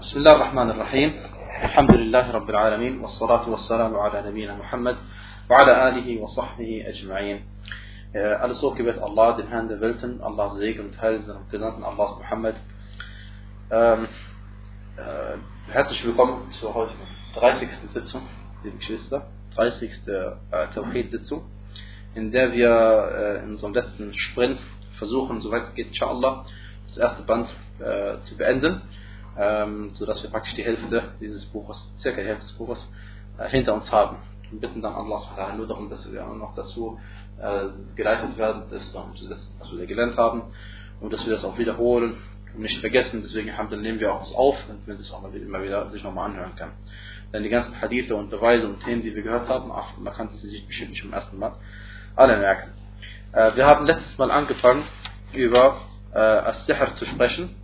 بسم 0.00 0.18
الله 0.18 0.34
الرحمن 0.36 0.70
الرحيم 0.70 1.14
الحمد 1.64 1.92
لله 1.92 2.30
رب 2.30 2.50
العالمين 2.50 3.00
والصلاة 3.00 3.48
والسلام 3.48 3.96
على 3.96 4.30
نبينا 4.30 4.58
Muhammad 4.58 4.96
وعلى 5.50 5.88
آله 5.88 6.22
وصحبه 6.22 6.84
أجمعين 6.86 7.42
Alles 8.14 8.60
so 8.60 8.70
gebet 8.74 8.98
Allah, 9.02 9.36
den 9.36 9.48
Herrn 9.48 9.68
der 9.68 9.80
Welten, 9.80 10.20
Allahs 10.22 10.56
Segen 10.56 10.86
und 10.86 11.02
Heil 11.02 11.16
und 11.30 11.50
Gesandten 11.50 11.84
Allahs 11.84 12.18
Muhammad. 12.18 12.56
Ähm, 13.70 14.08
äh, 14.96 15.72
herzlich 15.72 16.04
willkommen 16.04 16.50
zur 16.60 16.74
heutigen 16.74 17.06
30. 17.34 17.68
Sitzung, 17.92 18.22
liebe 18.62 18.76
Geschwister, 18.78 19.26
30. 19.56 19.90
Äh, 20.06 20.66
Tawhid-Sitzung, 20.74 21.42
in 22.14 22.30
der 22.30 22.52
wir 22.52 23.40
äh, 23.40 23.44
in 23.44 23.50
unserem 23.50 23.74
letzten 23.74 24.14
Sprint 24.18 24.58
versuchen, 24.98 25.40
soweit 25.40 25.64
es 25.64 25.74
geht, 25.74 25.88
inshallah, 25.88 26.44
das 26.88 26.98
erste 26.98 27.22
Band 27.22 27.48
äh, 27.80 28.20
zu 28.22 28.36
beenden 28.36 28.82
ähm, 29.37 29.91
sodass 29.95 30.21
wir 30.23 30.29
praktisch 30.29 30.53
die 30.53 30.63
Hälfte 30.63 31.13
dieses 31.19 31.45
Buches, 31.45 31.93
circa 31.99 32.21
die 32.21 32.27
Hälfte 32.27 32.45
des 32.45 32.53
Buches, 32.53 32.87
äh, 33.37 33.49
hinter 33.49 33.73
uns 33.73 33.91
haben. 33.91 34.17
Und 34.51 34.61
bitten 34.61 34.81
dann 34.81 34.93
Allah 34.93 35.19
nur 35.57 35.67
darum, 35.67 35.89
dass 35.89 36.11
wir 36.11 36.25
auch 36.25 36.35
noch 36.35 36.55
dazu 36.55 36.99
äh, 37.41 37.65
geleitet 37.95 38.37
werden, 38.37 38.63
das 38.69 38.93
umzusetzen, 38.93 39.55
was 39.59 39.75
wir 39.75 39.85
gelernt 39.85 40.17
haben 40.17 40.43
und 41.01 41.11
dass 41.11 41.25
wir 41.25 41.33
das 41.33 41.43
auch 41.43 41.57
wiederholen 41.57 42.17
und 42.53 42.61
nicht 42.61 42.79
vergessen. 42.79 43.21
Deswegen 43.23 43.51
dann 43.69 43.81
nehmen 43.81 43.99
wir 43.99 44.13
auch 44.13 44.19
das 44.19 44.33
auf, 44.35 44.55
damit 44.67 44.87
man 44.87 44.97
das 44.97 45.11
auch 45.11 45.21
mal 45.21 45.33
immer 45.33 45.63
wieder 45.63 45.89
sich 45.89 46.03
nochmal 46.03 46.29
anhören 46.29 46.55
kann. 46.55 46.71
Denn 47.33 47.41
die 47.41 47.49
ganzen 47.49 47.81
Hadithe 47.81 48.15
und 48.15 48.29
Beweise 48.29 48.67
und 48.67 48.83
Themen, 48.83 49.01
die 49.01 49.15
wir 49.15 49.23
gehört 49.23 49.49
haben, 49.49 49.71
ach, 49.71 49.97
man 49.97 50.13
kann 50.13 50.29
sie 50.29 50.47
sich 50.47 50.67
bestimmt 50.67 50.91
nicht 50.91 51.01
zum 51.01 51.11
ersten 51.11 51.39
Mal 51.39 51.53
alle 52.15 52.37
merken. 52.37 52.69
Äh, 53.31 53.55
wir 53.55 53.65
haben 53.65 53.87
letztes 53.87 54.15
Mal 54.19 54.29
angefangen, 54.29 54.83
über 55.33 55.81
äh, 56.13 56.19
As-Sihr 56.19 56.95
zu 56.95 57.05
sprechen 57.05 57.55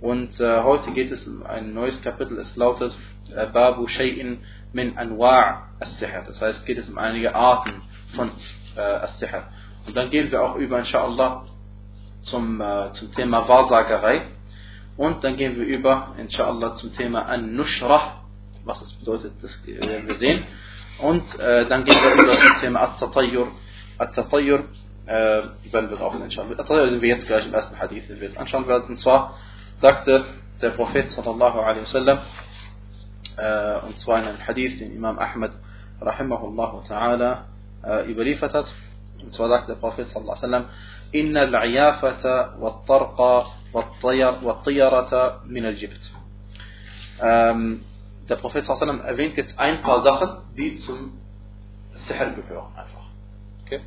und 0.00 0.38
äh, 0.40 0.62
heute 0.62 0.90
geht 0.92 1.10
es 1.10 1.26
um 1.26 1.44
ein 1.44 1.72
neues 1.72 2.00
Kapitel. 2.02 2.38
Es 2.38 2.54
lautet 2.56 2.94
äh, 3.34 3.46
Babu 3.46 3.86
Shay'in 3.86 4.38
min 4.72 4.96
Anwa' 4.96 5.62
as-Sihr. 5.80 6.22
Das 6.26 6.40
heißt, 6.40 6.66
geht 6.66 6.78
es 6.78 6.88
um 6.88 6.98
einige 6.98 7.34
Arten 7.34 7.82
von 8.14 8.30
äh, 8.76 8.80
as-Sihr. 8.80 9.44
Und 9.86 9.96
dann 9.96 10.10
gehen 10.10 10.30
wir 10.30 10.42
auch 10.42 10.56
über, 10.56 10.78
inshallah, 10.78 11.44
zum, 12.22 12.60
äh, 12.60 12.92
zum 12.92 13.12
Thema 13.12 13.48
Wahrsagerei. 13.48 14.22
Und 14.96 15.24
dann 15.24 15.36
gehen 15.36 15.56
wir 15.56 15.64
über, 15.64 16.14
inshallah, 16.18 16.74
zum 16.74 16.92
Thema 16.92 17.22
An-Nushrah. 17.26 18.22
Was 18.64 18.80
das 18.80 18.92
bedeutet, 18.94 19.32
das 19.42 19.64
werden 19.66 20.08
wir 20.08 20.16
sehen. 20.16 20.44
Und 20.98 21.38
äh, 21.38 21.66
dann 21.66 21.84
gehen 21.84 21.94
wir 21.94 22.22
über 22.22 22.34
zum 22.34 22.60
Thema 22.60 22.80
At-Tatayyur. 22.80 23.48
At-Tatayyur 23.98 24.64
äh, 25.06 25.12
werden 25.70 25.90
wir 25.90 26.00
auch 26.00 26.14
sehen, 26.14 26.24
inshallah. 26.24 26.50
At-Tatayyur 26.52 26.90
sind 26.90 27.02
wir 27.02 27.08
jetzt 27.08 27.26
gleich 27.26 27.46
im 27.46 27.54
ersten 27.54 27.78
Hadith, 27.78 28.08
den 28.08 28.20
wir 28.20 28.28
jetzt 28.28 28.38
anschauen 28.38 28.66
werden. 28.66 28.88
Und 28.88 28.98
zwar 28.98 29.34
sagte 29.80 30.24
der 30.60 30.70
Prophet 30.70 31.10
sallallahu 31.10 31.58
alaihi 31.60 31.82
wasallam, 31.82 32.18
äh, 33.36 33.86
und 33.86 33.98
zwar 34.00 34.18
in 34.20 34.28
einem 34.28 34.46
Hadith, 34.46 34.78
den 34.78 34.94
Imam 34.94 35.18
Ahmad 35.18 35.52
rahimahullah 36.00 36.82
ta'ala 36.88 37.44
äh, 37.84 38.10
überliefert 38.10 38.54
hat, 38.54 38.66
und 39.22 39.32
zwar 39.32 39.48
sagte 39.48 39.72
der 39.72 39.80
Prophet 39.80 40.08
sallallahu 40.08 40.38
alaihi 40.38 40.52
wasallam, 40.52 40.66
إن 41.14 41.36
العيافة 41.36 42.58
والطرق 42.58 43.46
والطير 44.42 45.02
من 45.46 45.66
الجبت. 45.66 46.10
Ähm, 47.22 47.84
der 48.28 48.36
Prophet 48.36 48.64
sallallahu 48.64 48.82
alaihi 48.82 48.98
wasallam 48.98 49.00
erwähnt 49.00 49.36
jetzt 49.36 49.58
ein 49.58 49.82
paar 49.82 50.00
Sachen, 50.02 50.28
die 50.56 50.76
zum 50.78 51.12
Sihr 51.94 52.30
gehören 52.30 52.74
einfach. 52.76 53.06
Okay? 53.64 53.80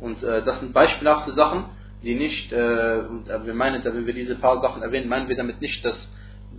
Und 0.00 0.22
äh, 0.22 0.42
das 0.42 0.60
sind 0.60 0.72
beispielhafte 0.72 1.32
Sachen, 1.34 1.66
die 2.02 2.14
nicht, 2.14 2.52
äh, 2.52 2.98
und 3.08 3.28
wir 3.28 3.54
meinen, 3.54 3.84
wenn 3.84 4.06
wir 4.06 4.14
diese 4.14 4.34
paar 4.36 4.60
Sachen 4.60 4.82
erwähnen, 4.82 5.08
meinen 5.08 5.28
wir 5.28 5.36
damit 5.36 5.60
nicht, 5.60 5.84
dass 5.84 6.08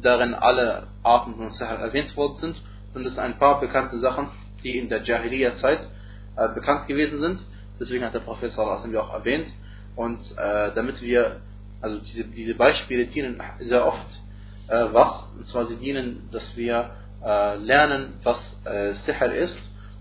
darin 0.01 0.33
alle 0.33 0.87
Arten 1.03 1.35
von 1.35 1.49
Sahel 1.49 1.79
erwähnt 1.79 2.15
worden 2.17 2.37
sind, 2.37 2.61
sondern 2.93 3.09
es 3.09 3.15
sind 3.15 3.23
ein 3.23 3.37
paar 3.37 3.59
bekannte 3.59 3.99
Sachen, 3.99 4.29
die 4.63 4.77
in 4.77 4.89
der 4.89 5.03
Jahiliya-Zeit 5.03 5.87
äh, 6.37 6.47
bekannt 6.53 6.87
gewesen 6.87 7.19
sind. 7.19 7.39
Deswegen 7.79 8.05
hat 8.05 8.13
der 8.13 8.19
Prophet 8.19 8.51
sallallahu 8.51 8.83
alaihi 8.83 8.97
auch 8.97 9.13
erwähnt. 9.13 9.47
Und 9.95 10.19
äh, 10.37 10.71
damit 10.73 11.01
wir, 11.01 11.41
also 11.81 11.99
diese, 11.99 12.23
diese 12.25 12.55
Beispiele 12.55 13.05
dienen 13.05 13.41
sehr 13.59 13.85
oft 13.85 14.07
äh, 14.67 14.85
was? 14.91 15.27
Und 15.37 15.47
zwar 15.47 15.65
sie 15.65 15.75
dienen, 15.75 16.29
dass 16.31 16.55
wir 16.55 16.91
äh, 17.23 17.55
lernen, 17.57 18.13
was 18.23 18.37
äh, 18.65 18.93
Sihr 18.93 19.33
ist 19.33 19.59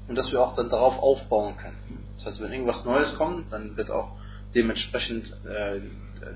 und 0.09 0.17
dass 0.17 0.31
wir 0.33 0.41
auch 0.41 0.55
dann 0.55 0.69
darauf 0.69 0.99
aufbauen 0.99 1.57
können. 1.57 1.77
Das 2.17 2.27
heißt, 2.27 2.43
wenn 2.43 2.53
irgendwas 2.53 2.85
Neues 2.85 3.15
kommt, 3.17 3.53
dann 3.53 3.77
wird 3.77 3.91
auch 3.91 4.13
dementsprechend 4.55 5.27
äh, 5.47 5.81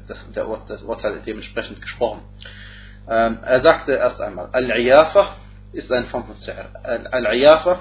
das, 0.08 0.18
der, 0.34 0.46
das 0.68 0.82
Urteil 0.82 1.20
dementsprechend 1.24 1.80
gesprochen. 1.80 2.22
Ähm, 3.08 3.38
er 3.42 3.62
sagte 3.62 3.92
erst 3.92 4.20
einmal, 4.20 4.48
Al-Iyafa 4.52 5.36
ist 5.72 5.90
eine 5.92 6.06
Form 6.06 6.26
von 6.26 6.34
Sihr. 6.36 6.68
Al-Iyafa, 6.82 7.80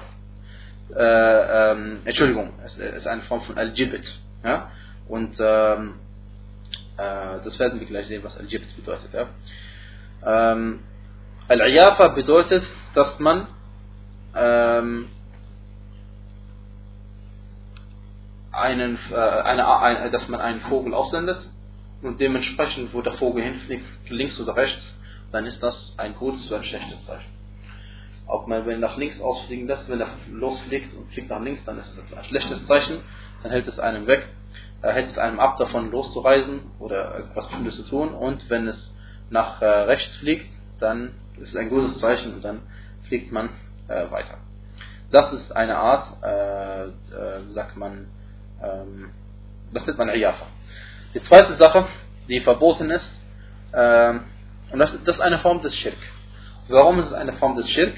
äh, 0.94 1.72
ähm, 1.72 2.00
Entschuldigung, 2.04 2.52
ist, 2.64 2.78
ist 2.78 3.06
eine 3.06 3.22
Form 3.22 3.42
von 3.42 3.58
Al-Jibit. 3.58 4.06
Ja? 4.44 4.70
Und 5.08 5.36
ähm, 5.40 5.94
äh, 6.96 7.42
das 7.44 7.58
werden 7.58 7.80
wir 7.80 7.86
gleich 7.86 8.06
sehen, 8.06 8.22
was 8.22 8.36
Al-Jibit 8.36 8.76
bedeutet. 8.76 9.12
Ja? 9.12 10.52
Ähm, 10.52 10.80
Al-Iyafa 11.48 12.08
bedeutet, 12.08 12.64
dass 12.94 13.18
man 13.18 13.48
ähm, 14.34 15.08
einen, 18.56 18.98
äh, 19.10 19.14
eine, 19.16 19.80
ein, 19.80 20.12
dass 20.12 20.28
man 20.28 20.40
einen 20.40 20.60
Vogel 20.62 20.94
aussendet 20.94 21.38
und 22.02 22.20
dementsprechend, 22.20 22.92
wo 22.94 23.02
der 23.02 23.14
Vogel 23.14 23.42
hinfliegt, 23.42 23.84
links 24.08 24.40
oder 24.40 24.56
rechts, 24.56 24.94
dann 25.32 25.46
ist 25.46 25.62
das 25.62 25.94
ein 25.98 26.14
gutes 26.14 26.46
oder 26.48 26.58
ein 26.58 26.64
schlechtes 26.64 27.04
Zeichen. 27.06 27.30
Ob 28.26 28.48
man, 28.48 28.66
wenn 28.66 28.80
nach 28.80 28.96
links 28.96 29.20
ausfliegen 29.20 29.66
lässt, 29.68 29.88
wenn 29.88 30.00
er 30.00 30.08
losfliegt 30.30 30.94
und 30.94 31.12
fliegt 31.12 31.30
nach 31.30 31.40
links, 31.40 31.64
dann 31.64 31.78
ist 31.78 31.96
es 31.96 32.16
ein 32.16 32.24
schlechtes 32.24 32.66
Zeichen, 32.66 33.00
dann 33.42 33.52
hält 33.52 33.68
es 33.68 33.78
einem 33.78 34.06
weg, 34.06 34.26
äh, 34.82 34.92
hält 34.92 35.10
es 35.10 35.18
einem 35.18 35.38
ab, 35.38 35.56
davon 35.58 35.90
loszureisen 35.90 36.60
oder 36.78 37.18
etwas 37.18 37.46
Bestimmtes 37.46 37.76
zu 37.76 37.82
tun 37.84 38.10
und 38.10 38.48
wenn 38.50 38.66
es 38.66 38.92
nach 39.30 39.60
äh, 39.62 39.66
rechts 39.66 40.16
fliegt, 40.16 40.48
dann 40.80 41.12
ist 41.38 41.50
es 41.50 41.56
ein 41.56 41.68
gutes 41.68 41.98
Zeichen 42.00 42.34
und 42.34 42.44
dann 42.44 42.60
fliegt 43.08 43.32
man 43.32 43.50
äh, 43.88 44.10
weiter. 44.10 44.38
Das 45.10 45.32
ist 45.32 45.52
eine 45.52 45.76
Art, 45.76 46.22
äh, 46.24 46.86
äh, 46.86 46.90
sagt 47.50 47.76
man, 47.76 48.08
das 49.72 49.86
nennt 49.86 49.98
man 49.98 50.08
Iyafa. 50.08 50.46
Die 51.14 51.22
zweite 51.22 51.54
Sache, 51.54 51.86
die 52.28 52.40
verboten 52.40 52.90
ist, 52.90 53.12
ähm, 53.72 54.22
und 54.72 54.78
das, 54.78 54.92
das, 55.04 55.16
ist 55.16 55.22
eine 55.22 55.38
Form 55.38 55.60
des 55.62 55.76
Schirk. 55.76 55.96
Warum 56.68 56.98
ist 56.98 57.06
es 57.06 57.12
eine 57.12 57.34
Form 57.34 57.56
des 57.56 57.70
Schirk? 57.70 57.94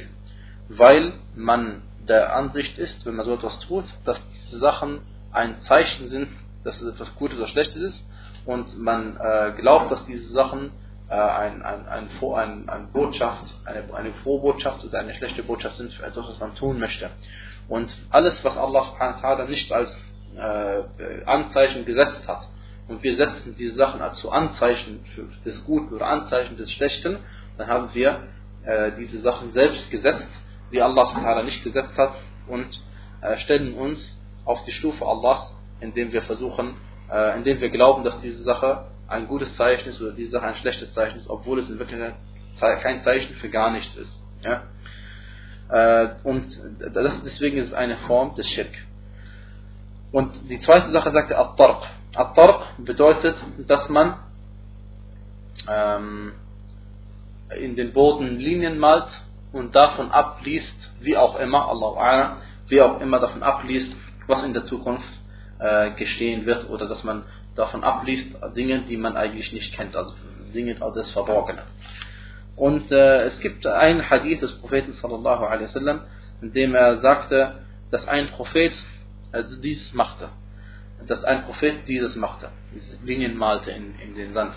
Weil 0.69 1.15
man 1.35 1.83
der 2.07 2.35
Ansicht 2.35 2.79
ist, 2.79 3.05
wenn 3.07 3.17
man 3.17 3.25
so 3.25 3.35
etwas 3.35 3.59
tut, 3.61 3.85
dass 4.05 4.21
diese 4.35 4.59
Sachen 4.59 5.01
ein 5.33 5.61
Zeichen 5.63 6.09
sind, 6.09 6.29
dass 6.65 6.81
es 6.81 6.95
etwas 6.95 7.15
Gutes 7.17 7.39
oder 7.39 7.49
Schlechtes 7.49 7.77
ist 7.77 8.05
und 8.45 8.79
man 8.79 9.17
äh, 9.17 9.53
glaubt, 9.57 9.91
dass 9.91 10.05
diese 10.07 10.29
Sachen 10.31 10.71
äh, 11.09 11.15
ein, 11.15 11.63
ein, 11.63 11.87
ein, 11.87 12.09
ein, 12.21 12.69
ein 12.69 12.93
Botschaft, 12.93 13.55
eine, 13.65 13.95
eine 13.95 14.13
frohe 14.23 14.41
Botschaft 14.41 14.85
oder 14.85 14.99
eine 14.99 15.15
schlechte 15.15 15.43
Botschaft 15.43 15.77
sind 15.77 15.93
für 15.95 16.05
etwas, 16.05 16.29
was 16.29 16.41
man 16.41 16.55
tun 16.55 16.79
möchte. 16.79 17.11
Und 17.69 17.95
alles, 18.11 18.43
was 18.45 18.57
Allah 18.57 18.85
subhanahu 18.85 19.23
wa 19.23 19.29
ta'ala 19.29 19.49
nicht 19.49 19.71
als 19.73 19.99
äh, 20.37 21.25
Anzeichen 21.25 21.85
gesetzt 21.85 22.27
hat. 22.27 22.47
Und 22.89 23.03
wir 23.03 23.17
setzen 23.17 23.55
diese 23.59 23.77
Sachen 23.77 24.01
zu 24.15 24.31
Anzeichen 24.31 25.05
des 25.45 25.65
Guten 25.65 25.95
oder 25.95 26.07
Anzeichen 26.07 26.57
des 26.57 26.73
Schlechten, 26.73 27.19
dann 27.59 27.69
haben 27.69 27.91
wir 27.93 28.29
äh, 28.65 28.93
diese 28.99 29.21
Sachen 29.21 29.53
selbst 29.53 29.91
gesetzt, 29.91 30.29
die 30.73 30.81
Allah 30.81 31.05
subhanahu 31.05 31.45
nicht 31.45 31.63
gesetzt 31.63 31.97
hat 31.99 32.15
und 32.47 32.67
äh, 33.21 33.37
stellen 33.39 33.75
uns 33.75 34.19
auf 34.45 34.65
die 34.65 34.73
Stufe 34.73 35.05
Allahs, 35.05 35.55
indem 35.81 36.13
wir 36.13 36.23
versuchen, 36.23 36.77
äh, 37.11 37.37
indem 37.37 37.61
wir 37.61 37.69
glauben, 37.69 38.05
dass 38.05 38.21
diese 38.21 38.43
Sache 38.43 38.87
ein 39.07 39.27
gutes 39.27 39.55
Zeichen 39.57 39.89
ist 39.89 40.01
oder 40.01 40.13
diese 40.13 40.31
Sache 40.31 40.47
ein 40.47 40.55
schlechtes 40.57 40.93
Zeichen 40.95 41.19
ist, 41.19 41.29
obwohl 41.29 41.59
es 41.59 41.69
in 41.69 41.79
Wirklichkeit 41.79 42.15
kein 42.83 43.03
Zeichen 43.03 43.35
für 43.37 43.49
gar 43.49 43.71
nichts 43.71 43.97
ist. 43.97 44.23
Ja? 44.43 44.63
Äh, 45.71 46.09
und 46.25 46.59
das, 46.95 47.23
deswegen 47.23 47.59
ist 47.59 47.69
es 47.69 47.75
eine 47.75 47.97
Form 47.99 48.35
des 48.35 48.49
Schirk. 48.49 48.73
Und 50.13 50.49
die 50.49 50.61
zweite 50.61 50.91
Sache 50.91 51.11
sagte 51.11 51.39
At-Tarq. 51.39 51.87
At-Tarq 52.15 52.63
bedeutet, 52.79 53.37
dass 53.67 53.89
man 53.89 54.17
ähm, 55.69 56.33
in 57.61 57.77
den 57.77 57.93
Boden 57.93 58.39
Linien 58.39 58.79
malt 58.79 59.09
und 59.53 59.75
davon 59.75 60.11
abliest, 60.11 60.77
wie 61.01 61.17
auch 61.17 61.39
immer, 61.39 61.69
Allah 61.69 62.39
wie 62.69 62.81
auch 62.83 63.01
immer 63.01 63.19
davon 63.19 63.43
abliest, 63.43 63.95
was 64.27 64.43
in 64.43 64.53
der 64.53 64.65
Zukunft 64.65 65.09
äh, 65.59 65.91
geschehen 65.93 66.47
wird 66.47 66.69
oder 66.69 66.87
dass 66.87 67.03
man 67.05 67.25
davon 67.57 67.83
abliest 67.83 68.29
Dinge, 68.55 68.83
die 68.89 68.97
man 68.97 69.17
eigentlich 69.17 69.53
nicht 69.53 69.75
kennt, 69.75 69.97
also 69.97 70.15
Dinge 70.55 70.75
das 70.75 71.11
Verborgene. 71.11 71.63
Und 72.57 72.91
äh, 72.91 73.23
es 73.25 73.41
gibt 73.41 73.67
einen 73.67 74.09
Hadith 74.09 74.41
des 74.41 74.53
Propheten 74.61 74.93
sallallahu 74.93 75.45
alaihi 75.45 75.65
wasallam, 75.65 76.01
in 76.43 76.53
dem 76.53 76.75
er 76.75 77.01
sagte, 77.01 77.61
dass 77.91 78.07
ein 78.07 78.29
Prophet 78.29 78.73
also 79.33 79.57
dieses 79.61 79.93
machte. 79.95 80.31
Dass 81.07 81.23
ein 81.25 81.45
Prophet 81.45 81.87
dieses 81.87 82.17
machte, 82.17 82.51
diese 82.75 83.05
Linien 83.05 83.37
malte 83.37 83.71
in, 83.71 83.95
in 84.01 84.15
den 84.15 84.33
Sand. 84.33 84.55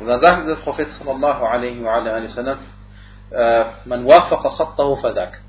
Und 0.00 0.06
dann 0.06 0.20
sagte 0.20 0.48
der 0.48 0.56
Prophet 0.56 0.90
sallallahu 0.90 1.44
alaihi 1.44 1.84
wa 1.84 2.28
sallam, 2.28 2.58
man 3.84 4.04
wafaqa 4.04 4.56
khattahu 4.56 4.96
fadak. 4.96 5.40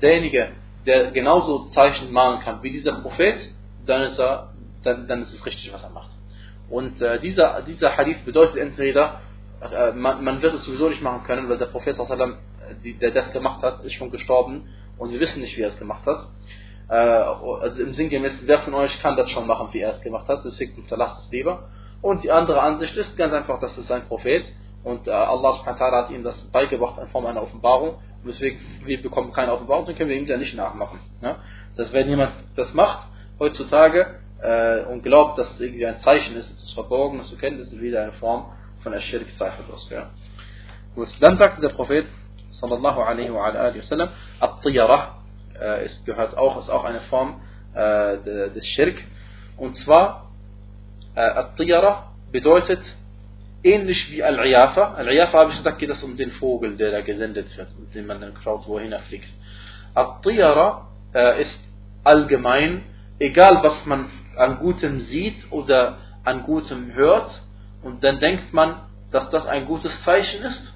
Derjenige, 0.00 0.52
der 0.86 1.10
genauso 1.10 1.66
Zeichen 1.68 2.10
malen 2.12 2.40
kann 2.40 2.62
wie 2.62 2.70
dieser 2.70 3.00
Prophet, 3.02 3.50
dann 3.86 4.02
ist, 4.02 4.18
er, 4.18 4.54
dann, 4.84 5.06
dann 5.06 5.22
ist 5.22 5.34
es 5.34 5.44
richtig, 5.44 5.72
was 5.72 5.82
er 5.82 5.90
macht. 5.90 6.10
Und 6.70 7.02
äh, 7.02 7.20
dieser, 7.20 7.62
dieser 7.62 7.96
Hadith 7.96 8.24
bedeutet 8.24 8.56
entweder, 8.56 9.20
äh, 9.60 9.92
man, 9.92 10.24
man, 10.24 10.40
wird 10.40 10.54
es 10.54 10.64
sowieso 10.64 10.88
nicht 10.88 11.02
machen 11.02 11.24
können, 11.24 11.48
weil 11.48 11.58
der 11.58 11.66
Prophet, 11.66 11.96
die, 12.84 12.94
der 12.94 13.10
das 13.10 13.32
gemacht 13.32 13.62
hat, 13.62 13.84
ist 13.84 13.94
schon 13.94 14.10
gestorben 14.10 14.68
und 14.96 15.12
wir 15.12 15.20
wissen 15.20 15.40
nicht, 15.40 15.56
wie 15.56 15.62
er 15.62 15.68
es 15.68 15.78
gemacht 15.78 16.06
hat. 16.06 16.28
Äh, 16.90 16.94
also 16.94 17.82
im 17.82 17.94
Sinngemäß, 17.94 18.42
wer 18.44 18.60
von 18.60 18.74
euch 18.74 19.00
kann 19.00 19.16
das 19.16 19.30
schon 19.30 19.46
machen, 19.46 19.68
wie 19.72 19.80
er 19.80 19.94
es 19.94 20.00
gemacht 20.00 20.28
hat, 20.28 20.44
deswegen 20.44 20.76
unterlasst 20.76 21.20
es 21.20 21.30
lieber. 21.30 21.68
Und 22.02 22.24
die 22.24 22.32
andere 22.32 22.60
Ansicht 22.60 22.96
ist 22.96 23.16
ganz 23.16 23.32
einfach, 23.32 23.60
dass 23.60 23.76
es 23.78 23.90
ein 23.90 24.06
Prophet 24.08 24.44
und 24.82 25.06
äh, 25.06 25.10
Allah 25.10 25.64
hat 25.64 26.10
ihm 26.10 26.24
das 26.24 26.42
beigebracht 26.50 26.98
in 27.00 27.08
Form 27.08 27.26
einer 27.26 27.42
Offenbarung. 27.42 27.90
Und 27.90 28.26
deswegen, 28.26 28.58
wir 28.84 29.00
bekommen 29.02 29.32
keine 29.32 29.52
Offenbarung, 29.52 29.86
dann 29.86 29.94
können 29.94 30.08
wir 30.08 30.16
ihm 30.16 30.26
ja 30.26 30.36
nicht 30.36 30.56
nachmachen. 30.56 30.98
Ja? 31.22 31.36
Das 31.76 31.92
wenn 31.92 32.08
jemand 32.08 32.32
das 32.56 32.72
macht, 32.72 33.06
heutzutage, 33.38 34.20
äh, 34.42 34.84
und 34.84 35.02
glaubt, 35.02 35.38
dass 35.38 35.50
es 35.52 35.60
irgendwie 35.60 35.86
ein 35.86 36.00
Zeichen 36.00 36.34
ist, 36.36 36.50
etwas 36.50 36.72
Verborgenes 36.72 37.28
zu 37.28 37.36
kennen, 37.36 37.58
das 37.58 37.68
ist 37.68 37.80
wieder 37.80 38.02
eine 38.02 38.12
Form 38.12 38.46
von 38.82 38.92
Ashirk 38.94 39.26
zweifellos. 39.36 39.86
Ja? 39.90 40.10
Gut. 40.94 41.08
Dann 41.20 41.36
sagte 41.36 41.60
der 41.60 41.70
Prophet, 41.70 42.06
sallallahu 42.50 43.00
alaihi 43.00 43.32
wa 43.32 43.44
alihi 43.44 43.80
wasallam, 43.80 44.08
At-Tiyarah, 44.40 45.19
äh, 45.60 45.86
ist, 45.86 46.04
gehört 46.06 46.36
auch, 46.36 46.58
ist 46.58 46.70
auch 46.70 46.84
eine 46.84 47.00
Form 47.00 47.40
äh, 47.74 48.16
des 48.54 48.66
Schirk. 48.66 48.96
Und 49.56 49.76
zwar, 49.76 50.30
äh, 51.14 51.20
At-Tiyara 51.20 52.12
bedeutet 52.32 52.80
ähnlich 53.62 54.10
wie 54.10 54.22
Al-Iyafa. 54.22 54.94
Al-Iyafa 54.94 55.38
habe 55.38 55.50
ich 55.50 55.58
gesagt, 55.58 55.78
geht 55.78 55.90
es 55.90 56.02
um 56.02 56.16
den 56.16 56.30
Vogel, 56.32 56.76
der 56.76 56.90
da 56.90 57.00
gesendet 57.02 57.56
wird, 57.56 57.68
mit 57.78 57.94
dem 57.94 58.06
man 58.06 58.20
dann 58.20 58.34
schaut, 58.42 58.66
wohin 58.66 58.92
er 58.92 59.00
fliegt. 59.00 59.28
At-Tiyara 59.94 60.88
äh, 61.14 61.42
ist 61.42 61.60
allgemein, 62.04 62.82
egal 63.18 63.62
was 63.62 63.84
man 63.86 64.10
an 64.36 64.58
Gutem 64.58 65.00
sieht 65.00 65.50
oder 65.50 65.98
an 66.24 66.44
Gutem 66.44 66.94
hört, 66.94 67.42
und 67.82 68.04
dann 68.04 68.20
denkt 68.20 68.52
man, 68.52 68.76
dass 69.10 69.30
das 69.30 69.46
ein 69.46 69.66
gutes 69.66 70.02
Zeichen 70.02 70.42
ist, 70.42 70.74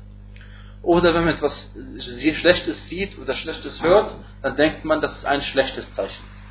oder 0.85 1.15
wenn 1.15 1.25
man 1.25 1.35
etwas 1.35 1.71
Schlechtes 1.99 2.89
sieht 2.89 3.19
oder 3.19 3.35
Schlechtes 3.35 3.83
hört, 3.83 4.15
dann 4.43 4.57
denkt 4.57 4.85
man, 4.85 5.01
dass 5.01 5.17
es 5.17 5.25
ein 5.25 5.41
schlechtes 5.41 5.93
Zeichen 5.95 6.25
ist. 6.33 6.43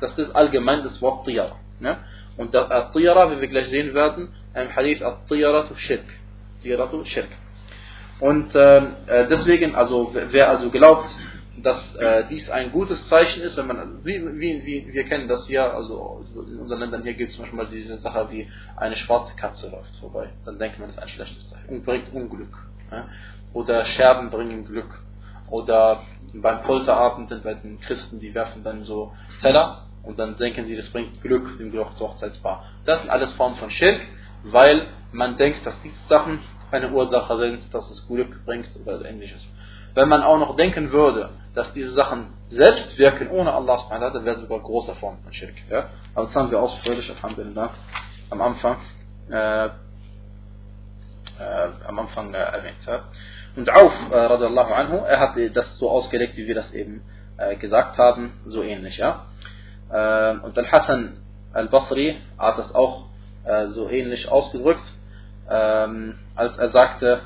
Das 0.00 0.18
ist 0.18 0.34
allgemein 0.34 0.82
das 0.82 1.00
Wort 1.00 1.24
Tiyara. 1.24 1.56
Ne? 1.80 1.98
Und 2.36 2.52
Tiyara, 2.52 3.30
wie 3.30 3.40
wir 3.40 3.48
gleich 3.48 3.68
sehen 3.68 3.94
werden, 3.94 4.28
im 4.54 4.74
Hadith 4.74 5.02
At-Tiyaratu 5.02 5.74
Shirk. 5.76 6.04
Tiyaratu 6.62 7.04
Shirk. 7.04 7.28
Und 8.20 8.50
ähm, 8.54 8.94
äh, 9.06 9.26
deswegen, 9.28 9.74
also 9.74 10.12
wer 10.12 10.50
also 10.50 10.70
glaubt, 10.70 11.08
dass 11.62 11.96
äh, 11.96 12.24
dies 12.28 12.50
ein 12.50 12.72
gutes 12.72 13.08
Zeichen 13.08 13.42
ist, 13.42 13.56
wenn 13.56 13.66
man, 13.66 14.04
wie, 14.04 14.20
wie, 14.38 14.64
wie 14.64 14.92
wir 14.92 15.04
kennen 15.04 15.28
das 15.28 15.46
hier, 15.46 15.62
also 15.74 16.24
in 16.34 16.58
unseren 16.58 16.80
Ländern 16.80 17.02
hier 17.02 17.14
gibt 17.14 17.32
es 17.32 17.38
manchmal 17.38 17.66
diese 17.66 17.96
Sache, 17.98 18.28
wie 18.30 18.48
eine 18.76 18.96
schwarze 18.96 19.34
Katze 19.36 19.70
läuft 19.70 19.94
vorbei, 19.96 20.30
dann 20.44 20.58
denkt 20.58 20.78
man, 20.78 20.88
das 20.88 20.96
ist 20.96 21.02
ein 21.02 21.08
schlechtes 21.08 21.50
Zeichen 21.50 21.68
und 21.68 21.84
bringt 21.84 22.12
Unglück. 22.12 22.56
Ja? 22.90 23.08
Oder 23.54 23.86
Scherben 23.86 24.30
bringen 24.30 24.66
Glück. 24.66 25.00
Oder 25.48 26.02
beim 26.34 26.62
Polterabend 26.62 27.30
bei 27.42 27.54
den 27.54 27.80
Christen, 27.80 28.20
die 28.20 28.34
werfen 28.34 28.62
dann 28.62 28.84
so 28.84 29.12
Teller 29.40 29.86
und 30.02 30.18
dann 30.18 30.36
denken 30.36 30.66
sie, 30.66 30.76
das 30.76 30.90
bringt 30.90 31.22
Glück 31.22 31.56
dem 31.58 31.72
Hochzeitspaar. 31.72 32.64
Das 32.84 33.00
sind 33.00 33.10
alles 33.10 33.32
Formen 33.34 33.56
von 33.56 33.70
Schirk, 33.70 34.00
weil 34.42 34.86
man 35.12 35.36
denkt, 35.36 35.64
dass 35.64 35.80
diese 35.80 35.98
Sachen 36.08 36.40
eine 36.70 36.90
Ursache 36.90 37.38
sind, 37.38 37.72
dass 37.72 37.90
es 37.90 38.06
Glück 38.06 38.44
bringt 38.44 38.68
oder 38.84 39.04
ähnliches. 39.08 39.46
Wenn 39.94 40.08
man 40.08 40.22
auch 40.22 40.38
noch 40.38 40.56
denken 40.56 40.90
würde, 40.90 41.30
dass 41.54 41.72
diese 41.72 41.92
Sachen 41.92 42.32
selbst 42.50 42.98
wirken 42.98 43.30
ohne 43.30 43.52
Allah, 43.52 43.78
dann 43.88 44.24
wäre 44.24 44.36
es 44.36 44.42
sogar 44.42 44.58
große 44.58 44.94
Form 44.96 45.18
von 45.22 45.32
Schirk. 45.32 45.54
Ja? 45.70 45.86
Aber 46.14 46.26
das 46.26 46.34
haben 46.34 46.50
wir 46.50 46.60
ausführlich, 46.60 47.10
am 48.30 48.40
Anfang, 48.40 48.76
äh, 49.30 49.66
äh, 49.66 49.70
am 51.86 51.98
Anfang 51.98 52.34
äh, 52.34 52.38
erwähnt. 52.38 52.76
Ja? 52.86 53.04
Und 53.56 53.70
Auf, 53.70 53.92
äh, 54.10 54.16
radiallahu 54.16 54.72
anhu, 54.74 54.96
er 55.06 55.20
hat 55.20 55.36
das 55.54 55.78
so 55.78 55.88
ausgelegt, 55.88 56.36
wie 56.36 56.46
wir 56.46 56.56
das 56.56 56.72
eben 56.72 57.02
äh, 57.36 57.54
gesagt 57.56 57.98
haben, 57.98 58.32
so 58.46 58.62
ähnlich, 58.62 58.96
ja. 58.96 59.26
Äh, 59.90 60.38
und 60.38 60.58
Al-Hassan 60.58 61.18
al-Basri 61.52 62.16
hat 62.36 62.58
das 62.58 62.74
auch 62.74 63.06
äh, 63.44 63.66
so 63.68 63.88
ähnlich 63.88 64.28
ausgedrückt, 64.28 64.84
ähm, 65.48 66.18
als 66.34 66.56
er 66.58 66.68
sagte, 66.70 67.20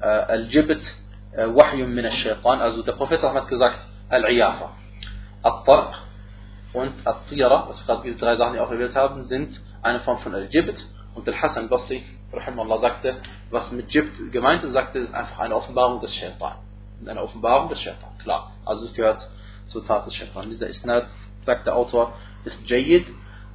äh, 0.00 0.06
Al-Jibit 0.06 0.82
äh, 1.32 1.46
Wahyum 1.46 1.94
min 1.94 2.06
al-Shaytan, 2.06 2.60
also 2.60 2.82
der 2.82 2.92
Prophet 2.92 3.22
hat 3.22 3.48
gesagt, 3.48 3.78
Al-Iyafa, 4.08 4.70
Al-Tarq 5.42 5.94
und 6.72 7.06
Al-Tira, 7.06 7.66
was 7.68 7.80
wir 7.80 7.86
gerade 7.86 8.02
diese 8.04 8.18
drei 8.18 8.36
Sachen, 8.36 8.54
die 8.54 8.60
auch 8.60 8.70
erwähnt 8.70 8.94
haben, 8.94 9.24
sind 9.24 9.60
eine 9.82 10.00
Form 10.00 10.18
von 10.18 10.34
Al-Jibit 10.34 10.82
und 11.16 11.26
Al-Hassan 11.26 11.64
al-Basri 11.64 12.04
Allah 12.32 12.78
sagte, 12.80 13.16
was 13.50 13.72
mit 13.72 13.90
Jibt 13.90 14.30
gemeint 14.30 14.62
ist, 14.62 14.72
sagte, 14.72 14.98
ist 14.98 15.14
einfach 15.14 15.38
eine 15.38 15.56
Offenbarung 15.56 16.00
des 16.00 16.14
Shaitan. 16.14 16.56
Eine 17.06 17.22
Offenbarung 17.22 17.70
des 17.70 17.80
Shaitan, 17.80 18.18
klar. 18.18 18.52
Also 18.66 18.84
es 18.84 18.94
gehört 18.94 19.26
zur 19.66 19.84
Tat 19.86 20.06
des 20.06 20.14
Shaitan. 20.14 20.50
Dieser 20.50 20.68
Isnad, 20.68 21.06
sagt 21.46 21.66
der 21.66 21.74
Autor, 21.74 22.12
ist 22.44 22.58
Jayid. 22.68 23.06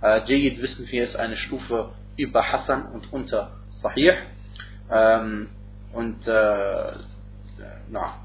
Äh, 0.01 0.21
Jayid 0.25 0.61
wissen 0.61 0.87
wir, 0.89 1.03
ist 1.03 1.15
eine 1.15 1.37
Stufe 1.37 1.91
über 2.17 2.51
Hassan 2.51 2.87
und 2.87 3.13
unter 3.13 3.51
Sahih. 3.69 4.13
Ähm, 4.89 5.49
und 5.93 6.27
äh, 6.27 6.93
na. 7.89 8.15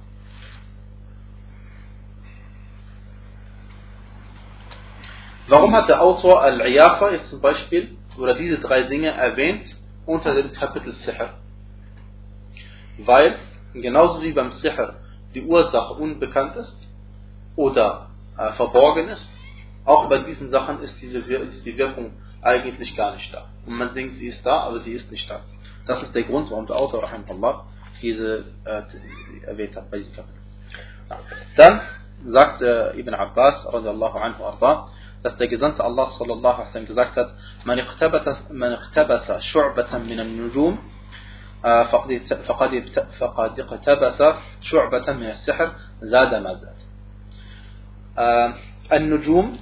Warum 5.49 5.75
hat 5.75 5.89
der 5.89 6.01
Autor 6.01 6.43
Al-Iyafa 6.43 7.11
jetzt 7.11 7.29
zum 7.29 7.41
Beispiel 7.41 7.97
oder 8.19 8.35
diese 8.35 8.59
drei 8.59 8.83
Dinge 8.85 9.11
erwähnt? 9.11 9.77
unter 10.07 10.35
dem 10.35 10.53
Kapitel 10.53 10.93
Sihr. 10.93 11.31
Weil, 12.99 13.39
genauso 13.75 14.23
wie 14.23 14.33
beim 14.33 14.53
Sihr 14.53 14.95
die 15.35 15.43
Ursache 15.43 15.95
unbekannt 15.95 16.57
ist 16.57 16.77
oder 17.57 18.09
äh, 18.39 18.53
verborgen 18.53 19.09
ist, 19.09 19.29
auch 19.85 20.09
bei 20.09 20.19
diesen 20.19 20.51
Sachen 20.51 20.81
ist, 20.81 21.01
diese, 21.01 21.19
ist 21.19 21.67
die 21.67 21.77
Wirkung 21.77 22.13
eigentlich 22.41 22.97
gar 22.97 23.15
nicht 23.15 23.33
da. 23.35 23.47
Und 23.67 23.75
man 23.75 23.93
denkt, 23.93 24.17
sie 24.17 24.29
ist 24.29 24.45
da, 24.47 24.61
aber 24.61 24.81
sie 24.81 24.93
ist 24.93 25.11
nicht 25.11 25.29
da. 25.29 25.41
Das 25.87 26.03
ist 26.03 26.15
der 26.15 26.23
Grund, 26.23 26.51
warum 26.51 26.67
der 26.67 26.77
Autor 26.77 27.09
Allah 27.29 27.65
diese 28.01 28.45
äh, 28.65 28.83
erwähnt 29.47 29.77
hat 29.77 29.91
bei 29.91 29.99
diesem 29.99 30.15
Kapitel. 30.15 30.41
Dann 31.57 31.81
sagt 32.27 32.63
äh, 32.63 32.99
Ibn 32.99 33.15
Abbas 33.15 33.67
radiallahu 33.73 34.19
anhu 34.19 34.45
dass 35.26 35.38
der 35.38 35.48
Gesandte 35.48 35.84
Allah 35.84 36.10
sallallahu 36.18 36.56
alaihi 36.56 36.68
wasallam 36.68 36.88
gesagt 36.88 37.16
hat, 37.16 37.34
man 37.64 37.78
iqtabasa, 37.78 38.38
man 38.52 38.74
iqtabasa 38.74 39.42
shu'batan 39.42 40.06
min 40.08 40.20
al-nujum, 40.20 40.80
فقد 41.62 42.22
فقد 43.20 43.60
اقتبس 43.60 44.24
شعبة 44.62 45.14
من 45.14 45.30
السحر 45.30 45.72
زاد 46.02 46.34
ما 46.34 46.54
زاد. 46.54 46.80
النجوم 48.92 49.58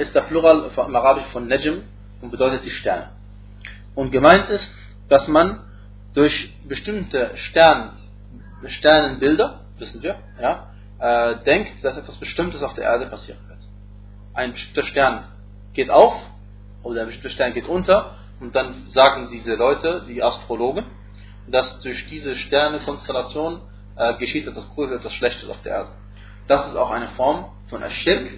ist 0.00 0.14
der 0.14 0.22
Plural 0.22 0.70
im 0.74 0.96
Arabisch 0.96 1.26
von 1.32 1.48
Najm 1.48 1.82
und 2.22 2.30
bedeutet 2.30 2.64
die 2.64 2.70
Sterne. 2.70 3.10
Und 3.94 4.10
gemeint 4.10 4.48
ist, 4.48 4.70
dass 5.08 5.28
man 5.28 5.60
durch 6.14 6.54
bestimmte 6.66 7.36
Stern, 7.36 7.90
Sternenbilder, 8.66 9.60
wissen 9.78 10.02
wir, 10.02 10.16
ja, 10.40 10.70
äh, 10.98 11.44
denkt, 11.44 11.84
dass 11.84 11.98
etwas 11.98 12.16
Bestimmtes 12.16 12.62
auf 12.62 12.72
der 12.74 12.84
Erde 12.84 13.06
passieren 13.06 13.40
wird 13.47 13.47
ein 14.33 14.53
bestimmter 14.53 14.83
Stern 14.83 15.25
geht 15.73 15.89
auf 15.89 16.15
oder 16.83 17.01
ein 17.01 17.07
bestimmter 17.07 17.29
Stern 17.29 17.53
geht 17.53 17.67
unter 17.67 18.15
und 18.39 18.55
dann 18.55 18.87
sagen 18.87 19.29
diese 19.31 19.55
Leute, 19.55 20.05
die 20.07 20.23
Astrologen, 20.23 20.85
dass 21.47 21.79
durch 21.81 22.07
diese 22.07 22.35
Sternekonstellation 22.35 23.61
äh, 23.95 24.15
geschieht 24.17 24.47
etwas 24.47 24.69
Gutes, 24.75 24.97
etwas 24.97 25.13
Schlechtes 25.13 25.49
auf 25.49 25.61
der 25.61 25.73
Erde. 25.73 25.91
Das 26.47 26.67
ist 26.67 26.75
auch 26.75 26.91
eine 26.91 27.09
Form 27.09 27.51
von 27.69 27.83
Aschirk 27.83 28.29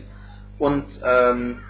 und 0.58 0.86
ähm, 1.04 1.62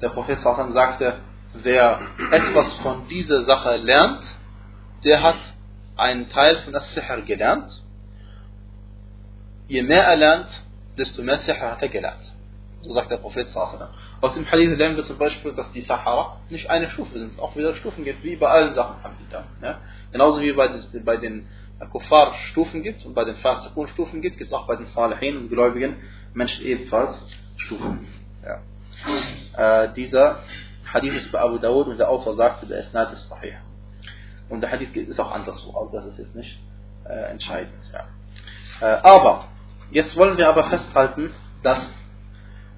der 0.00 0.10
Prophet 0.10 0.40
sagte, 0.40 1.20
wer 1.54 2.00
etwas 2.30 2.74
von 2.76 3.08
dieser 3.08 3.42
Sache 3.42 3.76
lernt, 3.76 4.22
der 5.04 5.22
hat 5.22 5.38
einen 5.96 6.28
Teil 6.30 6.62
von 6.62 6.72
das 6.72 6.92
Sihr 6.94 7.22
gelernt. 7.26 7.82
Je 9.66 9.82
mehr 9.82 10.04
er 10.04 10.16
lernt, 10.16 10.48
desto 10.96 11.22
mehr 11.22 11.38
Sihr 11.38 11.58
hat 11.60 11.82
er 11.82 11.88
gelernt. 11.88 12.32
So 12.80 12.92
sagt 12.92 13.10
der 13.10 13.16
Prophet 13.16 13.48
Aus 14.20 14.34
dem 14.34 14.50
Hadith 14.50 14.76
lernen 14.78 14.96
wir 14.96 15.04
zum 15.04 15.18
Beispiel, 15.18 15.52
dass 15.52 15.70
die 15.72 15.80
Sahara 15.80 16.38
nicht 16.48 16.70
eine 16.70 16.88
Stufe 16.90 17.18
sind, 17.18 17.38
auch 17.40 17.56
wieder 17.56 17.74
Stufen 17.74 18.04
gibt, 18.04 18.22
wie 18.22 18.36
bei 18.36 18.48
allen 18.48 18.72
Sachen. 18.74 18.96
Ja? 19.60 19.80
Genauso 20.12 20.40
wie 20.40 20.52
bei, 20.52 20.70
bei 21.04 21.16
den 21.16 21.48
Kuffar 21.90 22.34
Stufen 22.50 22.82
gibt 22.82 23.04
und 23.04 23.14
bei 23.14 23.24
den 23.24 23.36
Fasiqun 23.36 23.88
Stufen 23.88 24.20
gibt, 24.20 24.38
gibt 24.38 24.50
es 24.50 24.54
auch 24.54 24.66
bei 24.66 24.76
den 24.76 24.86
Salihin 24.86 25.36
und 25.38 25.48
gläubigen 25.48 25.96
Menschen 26.34 26.64
ebenfalls 26.64 27.16
Stufen. 27.56 28.06
Ja. 28.44 29.84
Äh, 29.84 29.92
dieser 29.94 30.40
Hadith 30.92 31.14
ist 31.14 31.32
bei 31.32 31.40
Abu 31.40 31.58
Dawud 31.58 31.88
und 31.88 31.98
der 31.98 32.08
Autor 32.08 32.34
sagte, 32.34 32.66
der 32.66 32.78
Isnad 32.78 33.12
ist 33.12 33.28
sahih. 33.28 33.54
Und 34.48 34.62
der 34.62 34.70
Hadith 34.70 34.94
ist 34.94 35.20
auch 35.20 35.30
anderswo, 35.30 35.78
aber 35.78 35.90
das 35.92 36.06
ist 36.06 36.18
jetzt 36.18 36.34
nicht 36.34 36.58
äh, 37.04 37.30
entscheidend. 37.30 37.74
Ja. 37.92 38.06
Äh, 38.80 39.00
aber, 39.02 39.44
jetzt 39.90 40.16
wollen 40.16 40.36
wir 40.38 40.48
aber 40.48 40.64
festhalten, 40.64 41.34
dass 41.62 41.80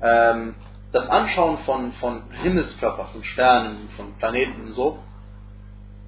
ähm, 0.03 0.55
das 0.93 1.09
Anschauen 1.09 1.59
von, 1.59 1.93
von 1.95 2.23
Himmelskörpern, 2.43 3.09
von 3.09 3.25
Sternen, 3.25 3.89
von 3.97 4.15
Planeten 4.19 4.63
und 4.63 4.73
so, 4.73 4.99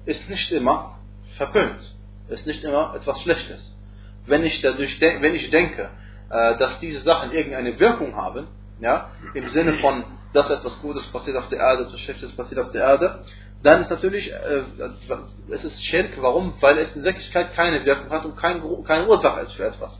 ist 0.05 0.29
nicht 0.29 0.51
immer 0.51 0.97
verpönt, 1.37 1.95
ist 2.27 2.45
nicht 2.45 2.63
immer 2.63 2.93
etwas 2.95 3.21
Schlechtes. 3.21 3.75
Wenn 4.25 4.43
ich, 4.43 4.61
dadurch 4.61 4.99
wenn 4.99 5.35
ich 5.35 5.49
denke, 5.49 5.89
äh, 6.29 6.57
dass 6.57 6.79
diese 6.79 7.01
Sachen 7.01 7.31
irgendeine 7.31 7.79
Wirkung 7.79 8.15
haben, 8.15 8.47
ja, 8.79 9.09
im 9.33 9.47
Sinne 9.49 9.73
von, 9.73 10.03
dass 10.33 10.49
etwas 10.49 10.79
Gutes 10.81 11.05
passiert 11.07 11.37
auf 11.37 11.47
der 11.49 11.59
Erde, 11.59 11.83
etwas 11.83 11.99
Schlechtes 12.01 12.31
passiert 12.35 12.59
auf 12.59 12.71
der 12.71 12.81
Erde, 12.83 13.23
dann 13.61 13.81
ist 13.81 13.89
natürlich, 13.89 14.31
äh, 14.31 14.63
es 15.49 15.63
ist 15.63 15.83
Schirk, 15.85 16.21
warum? 16.21 16.53
Weil 16.59 16.77
es 16.79 16.93
in 16.95 17.03
Wirklichkeit 17.03 17.53
keine 17.53 17.85
Wirkung 17.85 18.09
hat 18.09 18.25
und 18.25 18.35
kein, 18.35 18.61
keine 18.83 19.07
Ursache 19.07 19.41
ist 19.41 19.53
für 19.53 19.65
etwas. 19.65 19.97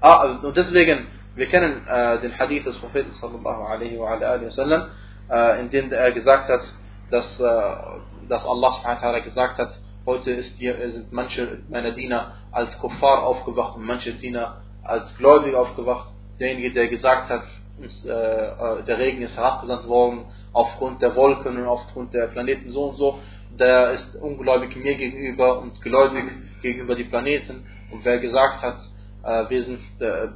Ah, 0.00 0.38
und 0.42 0.56
deswegen, 0.56 1.06
wir 1.38 1.46
kennen 1.46 1.86
äh, 1.86 2.20
den 2.20 2.36
Hadith 2.36 2.64
des 2.64 2.76
Propheten 2.78 3.12
sallallahu 3.12 3.62
alaihi 3.62 3.98
wa 3.98 4.10
alaihi 4.10 4.46
wasallam, 4.46 4.86
äh, 5.30 5.60
in 5.60 5.70
dem 5.70 5.92
er 5.92 6.10
gesagt 6.12 6.48
hat, 6.48 6.60
dass, 7.10 7.38
äh, 7.38 7.76
dass 8.28 8.44
Allah 8.44 8.72
subhanahu 8.72 9.22
gesagt 9.22 9.58
hat, 9.58 9.78
heute 10.04 10.32
ist 10.32 10.58
sind 10.58 11.12
manche 11.12 11.58
meiner 11.70 11.92
Diener 11.92 12.32
als 12.50 12.76
Kuffar 12.78 13.22
aufgewacht 13.22 13.76
und 13.76 13.84
manche 13.84 14.14
Diener 14.14 14.62
als 14.82 15.16
gläubig 15.16 15.54
aufgewacht. 15.54 16.08
Derjenige, 16.40 16.72
der 16.72 16.88
gesagt 16.88 17.30
hat, 17.30 17.44
äh, 17.80 18.08
äh, 18.08 18.82
der 18.82 18.98
Regen 18.98 19.22
ist 19.22 19.36
herabgesandt 19.36 19.86
worden 19.86 20.24
aufgrund 20.52 21.00
der 21.00 21.14
Wolken 21.14 21.56
und 21.56 21.66
aufgrund 21.66 22.14
der 22.14 22.26
Planeten 22.26 22.70
so 22.70 22.86
und 22.86 22.96
so, 22.96 23.18
der 23.58 23.90
ist 23.92 24.16
ungläubig 24.16 24.74
mir 24.76 24.96
gegenüber 24.96 25.60
und 25.60 25.80
gläubig 25.82 26.24
gegenüber 26.62 26.96
die 26.96 27.04
Planeten. 27.04 27.64
Und 27.92 28.04
wer 28.04 28.18
gesagt 28.18 28.62
hat, 28.62 28.78
äh, 29.28 29.50
wir 29.50 29.62
sind, 29.62 29.80
der, 30.00 30.28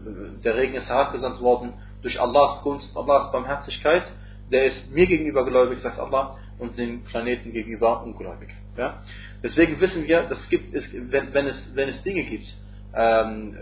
der 0.44 0.56
Regen 0.56 0.74
ist 0.74 0.88
herabgesandt 0.88 1.40
worden 1.40 1.72
durch 2.02 2.20
Allahs 2.20 2.62
Gunst, 2.62 2.96
Allahs 2.96 3.32
Barmherzigkeit, 3.32 4.04
der 4.50 4.66
ist 4.66 4.90
mir 4.90 5.06
gegenüber 5.06 5.44
gläubig, 5.44 5.80
sagt 5.80 5.98
Allah, 5.98 6.36
und 6.58 6.76
den 6.76 7.02
Planeten 7.04 7.52
gegenüber 7.52 8.02
ungläubig. 8.02 8.50
Ja? 8.76 9.02
Deswegen 9.42 9.80
wissen 9.80 10.06
wir, 10.06 10.24
dass 10.24 10.38
es 10.40 10.48
gibt, 10.48 10.74
es, 10.74 10.90
wenn, 10.92 11.32
wenn, 11.32 11.46
es, 11.46 11.70
wenn 11.74 11.88
es 11.88 12.02
Dinge 12.02 12.24
gibt, 12.24 12.46
ähm, 12.94 13.56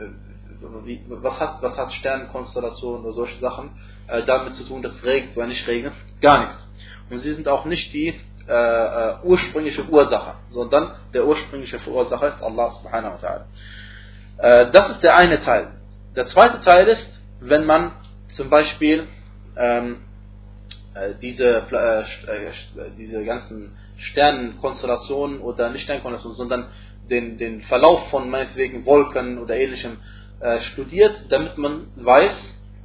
wie, 0.84 1.00
was, 1.08 1.38
hat, 1.40 1.62
was 1.62 1.76
hat 1.76 1.92
Sternenkonstellationen 1.92 3.04
oder 3.04 3.14
solche 3.14 3.38
Sachen 3.38 3.70
äh, 4.08 4.22
damit 4.24 4.54
zu 4.54 4.64
tun, 4.64 4.82
dass 4.82 4.92
es 4.92 5.04
regnet 5.04 5.36
oder 5.36 5.46
nicht 5.46 5.66
regnet? 5.66 5.94
Gar 6.20 6.46
nichts. 6.46 6.68
Und 7.08 7.20
sie 7.20 7.32
sind 7.32 7.48
auch 7.48 7.64
nicht 7.64 7.92
die 7.92 8.14
äh, 8.48 8.52
äh, 8.52 9.14
ursprüngliche 9.22 9.88
Ursache, 9.88 10.34
sondern 10.50 10.92
der 11.14 11.26
ursprüngliche 11.26 11.78
Verursacher 11.78 12.28
ist 12.28 12.42
Allah 12.42 12.70
subhanahu 12.70 13.14
wa 13.14 13.26
ta'ala. 13.26 13.44
Äh, 14.38 14.70
das 14.70 14.90
ist 14.90 15.02
der 15.02 15.16
eine 15.16 15.42
Teil. 15.42 15.72
Der 16.16 16.26
zweite 16.26 16.60
Teil 16.62 16.88
ist, 16.88 17.20
wenn 17.40 17.66
man 17.66 17.92
zum 18.32 18.50
Beispiel 18.50 19.06
ähm, 19.56 19.98
äh, 20.94 21.14
diese, 21.20 21.66
äh, 21.70 22.00
äh, 22.00 22.90
diese 22.98 23.24
ganzen 23.24 23.76
Sternenkonstellationen 23.96 25.40
oder 25.40 25.70
nicht 25.70 25.82
Sternenkonstellationen, 25.82 26.36
sondern 26.36 26.66
den, 27.10 27.38
den 27.38 27.60
Verlauf 27.62 28.08
von 28.10 28.30
meinetwegen 28.30 28.84
Wolken 28.86 29.38
oder 29.38 29.56
ähnlichem 29.56 29.98
äh, 30.40 30.60
studiert, 30.60 31.26
damit 31.28 31.58
man 31.58 31.88
weiß, 31.96 32.36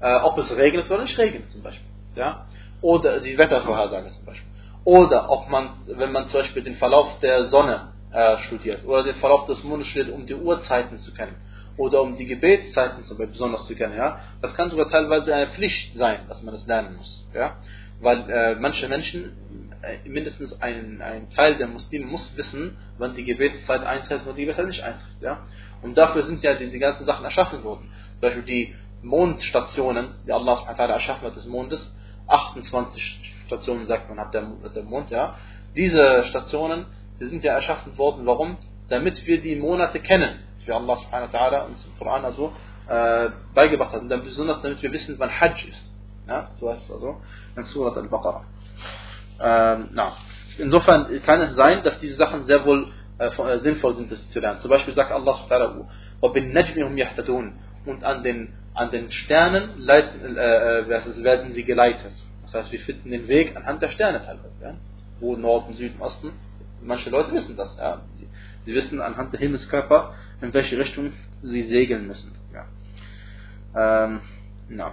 äh, 0.02 0.16
ob 0.18 0.38
es 0.38 0.56
regnet 0.56 0.90
oder 0.90 1.04
nicht 1.04 1.18
regnet 1.18 1.50
zum 1.52 1.64
Beispiel. 1.64 1.88
Ja? 2.16 2.46
Oder 2.82 3.20
die 3.20 3.38
Wettervorhersage 3.38 4.10
zum 4.12 4.26
Beispiel. 4.26 4.50
Oder 4.84 5.30
ob 5.30 5.50
man, 5.50 5.70
wenn 5.88 6.12
man 6.12 6.26
zum 6.26 6.42
Beispiel 6.42 6.64
den 6.64 6.76
Verlauf 6.76 7.20
der 7.22 7.46
Sonne 7.46 7.94
äh, 8.16 8.38
studiert 8.40 8.86
oder 8.86 9.04
den 9.04 9.16
Verlauf 9.16 9.46
des 9.46 9.62
Mondes 9.64 9.88
studiert, 9.88 10.16
um 10.16 10.26
die 10.26 10.36
Uhrzeiten 10.36 11.00
zu 11.00 11.14
kennen 11.14 11.36
oder 11.78 12.02
um 12.02 12.16
die 12.16 12.26
Gebetszeiten 12.26 13.04
zum 13.04 13.18
Beispiel 13.18 13.34
besonders 13.34 13.68
zu 13.68 13.76
kennen. 13.76 13.98
Ja? 13.98 14.20
Das 14.42 14.56
kann 14.56 14.70
sogar 14.70 14.90
teilweise 14.90 15.36
eine 15.36 15.52
Pflicht 15.52 15.98
sein, 15.98 16.20
dass 16.30 16.42
man 16.42 16.56
es 16.56 16.66
lernen 16.66 16.96
muss. 16.96 17.28
Ja? 17.34 17.58
Weil 18.00 18.30
äh, 18.30 18.56
manche 18.56 18.88
Menschen, 18.88 19.34
äh, 19.82 20.08
mindestens 20.08 20.62
ein, 20.62 21.02
ein 21.02 21.30
Teil 21.32 21.56
der 21.56 21.68
Muslime 21.68 22.06
muss 22.06 22.36
wissen, 22.38 22.78
wann 22.98 23.16
die 23.16 23.26
Gebetszeit 23.26 23.84
eintritt 23.84 24.26
und 24.26 24.38
die 24.38 24.42
Gebetszeit 24.42 24.68
nicht 24.68 24.84
eintritt. 24.84 25.22
Ja? 25.22 25.46
Und 25.82 25.98
dafür 25.98 26.24
sind 26.24 26.42
ja 26.42 26.56
diese 26.56 26.80
ganzen 26.80 27.06
Sachen 27.06 27.26
erschaffen 27.26 27.64
worden. 27.64 27.92
Zum 28.14 28.22
Beispiel 28.22 28.44
die 28.44 28.76
Mondstationen, 29.02 30.16
die 30.26 30.32
Allah 30.32 30.66
erschaffen 30.68 31.28
hat 31.28 31.36
des 31.36 31.46
Mondes, 31.46 31.94
28 32.28 33.44
Stationen 33.46 33.86
sagt 33.86 34.10
man 34.10 34.20
hat 34.20 34.34
der, 34.34 34.50
der 34.74 34.84
Mond, 34.84 35.12
ja. 35.12 35.36
Diese 35.76 36.24
Stationen, 36.24 36.86
die 37.20 37.26
sind 37.26 37.44
ja 37.44 37.54
erschaffen 37.54 37.98
worden, 37.98 38.26
warum? 38.26 38.58
Damit 38.90 39.26
wir 39.26 39.42
die 39.42 39.56
Monate 39.56 40.00
kennen, 40.00 40.40
wie 40.66 40.72
Allah 40.72 40.96
subhanahu 40.96 41.32
wa 41.34 41.38
ta'ala 41.38 41.66
uns 41.66 41.86
im 41.86 41.98
Koran 41.98 42.26
also 42.26 42.54
äh, 42.88 43.30
beigebracht 43.54 43.94
hat. 43.94 44.02
Und 44.02 44.10
dann 44.10 44.24
besonders 44.24 44.62
damit 44.62 44.82
wir 44.82 44.92
wissen, 44.92 45.16
wann 45.18 45.30
Hajj 45.30 45.68
ist. 45.68 45.92
Ja, 46.28 46.50
so 46.56 46.70
heißt 46.70 46.84
es 46.86 46.92
also 46.92 47.22
in 47.56 47.64
Surat 47.64 47.98
al-Baqarah. 47.98 48.44
Ähm, 49.42 49.90
Insofern 50.58 51.22
kann 51.24 51.42
es 51.42 51.54
sein, 51.56 51.84
dass 51.84 52.00
diese 52.00 52.16
Sachen 52.16 52.46
sehr 52.46 52.66
wohl 52.66 52.88
äh, 53.20 53.28
äh, 53.28 53.60
sinnvoll 53.60 53.96
sind, 53.96 54.12
das 54.12 54.30
zu 54.30 54.40
lernen. 54.40 54.60
Zum 54.60 54.70
Beispiel 54.70 54.94
sagt 54.94 55.12
Allah 55.12 55.38
subhanahu 55.44 55.86
und 57.86 58.04
an 58.04 58.24
den, 58.24 58.54
an 58.74 58.92
den 58.92 59.10
Sternen 59.10 59.78
leiten, 59.78 60.38
äh, 60.38 60.80
äh 60.80 60.90
werden 61.24 61.54
sie 61.54 61.64
geleitet. 61.64 62.14
Das 62.44 62.54
heißt, 62.54 62.72
wir 62.72 62.80
finden 62.80 63.12
den 63.12 63.28
Weg 63.28 63.56
anhand 63.56 63.82
der 63.82 63.90
Sterne 63.90 64.20
teilweise. 64.26 64.64
Ja? 64.64 64.74
Wo 65.20 65.36
Norden, 65.36 65.74
Süden, 65.74 66.02
Osten. 66.02 66.32
Manche 66.86 67.10
Leute 67.10 67.32
wissen 67.34 67.56
das. 67.56 67.76
Ja? 67.78 68.02
Sie, 68.18 68.28
sie 68.66 68.74
wissen 68.74 69.02
anhand 69.02 69.34
der 69.34 69.40
Himmelskörper, 69.40 70.14
in 70.42 70.54
welche 70.54 70.78
Richtung 70.78 71.12
sie 71.42 71.64
segeln 71.64 72.08
müssen. 72.08 72.32
Ja. 72.54 74.06
Ähm, 74.06 74.22
no. 74.70 74.92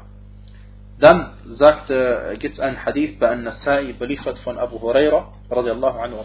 Dann 0.99 1.33
sagte, 1.45 2.37
gibt 2.39 2.55
es 2.55 2.61
einen 2.61 2.85
Hadith 2.85 3.19
bei 3.19 3.29
An-Nasai, 3.29 3.91
überliefert 3.91 4.39
von 4.41 4.59
Abu 4.59 4.81
Huraira, 4.81 5.33
radiallahu 5.51 5.99
anhu, 5.99 6.19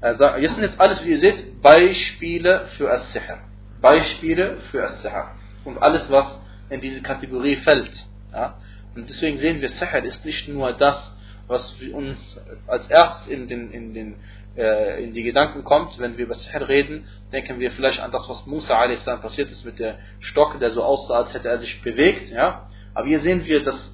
also, 0.00 0.24
jetzt 0.36 0.54
sind 0.54 0.64
jetzt 0.64 0.80
alles, 0.80 1.04
wie 1.04 1.10
ihr 1.10 1.20
seht, 1.20 1.60
Beispiele 1.60 2.66
für 2.78 2.90
As-Sihr. 2.90 3.40
Beispiele 3.82 4.56
für 4.70 4.84
As-Sihr. 4.84 5.32
Und 5.64 5.82
alles, 5.82 6.10
was 6.10 6.38
in 6.70 6.80
diese 6.80 7.02
Kategorie 7.02 7.56
fällt. 7.56 8.06
Ja? 8.32 8.56
Und 8.94 9.10
deswegen 9.10 9.36
sehen 9.38 9.60
wir, 9.60 9.68
Sihr 9.70 10.04
ist 10.04 10.24
nicht 10.24 10.48
nur 10.48 10.72
das, 10.72 11.12
was 11.48 11.74
uns 11.92 12.40
als 12.66 12.88
erstes 12.88 13.26
in, 13.26 13.46
den, 13.46 13.70
in, 13.72 13.92
den, 13.92 14.14
äh, 14.57 15.03
in 15.03 15.13
die 15.13 15.23
Gedanken 15.23 15.63
kommt, 15.63 15.99
wenn 15.99 16.17
wir 16.17 16.25
über 16.25 16.35
Sihr 16.35 16.67
reden, 16.67 17.07
denken 17.31 17.59
wir 17.59 17.71
vielleicht 17.71 18.01
an 18.01 18.11
das, 18.11 18.29
was 18.29 18.45
Musa 18.45 18.77
a.s. 18.77 19.05
passiert 19.21 19.51
ist 19.51 19.65
mit 19.65 19.79
der 19.79 19.95
Stock, 20.19 20.59
der 20.59 20.71
so 20.71 20.83
aussah, 20.83 21.15
als 21.15 21.33
hätte 21.33 21.49
er 21.49 21.59
sich 21.59 21.81
bewegt. 21.81 22.29
Ja? 22.31 22.67
Aber 22.93 23.07
hier 23.07 23.19
sehen 23.19 23.45
wir, 23.45 23.63
dass 23.63 23.91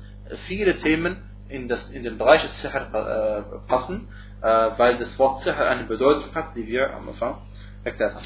viele 0.48 0.78
Themen 0.78 1.18
in, 1.50 1.68
das, 1.68 1.90
in 1.90 2.04
den 2.04 2.18
Bereich 2.18 2.42
des 2.44 2.62
Sihr 2.62 2.74
äh, 2.74 3.68
passen 3.68 4.08
äh, 4.42 4.70
weil 4.78 4.98
das 4.98 5.18
Wort 5.20 5.42
Sihr 5.42 5.58
eine 5.58 5.84
Bedeutung 5.84 6.34
hat, 6.34 6.56
die 6.56 6.66
wir 6.68 6.94
am 6.94 7.10
Anfang 7.10 7.38
erklärt 7.84 8.16
haben. 8.16 8.26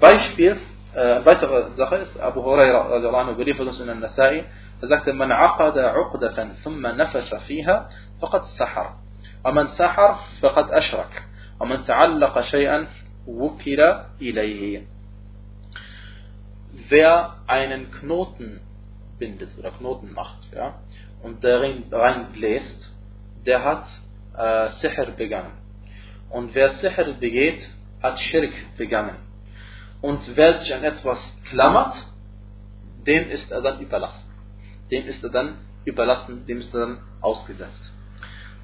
Beispiel, 0.00 0.56
äh, 0.94 1.24
weitere 1.24 1.72
Sache 1.72 1.96
ist, 1.96 2.18
Abu 2.18 2.42
Hurairah 2.42 3.30
überliefert 3.30 3.66
uns 3.66 3.80
in 3.80 3.86
der 3.86 3.96
Nasai, 3.96 4.44
er 4.80 4.88
sagte, 4.88 5.12
man 5.12 5.30
aqada 5.32 5.94
uqdatan 5.96 6.56
thumma 6.62 6.92
nafasa 6.92 7.40
fiha, 7.40 7.88
faqad 8.20 8.44
sahar. 8.58 8.98
ومن 9.44 9.66
سحر 9.66 10.18
فقد 10.42 10.70
أشرك 10.72 11.22
ومن 11.60 11.84
تعلق 11.84 12.40
شيئا 12.40 12.86
وكل 13.26 13.80
إليه 14.20 14.82
Wer 16.88 17.36
einen 17.46 17.90
Knoten 17.92 18.60
bindet 19.18 19.56
oder 19.58 19.70
Knoten 19.70 20.12
macht 20.12 20.48
ja, 20.52 20.74
und 21.22 21.42
darin 21.44 21.84
reinbläst, 21.90 22.92
der 23.46 23.64
hat 23.64 23.86
äh, 24.36 24.70
Sihr 24.80 25.06
begangen. 25.16 25.52
Und 26.30 26.54
wer 26.54 26.70
Sihr 26.70 27.14
begeht, 27.20 27.68
hat 28.02 28.18
Schirk 28.18 28.52
begangen. 28.76 29.16
Und 30.00 30.20
wer 30.36 30.58
sich 30.58 30.74
an 30.74 30.84
etwas 30.84 31.18
klammert, 31.48 31.94
dem 33.06 33.30
ist 33.30 33.50
er 33.50 33.62
dann 33.62 33.80
überlassen. 33.80 34.28
Dem 34.90 35.06
ist 35.06 35.22
er 35.24 35.30
dann 35.30 35.58
überlassen, 35.84 36.44
dem 36.46 36.58
ist 36.58 36.74
er 36.74 36.80
dann 36.80 36.98
ausgesetzt. 37.20 37.82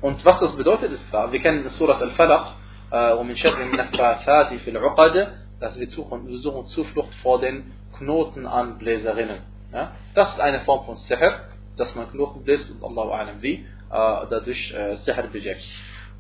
Und 0.00 0.24
was 0.24 0.38
das 0.40 0.56
bedeutet, 0.56 0.92
ist 0.92 1.08
klar. 1.10 1.30
Wir 1.32 1.40
kennen 1.40 1.68
Surat 1.70 2.00
Al-Falaq, 2.02 2.54
ومن 2.94 3.34
شر 3.34 3.62
النفاثات 3.62 4.54
في 4.54 4.70
العقد, 4.70 5.28
dass 5.60 5.78
wir 5.78 5.90
suchen, 5.90 6.26
wir 6.26 6.38
suchen 6.38 6.66
Zuflucht 6.66 7.14
vor 7.22 7.40
den 7.40 7.72
Knotenanbläserinnen. 7.96 9.40
Ja? 9.72 9.92
Das 10.14 10.32
ist 10.32 10.40
eine 10.40 10.60
Form 10.60 10.86
von 10.86 10.96
Sihr, 10.96 11.44
dass 11.76 11.94
man 11.94 12.10
Knoten 12.10 12.42
bläst 12.42 12.70
und 12.70 12.82
Allahu 12.82 13.10
Alam 13.10 13.42
wie 13.42 13.54
äh, 13.54 13.64
dadurch 13.90 14.72
äh, 14.72 14.96
Sihr 14.96 15.22
bewirkt. 15.30 15.66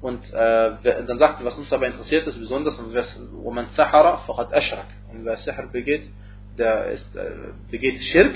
Und 0.02 0.22
äh, 0.32 1.04
dann 1.06 1.18
sagt 1.18 1.44
was 1.44 1.58
uns 1.58 1.72
aber 1.72 1.86
interessiert 1.86 2.26
ist, 2.26 2.38
besonders, 2.38 2.78
wenn 2.78 3.54
man 3.54 3.66
Sahara, 3.76 4.18
faqad 4.18 4.52
ashrak. 4.52 4.86
Und 5.10 5.24
wer 5.24 5.36
Sihr 5.36 5.68
begeht, 5.72 6.08
der 6.56 6.86
ist, 6.86 7.16
äh, 7.16 7.30
begeht 7.70 8.02
Schirk. 8.04 8.34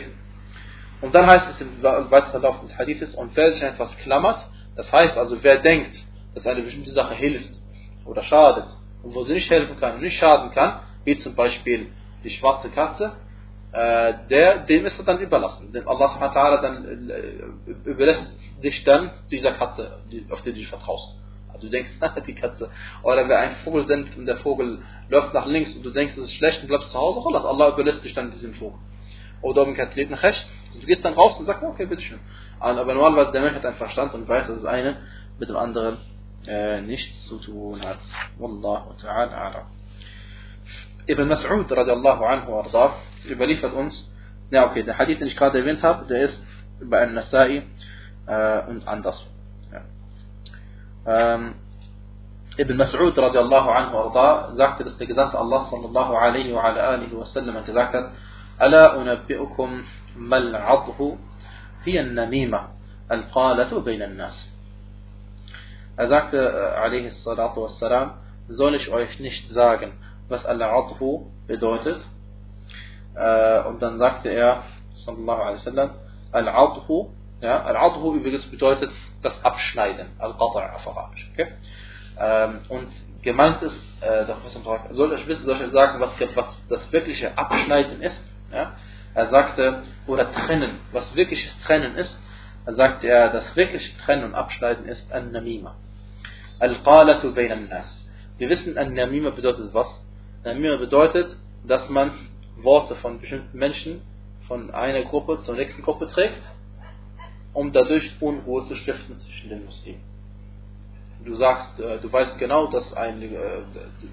Und 1.00 1.14
dann 1.14 1.26
heißt 1.26 1.49
es 1.50 1.61
im 1.61 1.83
weiteren 1.83 2.30
Verlauf 2.30 2.61
des 2.61 2.76
Hadithes, 2.78 3.14
und 3.14 3.37
wer 3.37 3.50
sich 3.52 3.62
an 3.62 3.75
etwas 3.75 3.94
klammert, 3.99 4.47
das 4.76 4.90
heißt 4.90 5.16
also, 5.18 5.42
wer 5.42 5.59
denkt, 5.59 6.02
dass 6.35 6.47
eine 6.47 6.62
bestimmte 6.62 6.90
Sache 6.90 7.14
hilft 7.14 7.58
oder 8.06 8.24
schadet, 8.24 8.68
und 9.03 9.15
wo 9.15 9.24
sie 9.24 9.34
nicht 9.34 9.50
helfen 9.50 9.77
kann 9.77 9.96
und 9.96 10.01
nicht 10.01 10.18
schaden 10.18 10.51
kann, 10.51 10.82
wie 11.06 11.18
zum 11.18 11.36
Beispiel 11.36 11.88
die 12.24 12.29
schwarze 12.29 12.70
Katze, 12.70 13.13
äh, 13.72 14.13
der, 14.29 14.60
dem 14.65 14.86
ist 14.86 14.98
er 15.00 15.06
dann 15.06 15.20
überlassen. 15.20 15.72
Dem 15.72 15.88
Allah 15.88 16.08
subhanahu 16.08 16.62
dann 16.62 17.10
äh, 17.10 17.89
überlässt 17.89 18.36
dich 18.63 18.84
dann 18.84 19.12
dieser 19.32 19.51
Katze, 19.51 20.00
auf 20.32 20.41
die 20.41 20.50
du 20.50 20.56
dich 20.56 20.68
vertraust. 20.68 21.18
Also 21.50 21.68
du 21.68 21.70
denkst, 21.70 21.91
die 22.27 22.34
Katze, 22.34 22.70
oder 23.03 23.27
wer 23.29 23.39
ein 23.39 23.56
Vogel 23.63 23.86
sendet 23.86 24.18
und 24.18 24.25
der 24.25 24.38
Vogel 24.38 24.79
läuft 25.10 25.34
nach 25.34 25.46
links 25.46 25.74
und 25.75 25.84
du 25.84 25.91
denkst, 25.91 26.18
es 26.18 26.25
ist 26.25 26.34
schlecht 26.34 26.62
und 26.62 26.68
bleibst 26.68 26.89
zu 26.89 26.98
Hause, 26.98 27.20
Allah 27.46 27.70
überlässt 27.70 28.03
dich 28.03 28.13
dann 28.13 28.32
diesem 28.32 28.53
Vogel. 28.56 28.79
Oder 29.41 29.63
um 29.63 29.74
nach 29.74 30.24
rechts, 30.24 30.51
du 30.74 30.86
gehst 30.86 31.06
dann 31.06 31.13
raus 31.13 31.39
und 31.39 31.46
sagst, 31.46 31.63
okay, 31.63 31.86
bitteschön. 31.86 32.20
Aber 32.60 32.94
normalerweise 32.94 33.32
der 33.32 33.41
Mensch 33.41 33.56
hat 33.56 33.65
einen 33.65 33.77
Verstand 33.77 34.13
und 34.13 34.27
weiß, 34.27 34.48
dass 34.48 34.58
das 34.58 34.65
eine 34.65 34.98
mit 35.39 35.48
dem 35.48 35.56
anderen 35.56 35.98
äh, 36.48 36.81
nichts 36.81 37.27
zu 37.27 37.38
tun 37.39 37.81
hat. 37.81 38.00
Wallahu 38.38 38.93
ta'ala 39.01 39.36
a'lam. 39.36 39.65
Ibn 41.08 41.27
Mas'ud 41.27 41.69
radiallahu 41.72 42.24
anhu 42.24 42.53
arda, 42.60 42.93
überliefert 43.27 43.74
uns, 43.74 44.12
ja 44.51 44.69
okay, 44.69 44.84
der 44.84 44.98
Hadith, 44.98 45.19
den 45.19 45.27
ich 45.27 45.36
gerade 45.36 45.60
erwähnt 45.60 45.84
habe, 45.84 46.05
der 46.05 46.22
ist 46.22 46.43
bei 46.84 47.01
An-Nasai 47.01 47.63
äh, 48.27 48.62
und 48.69 48.88
anders. 48.88 49.25
Ja. 49.72 49.81
Ähm, 51.05 51.55
Ibn 52.58 52.81
Mas'ud 52.81 53.17
radiallahu 53.17 53.69
anhu 53.69 53.98
arda 53.98 54.53
sagte, 54.53 54.84
dass 54.84 54.98
der 54.98 55.08
Gesandte 55.08 55.38
Allah 55.38 55.65
sallallahu 55.69 56.15
alaihi 56.15 56.53
wa 56.53 56.63
ala 56.63 56.89
alihi 56.89 57.15
wa 57.15 57.25
sallam 57.25 57.65
gesagt 57.65 57.93
hat, 57.93 58.12
ألا 58.62 59.01
أنبئكم 59.01 59.84
هي 61.86 62.01
النميمة 62.01 62.67
القالة 63.12 63.79
بين 63.79 64.01
الناس 64.01 64.49
Er 66.00 66.08
sagte, 66.08 67.12
salatu 67.24 67.63
wassalam, 67.63 68.13
soll 68.48 68.74
ich 68.75 68.89
euch 68.89 69.20
nicht 69.20 69.50
sagen, 69.50 69.91
was 70.29 70.46
Al-Adhu 70.46 71.25
bedeutet? 71.46 72.00
Und 73.68 73.82
dann 73.82 73.98
sagte 73.98 74.29
er, 74.29 74.63
sallallahu 75.06 75.41
alaihi 75.41 75.58
wasallam, 75.58 75.89
Al-Adhu, 76.32 77.10
ja, 77.41 77.63
Al-Adhu 77.63 78.15
übrigens 78.15 78.46
bedeutet 78.46 78.91
das 79.22 79.44
Abschneiden, 79.44 80.08
Al-Qata' 80.20 80.74
auf 80.75 80.88
Arabisch. 80.88 81.29
Okay? 81.34 81.48
Und 82.70 82.88
gemeint 83.22 83.62
ist, 83.62 83.77
sagt, 84.00 84.39
soll 84.91 85.13
ich 85.20 85.27
wissen, 85.27 85.46
soll 85.46 85.62
ich 85.62 85.72
sagen, 85.72 86.00
was, 86.00 86.12
was 86.34 86.62
das 86.70 86.89
wirkliche 86.94 87.38
Abschneiden 87.38 88.01
ist? 88.01 88.24
Ja? 88.53 88.72
Er 89.15 89.25
sagte, 89.27 89.84
oder 90.08 90.32
trennen, 90.32 90.79
was 90.94 91.13
wirkliches 91.13 91.60
Trennen 91.65 91.96
ist, 91.96 92.18
er 92.65 92.75
sagte 92.75 93.06
er, 93.06 93.32
das 93.32 93.53
wirkliche 93.58 93.98
Trennen 93.98 94.24
und 94.24 94.36
Abschneiden 94.36 94.86
ist 94.86 95.12
An-Namima. 95.12 95.75
Al-Qalatu 96.60 97.32
bain 97.32 97.68
nas 97.70 98.06
Wir 98.38 98.50
wissen, 98.50 98.78
An-Namima 98.78 99.32
bedeutet 99.32 99.74
was? 99.74 100.06
Namima 100.44 100.78
bedeutet, 100.78 101.36
dass 101.66 101.89
man 101.89 102.12
Worte 102.58 102.96
von 102.96 103.20
bestimmten 103.20 103.58
Menschen 103.58 104.01
von 104.48 104.72
einer 104.72 105.04
Gruppe 105.04 105.42
zur 105.42 105.56
nächsten 105.56 105.82
Gruppe 105.82 106.08
trägt, 106.08 106.42
um 107.54 107.72
dadurch 107.72 108.12
Unruhe 108.20 108.66
zu 108.68 108.75
stiften 108.75 109.18
zwischen 109.20 109.50
den 109.50 109.66
Muslimen. 109.66 110.01
Du 111.24 111.36
sagst, 111.36 111.80
äh, 111.80 112.00
du 112.00 112.12
weißt 112.12 112.38
genau, 112.39 112.68
dass 112.68 112.94
ein, 112.94 113.22
äh, 113.22 113.28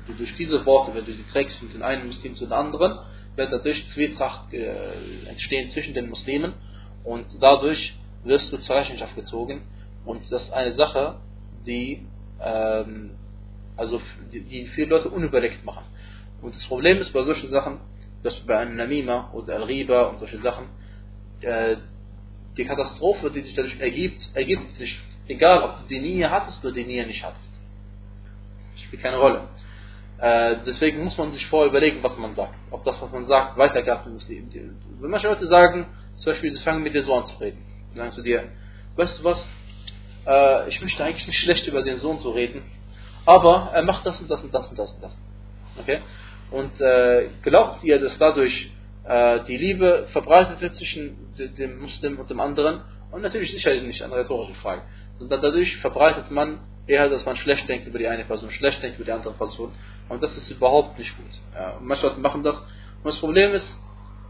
du 0.06 0.12
durch 0.14 0.34
diese 0.34 0.64
Worte, 0.66 0.94
wenn 0.94 1.04
du 1.04 1.12
sie 1.12 1.22
trägst 1.24 1.58
von 1.58 1.70
den 1.70 1.82
einen 1.82 2.06
Muslim 2.08 2.34
zu 2.34 2.44
den 2.44 2.52
anderen, 2.52 2.98
wird 3.36 3.52
dadurch 3.52 3.86
Zwietracht 3.92 4.52
äh, 4.52 5.28
entstehen 5.28 5.70
zwischen 5.70 5.94
den 5.94 6.08
Muslimen 6.08 6.54
und 7.04 7.26
dadurch 7.40 7.96
wirst 8.24 8.52
du 8.52 8.58
zur 8.58 8.76
Rechenschaft 8.76 9.14
gezogen. 9.14 9.62
Und 10.04 10.30
das 10.32 10.44
ist 10.44 10.52
eine 10.52 10.72
Sache, 10.72 11.16
die, 11.64 12.06
ähm, 12.40 13.12
also 13.76 14.00
die, 14.32 14.40
die 14.40 14.66
viele 14.68 14.88
Leute 14.88 15.08
unüberlegt 15.10 15.64
machen. 15.64 15.84
Und 16.42 16.54
das 16.54 16.64
Problem 16.66 16.98
ist 16.98 17.12
bei 17.12 17.22
solchen 17.22 17.48
Sachen, 17.48 17.78
dass 18.22 18.34
bei 18.40 18.58
einem 18.58 18.76
Namima 18.76 19.30
oder 19.32 19.56
Al-Riba 19.56 20.02
und 20.04 20.18
solche 20.18 20.38
Sachen, 20.38 20.66
äh, 21.40 21.76
die 22.56 22.64
Katastrophe, 22.64 23.30
die 23.30 23.42
sich 23.42 23.54
dadurch 23.54 23.78
ergibt, 23.80 24.30
ergibt 24.34 24.72
sich, 24.72 24.98
egal 25.28 25.62
ob 25.62 25.82
du 25.82 25.88
die 25.88 26.00
Nähe 26.00 26.30
hattest 26.30 26.64
oder 26.64 26.74
die 26.74 26.84
Nähe 26.84 27.06
nicht 27.06 27.24
hattest. 27.24 27.52
Das 28.72 28.80
spielt 28.82 29.02
keine 29.02 29.18
Rolle. 29.18 29.48
Äh, 30.18 30.56
deswegen 30.64 31.04
muss 31.04 31.16
man 31.18 31.32
sich 31.32 31.46
vorher 31.46 31.68
überlegen, 31.68 32.02
was 32.02 32.16
man 32.16 32.34
sagt. 32.34 32.54
Ob 32.70 32.84
das, 32.84 33.00
was 33.02 33.12
man 33.12 33.26
sagt, 33.26 33.58
weitergeht. 33.58 34.00
Wenn 34.06 35.10
manche 35.10 35.28
Leute 35.28 35.46
sagen, 35.46 35.86
zum 36.16 36.32
Beispiel, 36.32 36.52
sie 36.52 36.62
fangen 36.62 36.82
mit 36.82 36.94
dir 36.94 37.02
so 37.02 37.14
an 37.14 37.26
zu 37.26 37.36
reden. 37.36 37.58
Sagen 37.94 38.12
zu 38.12 38.22
dir, 38.22 38.48
weißt 38.96 39.18
du 39.18 39.24
was, 39.24 39.46
äh, 40.26 40.68
ich 40.68 40.80
möchte 40.82 41.04
eigentlich 41.04 41.26
nicht 41.26 41.38
schlecht 41.38 41.66
über 41.66 41.82
den 41.82 41.98
Sohn 41.98 42.20
zu 42.20 42.30
reden, 42.30 42.62
aber 43.24 43.70
er 43.72 43.82
macht 43.82 44.06
das 44.06 44.20
und 44.20 44.30
das 44.30 44.42
und 44.42 44.52
das 44.52 44.68
und 44.68 44.78
das 44.78 44.92
und 44.92 45.02
das. 45.02 45.16
Okay? 45.78 46.00
Und 46.50 46.80
äh, 46.80 47.28
glaubt 47.42 47.82
ihr, 47.82 48.00
dass 48.00 48.16
dadurch 48.18 48.70
äh, 49.04 49.40
die 49.44 49.56
Liebe 49.56 50.06
verbreitet 50.12 50.60
wird 50.60 50.74
zwischen 50.76 51.34
dem 51.36 51.80
Muslim 51.80 52.18
und 52.18 52.30
dem 52.30 52.40
anderen? 52.40 52.82
Und 53.10 53.22
natürlich 53.22 53.52
sicher 53.52 53.74
nicht 53.80 54.02
eine 54.02 54.16
rhetorische 54.16 54.54
Frage. 54.54 54.82
Sondern 55.18 55.40
dadurch 55.40 55.76
verbreitet 55.78 56.30
man 56.30 56.60
eher, 56.86 57.08
dass 57.08 57.24
man 57.24 57.36
schlecht 57.36 57.68
denkt 57.68 57.86
über 57.86 57.98
die 57.98 58.06
eine 58.06 58.24
Person, 58.24 58.50
schlecht 58.50 58.82
denkt 58.82 58.98
über 58.98 59.04
die 59.04 59.12
andere 59.12 59.32
Person. 59.32 59.72
Und 60.08 60.22
das 60.22 60.36
ist 60.36 60.50
überhaupt 60.50 60.98
nicht 60.98 61.16
gut. 61.16 61.30
Ja, 61.54 61.78
manche 61.80 62.06
Leute 62.06 62.20
machen 62.20 62.42
das. 62.42 62.56
Und 62.58 63.04
das 63.04 63.18
Problem 63.18 63.52
ist, 63.54 63.68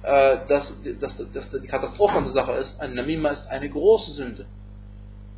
äh, 0.03 0.39
dass, 0.49 0.73
dass, 1.01 1.17
dass, 1.33 1.51
die 1.51 1.67
Katastrophe 1.67 2.17
an 2.17 2.25
der 2.25 2.33
Sache 2.33 2.53
ist, 2.53 2.81
ein 2.81 2.95
Namima 2.95 3.31
ist 3.31 3.47
eine 3.49 3.69
große 3.69 4.13
Sünde. 4.13 4.47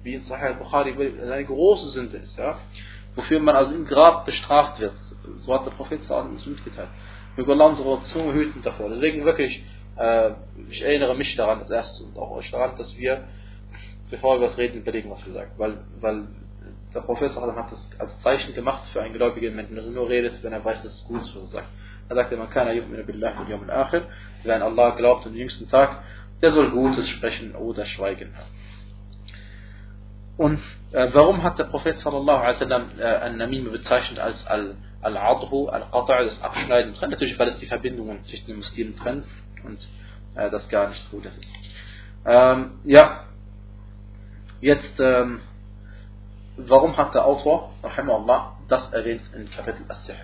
Wie 0.08 0.14
in 0.14 0.22
Sahih 0.22 0.54
al-Bukhari 0.54 0.94
eine 1.20 1.44
große 1.44 1.90
Sünde 1.90 2.16
ist. 2.16 2.38
Ja? 2.38 2.58
Wofür 3.14 3.40
man 3.40 3.54
also 3.54 3.74
im 3.74 3.84
Grab 3.84 4.24
bestraft 4.24 4.80
wird. 4.80 4.94
So 5.40 5.52
hat 5.52 5.66
der 5.66 5.72
Prophet 5.72 6.00
uns 6.10 6.46
mitgeteilt. 6.46 6.88
Möge 7.36 7.52
Allah 7.52 7.66
unsere 7.66 8.02
Zunge 8.04 8.32
hüten 8.32 8.62
davor. 8.62 8.88
Deswegen 8.88 9.26
wirklich, 9.26 9.62
äh, 9.96 10.30
ich 10.70 10.80
erinnere 10.80 11.14
mich 11.14 11.36
daran, 11.36 11.60
als 11.60 11.70
erstes 11.70 12.00
und 12.00 12.16
auch 12.16 12.30
euch 12.30 12.50
daran, 12.50 12.74
dass 12.78 12.96
wir, 12.96 13.24
bevor 14.10 14.40
wir 14.40 14.46
was 14.46 14.56
reden, 14.56 14.78
überlegen, 14.78 15.10
was 15.10 15.24
wir 15.26 15.34
sagen. 15.34 15.50
Weil, 15.58 15.76
weil 16.00 16.26
der 16.94 17.00
Prophet 17.02 17.36
hat 17.36 17.72
das 17.72 17.90
als 17.98 18.18
Zeichen 18.22 18.54
gemacht 18.54 18.84
für 18.90 19.02
einen 19.02 19.12
gläubigen 19.12 19.54
Menschen, 19.54 19.76
dass 19.76 19.84
er 19.84 19.90
nur 19.90 20.08
redet, 20.08 20.42
wenn 20.42 20.54
er 20.54 20.64
weiß, 20.64 20.84
dass 20.84 20.94
es 20.94 21.04
gut 21.04 21.20
ist, 21.20 21.36
was 21.36 21.42
er 21.42 21.48
sagt. 21.48 21.68
Er 22.08 22.16
sagte, 22.16 22.36
man 22.38 22.48
kann 22.48 22.66
yu'minu 22.68 23.04
billahi 23.04 23.50
yawm 23.50 23.68
al-akhir, 23.68 24.06
wer 24.42 24.56
an 24.56 24.62
Allah 24.62 24.96
glaubt 24.96 25.26
und 25.26 25.32
den 25.32 25.40
jüngsten 25.40 25.68
Tag, 25.68 26.02
der 26.40 26.50
soll 26.50 26.70
Gutes 26.70 27.06
sprechen 27.10 27.54
oder 27.54 27.84
schweigen. 27.84 28.32
Und 30.38 30.60
äh, 30.92 31.08
warum 31.12 31.42
hat 31.42 31.58
der 31.58 31.64
Prophet 31.64 31.98
sallallahu 31.98 32.38
alaihi 32.38 32.54
wasallam 32.54 32.90
äh, 32.98 33.02
An-Namim 33.02 33.72
bezeichnet 33.72 34.20
als 34.20 34.46
Al-Adhu, 35.02 35.68
Al-Qata', 35.68 36.24
das 36.24 36.40
Abschneiden 36.40 36.94
trennt? 36.94 37.12
Natürlich, 37.12 37.38
weil 37.38 37.48
es 37.48 37.58
die 37.58 37.66
Verbindungen 37.66 38.24
zwischen 38.24 38.46
den 38.46 38.56
Muslimen 38.58 38.96
trennt 38.96 39.26
und 39.64 39.80
äh, 40.36 40.48
das 40.48 40.68
gar 40.68 40.90
nicht 40.90 41.02
so 41.10 41.20
das 41.20 41.36
ist. 41.36 41.50
Ähm, 42.24 42.78
ja, 42.84 43.24
jetzt 44.60 45.00
ähm, 45.00 45.40
warum 46.56 46.96
hat 46.96 47.14
der 47.14 47.24
Autor, 47.24 47.72
Allah, 47.82 48.56
das 48.68 48.92
erwähnt 48.92 49.22
in 49.34 49.50
Kapitel 49.50 49.84
As-Sihr? 49.88 50.14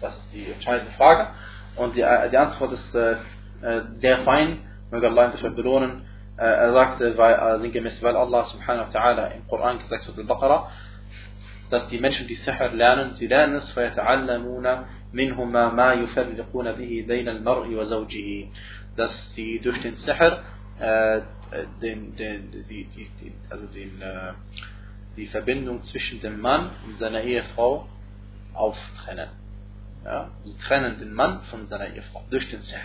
Das 0.00 0.16
ist 0.16 0.32
die 0.32 0.52
entscheidende 0.52 0.92
Frage. 0.92 1.28
Und 1.76 1.96
die, 1.96 2.04
die 2.30 2.36
Antwort 2.36 2.72
ist 2.72 2.94
äh, 2.94 3.16
äh 3.62 3.82
sehr 4.00 4.18
fein, 4.18 4.60
möge 4.90 5.08
Allah 5.08 5.32
ihn 5.34 5.54
belohnen. 5.56 6.02
Äh, 6.37 6.45
er 6.45 6.71
sagte, 6.71 7.17
weil, 7.17 7.33
äh, 7.33 7.59
sinngemäß, 7.59 8.01
weil 8.03 8.15
Allah 8.15 8.43
subhanahu 8.45 8.93
wa 8.93 8.99
ta'ala 8.99 9.31
im 9.35 9.47
Koran 9.47 9.79
gesagt 9.79 10.07
hat, 10.07 10.17
Al-Baqarah, 10.17 10.69
dass 11.69 11.87
die 11.89 11.99
Menschen, 11.99 12.27
die 12.27 12.35
Sihr 12.35 12.69
lernen, 12.73 13.13
sie 13.13 13.27
lernen 13.27 13.55
es, 13.55 13.71
فَيَتَعَلَّمُونَ 13.71 14.85
مِنْهُمَا 15.13 15.73
مَا 15.73 15.93
يُفَرِّقُونَ 15.93 16.71
بِهِ 16.73 17.07
بَيْنَ 17.07 17.27
الْمَرْءِ 17.27 17.75
وَزَوْجِهِ 17.75 18.49
Dass 18.95 19.33
sie 19.33 19.59
durch 19.59 19.81
den 19.81 19.95
Sihr 19.95 20.43
äh, 20.79 21.21
den, 21.81 22.15
den, 22.15 22.51
die, 22.69 22.85
die, 22.85 23.09
die, 23.19 23.33
also 23.49 23.65
den, 23.67 24.01
äh, 24.01 24.33
die 25.15 25.27
Verbindung 25.27 25.83
zwischen 25.83 26.19
dem 26.21 26.39
Mann 26.39 26.69
und 26.85 26.97
seiner 26.99 27.21
Ehefrau 27.21 27.87
auftrennen. 28.53 29.29
Ja? 30.05 30.29
Sie 30.43 30.57
trennen 30.59 30.99
den 30.99 31.13
Mann 31.13 31.41
von 31.49 31.67
seiner 31.67 31.87
Ehefrau 31.87 32.23
durch 32.29 32.49
den 32.49 32.61
Sihr. 32.61 32.77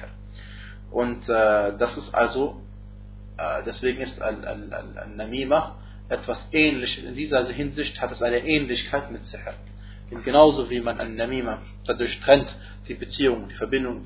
Und 0.91 1.29
äh, 1.29 1.77
das 1.77 1.97
ist 1.97 2.15
also, 2.15 2.61
äh, 2.61 2.66
deswegen 3.66 4.02
ist 4.02 4.22
Al-Namima 4.22 5.76
etwas 6.10 6.40
ähnliches. 6.52 7.04
In 7.04 7.16
dieser 7.16 7.46
Hinsicht 7.48 8.00
hat 8.02 8.12
es 8.12 8.22
eine 8.22 8.40
Ähnlichkeit 8.40 9.12
mit 9.12 9.24
Sihr. 9.26 9.54
Und 10.10 10.24
genauso 10.24 10.70
wie 10.70 10.80
man 10.80 11.00
Al-Namima 11.00 11.60
dadurch 11.86 12.20
trennt, 12.22 12.56
die 12.88 12.94
Beziehung, 12.94 13.50
die 13.50 13.56
Verbindung, 13.56 14.06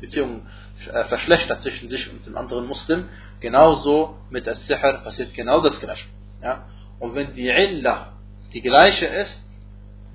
Beziehung 0.00 0.46
äh, 0.92 1.04
verschlechtert 1.04 1.62
zwischen 1.62 1.88
sich 1.88 2.08
und 2.10 2.24
dem 2.24 2.36
anderen 2.36 2.66
Muslim, 2.66 3.08
genauso 3.40 4.18
mit 4.30 4.46
der 4.46 4.54
Sihr 4.54 4.78
passiert 5.02 5.34
genau 5.34 5.60
das 5.60 5.80
Gleiche. 5.80 6.06
Ja? 6.42 6.66
Und 7.00 7.16
wenn 7.16 7.34
die 7.34 7.48
Illa 7.48 8.12
die 8.52 8.60
gleiche 8.60 9.06
ist, 9.06 9.42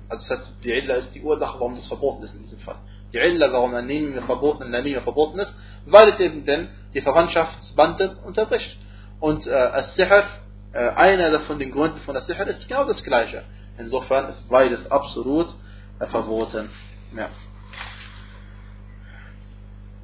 also 0.08 0.26
das 0.26 0.38
heißt, 0.38 0.52
die 0.64 0.70
Illa 0.70 0.94
ist 0.94 1.14
die 1.14 1.20
Ursache, 1.20 1.60
warum 1.60 1.74
das 1.74 1.86
verboten 1.86 2.24
ist 2.24 2.34
in 2.34 2.40
diesem 2.40 2.60
Fall. 2.60 2.76
Die 3.12 3.18
Illa, 3.18 3.52
warum 3.52 3.74
ein 3.74 3.86
Nehmen 3.86 4.22
verboten, 4.22 4.64
ein 4.64 4.70
Namim 4.70 5.00
verboten 5.02 5.38
ist, 5.38 5.54
weil 5.86 6.10
es 6.10 6.20
eben 6.20 6.44
denn 6.44 6.68
die 6.94 7.00
Verwandtschaftsbande 7.00 8.16
unterbricht. 8.24 8.76
Und 9.20 9.46
äh, 9.46 9.52
As-Sihr, 9.52 10.24
äh, 10.72 10.88
einer 10.90 11.40
von 11.40 11.58
den 11.58 11.70
Gründen 11.70 11.98
von 12.00 12.16
As-Sihr 12.16 12.46
ist 12.46 12.68
genau 12.68 12.84
das 12.84 13.02
gleiche. 13.02 13.42
Insofern 13.78 14.28
ist 14.28 14.48
beides 14.48 14.90
absolut 14.90 15.48
äh, 16.00 16.06
verboten. 16.06 16.70
Ja. 17.16 17.28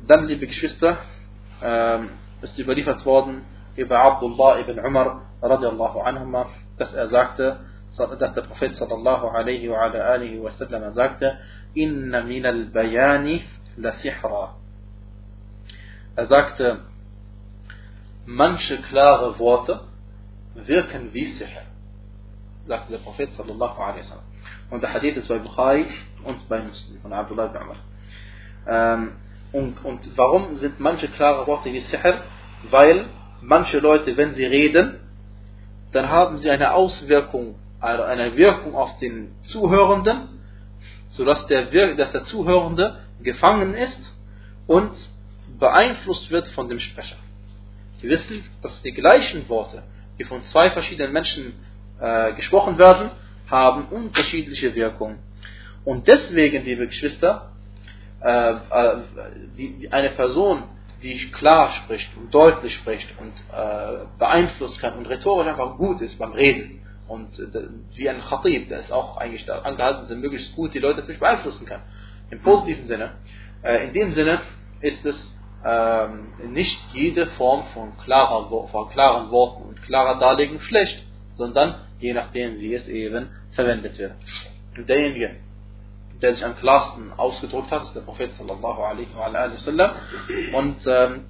dann, 0.06 0.26
liebe 0.26 0.46
Geschwister, 0.46 0.98
ähm, 1.62 2.10
ist 2.42 2.58
überliefert 2.58 3.04
worden 3.06 3.44
über 3.76 4.00
Abdullah 4.00 4.60
ibn 4.60 4.78
Umar 4.78 5.22
radiallahu 5.42 6.00
anhuma, 6.00 6.46
dass 6.78 6.92
er 6.92 7.08
sagte, 7.08 7.60
dass 7.96 8.34
der 8.34 8.42
Prophet 8.42 8.74
sallallahu 8.74 9.28
alaihi 9.28 9.68
wa 9.68 9.90
alihi 9.90 10.42
wa 10.42 10.50
sallam 10.50 10.92
sagte, 10.94 11.38
Inna 11.74 12.22
min 12.22 12.44
al-bayani 12.46 13.42
la 13.76 13.92
sihra. 13.92 14.56
Er 16.16 16.26
sagte, 16.26 16.80
manche 18.26 18.78
klare 18.78 19.38
Worte 19.38 19.80
wirken 20.54 21.12
wie 21.12 21.32
Sihr, 21.32 21.48
sagte 22.66 22.92
der 22.92 22.98
Prophet 22.98 23.32
sallallahu 23.32 23.80
alaihi 23.80 24.00
wa 24.00 24.02
sallam. 24.02 24.24
Und 24.70 24.82
der 24.82 24.92
Hadith 24.92 25.16
ist 25.16 25.28
bei 25.28 25.38
Bukhari 25.38 25.86
und 26.24 26.48
bei 26.48 26.60
Muslim 26.62 27.00
von 27.00 27.12
Abdullah 27.12 27.46
ibn 27.46 27.56
Umar. 27.56 27.76
Ähm, 28.66 29.12
und, 29.52 29.84
und 29.84 30.16
warum 30.16 30.56
sind 30.56 30.80
manche 30.80 31.08
klare 31.08 31.46
Worte 31.46 31.72
wie 31.72 31.80
Sihr? 31.80 32.22
Weil 32.70 33.06
manche 33.40 33.78
Leute, 33.78 34.16
wenn 34.16 34.34
sie 34.34 34.44
reden, 34.44 34.98
dann 35.92 36.08
haben 36.08 36.38
sie 36.38 36.50
eine 36.50 36.72
Auswirkung, 36.72 37.54
also 37.84 38.04
eine 38.04 38.36
Wirkung 38.36 38.74
auf 38.74 38.98
den 38.98 39.34
Zuhörenden, 39.42 40.40
sodass 41.10 41.46
der, 41.46 41.94
dass 41.94 42.12
der 42.12 42.24
Zuhörende 42.24 43.00
gefangen 43.22 43.74
ist 43.74 44.00
und 44.66 44.92
beeinflusst 45.58 46.30
wird 46.30 46.48
von 46.48 46.68
dem 46.68 46.80
Sprecher. 46.80 47.16
Sie 47.98 48.08
wissen, 48.08 48.42
dass 48.62 48.80
die 48.82 48.92
gleichen 48.92 49.48
Worte, 49.48 49.82
die 50.18 50.24
von 50.24 50.42
zwei 50.44 50.70
verschiedenen 50.70 51.12
Menschen 51.12 51.52
äh, 52.00 52.32
gesprochen 52.32 52.78
werden, 52.78 53.10
haben 53.50 53.86
unterschiedliche 53.90 54.74
Wirkungen. 54.74 55.18
Und 55.84 56.08
deswegen, 56.08 56.64
liebe 56.64 56.86
Geschwister, 56.86 57.52
äh, 58.22 58.52
äh, 58.52 58.96
die, 59.58 59.88
eine 59.92 60.10
Person, 60.10 60.62
die 61.02 61.30
klar 61.30 61.70
spricht 61.72 62.16
und 62.16 62.32
deutlich 62.32 62.74
spricht 62.76 63.08
und 63.20 63.32
äh, 63.52 64.06
beeinflussen 64.18 64.80
kann 64.80 64.94
und 64.94 65.06
rhetorisch 65.06 65.46
einfach 65.46 65.76
gut 65.76 66.00
ist 66.00 66.18
beim 66.18 66.32
Reden 66.32 66.83
und 67.08 67.38
äh, 67.38 67.68
wie 67.94 68.08
ein 68.08 68.20
Khatib, 68.20 68.68
der 68.68 68.80
ist 68.80 68.92
auch 68.92 69.16
eigentlich 69.16 69.44
da 69.44 69.60
angehalten, 69.60 70.02
dass 70.02 70.10
er 70.10 70.16
möglichst 70.16 70.54
gut 70.54 70.74
die 70.74 70.78
Leute 70.78 71.00
natürlich 71.00 71.20
beeinflussen 71.20 71.66
kann. 71.66 71.82
Im 72.30 72.40
positiven 72.40 72.86
Sinne. 72.86 73.12
Äh, 73.62 73.86
in 73.86 73.92
dem 73.92 74.12
Sinne 74.12 74.40
ist 74.80 75.04
es 75.04 75.34
ähm, 75.64 76.32
nicht 76.52 76.78
jede 76.92 77.26
Form 77.26 77.64
von, 77.74 77.96
klarer, 77.98 78.68
von 78.68 78.88
klaren 78.90 79.30
Worten 79.30 79.62
und 79.68 79.82
klarer 79.82 80.18
Darlegung 80.18 80.60
schlecht, 80.60 81.02
sondern 81.34 81.76
je 81.98 82.12
nachdem, 82.12 82.58
wie 82.58 82.74
es 82.74 82.86
eben 82.88 83.28
verwendet 83.52 83.98
wird. 83.98 84.12
Und 84.76 84.88
derjenige, 84.88 85.36
der 86.20 86.34
sich 86.34 86.44
am 86.44 86.56
klarsten 86.56 87.12
ausgedrückt 87.16 87.70
hat, 87.70 87.82
ist 87.82 87.94
der 87.94 88.00
Prophet 88.00 88.32
sallallahu 88.34 88.82
alaihi 88.82 89.08
wa 89.14 89.48
sallam. 89.58 89.90
Und 90.52 90.76
ähm, 90.86 91.24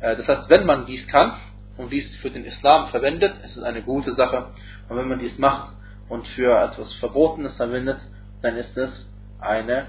äh, 0.00 0.16
das 0.16 0.28
heißt, 0.28 0.50
wenn 0.50 0.66
man 0.66 0.86
dies 0.86 1.06
kann 1.06 1.34
und 1.76 1.90
dies 1.90 2.16
für 2.16 2.30
den 2.30 2.44
Islam 2.44 2.88
verwendet, 2.88 3.34
ist 3.44 3.56
es 3.56 3.62
eine 3.62 3.82
gute 3.82 4.14
Sache. 4.14 4.50
Und 4.88 4.96
wenn 4.96 5.08
man 5.08 5.18
dies 5.18 5.38
macht 5.38 5.74
und 6.08 6.26
für 6.28 6.58
etwas 6.58 6.92
Verbotenes 6.94 7.56
verwendet, 7.56 7.98
dann 8.42 8.56
ist 8.56 8.76
es 8.76 9.06
eine 9.40 9.86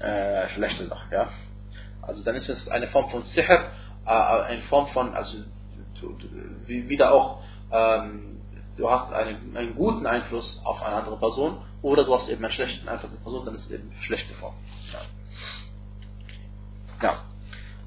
äh, 0.00 0.48
schlechte 0.50 0.86
Sache. 0.86 1.06
Ja? 1.12 1.28
Also 2.02 2.22
dann 2.22 2.36
ist 2.36 2.48
es 2.48 2.68
eine 2.68 2.88
Form 2.88 3.10
von 3.10 3.22
Sihr, 3.22 3.70
äh, 4.06 4.10
eine 4.10 4.62
Form 4.62 4.88
von, 4.88 5.14
also 5.14 5.38
wie, 6.66 6.88
wieder 6.88 7.12
auch 7.12 7.42
ähm, 7.72 8.36
du 8.76 8.90
hast 8.90 9.12
einen, 9.12 9.56
einen 9.56 9.74
guten 9.74 10.06
Einfluss 10.06 10.60
auf 10.64 10.82
eine 10.82 10.96
andere 10.96 11.18
Person 11.18 11.58
oder 11.82 12.04
du 12.04 12.14
hast 12.14 12.28
eben 12.28 12.44
einen 12.44 12.52
schlechten 12.52 12.88
Einfluss 12.88 13.12
auf 13.12 13.16
eine 13.16 13.24
Person, 13.24 13.46
dann 13.46 13.54
ist 13.54 13.66
es 13.66 13.70
eben 13.72 13.92
schlechte 14.02 14.34
Form. 14.34 14.54
Ja. 14.92 17.08
ja. 17.08 17.18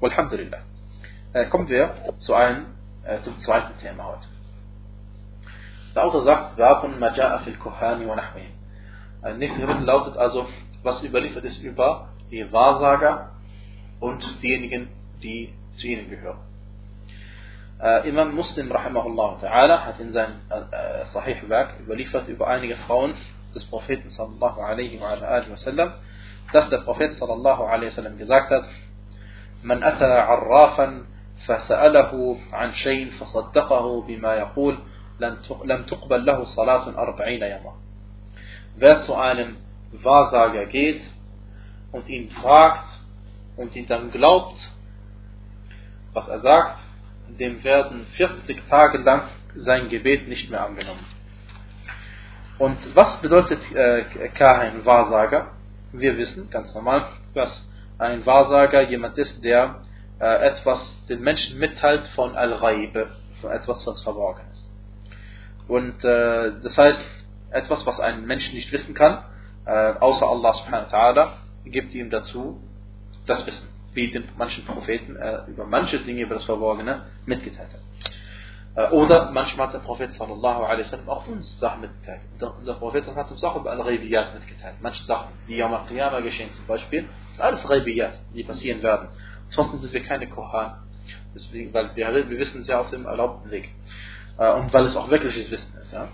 Alhamdulillah. 0.00 0.58
Äh, 1.32 1.46
kommen 1.46 1.68
wir 1.68 1.94
zu 2.18 2.34
einem, 2.34 2.66
äh, 3.10 3.22
zum 3.22 3.36
zweiten 3.40 3.76
Thema 3.80 4.04
heute. 4.04 4.28
Der 5.96 6.04
Autor 6.04 6.22
sagt, 6.22 6.56
Wabun 6.56 7.00
Maja'a 7.00 7.40
fil 7.40 7.56
Kohani 7.56 8.06
wa 8.06 8.14
Nahmihim. 8.14 8.52
Ein 9.20 9.38
nächstes 9.38 9.60
Kapitel 9.60 9.84
lautet 9.84 10.16
also, 10.16 10.46
was 10.84 11.02
überliefert 11.02 11.42
ist 11.44 11.60
über 11.64 12.10
die 12.30 12.52
Wahrsager 12.52 13.30
und 13.98 14.40
diejenigen, 14.40 14.90
die 15.24 15.52
zu 15.74 15.88
ihnen 15.88 16.08
gehören. 16.08 16.38
Äh, 17.82 18.08
Imam 18.08 18.32
Muslim 18.32 18.70
rahimahullah 18.70 19.38
ta'ala 19.42 19.86
hat 19.86 19.98
in 19.98 20.12
seinem 20.12 20.36
äh, 20.48 21.04
Sahih-Werk 21.06 21.80
überliefert 21.80 22.28
über 22.28 22.46
einige 22.46 22.76
Frauen 22.76 23.14
des 23.56 23.64
Propheten 23.64 24.12
sallallahu 24.12 24.60
alaihi 24.60 25.00
wa 25.00 25.08
alihi 25.08 25.50
wasallam, 25.50 25.94
dass 26.52 26.70
der 26.70 26.78
Prophet 26.78 27.16
sallallahu 27.16 27.64
alaihi 27.64 27.90
wa 27.90 27.94
sallam, 27.96 28.18
gesagt 28.18 28.52
hat, 28.52 28.66
man 29.62 29.82
ata 29.82 30.06
arrafan 30.06 31.06
فسأله 31.47 32.37
عن 32.51 32.73
شيء 32.73 33.11
فصدقه 33.11 34.01
بما 34.01 34.33
يقول 34.33 34.77
لم 35.65 35.83
تقبل 35.83 36.25
له 36.25 36.43
صلاة 36.43 36.89
أربعين 36.97 37.43
يوما 37.43 37.73
Wer 38.77 39.01
zu 39.01 39.15
einem 39.15 39.55
Wahrsager 40.03 40.65
geht 40.65 41.01
und 41.93 42.09
ihn 42.09 42.29
fragt 42.29 42.99
und 43.55 43.73
ihn 43.73 43.87
dann 43.87 44.11
glaubt, 44.11 44.57
was 46.11 46.27
er 46.27 46.41
sagt, 46.41 46.79
dem 47.39 47.63
werden 47.63 48.05
40 48.17 48.67
Tage 48.67 48.97
lang 48.97 49.29
sein 49.55 49.87
Gebet 49.87 50.27
nicht 50.27 50.49
mehr 50.51 50.65
angenommen. 50.65 51.05
Und 52.57 52.77
was 52.95 53.21
bedeutet 53.21 53.59
äh, 53.73 54.03
Kahin, 54.29 54.85
Wahrsager? 54.85 55.51
Wir 55.91 56.17
wissen 56.17 56.49
ganz 56.49 56.73
normal, 56.73 57.05
dass 57.33 57.63
ein 57.97 58.25
Wahrsager 58.25 58.89
jemand 58.89 59.17
ist, 59.17 59.41
der 59.43 59.81
äh, 60.20 60.46
etwas 60.48 60.80
den 61.08 61.20
Menschen 61.20 61.58
mitteilt 61.58 62.06
von 62.08 62.36
Al-Ghaib, 62.36 63.08
von 63.40 63.50
etwas, 63.50 63.86
was 63.86 64.02
verborgen 64.02 64.42
ist. 64.50 64.70
Und 65.68 66.04
äh, 66.04 66.52
das 66.62 66.76
heißt, 66.76 67.00
etwas, 67.50 67.86
was 67.86 67.98
ein 68.00 68.26
Mensch 68.26 68.52
nicht 68.52 68.70
wissen 68.72 68.94
kann, 68.94 69.24
äh, 69.66 69.94
außer 69.98 70.26
Allah 70.26 70.52
subhanahu 70.52 70.92
wa 70.92 70.96
ta'ala, 70.96 71.28
gibt 71.64 71.94
ihm 71.94 72.10
dazu 72.10 72.60
das 73.26 73.46
Wissen 73.46 73.68
wie 73.92 74.10
den 74.10 74.24
manchen 74.36 74.64
Propheten 74.64 75.16
äh, 75.16 75.42
über 75.48 75.66
manche 75.66 76.00
Dinge, 76.00 76.22
über 76.22 76.36
das 76.36 76.44
Verborgene 76.44 77.06
mitgeteilt 77.26 77.70
hat. 77.72 77.80
Äh, 78.76 78.94
oder 78.94 79.30
manchmal 79.32 79.66
hat 79.66 79.74
der 79.74 79.80
Prophet 79.80 80.12
sallallahu 80.12 80.62
alaihi 80.62 80.84
wasallam 80.84 81.08
auch 81.08 81.26
uns 81.26 81.58
Sachen 81.58 81.80
mitgeteilt. 81.82 82.20
Der, 82.40 82.74
Prophet 82.74 83.06
hat 83.14 83.30
uns 83.30 83.42
auch 83.42 83.56
über 83.56 83.70
Al-Raibiyat 83.72 84.34
mitgeteilt. 84.34 84.76
Manche 84.80 85.02
Sachen, 85.04 85.32
die 85.48 85.56
Yom 85.56 85.74
al 85.74 86.22
geschehen 86.22 86.52
zum 86.52 86.66
Beispiel, 86.66 87.08
alles 87.38 87.68
Raibiyat, 87.68 88.12
die 88.34 88.44
passieren 88.44 88.82
werden. 88.82 89.08
Sonst 89.50 89.80
sind 89.80 89.92
wir 89.92 90.02
keine 90.02 90.28
Kohan. 90.28 90.74
Deswegen, 91.34 91.72
weil 91.72 91.94
wir, 91.94 92.30
wir 92.30 92.38
wissen 92.38 92.62
es 92.62 92.68
ja 92.68 92.80
auf 92.80 92.90
dem 92.90 93.06
erlaubten 93.06 93.50
Weg. 93.50 93.70
Äh, 94.38 94.52
und 94.52 94.72
weil 94.72 94.86
es 94.86 94.96
auch 94.96 95.10
wirkliches 95.10 95.50
Wissen 95.50 95.72
ist. 95.80 95.92
Ja? 95.92 96.08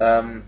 Ähm, 0.00 0.44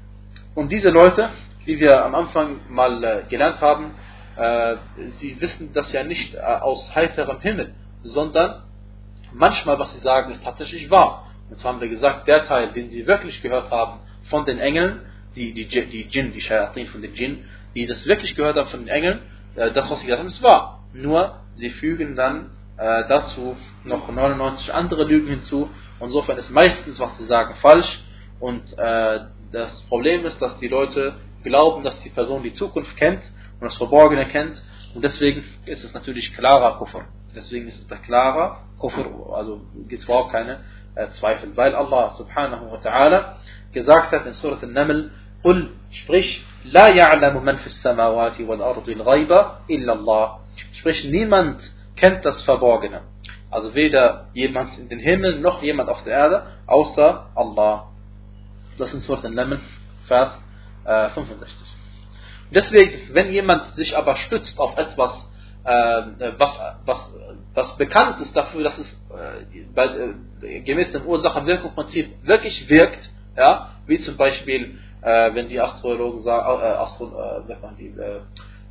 und 0.55 0.71
diese 0.71 0.91
Leute, 0.91 1.31
wie 1.65 1.79
wir 1.79 2.05
am 2.05 2.15
Anfang 2.15 2.61
mal 2.69 3.03
äh, 3.03 3.23
gelernt 3.29 3.61
haben, 3.61 3.95
äh, 4.37 4.77
sie 5.19 5.41
wissen 5.41 5.73
das 5.73 5.93
ja 5.93 6.05
nicht 6.05 6.35
äh, 6.35 6.39
aus 6.39 6.95
heiterem 6.95 7.41
Himmel, 7.41 7.75
sondern 8.03 8.63
manchmal, 9.33 9.79
was 9.79 9.93
sie 9.93 10.01
sagen, 10.01 10.33
ist 10.33 10.45
tatsächlich 10.45 10.91
wahr. 10.91 11.27
Und 11.51 11.59
zwar 11.59 11.73
haben 11.73 11.81
wir 11.81 11.89
gesagt, 11.89 12.29
der 12.29 12.47
Teil, 12.47 12.73
den 12.73 12.91
sie 12.91 13.07
wirklich 13.07 13.41
gehört 13.43 13.71
haben 13.71 14.01
von 14.25 14.45
den 14.45 14.59
Engeln, 14.59 15.03
die, 15.35 15.53
die, 15.53 15.67
die 15.69 16.09
Djinn, 16.09 16.33
die 16.33 16.41
Shayatin 16.41 16.87
von 16.89 17.03
den 17.03 17.15
Djinn, 17.15 17.45
die 17.75 17.87
das 17.87 18.05
wirklich 18.07 18.35
gehört 18.35 18.57
haben 18.57 18.69
von 18.69 18.81
den 18.81 18.89
Engeln, 18.89 19.21
äh, 19.55 19.71
das, 19.71 19.91
was 19.91 20.01
sie 20.01 20.07
gesagt 20.07 20.21
haben, 20.21 20.29
ist 20.29 20.43
wahr. 20.43 20.76
Nur, 20.97 21.41
sie 21.57 21.71
fügen 21.71 22.17
dann 22.17 22.51
äh, 22.79 23.05
dazu 23.09 23.57
noch 23.85 24.09
99 24.09 24.73
andere 24.73 25.05
Lügen 25.05 25.29
hinzu. 25.29 25.69
Und 25.99 26.09
insofern 26.09 26.39
ist 26.39 26.51
meistens, 26.51 26.99
was 26.99 27.17
sie 27.19 27.27
sagen, 27.27 27.55
falsch. 27.61 28.01
Und 28.41 28.63
äh, 28.79 29.21
das 29.53 29.81
Problem 29.89 30.25
ist, 30.25 30.41
dass 30.41 30.59
die 30.59 30.69
Leute 30.69 31.15
glauben, 31.43 31.85
dass 31.85 32.01
die 32.03 32.11
Person 32.11 32.43
die 32.43 32.53
Zukunft 32.53 32.97
kennt 32.97 33.23
und 33.61 33.65
das 33.65 33.77
Verborgene 33.77 34.27
kennt. 34.27 34.63
Und 34.95 35.03
deswegen 35.03 35.45
ist 35.67 35.85
es 35.85 35.95
natürlich 35.95 36.33
klarer 36.35 36.79
Kufr. 36.79 37.05
Deswegen 37.35 37.69
ist 37.69 37.79
es 37.79 37.87
der 37.87 37.99
klarer 37.99 38.65
Kufr, 38.79 39.05
also 39.35 39.61
gibt 39.89 40.01
es 40.01 40.05
überhaupt 40.05 40.33
keine 40.33 40.61
äh, 40.95 41.09
Zweifel. 41.21 41.55
Weil 41.57 41.75
Allah 41.75 42.15
subhanahu 42.15 42.71
wa 42.71 42.79
ta'ala 42.79 43.35
gesagt 43.73 44.13
hat 44.13 44.27
in 44.27 44.33
Surat 44.33 44.63
al-Naml, 44.63 45.11
Qul, 45.43 45.71
sprich, 45.91 46.43
La 46.73 46.91
ya'lamu 46.91 47.41
man 47.41 47.59
fis 47.59 47.81
samawati 47.83 48.45
wal 48.47 48.63
ardi 48.63 48.95
al-ghaiba 48.95 49.63
illa 49.69 49.93
Allah. 49.93 50.41
Sprich, 50.73 51.05
niemand 51.05 51.61
kennt 51.95 52.25
das 52.25 52.43
Verborgene. 52.43 53.03
Also 53.51 53.75
weder 53.75 54.29
jemand 54.35 54.77
in 54.79 54.89
den 54.89 54.99
Himmel 54.99 55.39
noch 55.41 55.63
jemand 55.63 55.89
auf 55.89 56.03
der 56.05 56.13
Erde, 56.15 56.47
außer 56.67 57.31
Allah. 57.35 57.89
Das 58.79 58.93
ist 58.93 59.05
Surat 59.05 59.25
al-Naml, 59.25 59.61
Vers 60.09 60.43
äh, 60.85 61.09
65. 61.11 61.57
Deswegen, 62.51 63.15
wenn 63.15 63.33
jemand 63.33 63.73
sich 63.73 63.97
aber 63.97 64.17
stützt 64.17 64.59
auf 64.59 64.77
etwas, 64.77 65.13
äh, 65.65 65.71
äh, 65.71 66.33
was, 66.39 66.61
was, 66.85 67.15
was 67.55 67.77
bekannt 67.77 68.21
ist 68.21 68.37
dafür, 68.37 68.65
dass 68.65 68.79
es 68.79 68.93
äh, 68.93 69.65
bei, 69.75 69.87
äh, 70.43 70.61
gemäß 70.61 70.93
dem 70.93 71.07
Ursache-Wirkungsprinzip 71.07 72.27
wirklich 72.27 72.69
wirkt, 72.69 73.11
ja, 73.37 73.71
wie 73.87 73.99
zum 74.01 74.17
Beispiel 74.17 74.79
äh, 75.07 75.35
wenn 75.35 75.49
die 75.49 75.61
Astrologen 75.61 76.21
sagen, 76.23 76.61
äh, 76.61 76.67
Astro, 76.67 77.07
äh, 77.07 77.47
sagt 77.47 77.63
man 77.63 77.77
die, 77.77 77.95
äh, 77.97 78.21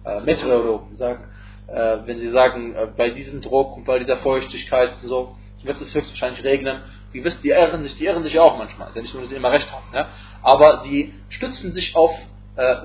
äh, 0.03 0.19
Meteorologen 0.21 0.95
sagen, 0.97 1.23
äh, 1.67 1.97
wenn 2.05 2.19
Sie 2.19 2.29
sagen, 2.29 2.75
äh, 2.75 2.87
bei 2.95 3.09
diesem 3.09 3.41
Druck 3.41 3.77
und 3.77 3.85
bei 3.85 3.99
dieser 3.99 4.17
Feuchtigkeit 4.17 5.01
und 5.01 5.07
so, 5.07 5.35
wird 5.63 5.79
es 5.81 5.95
höchstwahrscheinlich 5.95 6.43
regnen. 6.43 6.83
Die 7.13 7.23
wissen, 7.23 7.39
die 7.41 7.49
irren 7.49 7.81
sich, 7.83 7.95
die 7.97 8.05
irren 8.05 8.23
sich 8.23 8.37
auch 8.37 8.57
manchmal. 8.57 8.91
Denn 8.93 9.03
nicht 9.03 9.13
nur, 9.13 9.23
dass 9.23 9.29
sie 9.29 9.37
immer 9.37 9.51
recht 9.51 9.71
haben. 9.71 9.85
Ja? 9.93 10.09
Aber 10.43 10.83
die 10.85 11.13
stützen 11.29 11.73
sich 11.73 11.95
auf 11.95 12.13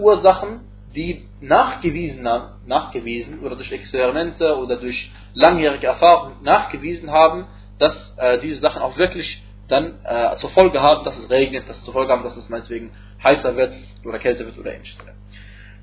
Ursachen, 0.00 0.60
die 0.96 1.28
nachgewiesen, 1.40 2.26
nachgewiesen 2.66 3.40
oder 3.40 3.54
durch 3.54 3.70
Experimente 3.70 4.56
oder 4.56 4.76
durch 4.76 5.10
langjährige 5.34 5.86
Erfahrung 5.86 6.42
nachgewiesen 6.42 7.10
haben, 7.10 7.46
dass 7.78 8.16
diese 8.42 8.60
Sachen 8.60 8.82
auch 8.82 8.96
wirklich 8.96 9.42
dann 9.70 9.94
äh, 10.04 10.36
zur 10.36 10.50
Folge 10.50 10.80
haben, 10.82 11.04
dass 11.04 11.18
es 11.18 11.30
regnet, 11.30 11.68
dass 11.68 11.78
es 11.78 11.84
zur 11.84 11.94
Folge 11.94 12.12
haben, 12.12 12.22
dass 12.22 12.36
es 12.36 12.48
meinetwegen 12.48 12.90
heißer 13.22 13.56
wird 13.56 13.72
oder 14.04 14.18
kälter 14.18 14.44
wird 14.44 14.58
oder 14.58 14.74
ähnliches. 14.74 14.98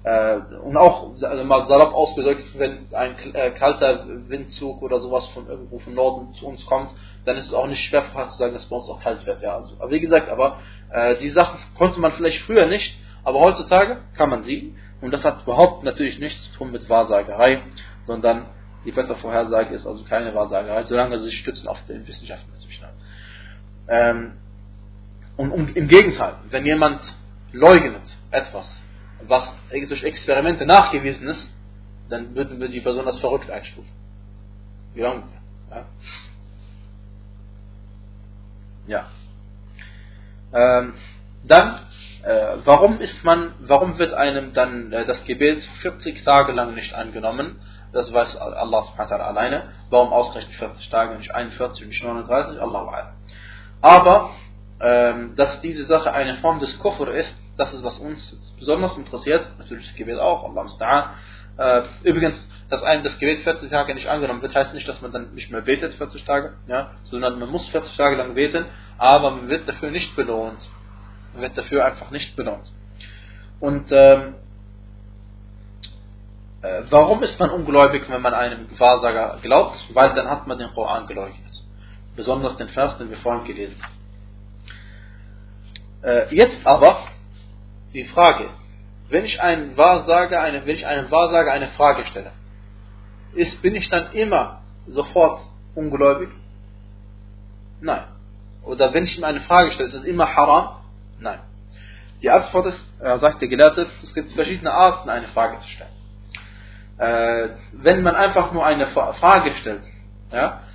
Äh, 0.04 0.38
und 0.63 0.78
auch 0.78 1.12
also 1.21 1.43
mal 1.43 1.67
salopp 1.67 1.93
ausgedrückt, 1.93 2.43
wenn 2.58 2.88
ein 2.93 3.15
äh, 3.34 3.52
kalter 3.52 4.06
Windzug 4.30 4.82
oder 4.82 5.00
sowas 5.00 5.26
von 5.28 5.47
irgendwo 5.47 5.80
von 5.80 5.93
Norden 5.93 6.34
zu 6.36 6.47
uns 6.47 6.65
kommt, 6.65 6.91
dann 7.26 7.36
ist 7.36 7.47
es 7.47 7.54
auch 7.54 7.67
nicht 7.67 7.84
schwer 7.84 8.04
zu 8.30 8.38
sagen, 8.38 8.54
dass 8.54 8.65
bei 8.67 8.76
uns 8.76 8.89
auch 8.89 9.02
kalt 9.02 9.26
wird. 9.26 9.41
Ja, 9.41 9.56
also, 9.56 9.73
aber 9.80 9.91
wie 9.91 10.00
gesagt, 10.00 10.30
aber 10.30 10.60
äh, 10.91 11.15
die 11.17 11.30
Sachen 11.32 11.60
konnte 11.78 12.00
man 12.00 12.12
vielleicht 12.13 12.41
früher 12.43 12.67
nicht, 12.67 12.97
aber 13.23 13.39
heutzutage 13.39 13.97
kann 14.15 14.30
man 14.30 14.43
sie. 14.43 14.76
Und 15.02 15.13
das 15.13 15.26
hat 15.26 15.43
überhaupt 15.43 15.84
natürlich 15.84 16.19
nichts 16.19 16.52
zu 16.52 16.58
tun 16.58 16.71
mit 16.71 16.89
Wahrsagerei, 16.89 17.62
sondern 18.06 18.45
die 18.86 18.95
Wettervorhersage 18.95 19.76
ist 19.76 19.86
also 19.86 20.04
keine 20.06 20.34
Wahrsagerei, 20.34 20.84
solange 20.84 21.19
sie 21.19 21.26
sich 21.26 21.39
stützen 21.39 21.67
auf 21.67 21.78
den 21.88 22.08
Wissenschaften 22.08 22.50
natürlich. 22.52 22.67
Ähm, 23.88 24.34
und 25.38 25.52
um, 25.52 25.67
im 25.67 25.88
Gegenteil, 25.88 26.36
wenn 26.50 26.65
jemand 26.65 27.02
leugnet 27.52 28.02
etwas, 28.32 28.84
was 29.28 29.54
durch 29.88 30.04
Experimente 30.04 30.65
nachgewiesen 30.65 31.28
ist, 31.28 31.54
dann 32.10 32.36
würden 32.36 32.60
wir 32.60 32.69
die 32.69 32.82
Person 32.82 33.06
als 33.06 33.19
verrückt 33.19 33.50
einstufen. 33.52 33.91
Wie 34.93 35.02
lange? 35.02 35.23
Ja. 35.69 35.86
ja. 38.88 39.06
Ähm, 40.54 40.93
dann, 41.43 41.80
äh, 42.23 42.58
warum 42.65 43.00
ist 43.00 43.23
man, 43.23 43.54
warum 43.60 44.00
wird 44.00 44.13
einem 44.13 44.54
dann 44.54 44.91
äh, 44.91 45.06
das 45.06 45.23
Gebet 45.26 45.63
40 45.82 46.23
Tage 46.23 46.54
lang 46.54 46.73
nicht 46.73 46.93
angenommen? 46.93 47.60
Das 47.93 48.12
weiß 48.12 48.36
Allah 48.38 48.84
subhanahu 48.84 49.12
wa 49.19 49.28
alleine. 49.28 49.63
Warum 49.89 50.12
ausgerechnet 50.12 50.56
40 50.56 50.89
Tage, 50.89 51.15
nicht 51.17 51.34
41 51.34 51.84
und 51.84 51.89
nicht 51.89 52.04
39? 52.04 52.62
Allah 52.62 53.15
Aber, 53.81 54.31
ähm, 54.79 55.35
dass 55.35 55.61
diese 55.61 55.85
Sache 55.85 56.11
eine 56.13 56.35
Form 56.35 56.59
des 56.59 56.77
Kufr 56.79 57.09
ist, 57.09 57.35
das 57.57 57.73
ist, 57.73 57.83
was 57.83 57.97
uns 57.99 58.37
besonders 58.59 58.97
interessiert. 58.97 59.47
Natürlich 59.57 59.87
das 59.87 59.95
Gebet 59.95 60.19
auch, 60.19 60.43
Allah 60.43 60.63
musta'an. 60.63 61.09
Äh, 61.57 61.83
übrigens, 62.03 62.47
dass 62.69 62.83
einem 62.83 63.03
das 63.03 63.17
Gebet 63.17 63.39
40 63.39 63.69
Tage 63.71 63.95
nicht 63.95 64.07
angenommen 64.07 64.41
wird, 64.41 64.53
heißt 64.53 64.73
nicht, 64.73 64.87
dass 64.87 65.01
man 65.01 65.11
dann 65.11 65.33
nicht 65.33 65.49
mehr 65.49 65.61
betet 65.61 65.95
40 65.95 66.23
Tage, 66.23 66.53
ja, 66.67 66.91
sondern 67.03 67.39
man 67.39 67.49
muss 67.49 67.67
40 67.69 67.95
Tage 67.97 68.15
lang 68.15 68.35
beten, 68.35 68.65
aber 68.99 69.31
man 69.31 69.49
wird 69.49 69.67
dafür 69.67 69.89
nicht 69.89 70.15
belohnt. 70.15 70.69
Man 71.33 71.41
wird 71.41 71.57
dafür 71.57 71.85
einfach 71.85 72.11
nicht 72.11 72.35
belohnt. 72.35 72.71
Und 73.59 73.91
ähm, 73.91 74.35
äh, 76.61 76.83
warum 76.89 77.23
ist 77.23 77.39
man 77.39 77.49
ungläubig, 77.49 78.07
wenn 78.09 78.21
man 78.21 78.35
einem 78.35 78.67
Wahrsager 78.79 79.39
glaubt? 79.41 79.77
Weil 79.93 80.13
dann 80.13 80.29
hat 80.29 80.45
man 80.45 80.59
den 80.59 80.71
Koran 80.73 81.07
geleugnet. 81.07 81.63
Besonders 82.17 82.58
den 82.58 82.67
Vers, 82.69 82.97
den 82.97 83.10
wir 83.10 83.17
vorhin 83.17 83.45
gelesen 83.45 83.82
haben. 83.82 83.93
Äh, 86.03 86.36
jetzt 86.36 86.65
aber 86.65 87.08
die 87.93 88.03
Frage 88.03 88.49
wenn 89.10 89.25
ich 89.25 89.41
einem 89.41 89.77
Wahrsager 89.77 90.41
eine, 90.41 90.65
wenn 90.65 90.75
ich 90.75 90.86
einem 90.86 91.10
Wahrsager 91.10 91.51
eine 91.51 91.67
Frage 91.67 92.06
stelle, 92.06 92.32
ist, 93.34 93.62
bin 93.62 93.75
ich 93.75 93.89
dann 93.89 94.12
immer 94.13 94.62
sofort 94.88 95.41
ungläubig? 95.75 96.30
Nein. 97.80 98.03
Oder 98.63 98.93
wenn 98.93 99.06
ich 99.06 99.17
ihm 99.17 99.23
eine 99.23 99.41
Frage 99.41 99.71
stelle, 99.71 99.88
ist 99.88 99.93
es 99.93 100.03
immer 100.03 100.36
haram? 100.36 100.82
Nein. 101.19 101.39
Die 102.21 102.30
Antwort 102.30 102.65
ist, 102.67 102.84
er 102.99 103.19
sagt 103.19 103.41
der 103.41 103.47
Gelehrte, 103.47 103.88
es 104.03 104.13
gibt 104.13 104.32
verschiedene 104.34 104.71
Arten, 104.71 105.10
eine 105.10 105.27
Frage 105.27 105.60
zu 105.60 105.69
stellen. 105.69 105.91
Äh, 106.97 107.49
wenn 107.73 108.01
man 108.01 108.15
einfach 108.15 108.51
nur 108.51 108.65
eine 108.65 108.88
Frage 108.88 109.53
stellt, 109.53 109.84
ja, 110.32 110.47
äh, 110.47 110.66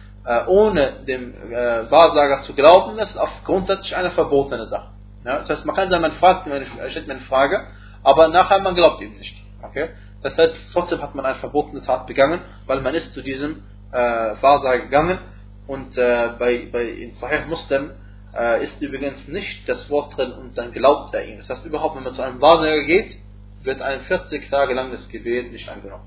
ohne 0.46 1.04
dem 1.06 1.34
äh, 1.34 1.90
Wahrsager 1.90 2.42
zu 2.42 2.54
glauben, 2.54 2.98
ist 2.98 3.16
es 3.16 3.44
grundsätzlich 3.44 3.96
eine 3.96 4.10
verbotene 4.12 4.66
Sache. 4.68 4.90
Ja, 5.24 5.38
das 5.38 5.48
heißt, 5.48 5.66
man 5.66 5.76
kann 5.76 5.90
sagen, 5.90 6.02
man 6.02 6.12
fragt, 6.12 6.46
man 6.46 6.64
stellt 6.90 7.06
mir 7.06 7.14
eine 7.14 7.22
Frage, 7.22 7.66
aber 8.02 8.28
nachher 8.28 8.60
man 8.60 8.74
glaubt 8.74 9.00
ihm 9.02 9.12
nicht. 9.18 9.36
Okay? 9.62 9.90
Das 10.22 10.36
heißt, 10.36 10.54
trotzdem 10.72 11.02
hat 11.02 11.14
man 11.14 11.26
eine 11.26 11.36
verbotene 11.36 11.82
Tat 11.82 12.06
begangen, 12.06 12.40
weil 12.66 12.80
man 12.80 12.94
ist 12.94 13.12
zu 13.12 13.22
diesem 13.22 13.62
äh, 13.92 13.96
Wahrsager 13.96 14.80
gegangen 14.80 15.18
und 15.66 15.96
äh, 15.96 16.30
bei, 16.38 16.68
bei 16.72 16.84
in 16.84 17.14
Sahih 17.14 17.46
Muslim 17.46 17.90
äh, 18.36 18.64
ist 18.64 18.80
übrigens 18.80 19.26
nicht 19.28 19.68
das 19.68 19.90
Wort 19.90 20.16
drin 20.16 20.32
und 20.32 20.56
dann 20.56 20.72
glaubt 20.72 21.14
er 21.14 21.24
ihm. 21.24 21.38
Das 21.38 21.48
heißt, 21.48 21.66
überhaupt, 21.66 21.96
wenn 21.96 22.04
man 22.04 22.14
zu 22.14 22.22
einem 22.22 22.40
Wahrsager 22.40 22.84
geht, 22.84 23.16
wird 23.62 23.80
ein 23.80 24.00
40 24.00 24.50
Tage 24.50 24.74
langes 24.74 25.08
Gebet 25.08 25.52
nicht 25.52 25.68
angenommen. 25.68 26.04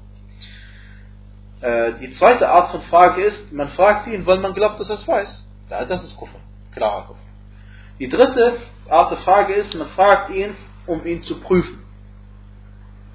Äh, 1.61 1.93
die 2.01 2.11
zweite 2.15 2.49
Art 2.49 2.71
von 2.71 2.81
Frage 2.83 3.23
ist, 3.23 3.51
man 3.51 3.69
fragt 3.69 4.07
ihn, 4.07 4.25
weil 4.25 4.39
man 4.39 4.53
glaubt, 4.53 4.79
dass 4.79 4.89
er 4.89 4.95
es 4.95 5.07
weiß. 5.07 5.49
Das 5.69 6.03
ist 6.03 6.15
Kufr, 6.17 6.37
klarer 6.73 7.07
Kufr. 7.07 7.19
Die 7.99 8.09
dritte 8.09 8.57
Art 8.89 9.11
der 9.11 9.17
Frage 9.19 9.53
ist, 9.53 9.73
man 9.75 9.87
fragt 9.89 10.29
ihn, 10.31 10.55
um 10.85 11.05
ihn 11.05 11.23
zu 11.23 11.39
prüfen, 11.39 11.83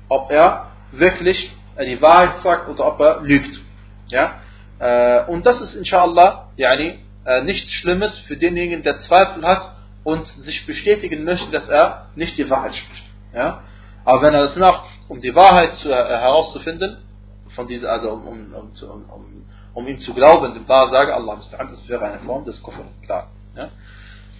ob 0.09 0.31
er 0.31 0.71
wirklich 0.93 1.55
die 1.79 2.01
Wahrheit 2.03 2.43
sagt 2.43 2.69
oder 2.69 2.87
ob 2.87 3.01
er 3.01 3.21
lügt. 3.21 3.61
Ja? 4.09 4.41
Äh, 4.79 5.25
und 5.27 5.47
das 5.47 5.61
ist 5.61 5.75
inshallah 5.75 6.49
yani, 6.57 6.99
äh, 7.25 7.43
nichts 7.43 7.71
Schlimmes 7.73 8.19
für 8.21 8.37
denjenigen, 8.37 8.83
der 8.83 8.99
Zweifel 8.99 9.47
hat 9.47 9.77
und 10.03 10.27
sich 10.27 10.67
bestätigen 10.67 11.25
möchte, 11.25 11.51
dass 11.51 11.69
er 11.69 12.07
nicht 12.17 12.39
die 12.39 12.49
Wahrheit 12.49 12.75
spricht. 12.75 13.05
Ja? 13.35 13.63
Aber 14.05 14.23
wenn 14.23 14.35
er 14.35 14.41
das 14.41 14.57
macht, 14.57 14.85
um 15.09 15.21
die 15.21 15.35
Wahrheit 15.35 15.75
zu, 15.75 15.91
äh, 15.91 15.95
herauszufinden, 15.95 16.99
von 17.61 17.69
dieser, 17.69 17.93
also 17.93 18.13
um, 18.13 18.27
um, 18.27 18.55
um, 18.55 19.11
um, 19.11 19.45
um 19.75 19.87
ihm 19.87 20.01
zu 20.01 20.15
glauben, 20.15 20.55
dem 20.55 20.67
Wahrsager, 20.67 21.15
Allah 21.15 21.37
das 21.37 21.89
wäre 21.89 22.07
eine 22.07 22.21
Form 22.21 22.47
des 22.47 22.63
Kufr, 22.63 22.87
klar. 23.05 23.29
Ja? 23.55 23.69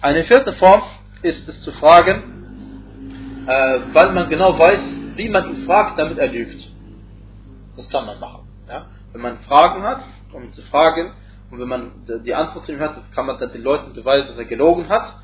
Eine 0.01 0.23
vierte 0.23 0.53
Form 0.53 0.81
ist 1.21 1.47
es 1.47 1.61
zu 1.61 1.71
fragen, 1.73 3.45
äh, 3.45 3.79
weil 3.93 4.11
man 4.13 4.27
genau 4.27 4.57
weiß, 4.57 4.81
wie 5.17 5.29
man 5.29 5.49
ihn 5.51 5.65
fragt, 5.67 5.99
damit 5.99 6.17
er 6.17 6.29
lügt. 6.29 6.67
Das 7.77 7.87
kann 7.91 8.07
man 8.07 8.19
machen. 8.19 8.47
Ja? 8.67 8.87
Wenn 9.11 9.21
man 9.21 9.37
Fragen 9.41 9.83
hat, 9.83 10.01
um 10.33 10.51
zu 10.51 10.63
fragen, 10.63 11.11
und 11.51 11.59
wenn 11.59 11.67
man 11.67 11.91
die 12.25 12.33
Antwort 12.33 12.67
ihm 12.69 12.79
hat, 12.79 12.95
kann 13.13 13.27
man 13.27 13.37
dann 13.37 13.51
den 13.51 13.61
Leuten 13.61 13.93
beweisen, 13.93 14.29
dass 14.29 14.37
er 14.37 14.45
gelogen 14.45 14.89
hat, 14.89 15.15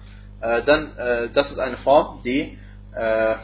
äh, 0.41 0.61
dann 0.61 0.95
äh, 0.97 1.29
das 1.33 1.49
ist 1.49 1.57
eine 1.57 1.77
Form, 1.77 2.21
die 2.23 2.59
äh, 2.93 3.35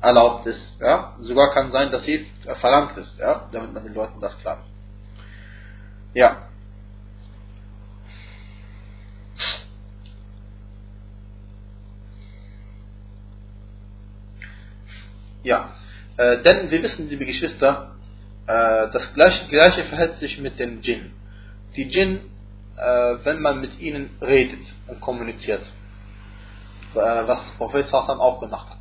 erlaubt 0.00 0.46
ist. 0.46 0.80
Ja? 0.80 1.16
Sogar 1.20 1.52
kann 1.52 1.72
sein, 1.72 1.90
dass 1.90 2.04
sie 2.04 2.26
verlangt 2.60 2.96
ist, 2.96 3.18
ja? 3.18 3.48
damit 3.52 3.72
man 3.72 3.84
den 3.84 3.94
Leuten 3.94 4.20
das 4.20 4.38
klar. 4.38 4.64
Ja. 6.14 6.48
Ja, 15.42 15.72
äh, 16.16 16.42
denn 16.42 16.70
wir 16.70 16.82
wissen, 16.82 17.08
liebe 17.08 17.24
Geschwister, 17.24 17.92
äh, 18.46 18.90
das 18.92 19.14
gleiche, 19.14 19.46
gleiche 19.48 19.84
verhält 19.84 20.16
sich 20.16 20.38
mit 20.38 20.58
den 20.58 20.82
Djinn. 20.82 21.12
Die 21.76 21.88
Djinn, 21.88 22.20
äh, 22.76 23.16
wenn 23.24 23.40
man 23.40 23.60
mit 23.60 23.78
ihnen 23.78 24.10
redet 24.20 24.60
und 24.88 25.00
kommuniziert, 25.00 25.62
äh, 26.94 26.98
was 26.98 27.40
Prophet 27.56 27.88
Satan 27.88 28.18
auch 28.18 28.40
gemacht 28.40 28.68
hat. 28.68 28.77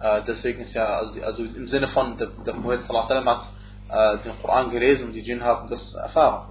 Äh, 0.00 0.22
deswegen 0.26 0.62
ist 0.62 0.74
ja, 0.74 0.84
also, 0.98 1.22
also, 1.22 1.42
im 1.42 1.68
Sinne 1.68 1.88
von, 1.88 2.18
der, 2.18 2.28
der 2.44 2.52
Prophet 2.52 2.80
Sallallahu 2.86 3.26
hat 3.26 3.48
äh, 3.88 4.22
den 4.24 4.32
Koran 4.42 4.70
gelesen 4.70 5.06
und 5.06 5.12
die 5.12 5.22
Djinn 5.22 5.42
haben 5.42 5.68
das 5.68 5.94
erfahren. 5.94 6.48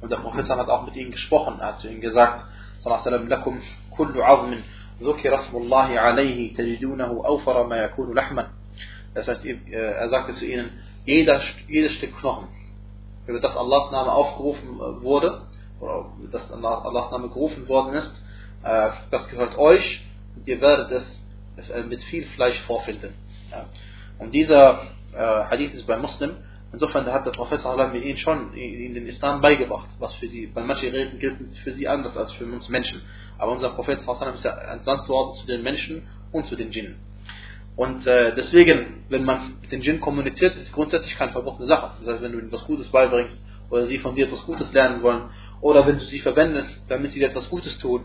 Und 0.00 0.12
der 0.12 0.18
Prophet 0.18 0.48
hat 0.48 0.68
auch 0.68 0.84
mit 0.84 0.94
ihnen 0.94 1.10
gesprochen, 1.10 1.58
er 1.60 1.68
hat 1.68 1.80
zu 1.80 1.88
ihnen 1.88 2.00
gesagt, 2.00 2.44
Sallallahu 2.82 3.06
Alaihi 3.06 3.22
Wasallam, 3.22 3.28
lakum 3.28 3.62
kullu 3.90 4.22
azmin 4.22 4.62
ذكر 5.02 5.40
اسم 5.40 5.56
الله 5.56 6.00
عليه 6.00 6.54
تجدونه 6.54 7.22
أوفر 7.26 7.66
ما 7.66 7.76
يكون 7.76 8.14
لحما 8.14 8.50
Das 9.14 9.26
heißt, 9.26 9.44
er 9.44 10.08
sagte 10.08 10.32
zu 10.32 10.44
ihnen, 10.44 10.70
jeder, 11.04 11.40
jedes 11.68 11.92
Stück 11.92 12.16
Knochen, 12.18 12.48
über 13.26 13.40
das 13.40 13.56
Allahs 13.56 13.90
Name 13.90 14.12
aufgerufen 14.12 14.78
wurde, 15.02 15.42
oder 15.80 16.06
das 16.30 16.52
Allahs 16.52 17.10
Name 17.10 17.28
gerufen 17.28 17.68
worden 17.68 17.94
ist, 17.94 18.12
das 19.10 19.28
gehört 19.28 19.56
euch 19.56 20.04
und 20.36 20.46
ihr 20.46 20.60
werdet 20.60 20.90
es 20.90 21.20
mit 21.87 22.03
viel 22.03 22.25
Fleisch 22.25 22.59
vorfinden. 22.61 23.13
Und 24.19 24.33
dieser 24.33 24.81
Hadith 25.13 25.73
ist 25.73 25.85
bei 25.85 25.97
Muslim, 25.97 26.31
insofern 26.71 27.05
hat 27.05 27.25
der 27.25 27.31
Prophet 27.31 27.61
mit 27.93 28.03
ihnen 28.03 28.17
schon 28.17 28.53
in 28.53 28.93
den 28.93 29.05
Islam 29.07 29.41
beigebracht, 29.41 29.89
was 29.99 30.13
für 30.15 30.27
sie, 30.27 30.47
bei 30.47 30.63
manchen 30.63 30.91
Reden 30.91 31.19
gilt 31.19 31.39
es 31.41 31.57
für 31.59 31.71
sie 31.71 31.87
anders 31.87 32.17
als 32.17 32.31
für 32.33 32.45
uns 32.45 32.67
Menschen. 32.69 33.01
Aber 33.37 33.51
unser 33.51 33.69
Prophet 33.69 33.99
ist 33.99 34.43
ja 34.43 34.57
entsandt 34.73 35.07
worden 35.09 35.35
zu 35.39 35.45
den 35.45 35.61
Menschen 35.61 36.07
und 36.31 36.45
zu 36.45 36.55
den 36.55 36.71
Djinnen. 36.71 36.97
Und 37.75 38.05
äh, 38.05 38.35
deswegen, 38.35 39.03
wenn 39.09 39.23
man 39.23 39.57
mit 39.61 39.71
den 39.71 39.81
Djinn 39.81 39.99
kommuniziert, 39.99 40.55
ist 40.55 40.61
es 40.61 40.71
grundsätzlich 40.71 41.15
keine 41.17 41.31
verbotene 41.31 41.67
Sache. 41.67 41.93
Das 41.99 42.13
heißt, 42.13 42.23
wenn 42.23 42.31
du 42.31 42.37
ihnen 42.37 42.47
etwas 42.47 42.65
Gutes 42.65 42.87
beibringst 42.89 43.41
oder 43.69 43.87
sie 43.87 43.97
von 43.97 44.13
dir 44.13 44.25
etwas 44.25 44.45
Gutes 44.45 44.71
lernen 44.73 45.01
wollen 45.01 45.31
oder 45.59 45.85
wenn 45.87 45.97
du 45.97 46.05
sie 46.05 46.19
verwendest, 46.19 46.83
damit 46.87 47.11
sie 47.11 47.19
dir 47.19 47.29
etwas 47.29 47.49
Gutes 47.49 47.77
tun, 47.79 48.03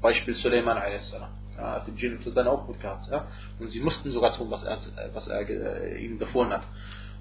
Beispiel 0.00 0.34
Suleiman 0.34 0.78
a.s. 0.78 1.14
Ja, 1.56 1.72
hat 1.72 1.86
den 1.86 1.96
Djinn 1.96 2.20
für 2.20 2.30
seine 2.30 2.50
auch 2.50 2.66
gut 2.66 2.80
gehabt. 2.80 3.08
Ja? 3.10 3.26
Und 3.58 3.70
sie 3.70 3.80
mussten 3.80 4.10
sogar 4.12 4.36
tun, 4.36 4.50
was 4.50 4.62
er, 4.62 4.78
was 5.12 5.26
er 5.28 5.48
äh, 5.48 6.04
ihnen 6.04 6.18
befohlen 6.18 6.52
hat. 6.52 6.62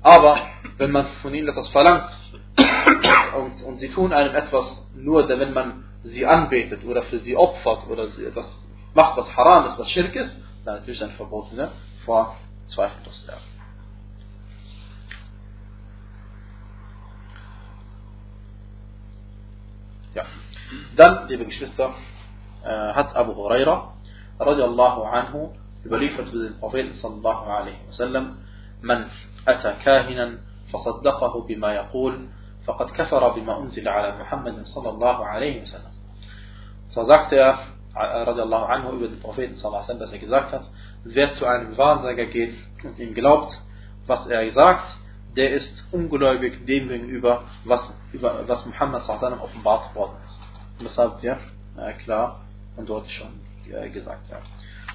Aber 0.01 0.47
wenn 0.77 0.91
man 0.91 1.07
von 1.21 1.33
ihnen 1.33 1.49
etwas 1.49 1.67
verlangt 1.69 2.09
und, 3.37 3.63
und 3.63 3.77
sie 3.79 3.89
tun 3.89 4.13
einem 4.13 4.35
etwas 4.35 4.81
nur, 4.95 5.27
wenn 5.27 5.53
man 5.53 5.83
sie 6.03 6.25
anbetet 6.25 6.85
oder 6.85 7.03
für 7.03 7.17
sie 7.19 7.35
opfert 7.35 7.87
oder 7.89 8.07
sie 8.07 8.25
etwas 8.25 8.57
macht, 8.93 9.17
was 9.17 9.35
haram 9.35 9.65
ist, 9.65 9.77
was 9.77 9.89
schirk 9.91 10.15
ist, 10.15 10.35
dann 10.63 10.75
natürlich 10.75 11.03
ein 11.03 11.11
Verbotene 11.11 11.71
vor 12.05 12.35
zweifellos 12.67 13.25
ja. 13.27 13.33
ja. 20.13 20.25
Dann, 20.95 21.27
liebe 21.27 21.45
Geschwister, 21.45 21.93
äh, 22.63 22.69
hat 22.69 23.15
Abu 23.15 23.35
Huraira 23.35 23.93
radiallahu 24.39 25.03
anhu 25.03 25.53
überliefert 25.85 26.29
für 26.29 26.49
den 26.49 26.59
Propheten 26.59 26.93
sallallahu 26.93 27.45
alaihi 27.45 27.77
wasallam, 27.87 28.37
man 28.81 29.05
أتى 29.47 29.73
كاهنا 29.83 30.37
فصدقه 30.73 31.45
بما 31.47 31.73
يقول 31.73 32.27
فقد 32.65 32.89
كفر 32.89 33.29
بما 33.29 33.59
أنزل 33.59 33.87
على 33.87 34.19
محمد 34.19 34.65
صلى 34.65 34.89
الله 34.89 35.25
عليه 35.25 35.61
وسلم. 35.61 35.99
So 36.89 37.03
sagt 37.05 37.31
er, 37.33 37.57
radiallahu 37.95 38.65
anhu, 38.65 38.91
über 38.95 39.07
den 39.07 39.19
Propheten 39.19 39.55
sallallahu 39.55 39.85
alaihi 39.85 39.99
dass 39.99 40.11
er 40.11 40.19
gesagt 40.19 40.51
hat, 40.51 40.63
wer 41.03 41.31
zu 41.31 41.45
einem 41.45 41.77
Wahrsager 41.77 42.25
geht 42.25 42.55
und 42.83 42.99
ihm 42.99 43.13
glaubt, 43.13 43.51
was 44.07 44.27
er 44.27 44.51
sagt, 44.51 44.97
der 45.35 45.51
ist 45.51 45.83
ungläubig 45.91 46.65
dem 46.65 46.89
gegenüber, 46.89 47.43
was, 47.65 47.81
über, 48.11 48.47
was 48.47 48.65
Muhammad 48.65 49.03
sallallahu 49.03 49.25
alaihi 49.25 49.43
offenbart 49.43 49.95
worden 49.95 50.17
ist. 50.25 50.39
Und 50.79 50.85
das 50.85 50.97
habt 50.97 51.23
ihr 51.23 51.37
äh, 51.77 51.93
klar 52.03 52.41
und 52.75 52.89
deutlich 52.89 53.15
schon 53.15 53.48
äh, 53.71 53.89
gesagt. 53.89 54.29
Ja. 54.29 54.39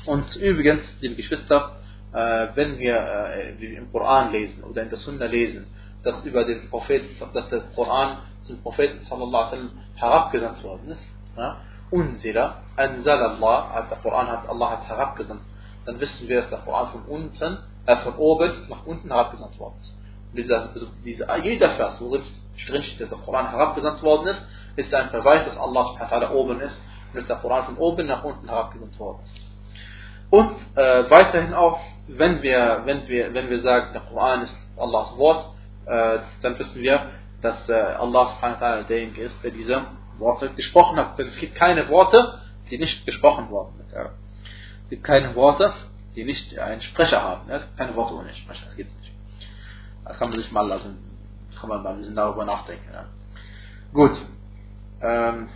Und 0.07 0.37
übrigens, 0.37 0.83
liebe 1.01 1.15
Geschwister, 1.17 1.77
äh, 2.13 2.49
wenn 2.55 2.79
wir 2.79 2.97
äh, 2.97 3.77
im 3.77 3.91
Koran 3.91 4.33
lesen 4.33 4.63
oder 4.65 4.83
in 4.83 4.89
der 4.89 4.99
Sunna 4.99 5.27
lesen, 5.27 5.67
dass 6.03 6.25
über 6.25 6.45
den 6.45 6.69
Propheten, 6.69 7.09
dass 7.33 7.49
der 7.49 7.61
Koran 7.75 8.19
zum 8.41 8.61
Propheten 8.63 9.01
sallallahu 9.07 9.53
alaihi 9.53 9.69
herabgesandt 9.97 10.63
worden 10.63 10.91
ist, 10.91 11.05
ja, 11.37 11.57
Unsila, 11.91 12.63
Anzalallah, 12.77 13.73
hat 13.73 13.91
der 13.91 13.99
Koran 13.99 14.27
hat 14.27 14.49
Allah 14.49 14.71
hat 14.73 14.89
herabgesandt, 14.89 15.43
dann 15.87 16.01
wissen 16.01 16.29
wir, 16.29 16.41
dass 16.41 16.51
der 16.51 16.59
Koran 16.61 16.89
von 16.89 17.03
unten, 17.05 17.59
äh, 17.87 17.97
von 17.97 18.15
oben 18.17 18.53
nach 18.69 18.85
unten 18.87 19.09
herabgesandt 19.09 19.59
worden 19.59 19.77
ist. 19.81 19.97
Und 20.31 20.39
dieser, 20.39 20.69
dieser, 21.05 21.45
jeder 21.45 21.71
Vers, 21.73 22.01
wo 22.01 22.11
drin 22.11 22.83
steht, 22.83 23.01
dass 23.01 23.09
der 23.09 23.19
Koran 23.19 23.51
herabgesandt 23.51 24.03
worden 24.03 24.29
ist, 24.29 24.47
ist 24.77 24.93
ein 24.93 25.11
Beweis, 25.13 25.45
dass 25.47 25.57
Allah 25.57 25.85
subhanahu 25.85 26.35
oben 26.35 26.61
ist 26.61 26.79
dass 27.15 27.27
der 27.27 27.37
Koran 27.37 27.65
von 27.65 27.77
oben 27.77 28.07
nach 28.07 28.25
unten 28.25 28.49
herabgesandt 28.49 28.99
worden 28.99 29.21
ist. 29.25 29.45
Und 30.31 30.57
äh, 30.75 31.11
weiterhin 31.11 31.55
auch, 31.55 31.81
wenn 32.09 32.43
wir, 32.43 32.83
wenn, 32.85 33.07
wir, 33.07 33.33
wenn 33.35 33.49
wir 33.49 33.61
sagen, 33.61 33.93
der 33.93 34.03
Koran 34.03 34.43
ist 34.43 34.57
Allahs 34.77 35.17
Wort, 35.17 35.55
äh, 35.87 36.19
dann 36.43 36.59
wissen 36.59 36.83
wir, 36.83 37.11
dass 37.41 37.69
äh, 37.69 37.73
Allah 37.73 38.85
derjenige 38.89 39.23
ist, 39.23 39.45
der 39.45 39.51
diese 39.51 39.83
Worte 40.19 40.51
gesprochen 40.51 40.97
hat. 40.99 41.19
Denn 41.19 41.29
es 41.29 41.39
gibt 41.39 41.55
keine 41.55 41.89
Worte, 41.89 42.41
die 42.71 42.79
nicht 42.79 43.05
gesprochen 43.07 43.51
worden 43.51 43.75
sind. 43.79 43.93
Ja. 43.93 44.11
Es 44.85 44.91
gibt 44.91 45.05
keine 45.05 45.35
Worte, 45.35 45.73
die 46.17 46.25
nicht 46.25 46.59
einen 46.59 46.83
Sprecher 46.83 47.23
haben. 47.23 47.49
Ja. 47.49 47.57
Es 47.57 47.63
gibt 47.63 47.77
keine 47.77 47.95
Worte 47.95 48.15
ohne 48.15 48.33
Sprecher. 48.35 48.67
Das 48.67 48.77
gibt 48.77 48.91
es 48.91 48.99
nicht. 48.99 49.13
Das 50.05 50.19
kann 50.19 50.31
man 50.31 50.39
sich 50.39 50.51
mal 50.53 50.67
lassen, 50.67 50.99
kann 51.59 51.69
man 51.69 51.83
mal 51.83 51.93
ein 51.93 51.99
bisschen 51.99 52.17
darüber 52.17 52.45
nachdenken. 52.45 52.89
Ja. 52.93 53.05
Gut. 53.93 54.21
Ähm, 55.01 55.49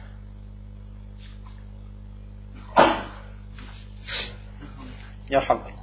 Alhamdulillah. 5.36 5.82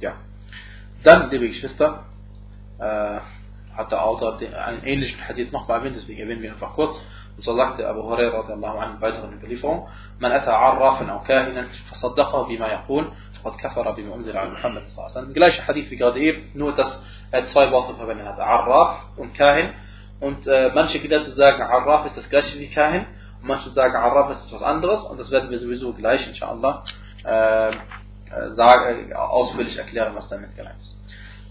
Ja. 0.00 0.14
Dann, 1.04 1.30
liebe 1.30 1.48
Geschwister, 1.48 2.04
äh, 2.78 3.20
hat 3.76 3.90
der 3.90 4.04
Autor 4.04 4.38
einen 4.38 4.84
ähnlichen 4.84 5.26
Hadith 5.26 5.52
noch 5.52 5.68
erwähnt, 5.68 5.96
deswegen 5.96 6.20
erwähnen 6.20 6.42
wir 6.42 6.52
einfach 6.52 6.74
kurz. 6.74 6.96
Und 7.36 7.42
so 7.44 7.56
sagte 7.56 7.88
Abu 7.88 8.02
Hurairah 8.02 8.40
radiallahu 8.40 8.78
anhu 8.78 8.94
in 8.96 9.00
weiteren 9.00 9.32
Überlieferungen, 9.32 9.88
Man 10.18 10.32
ata 10.32 10.52
arrafan 10.52 11.08
au 11.08 11.20
kahinan 11.20 11.66
fasaddaqahu 11.88 12.48
bima 12.48 12.68
yaqul, 12.68 13.06
faqad 13.42 13.58
kafara 13.58 13.92
bima 13.92 14.14
unzila 14.14 14.42
an 14.42 14.52
Muhammad 14.52 14.82
sallallahu 14.88 15.18
alaihi 15.18 15.32
Gleicher 15.32 15.66
Hadith 15.66 15.90
wie 15.90 15.96
gerade 15.96 16.20
eben, 16.20 16.50
nur 16.54 16.72
dass 16.72 17.00
er 17.30 17.46
zwei 17.46 17.70
Worte 17.72 17.94
verwendet 17.94 18.26
hat, 18.26 18.38
Arraf 18.38 19.16
und 19.16 19.34
Kahin. 19.34 19.70
Und 20.20 20.46
äh, 20.46 20.70
manche 20.74 21.00
Gelehrte 21.00 21.32
sagen, 21.32 21.62
Arraf 21.62 22.06
ist 22.06 22.16
das 22.16 22.28
gleiche 22.28 22.58
wie 22.58 22.68
Kahin. 22.68 23.06
Manche 23.42 23.70
sagen, 23.70 23.96
Araf 23.96 24.30
ist 24.30 24.46
etwas 24.46 24.62
anderes 24.62 25.02
und 25.02 25.18
das 25.18 25.30
werden 25.30 25.50
wir 25.50 25.58
sowieso 25.58 25.92
gleich, 25.92 26.26
inshallah, 26.26 26.84
äh, 27.24 27.70
äh 27.70 29.10
äh, 29.10 29.14
ausführlich 29.14 29.76
erklären, 29.76 30.14
was 30.14 30.28
damit 30.28 30.56
gemeint 30.56 30.80
ist. 30.80 30.96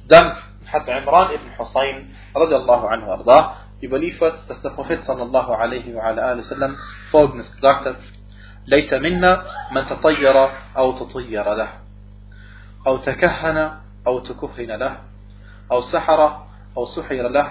Dann 0.08 0.36
hat 0.72 0.88
Imran 0.88 1.32
ibn 1.32 1.58
Hussein 1.58 2.16
radiallahu 2.34 2.88
anhu 2.88 3.12
arda 3.12 3.58
überliefert, 3.82 4.50
dass 4.50 4.62
der 4.62 4.70
Prophet 4.70 5.04
sallallahu 5.04 5.52
alaihi 5.54 5.94
wa 5.94 6.02
ala 6.04 6.42
sallam 6.42 6.78
folgendes 7.12 7.52
gesagt 7.54 7.86
hat, 7.86 7.96
ليس 8.68 8.94
منا 8.94 9.44
من 9.72 9.86
تطير 9.90 10.50
أو 10.78 10.92
تطير 10.92 11.54
له 11.54 11.70
أو 12.88 12.98
تكهن 12.98 13.72
أو 14.08 14.20
تكهن 14.20 14.72
له 14.72 14.98
أو 15.72 15.82
سحر 15.82 16.46
أو 16.78 16.86
سحر 16.86 17.28
له 17.28 17.48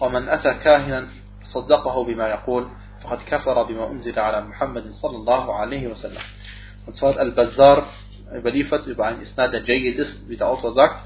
ومن 0.00 0.28
أتى 0.28 0.54
كاهنا 0.54 1.08
صدقه 1.44 2.04
بما 2.04 2.28
يقول 2.28 2.68
فقد 3.03 3.19
كفر 3.25 3.63
بما 3.63 3.91
أنزل 3.91 4.19
على 4.19 4.41
محمد 4.41 4.91
صلى 4.91 5.17
الله 5.17 5.53
عليه 5.53 5.87
وسلم. 5.87 6.21
Und 6.85 6.95
zwar 6.95 7.11
hat 7.11 7.17
Al-Bazzar 7.17 7.87
überliefert 8.35 8.87
über 8.87 9.05
einen 9.05 9.21
Isnad, 9.21 9.53
der 9.53 9.63
Jayyid 9.63 9.97
ist, 9.97 10.27
wie 10.27 10.37
der 10.37 10.47
Autor 10.47 10.73
sagt, 10.73 11.03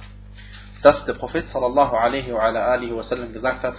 dass 0.82 1.06
der 1.06 1.13
Prophet 1.13 1.48
sallallahu 1.50 1.96
alaihi 1.96 2.34
wa 2.34 2.40
alihi 2.40 2.96
wasallam 2.96 3.34
gesagt 3.34 3.63
hat, 3.63 3.76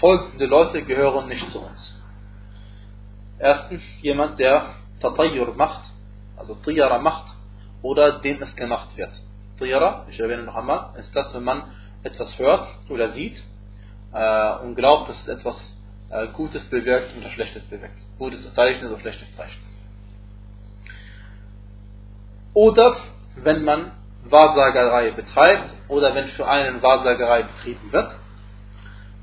folgende 0.00 0.46
Leute 0.46 0.82
gehören 0.82 1.28
nicht 1.28 1.48
zu 1.50 1.60
uns. 1.60 2.02
Erstens 3.38 3.82
jemand, 4.02 4.38
der 4.38 4.70
Tatayyur 5.00 5.54
macht, 5.54 5.82
also 6.36 6.54
Tiyara 6.54 6.98
macht, 6.98 7.26
oder 7.82 8.20
dem 8.20 8.42
es 8.42 8.54
gemacht 8.56 8.96
wird. 8.96 9.12
Tiyara, 9.58 10.06
ich 10.08 10.18
erwähne 10.18 10.42
noch 10.42 10.56
einmal, 10.56 10.94
ist 10.98 11.14
das, 11.14 11.34
wenn 11.34 11.44
man 11.44 11.62
etwas 12.02 12.38
hört 12.38 12.66
oder 12.88 13.08
sieht 13.10 13.42
äh, 14.12 14.56
und 14.62 14.74
glaubt, 14.74 15.08
dass 15.08 15.20
es 15.20 15.28
etwas 15.28 15.76
äh, 16.11 16.27
Gutes 16.27 16.63
bewirkt 16.69 17.15
oder 17.17 17.29
Schlechtes 17.29 17.63
bewirkt. 17.67 17.99
Gutes 18.19 18.53
Zeichen 18.53 18.87
oder 18.87 18.99
Schlechtes 18.99 19.33
Zeichen. 19.35 19.61
Oder 22.53 22.97
wenn 23.37 23.63
man 23.63 23.91
Wahrsagerei 24.25 25.11
betreibt 25.11 25.73
oder 25.87 26.13
wenn 26.13 26.27
für 26.27 26.47
einen 26.47 26.81
Wahrsagerei 26.81 27.43
betrieben 27.43 27.91
wird. 27.91 28.15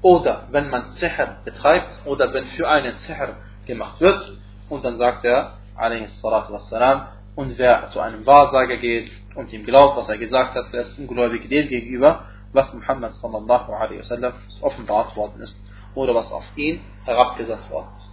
Oder 0.01 0.49
wenn 0.51 0.71
man 0.71 0.91
Sihr 0.93 1.37
betreibt 1.45 2.07
oder 2.07 2.33
wenn 2.33 2.45
für 2.45 2.69
einen 2.69 2.97
Sihr 3.07 3.37
gemacht 3.67 4.01
wird. 4.01 4.39
Und 4.69 4.85
dann 4.85 4.99
sagt 4.99 5.25
er, 5.25 5.55
wassalam, 5.77 7.07
und 7.35 7.57
wer 7.59 7.89
zu 7.91 8.01
einem 8.01 8.27
Wahrsager 8.27 8.79
geht 8.79 9.13
und 9.35 9.53
ihm 9.53 9.65
glaubt, 9.65 9.97
was 9.97 10.09
er 10.09 10.19
gesagt 10.19 10.55
hat, 10.55 10.73
der 10.73 10.83
ist 10.83 10.99
ungläubig 10.99 11.49
dem 11.49 11.69
gegenüber, 11.69 12.25
was 12.53 12.73
Muhammad 12.75 13.15
sallallahu 13.15 13.73
alaihi 13.73 14.01
wasallam 14.01 14.33
offenbart 14.61 15.15
worden 15.15 15.43
ist 15.43 15.57
oder 15.99 16.15
was 16.15 16.31
auf 16.31 16.45
ihn 16.55 16.81
herabgesetzt 17.05 17.69
worden 17.71 17.89
ist. 17.99 18.11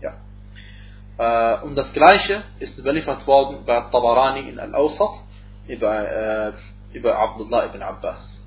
Ja. 0.00 0.14
Äh, 1.18 1.64
und 1.64 1.74
das 1.74 1.92
gleiche 1.92 2.44
ist 2.58 2.78
überliefert 2.78 3.26
worden 3.26 3.64
bei 3.66 3.78
Tabarani 3.92 4.48
in 4.48 4.58
Al-Awsat 4.58 5.20
über, 5.68 6.08
äh, 6.08 6.52
über 6.92 7.18
Abdullah 7.18 7.66
ibn 7.66 7.82
Abbas. 7.82 8.38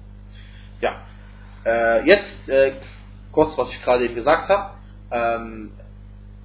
Ja. 0.82 1.02
Äh, 1.66 2.04
jetzt 2.08 2.50
äh, 2.50 2.78
kurz, 3.32 3.56
was 3.60 3.70
ich 3.72 3.82
gerade 3.84 4.06
eben 4.06 4.16
gesagt 4.16 4.50
habe. 4.50 4.72
Ähm, 5.12 5.72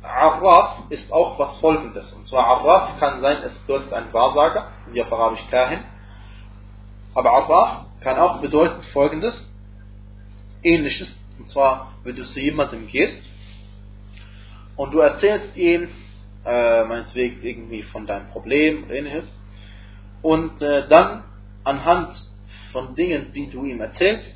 Arraf 0.03 0.82
ist 0.90 1.11
auch 1.11 1.38
was 1.38 1.57
folgendes. 1.59 2.12
Und 2.12 2.26
zwar 2.26 2.47
Arraf 2.47 2.99
kann 2.99 3.22
sein, 3.22 3.38
es 3.42 3.59
bedeutet 3.61 3.92
ein 3.95 4.12
Wahrsager, 4.12 4.66
wie 4.88 5.03
auf 5.03 5.11
Arabisch 5.11 5.47
Kahin. 5.51 5.80
Aber 7.14 7.30
Arraf 7.32 7.86
kann 8.01 8.18
auch 8.18 8.42
bedeuten 8.42 8.82
folgendes. 8.92 9.47
Ähnliches 10.62 11.09
und 11.45 11.51
zwar, 11.51 11.92
wenn 12.05 12.16
du 12.16 12.24
zu 12.24 12.40
jemandem 12.40 12.86
gehst 12.86 13.20
und 14.76 14.95
du 14.95 15.01
erzählst 15.01 15.55
ihm, 15.59 15.90
äh, 16.42 16.84
meinetwegen 16.84 17.42
irgendwie 17.42 17.82
von 17.82 18.07
deinem 18.07 18.28
Problem 18.28 18.84
oder 18.84 18.95
ähnliches, 18.95 19.26
und 20.22 20.62
äh, 20.62 20.88
dann 20.88 21.22
anhand 21.62 22.14
von 22.72 22.95
Dingen, 22.95 23.30
die 23.34 23.51
du 23.51 23.62
ihm 23.66 23.78
erzählst, 23.78 24.32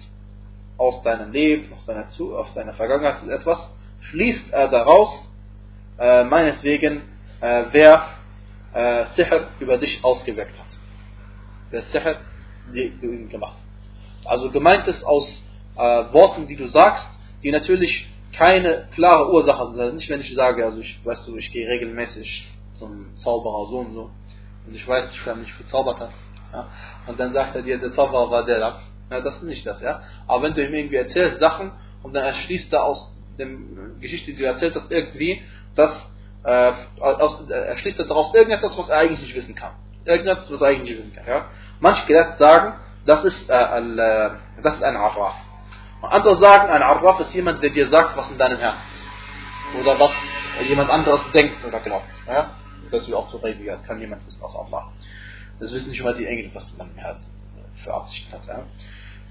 aus 0.76 1.02
deinem 1.02 1.32
Leben, 1.32 1.72
aus 1.72 1.86
deiner, 1.86 2.04
aus 2.04 2.52
deiner 2.52 2.74
Vergangenheit 2.74 3.26
etwas, 3.26 3.58
schließt 4.02 4.52
er 4.52 4.68
daraus, 4.68 5.08
äh, 5.98 6.24
meinetwegen, 6.24 7.04
äh, 7.40 7.64
wer 7.70 8.06
äh, 8.74 9.06
Sihr 9.16 9.48
über 9.60 9.78
dich 9.78 10.04
ausgeweckt 10.04 10.58
hat. 10.58 10.78
Wer 11.70 11.82
Sihr 11.84 12.18
gemacht 13.30 13.56
hat. 13.56 14.30
Also 14.30 14.50
gemeint 14.50 14.86
ist 14.88 15.02
aus 15.04 15.40
äh, 15.78 16.12
Worten, 16.12 16.46
die 16.46 16.56
du 16.56 16.66
sagst, 16.66 17.08
die 17.42 17.50
natürlich 17.50 18.08
keine 18.32 18.88
klare 18.94 19.32
Ursache 19.32 19.58
haben. 19.58 19.96
Nicht, 19.96 20.10
wenn 20.10 20.20
ich 20.20 20.34
sage, 20.34 20.64
also 20.64 20.80
ich, 20.80 21.00
weißt 21.04 21.26
du, 21.28 21.36
ich 21.36 21.50
gehe 21.50 21.68
regelmäßig 21.68 22.48
zum 22.74 23.16
Zauberer 23.16 23.68
so 23.70 23.78
und 23.78 23.94
so 23.94 24.10
und 24.66 24.74
ich 24.74 24.86
weiß, 24.86 25.06
dass 25.06 25.26
er 25.26 25.36
mich 25.36 25.52
verzaubert 25.54 25.98
hat. 25.98 26.10
Ja? 26.52 26.68
Und 27.06 27.18
dann 27.18 27.32
sagt 27.32 27.56
er 27.56 27.62
dir, 27.62 27.78
der 27.78 27.92
Zauberer 27.92 28.30
war 28.30 28.44
der 28.44 28.60
da. 28.60 28.80
Ja, 29.10 29.20
das 29.20 29.36
ist 29.36 29.44
nicht 29.44 29.66
das, 29.66 29.80
ja. 29.80 30.02
Aber 30.26 30.42
wenn 30.42 30.54
du 30.54 30.62
ihm 30.62 30.74
irgendwie 30.74 30.96
erzählst 30.96 31.40
Sachen 31.40 31.72
und 32.02 32.14
dann 32.14 32.24
erschließt 32.24 32.72
er 32.72 32.84
aus 32.84 33.16
der 33.38 33.48
Geschichte, 34.00 34.32
die 34.32 34.38
du 34.38 34.44
erzählt 34.44 34.74
hast, 34.74 34.90
irgendwie, 34.90 35.40
dass 35.74 35.90
äh, 36.44 36.72
aus, 37.00 37.48
er 37.48 37.76
schließt 37.78 37.98
daraus 38.00 38.34
irgendetwas, 38.34 38.76
was 38.76 38.88
er 38.90 38.98
eigentlich 38.98 39.20
nicht 39.20 39.34
wissen 39.34 39.54
kann. 39.54 39.72
Irgendetwas, 40.04 40.50
was 40.50 40.60
er 40.60 40.68
eigentlich 40.68 40.90
nicht 40.90 40.98
wissen 40.98 41.14
kann. 41.14 41.26
Ja? 41.26 41.46
Manche 41.80 42.06
Gelehrte 42.06 42.38
sagen, 42.38 42.74
das 43.06 43.24
ist, 43.24 43.48
äh, 43.48 43.54
äh, 43.54 44.30
das 44.62 44.74
ist 44.74 44.82
ein 44.82 44.96
Arraf. 44.96 45.34
Und 46.00 46.08
andere 46.08 46.36
sagen, 46.36 46.70
ein 46.70 46.82
Arraf 46.82 47.20
ist 47.20 47.34
jemand, 47.34 47.62
der 47.62 47.70
dir 47.70 47.88
sagt, 47.88 48.16
was 48.16 48.30
in 48.30 48.38
deinem 48.38 48.58
Herzen 48.58 48.82
ist. 48.96 49.80
Oder 49.80 49.98
was 49.98 50.10
jemand 50.66 50.90
anderes 50.90 51.20
denkt 51.32 51.64
oder 51.64 51.80
glaubt. 51.80 52.06
Ja? 52.26 52.50
Dazu 52.90 53.16
auch 53.16 53.28
zu 53.30 53.38
reden, 53.38 53.66
kann 53.86 54.00
jemand 54.00 54.26
wissen, 54.26 54.40
was 54.40 54.54
Allah. 54.54 54.92
Das 55.60 55.72
wissen 55.72 55.90
nicht 55.90 56.00
immer 56.00 56.14
die 56.14 56.26
Engel, 56.26 56.50
was 56.54 56.70
in 56.70 56.78
deinem 56.78 56.96
Herzen 56.96 57.30
für 57.82 57.92
Absichten 57.92 58.32
hat. 58.32 58.46
Ja? 58.46 58.62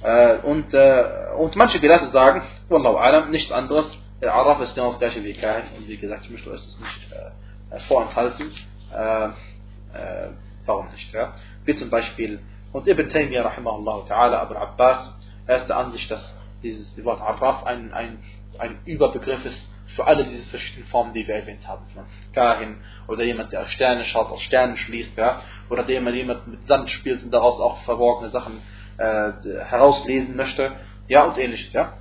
Äh, 0.03 0.37
und, 0.39 0.73
äh, 0.73 1.03
und 1.37 1.55
manche 1.55 1.79
Gelehrte 1.79 2.11
sagen, 2.11 2.43
Wallahu 2.69 2.97
alam, 2.97 3.31
nichts 3.31 3.51
anderes. 3.51 3.85
Der 4.21 4.33
Araf 4.33 4.59
ist 4.61 4.75
genau 4.75 4.89
das 4.89 4.99
gleiche 4.99 5.23
wie 5.23 5.33
Kahin. 5.33 5.63
Und 5.77 5.87
wie 5.87 5.97
gesagt, 5.97 6.25
ich 6.25 6.31
möchte 6.31 6.51
euch 6.51 6.63
das 6.63 6.79
nicht 6.79 7.11
äh, 7.11 7.79
vorenthalten. 7.87 8.51
Äh, 8.93 9.25
äh, 9.25 10.29
warum 10.65 10.87
nicht? 10.89 11.11
Ja? 11.13 11.33
Wie 11.65 11.75
zum 11.75 11.89
Beispiel, 11.89 12.39
und 12.73 12.87
Ibn 12.87 13.09
Taymiyyah, 13.09 13.43
rahimahullah 13.43 14.05
ta'ala, 14.07 14.39
Abu 14.39 14.55
Abbas, 14.55 15.13
er 15.47 15.57
ist 15.57 15.67
der 15.67 15.77
Ansicht, 15.77 16.11
dass 16.11 16.36
dieses 16.63 17.03
Wort 17.03 17.21
Araf 17.21 17.63
ein, 17.65 17.93
ein, 17.93 18.19
ein 18.59 18.79
Überbegriff 18.85 19.45
ist 19.45 19.67
für 19.95 20.05
alle 20.05 20.25
diese 20.25 20.43
verschiedenen 20.49 20.87
Formen, 20.87 21.13
die 21.13 21.27
wir 21.27 21.35
erwähnt 21.35 21.67
haben. 21.67 21.85
Von 21.93 22.05
Kahin 22.33 22.77
oder 23.07 23.23
jemand, 23.23 23.51
der 23.51 23.61
auf 23.61 23.69
Sterne 23.69 24.03
schaut, 24.05 24.29
aus 24.29 24.41
Sternen 24.41 24.77
schließt, 24.77 25.17
ja? 25.17 25.41
oder 25.69 25.83
der 25.83 26.01
jemand 26.01 26.47
mit 26.47 26.67
Sand 26.67 26.89
spielt 26.89 27.23
und 27.23 27.31
daraus 27.31 27.59
auch 27.59 27.81
verborgene 27.83 28.29
Sachen 28.29 28.61
äh, 28.97 29.31
herauslesen 29.65 30.35
möchte, 30.35 30.71
ja, 31.07 31.23
und 31.25 31.37
ähnliches, 31.37 31.71
ja. 31.73 31.93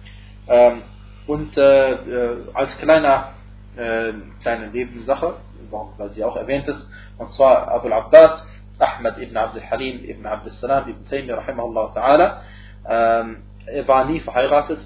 Ähm, 0.48 0.82
und 1.26 1.56
äh, 1.56 1.92
äh, 1.92 2.36
als 2.54 2.76
kleiner, 2.78 3.32
äh, 3.76 4.12
kleine 4.42 4.68
Nebensache, 4.68 5.34
weil 5.98 6.10
sie 6.10 6.24
auch 6.24 6.36
erwähnt 6.36 6.68
ist, 6.68 6.86
und 7.18 7.32
zwar 7.32 7.68
Abu 7.68 7.88
al-Abbas, 7.88 8.46
Ahmad 8.78 9.18
ibn 9.18 9.36
Abdul 9.36 9.62
Halim 9.62 10.04
ibn 10.04 10.26
Abdul 10.26 10.52
Salam 10.52 10.88
ibn 10.88 11.04
Taymiyyah 11.06 11.38
rahimahullah 11.38 11.92
ta'ala, 11.94 12.40
ähm, 12.88 13.42
er 13.66 13.86
war 13.88 14.04
nie 14.06 14.20
verheiratet. 14.20 14.80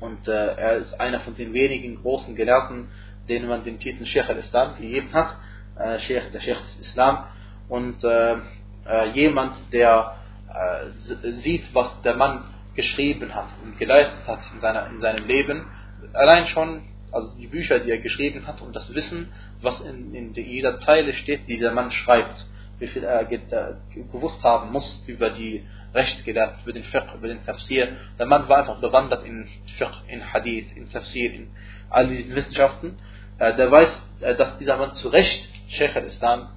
Und 0.00 0.26
äh, 0.26 0.54
er 0.56 0.76
ist 0.78 0.98
einer 1.00 1.20
von 1.20 1.36
den 1.36 1.54
wenigen 1.54 2.02
großen 2.02 2.34
Gelehrten, 2.34 2.88
denen 3.28 3.48
man 3.48 3.62
den 3.62 3.78
Titel 3.78 4.04
Sheikh 4.04 4.28
al-Islam 4.28 4.76
gegeben 4.76 5.12
hat, 5.12 5.36
äh, 5.78 5.98
Sheikh, 6.00 6.30
der 6.32 6.40
Sheikh 6.40 6.60
des 6.60 6.88
Islam. 6.88 7.24
Und 7.68 8.02
äh, 8.02 8.36
äh, 8.84 9.10
jemand, 9.14 9.54
der 9.72 10.16
äh, 10.48 11.30
sieht, 11.32 11.72
was 11.74 12.00
der 12.02 12.16
Mann 12.16 12.44
geschrieben 12.74 13.34
hat 13.34 13.48
und 13.62 13.78
geleistet 13.78 14.26
hat 14.26 14.40
in, 14.52 14.60
seiner, 14.60 14.86
in 14.88 15.00
seinem 15.00 15.26
Leben, 15.26 15.66
allein 16.14 16.46
schon, 16.46 16.82
also 17.12 17.36
die 17.36 17.46
Bücher, 17.46 17.78
die 17.78 17.90
er 17.90 17.98
geschrieben 17.98 18.46
hat 18.46 18.60
und 18.60 18.74
das 18.74 18.92
Wissen, 18.94 19.32
was 19.60 19.80
in, 19.82 20.14
in 20.14 20.32
jeder 20.32 20.78
Zeile 20.78 21.12
steht, 21.12 21.48
die 21.48 21.58
der 21.58 21.72
Mann 21.72 21.90
schreibt, 21.90 22.46
wie 22.82 22.88
viel 22.88 23.04
er 23.04 23.24
gewusst 23.24 24.42
haben 24.42 24.72
muss 24.72 25.02
über 25.06 25.30
die 25.30 25.64
Rechtsgelehrten, 25.94 26.62
über 26.64 26.72
den 26.72 26.84
Fiqh, 26.84 27.14
über 27.14 27.28
den 27.28 27.44
Tafsir. 27.44 27.88
Der 28.18 28.26
Mann 28.26 28.48
war 28.48 28.58
einfach 28.58 28.80
bewandert 28.80 29.24
in 29.24 29.46
Fiqh, 29.78 29.92
in 30.08 30.32
Hadith, 30.32 30.66
in 30.74 30.90
Tafsir, 30.90 31.32
in 31.32 31.50
all 31.90 32.08
diesen 32.08 32.34
Wissenschaften. 32.34 32.98
Äh, 33.38 33.54
der 33.56 33.70
weiß, 33.70 33.88
äh, 34.20 34.34
dass 34.34 34.58
dieser 34.58 34.76
Mann 34.76 34.94
zu 34.94 35.08
Recht 35.08 35.48
Sheikh 35.68 35.96
al-Islam 35.96 36.48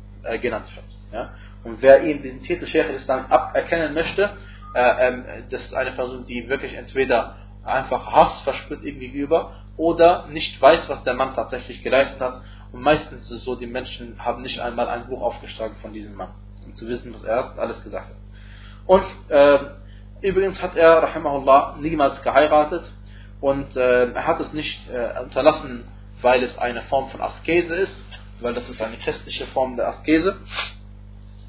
genannt 0.41 0.65
wird. 0.75 1.29
Und 1.63 1.83
wer 1.83 2.03
ihn 2.03 2.23
diesen 2.23 2.41
Titel 2.41 2.65
Sheikh 2.65 2.89
al-Islam 2.89 3.27
aberkennen 3.27 3.93
möchte, 3.93 4.31
äh, 4.73 5.07
ähm, 5.07 5.25
das 5.51 5.65
ist 5.65 5.73
eine 5.73 5.91
Person, 5.91 6.25
die 6.25 6.49
wirklich 6.49 6.73
entweder 6.73 7.35
einfach 7.63 8.11
Hass 8.11 8.41
verspürt 8.41 8.83
ihm 8.83 8.99
gegenüber 8.99 9.53
oder 9.77 10.27
nicht 10.27 10.61
weiß, 10.61 10.89
was 10.89 11.03
der 11.03 11.13
Mann 11.13 11.33
tatsächlich 11.33 11.81
geleistet 11.83 12.19
hat. 12.19 12.41
Und 12.75 12.81
meistens 12.81 13.23
ist 13.23 13.31
es 13.31 13.43
so, 13.45 13.55
die 13.55 13.67
Menschen 13.67 14.17
haben 14.19 14.41
nicht 14.41 14.59
einmal 14.59 14.89
ein 14.89 15.07
Buch 15.07 15.21
aufgeschlagen 15.21 15.77
von 15.81 15.93
diesem 15.93 16.13
Mann, 16.13 16.33
um 16.65 16.75
zu 16.75 16.85
wissen, 16.89 17.13
was 17.13 17.23
er 17.23 17.57
alles 17.57 17.81
gesagt 17.81 18.09
hat. 18.09 18.17
Und 18.85 19.05
äh, 19.29 19.59
übrigens 20.27 20.61
hat 20.61 20.75
er, 20.75 21.01
rahimahullah, 21.03 21.77
niemals 21.79 22.21
geheiratet 22.21 22.83
und 23.39 23.77
äh, 23.77 24.11
er 24.11 24.27
hat 24.27 24.41
es 24.41 24.51
nicht 24.51 24.89
äh, 24.89 25.21
unterlassen, 25.23 25.87
weil 26.21 26.43
es 26.43 26.57
eine 26.57 26.81
Form 26.81 27.07
von 27.11 27.21
Askese 27.21 27.75
ist, 27.75 27.95
weil 28.41 28.53
das 28.53 28.67
ist 28.67 28.81
eine 28.81 28.97
christliche 28.97 29.45
Form 29.47 29.77
der 29.77 29.87
Askese 29.87 30.35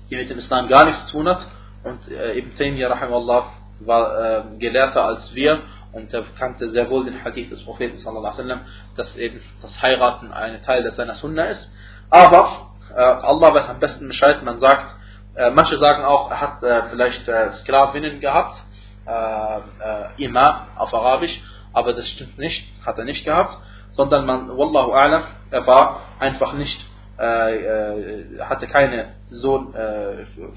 die 0.09 0.15
mit 0.15 0.31
dem 0.31 0.39
Islam 0.39 0.69
gar 0.69 0.85
nichts 0.85 1.07
zu 1.07 1.13
tun 1.13 1.29
hat. 1.29 1.45
Und 1.83 2.09
äh, 2.09 2.39
Ibn 2.39 2.57
Taymiyyah 2.57 2.91
rahimahullah 2.91 3.47
war 3.81 4.19
äh, 4.21 4.59
gelehrter 4.59 5.05
als 5.05 5.35
wir 5.35 5.61
und 5.97 6.13
er 6.13 6.25
kannte 6.39 6.71
sehr 6.71 6.91
wohl 6.91 7.05
den 7.07 7.25
Hadith 7.25 7.51
des 7.51 7.65
Propheten 7.65 7.97
sallallahu 7.97 8.43
alaihi 8.43 8.61
dass 8.97 9.17
eben 9.17 9.41
das 9.63 9.81
Heiraten 9.81 10.31
ein 10.31 10.63
Teil 10.63 10.91
seiner 10.91 11.15
Sunna 11.15 11.45
ist. 11.45 11.73
Aber 12.11 12.75
äh, 12.95 13.01
Allah 13.01 13.55
weiß 13.55 13.69
am 13.71 13.81
besten 13.81 14.07
Bescheid, 14.07 14.43
man 14.43 14.61
sagt, 14.61 14.95
äh, 15.37 15.51
manche 15.51 15.77
sagen 15.77 16.05
auch, 16.05 16.31
er 16.31 16.41
hat 16.41 16.63
äh, 16.63 16.83
vielleicht 16.91 17.27
äh, 17.29 17.53
Sklavinnen 17.61 18.21
gehabt, 18.21 18.63
äh, 19.07 19.11
äh, 19.11 20.25
Ima 20.25 20.69
auf 20.77 20.93
Arabisch, 20.93 21.41
aber 21.73 21.95
das 21.95 22.07
stimmt 22.09 22.39
nicht, 22.39 22.67
hat 22.85 22.99
er 22.99 23.05
nicht 23.05 23.25
gehabt, 23.25 23.57
sondern 23.93 24.27
man, 24.27 24.49
Wallahu 24.49 24.93
a'lam, 24.93 25.23
er 25.51 25.67
war 25.67 26.01
einfach 26.21 26.53
nicht 26.53 26.85
hatte 27.19 28.67
keine 28.67 29.15
so, 29.31 29.73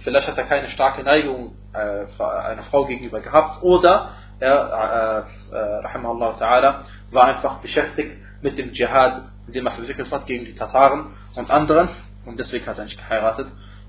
vielleicht 0.04 0.28
hat 0.28 0.38
er 0.38 0.44
keine 0.44 0.68
starke 0.68 1.04
Neigung 1.04 1.56
einer 1.72 2.64
Frau 2.64 2.84
gegenüber 2.84 3.22
gehabt 3.22 3.64
oder 3.64 4.10
er, 4.40 5.26
äh, 5.52 5.56
äh, 5.56 5.76
rahimahullah 5.86 6.38
ta'ala, 6.38 6.76
war 7.12 7.26
einfach 7.26 7.60
beschäftigt 7.60 8.18
mit 8.42 8.58
dem 8.58 8.72
Dschihad, 8.72 9.24
den 9.48 9.66
er 9.66 9.72
verwickelt 9.72 10.12
hat 10.12 10.26
gegen 10.26 10.46
die 10.46 10.56
Tataren 10.56 11.08
und 11.36 11.50
anderen 11.50 11.90
und 12.26 12.40
deswegen 12.40 12.66
hat 12.66 12.78
er 12.78 12.86
nicht 12.86 12.98
geheiratet 12.98 13.48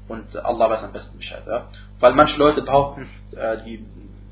und 0.08 0.36
Allah 0.36 0.70
weiß 0.70 0.82
am 0.82 0.92
besten 0.92 1.16
Bescheid. 1.16 1.42
Ja? 1.46 1.68
Weil 2.00 2.12
manche 2.12 2.36
Leute 2.38 2.62
behaupten, 2.62 3.08
äh, 3.36 3.58
die 3.64 3.84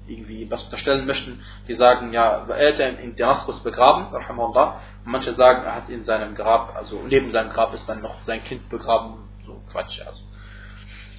irgendwie 0.09 0.51
was 0.51 0.63
unterstellen 0.65 1.07
möchten, 1.07 1.41
die 1.69 1.75
sagen, 1.75 2.13
ja, 2.13 2.47
er 2.49 2.69
ist 2.69 2.79
ja 2.79 2.87
in 2.87 3.15
Damaskus 3.15 3.63
begraben, 3.63 4.07
und 4.07 4.73
manche 5.05 5.35
sagen, 5.35 5.65
er 5.65 5.75
hat 5.77 5.89
in 5.89 6.05
seinem 6.05 6.35
Grab, 6.35 6.75
also 6.75 7.03
neben 7.07 7.31
seinem 7.31 7.51
Grab 7.51 7.75
ist 7.75 7.89
dann 7.89 8.01
noch 8.01 8.23
sein 8.23 8.43
Kind 8.45 8.69
begraben, 8.71 9.29
so 9.47 9.61
Quatsch, 9.71 10.01
also. 10.07 10.23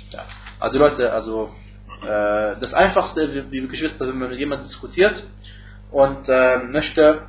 Ja. 0.09 0.23
Also 0.59 0.79
Leute, 0.79 1.13
also 1.13 1.45
äh, 1.45 1.68
das 2.01 2.73
Einfachste, 2.73 3.25
liebe 3.25 3.67
Geschwister, 3.67 4.07
wenn 4.07 4.17
man 4.17 4.29
mit 4.29 4.39
jemandem 4.39 4.67
diskutiert 4.67 5.23
und 5.91 6.27
äh, 6.27 6.59
möchte 6.59 7.23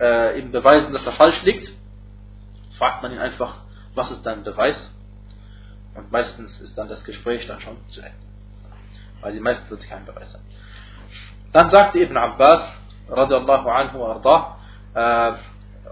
äh, 0.00 0.38
ihm 0.40 0.50
beweisen, 0.50 0.92
dass 0.92 1.06
er 1.06 1.12
falsch 1.12 1.42
liegt, 1.42 1.72
fragt 2.78 3.02
man 3.02 3.12
ihn 3.12 3.18
einfach, 3.18 3.56
was 3.94 4.10
ist 4.10 4.24
dein 4.24 4.42
Beweis? 4.42 4.76
Und 5.94 6.12
meistens 6.12 6.60
ist 6.60 6.76
dann 6.78 6.88
das 6.88 7.04
Gespräch 7.04 7.46
dann 7.46 7.60
schon 7.60 7.76
zu 7.88 8.00
Ende. 8.00 8.16
Weil 9.20 9.32
die 9.32 9.40
meisten 9.40 9.68
wird 9.68 9.82
keinen 9.82 10.06
Beweis 10.06 10.32
haben. 10.32 10.44
Dann 11.52 11.70
sagte 11.70 11.98
Ibn 11.98 12.16
Abbas, 12.16 12.62
radiallahu 13.08 13.68
anhu 13.68 14.04
arda, 14.04 14.58
äh, 14.94 15.32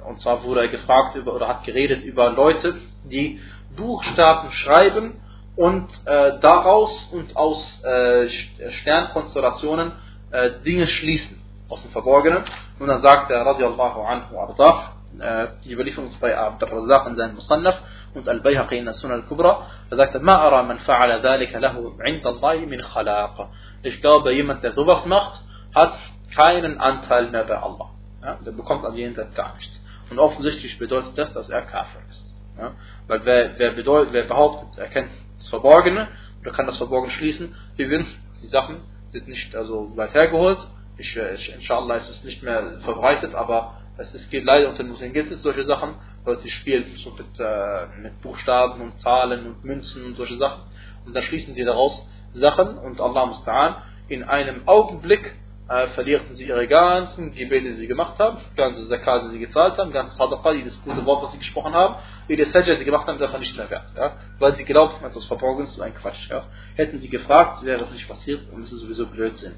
und 0.06 0.20
zwar 0.20 0.42
wurde 0.44 0.60
er 0.60 0.68
gefragt 0.68 1.16
über, 1.16 1.34
oder 1.34 1.48
hat 1.48 1.64
geredet 1.64 2.02
über 2.04 2.30
Leute, 2.30 2.76
die 3.04 3.40
Buchstaben 3.74 4.52
schreiben 4.52 5.20
und 5.56 5.88
äh, 6.04 6.38
daraus 6.40 7.08
und 7.12 7.36
aus 7.36 7.82
äh, 7.82 8.28
Sternkonstellationen 8.70 9.92
äh, 10.30 10.50
Dinge 10.64 10.86
schließen, 10.86 11.40
aus 11.68 11.82
dem 11.82 11.90
Verborgenen. 11.90 12.44
Und 12.78 12.88
dann 12.88 13.00
sagt 13.00 13.30
er, 13.30 13.44
radiallahu 13.44 14.02
anhu 14.02 14.38
arda, 14.38 14.92
äh, 15.18 15.46
die 15.64 15.72
Überlieferung 15.72 16.10
ist 16.10 16.20
bei 16.20 16.36
Abd 16.36 16.62
al-Razak 16.64 17.08
in 17.08 17.16
seinem 17.16 17.34
Musannaf 17.34 17.80
und 18.14 18.28
Al-Bayhaqi 18.28 18.76
in 18.76 18.84
der 18.84 18.94
Sunnah 18.94 19.14
al-Kubra, 19.14 19.66
er 19.90 19.96
sagt, 19.96 20.20
ma 20.22 20.36
ara 20.36 20.62
man 20.62 20.78
fa'ala 20.80 21.20
dhalika 21.20 21.58
lahu 21.58 21.98
'inda 22.04 22.28
Allah 22.28 22.66
min 22.66 22.80
khalaq. 22.80 23.48
Ich 23.82 24.00
glaube, 24.00 24.32
jemand, 24.34 24.62
der 24.62 24.72
sowas 24.72 25.06
macht, 25.06 25.40
hat 25.74 25.94
keinen 26.34 26.78
Anteil 26.80 27.30
mehr 27.30 27.44
bei 27.44 27.56
Allah. 27.56 27.90
Ja, 28.22 28.38
der 28.44 28.52
bekommt 28.52 28.84
an 28.84 28.94
jenseits 28.94 29.34
gar 29.34 29.54
nichts. 29.54 29.80
Und 30.10 30.18
offensichtlich 30.18 30.78
bedeutet 30.78 31.16
das, 31.16 31.32
dass 31.32 31.48
er 31.48 31.62
Kafir 31.62 32.00
ist. 32.10 32.34
Ja, 32.58 32.72
weil 33.06 33.24
wer, 33.24 33.50
wer, 33.58 33.70
bedeutet, 33.72 34.12
wer 34.12 34.24
behauptet, 34.24 34.78
er 34.78 34.88
kennt 34.88 35.10
das 35.38 35.48
Verborgene 35.48 36.08
oder 36.40 36.52
kann 36.52 36.66
das 36.66 36.76
Verborgene 36.76 37.12
schließen, 37.12 37.54
übrigens, 37.76 38.08
die 38.42 38.46
Sachen 38.48 38.80
sind 39.12 39.28
nicht 39.28 39.54
also 39.54 39.96
weit 39.96 40.14
hergeholt. 40.14 40.58
Ich, 40.98 41.16
ich, 41.16 41.52
inshallah 41.54 41.96
ist 41.96 42.08
es 42.08 42.24
nicht 42.24 42.42
mehr 42.42 42.80
verbreitet, 42.80 43.34
aber 43.34 43.74
Es, 43.98 44.12
es 44.14 44.28
geht 44.28 44.44
leider 44.44 44.68
unter 44.68 44.82
den 44.82 44.90
Muslimen 44.90 45.14
gibt 45.14 45.30
es 45.32 45.42
solche 45.42 45.64
Sachen, 45.64 45.94
Leute 46.26 46.50
spielen 46.50 46.84
so 47.02 47.10
mit, 47.12 47.38
äh, 47.38 47.86
mit 48.02 48.20
Buchstaben 48.20 48.80
und 48.82 49.00
Zahlen 49.00 49.46
und 49.46 49.64
Münzen 49.64 50.04
und 50.04 50.16
solche 50.16 50.36
Sachen. 50.36 50.62
Und 51.06 51.14
dann 51.14 51.22
schließen 51.22 51.54
sie 51.54 51.64
daraus 51.64 52.06
Sachen 52.34 52.76
und 52.78 53.00
Allah 53.00 53.24
musta'an, 53.24 53.76
in 54.08 54.22
einem 54.24 54.68
Augenblick 54.68 55.34
äh, 55.68 55.88
verlieren 55.88 56.34
sie 56.34 56.44
ihre 56.44 56.66
ganzen 56.68 57.34
Gebete, 57.34 57.70
die 57.70 57.76
sie 57.76 57.86
gemacht 57.88 58.18
haben, 58.18 58.38
ganze 58.56 58.86
Zakat, 58.88 59.24
die 59.24 59.30
sie 59.30 59.38
gezahlt 59.40 59.76
haben, 59.78 59.90
ganze 59.92 60.16
Sadaqa, 60.16 60.52
jedes 60.52 60.80
gute 60.82 61.04
Wort, 61.04 61.24
was 61.24 61.32
sie 61.32 61.38
gesprochen 61.38 61.74
haben, 61.74 61.96
jedes 62.28 62.52
Sajjah, 62.52 62.74
die 62.74 62.78
sie 62.78 62.84
gemacht 62.84 63.06
haben, 63.06 63.16
ist 63.16 63.24
einfach 63.24 63.40
nicht 63.40 63.56
mehr 63.56 63.68
wert. 63.68 63.86
Ja? 63.96 64.12
Weil 64.38 64.54
sie 64.54 64.64
glaubten, 64.64 65.04
etwas 65.04 65.24
Verborgenes 65.24 65.70
ist 65.70 65.80
ein 65.80 65.94
Quatsch. 65.94 66.30
Ja? 66.30 66.44
Hätten 66.76 67.00
sie 67.00 67.08
gefragt, 67.08 67.64
wäre 67.64 67.84
es 67.84 67.90
nicht 67.90 68.08
passiert 68.08 68.42
und 68.52 68.62
es 68.62 68.72
ist 68.72 68.80
sowieso 68.80 69.06
Blödsinn. 69.06 69.54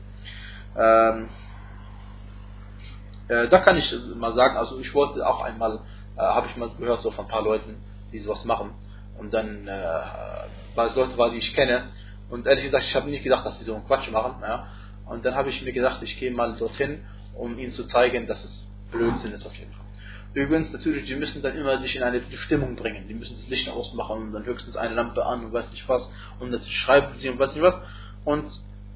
Ähm, 0.76 1.28
äh, 3.28 3.48
da 3.48 3.58
kann 3.58 3.76
ich 3.76 3.94
mal 4.16 4.32
sagen, 4.32 4.56
also 4.56 4.78
ich 4.80 4.94
wollte 4.94 5.26
auch 5.26 5.42
einmal, 5.42 5.80
äh, 6.16 6.22
habe 6.22 6.46
ich 6.46 6.56
mal 6.56 6.70
gehört 6.78 7.02
so 7.02 7.10
von 7.10 7.26
ein 7.26 7.30
paar 7.30 7.42
Leuten, 7.42 7.82
die 8.12 8.18
sowas 8.20 8.44
machen. 8.46 8.70
Und 9.18 9.34
dann, 9.34 9.68
äh, 9.68 9.90
weil 10.74 10.88
es 10.88 10.96
Leute 10.96 11.18
waren, 11.18 11.32
die 11.32 11.38
ich 11.38 11.52
kenne. 11.54 11.88
Und 12.30 12.46
ehrlich 12.46 12.64
gesagt, 12.64 12.84
ich 12.84 12.94
habe 12.94 13.10
nicht 13.10 13.24
gedacht, 13.24 13.44
dass 13.44 13.58
sie 13.58 13.64
so 13.64 13.74
einen 13.74 13.86
Quatsch 13.86 14.10
machen. 14.10 14.36
Ja? 14.40 14.68
Und 15.08 15.24
dann 15.24 15.34
habe 15.34 15.50
ich 15.50 15.62
mir 15.62 15.72
gedacht, 15.72 16.02
ich 16.02 16.18
gehe 16.18 16.30
mal 16.30 16.56
dorthin, 16.56 17.00
um 17.34 17.58
ihnen 17.58 17.72
zu 17.72 17.84
zeigen, 17.84 18.26
dass 18.26 18.44
es 18.44 18.66
Blödsinn 18.90 19.32
ist 19.32 19.46
auf 19.46 19.54
jeden 19.54 19.72
Fall. 19.72 19.84
Übrigens, 20.34 20.72
natürlich, 20.72 21.06
die 21.06 21.16
müssen 21.16 21.42
dann 21.42 21.56
immer 21.56 21.78
sich 21.78 21.96
in 21.96 22.02
eine 22.02 22.20
Stimmung 22.36 22.76
bringen. 22.76 23.08
Die 23.08 23.14
müssen 23.14 23.36
das 23.36 23.48
Licht 23.48 23.68
ausmachen 23.68 24.28
und 24.28 24.32
dann 24.32 24.44
höchstens 24.44 24.76
eine 24.76 24.94
Lampe 24.94 25.24
an 25.24 25.46
und 25.46 25.52
weiß 25.52 25.70
nicht 25.70 25.88
was. 25.88 26.10
Und 26.38 26.50
natürlich 26.50 26.78
schreiben 26.78 27.16
sie 27.16 27.28
und 27.28 27.38
weiß 27.38 27.54
nicht 27.54 27.62
was. 27.62 27.76
Und 28.24 28.44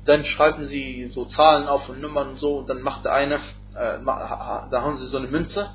dann 0.04 0.24
schreiben 0.24 0.64
sie 0.64 1.06
so 1.12 1.24
Zahlen 1.24 1.66
auf 1.66 1.88
und 1.88 2.00
Nummern 2.00 2.30
und 2.30 2.38
so. 2.38 2.58
Und 2.58 2.68
dann 2.68 2.82
macht 2.82 3.04
der 3.04 3.14
eine, 3.14 3.36
äh, 3.74 3.98
da 4.04 4.68
haben 4.72 4.98
sie 4.98 5.06
so 5.06 5.16
eine 5.16 5.28
Münze. 5.28 5.70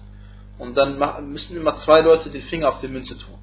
Und 0.59 0.77
dann 0.77 0.99
müssen 1.31 1.57
immer 1.57 1.75
zwei 1.77 2.01
Leute 2.01 2.29
den 2.29 2.41
Finger 2.41 2.69
auf 2.69 2.79
die 2.79 2.87
Münze 2.87 3.17
tun. 3.17 3.35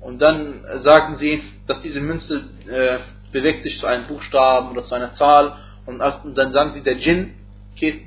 Und 0.00 0.22
dann 0.22 0.64
sagen 0.76 1.16
sie, 1.16 1.42
dass 1.66 1.80
diese 1.80 2.00
Münze 2.00 2.44
äh, 2.68 2.98
bewegt 3.32 3.64
sich 3.64 3.78
zu 3.78 3.86
einem 3.86 4.06
Buchstaben 4.06 4.70
oder 4.70 4.84
zu 4.84 4.94
einer 4.94 5.12
Zahl 5.12 5.56
und, 5.88 6.36
dann 6.36 6.52
sagen 6.52 6.72
sie, 6.72 6.82
der 6.82 6.96
Djinn 6.96 7.34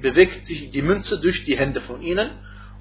bewegt 0.02 0.46
sich 0.46 0.70
die 0.70 0.82
Münze 0.84 1.20
durch 1.20 1.46
die 1.46 1.58
Hände 1.58 1.82
von 1.82 2.02
ihnen 2.02 2.30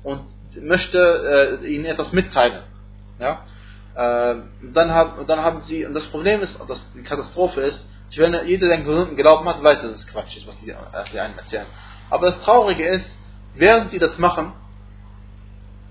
und 0.02 0.26
möchte 0.60 1.60
äh, 1.62 1.66
ihnen 1.66 1.86
etwas 1.86 2.12
mitteilen. 2.12 2.64
Ja? 3.18 3.44
Äh, 3.94 4.42
dann, 4.74 4.92
hab, 4.92 5.26
dann 5.26 5.42
haben 5.42 5.62
sie, 5.62 5.86
und 5.86 5.94
das 5.94 6.06
Problem 6.08 6.42
ist, 6.42 6.58
dass 6.68 6.84
die 6.92 7.02
Katastrophe 7.02 7.62
ist, 7.62 7.82
wenn 8.16 8.34
jeder, 8.46 8.66
der 8.66 8.76
einen 8.76 8.84
gesunden 8.84 9.16
Glauben 9.16 9.48
hat, 9.48 9.62
weiß, 9.62 9.80
dass 9.80 9.92
es 9.92 10.06
Quatsch 10.06 10.36
ist, 10.36 10.46
was 10.46 10.58
die, 10.60 10.70
äh, 10.70 10.76
die 11.10 11.18
einen 11.18 11.38
erzählen. 11.38 11.66
Aber 12.10 12.26
das 12.26 12.40
Traurige 12.42 12.86
ist, 12.86 13.10
während 13.54 13.92
sie 13.92 13.98
das 13.98 14.18
machen, 14.18 14.52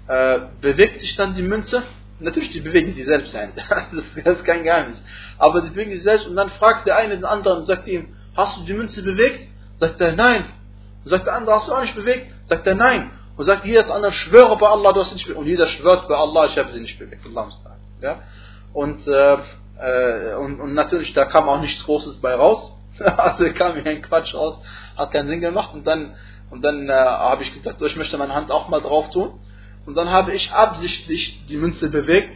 äh, 0.07 0.39
bewegt 0.61 0.99
sich 0.99 1.15
dann 1.15 1.33
die 1.33 1.41
Münze. 1.41 1.81
Natürlich, 2.19 2.51
die 2.51 2.59
bewegen 2.59 2.93
sie 2.93 3.05
selbst 3.05 3.35
ein. 3.35 3.53
das 4.23 4.35
ist 4.35 4.45
kein 4.45 4.63
Geheimnis. 4.63 5.01
Aber 5.39 5.61
die 5.61 5.69
bewegen 5.69 5.93
sich 5.93 6.03
selbst 6.03 6.27
und 6.27 6.35
dann 6.35 6.49
fragt 6.51 6.85
der 6.85 6.97
eine 6.97 7.15
den 7.15 7.25
anderen 7.25 7.59
und 7.59 7.65
sagt 7.65 7.87
ihm, 7.87 8.15
hast 8.35 8.57
du 8.57 8.63
die 8.63 8.73
Münze 8.73 9.03
bewegt? 9.03 9.47
Sagt 9.79 9.99
er, 10.01 10.13
nein. 10.13 10.45
Sagt 11.05 11.25
der 11.25 11.35
andere, 11.35 11.55
hast 11.55 11.67
du 11.67 11.73
auch 11.73 11.81
nicht 11.81 11.95
bewegt? 11.95 12.31
Sagt 12.45 12.67
er, 12.67 12.75
nein. 12.75 13.11
Und 13.37 13.45
sagt 13.45 13.65
jeder 13.65 13.81
das 13.81 13.91
andere, 13.91 14.11
schwöre 14.11 14.57
bei 14.57 14.67
Allah, 14.67 14.91
du 14.91 14.99
hast 14.99 15.09
sie 15.09 15.15
nicht 15.15 15.25
bewegt. 15.25 15.39
Und 15.39 15.47
jeder 15.47 15.67
schwört 15.67 16.07
bei 16.07 16.15
Allah, 16.15 16.45
ich 16.45 16.57
habe 16.57 16.73
sie 16.73 16.81
nicht 16.81 16.99
bewegt. 16.99 17.25
Ja? 18.01 18.19
Und, 18.73 19.07
äh, 19.07 19.37
äh, 19.79 20.35
und, 20.35 20.59
und 20.59 20.73
natürlich, 20.73 21.13
da 21.13 21.25
kam 21.25 21.47
auch 21.47 21.61
nichts 21.61 21.83
Großes 21.85 22.19
bei 22.21 22.35
raus. 22.35 22.75
also 22.99 23.49
kam 23.53 23.73
hier 23.73 23.85
ein 23.85 24.01
Quatsch 24.01 24.33
raus, 24.33 24.59
hat 24.97 25.11
keinen 25.11 25.29
Sinn 25.29 25.39
gemacht. 25.39 25.73
Und 25.73 25.87
dann, 25.87 26.15
und 26.49 26.63
dann 26.63 26.89
äh, 26.89 26.93
habe 26.93 27.43
ich 27.43 27.53
gesagt, 27.53 27.81
ich 27.81 27.95
möchte 27.95 28.17
meine 28.17 28.35
Hand 28.35 28.51
auch 28.51 28.67
mal 28.67 28.81
drauf 28.81 29.09
tun. 29.09 29.39
Und 29.85 29.95
dann 29.95 30.09
habe 30.09 30.33
ich 30.33 30.51
absichtlich 30.51 31.45
die 31.47 31.57
Münze 31.57 31.89
bewegt. 31.89 32.35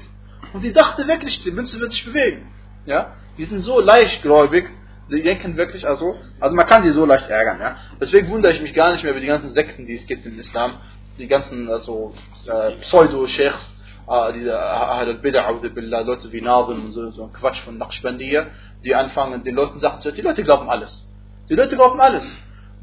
Und 0.54 0.64
die 0.64 0.72
dachte 0.72 1.08
wirklich, 1.08 1.44
die 1.44 1.52
Münze 1.52 1.80
wird 1.80 1.92
sich 1.92 2.06
bewegen. 2.06 2.48
Ja? 2.86 3.14
Die 3.38 3.46
sind 3.46 3.60
so 3.60 3.80
leichtgläubig, 3.80 4.70
die 5.10 5.22
denken 5.22 5.58
wirklich, 5.58 5.88
also, 5.88 6.16
also 6.40 6.56
man 6.56 6.66
kann 6.66 6.84
die 6.84 6.92
so 6.92 7.06
leicht 7.06 7.30
ärgern, 7.30 7.60
ja. 7.60 7.76
Deswegen 8.00 8.30
wundere 8.30 8.54
ich 8.54 8.62
mich 8.62 8.74
gar 8.74 8.92
nicht 8.92 9.04
mehr 9.04 9.12
über 9.12 9.22
die 9.22 9.28
ganzen 9.28 9.52
Sekten, 9.52 9.86
die 9.86 9.96
es 9.96 10.06
gibt 10.08 10.26
im 10.26 10.40
Islam, 10.40 10.74
die 11.18 11.28
ganzen 11.28 11.70
also, 11.70 12.14
äh, 12.48 12.72
Pseudo-Sheikhs, 12.82 13.74
äh, 14.08 14.34
diese 14.34 14.60
Ahl 14.60 15.10
Bid'ah 15.22 16.04
Leute 16.04 16.32
wie 16.32 16.42
Nazim 16.42 16.86
und 16.86 16.92
so, 16.94 17.12
so 17.12 17.24
ein 17.26 17.34
Quatsch 17.34 17.62
von 17.62 17.78
Naqshbandiya, 17.78 18.48
die 18.84 18.96
anfangen, 18.96 19.44
den 19.44 19.56
Leuten 19.56 19.80
Sachen 19.80 20.02
zu 20.02 20.10
erzählen. 20.10 20.26
Die 20.26 20.30
Leute 20.30 20.44
glauben 20.44 20.70
alles. 20.70 21.08
Die 21.50 21.56
Leute 21.56 21.76
glauben 21.76 22.00
alles. 22.00 22.26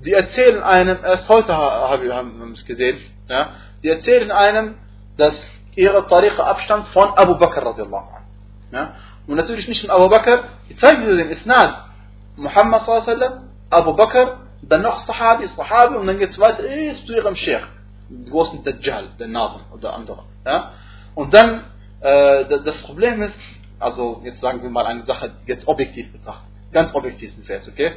Die 0.04 0.12
erzählen 0.12 0.62
einem, 0.62 0.98
erst 1.04 1.28
heute 1.28 1.54
haben 1.54 2.02
wir 2.02 2.52
es 2.52 2.64
gesehen, 2.64 2.98
ja, 3.28 3.50
die 3.82 3.88
erzählen 3.88 4.30
einem, 4.30 4.76
dass 5.16 5.46
ihre 5.74 6.06
Tariqa 6.06 6.42
abstammt 6.42 6.88
von 6.88 7.10
Abu 7.10 7.36
Bakr 7.36 7.64
radiallahu 7.64 8.08
anhu. 8.08 8.26
Ja? 8.72 8.94
Und 9.26 9.36
natürlich 9.36 9.68
nicht 9.68 9.82
von 9.82 9.90
Abu 9.90 10.08
Bakr, 10.08 10.44
die 10.68 10.76
zeigen 10.76 11.04
dir 11.04 11.16
den 11.16 11.30
Isnad. 11.30 11.89
Muhammad 12.36 12.82
sallam, 12.84 13.50
Abu 13.70 13.94
Bakr, 13.94 14.38
dann 14.62 14.82
noch 14.82 14.98
Sahabi, 15.06 15.46
Sahabi 15.48 15.96
und 15.96 16.06
dann 16.06 16.18
geht 16.18 16.30
es 16.30 16.38
weiter, 16.38 16.62
ist 16.64 17.06
zu 17.06 17.14
ihrem 17.14 17.36
Sheikh, 17.36 17.66
den 18.08 18.30
großen 18.30 18.62
Dajjal, 18.64 19.08
der 19.18 19.28
Naden 19.28 19.62
oder 19.72 19.94
andere. 19.94 20.24
Ja? 20.44 20.72
Und 21.14 21.32
dann, 21.32 21.64
äh, 22.00 22.44
das 22.64 22.82
Problem 22.82 23.22
ist, 23.22 23.34
also 23.78 24.20
jetzt 24.24 24.40
sagen 24.40 24.62
wir 24.62 24.70
mal 24.70 24.86
eine 24.86 25.04
Sache, 25.04 25.32
jetzt 25.46 25.66
objektiv 25.66 26.12
betrachtet, 26.12 26.48
ganz 26.72 26.94
objektiv 26.94 27.32
sind 27.34 27.48
wir 27.48 27.56
jetzt, 27.56 27.68
okay? 27.68 27.92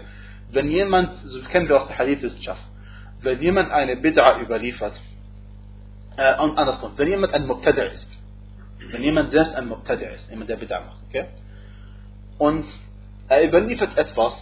Wenn 0.52 0.70
jemand, 0.70 1.16
so 1.26 1.42
kennen 1.42 1.68
wir 1.68 1.78
aus 1.82 1.88
der 1.88 1.98
Hadith-Wissenschaft, 1.98 2.62
wenn 3.22 3.42
jemand 3.42 3.72
eine 3.72 3.96
Bid'a 3.96 4.42
überliefert, 4.42 4.94
äh, 6.18 6.42
und 6.42 6.58
andersrum, 6.58 6.94
wenn 6.96 7.08
jemand 7.08 7.34
ein 7.34 7.48
Muqtada 7.48 7.84
ist, 7.84 8.08
wenn 8.92 9.02
jemand 9.02 9.32
selbst 9.32 9.56
ein 9.56 9.68
Muqtada 9.68 10.06
ist, 10.08 10.30
jemand 10.30 10.50
der 10.50 10.60
Bid'a 10.60 10.80
macht, 10.86 11.00
okay? 11.10 11.26
Und 12.38 12.66
er 13.28 13.45
überliefert 13.45 13.97
etwas, 13.97 14.34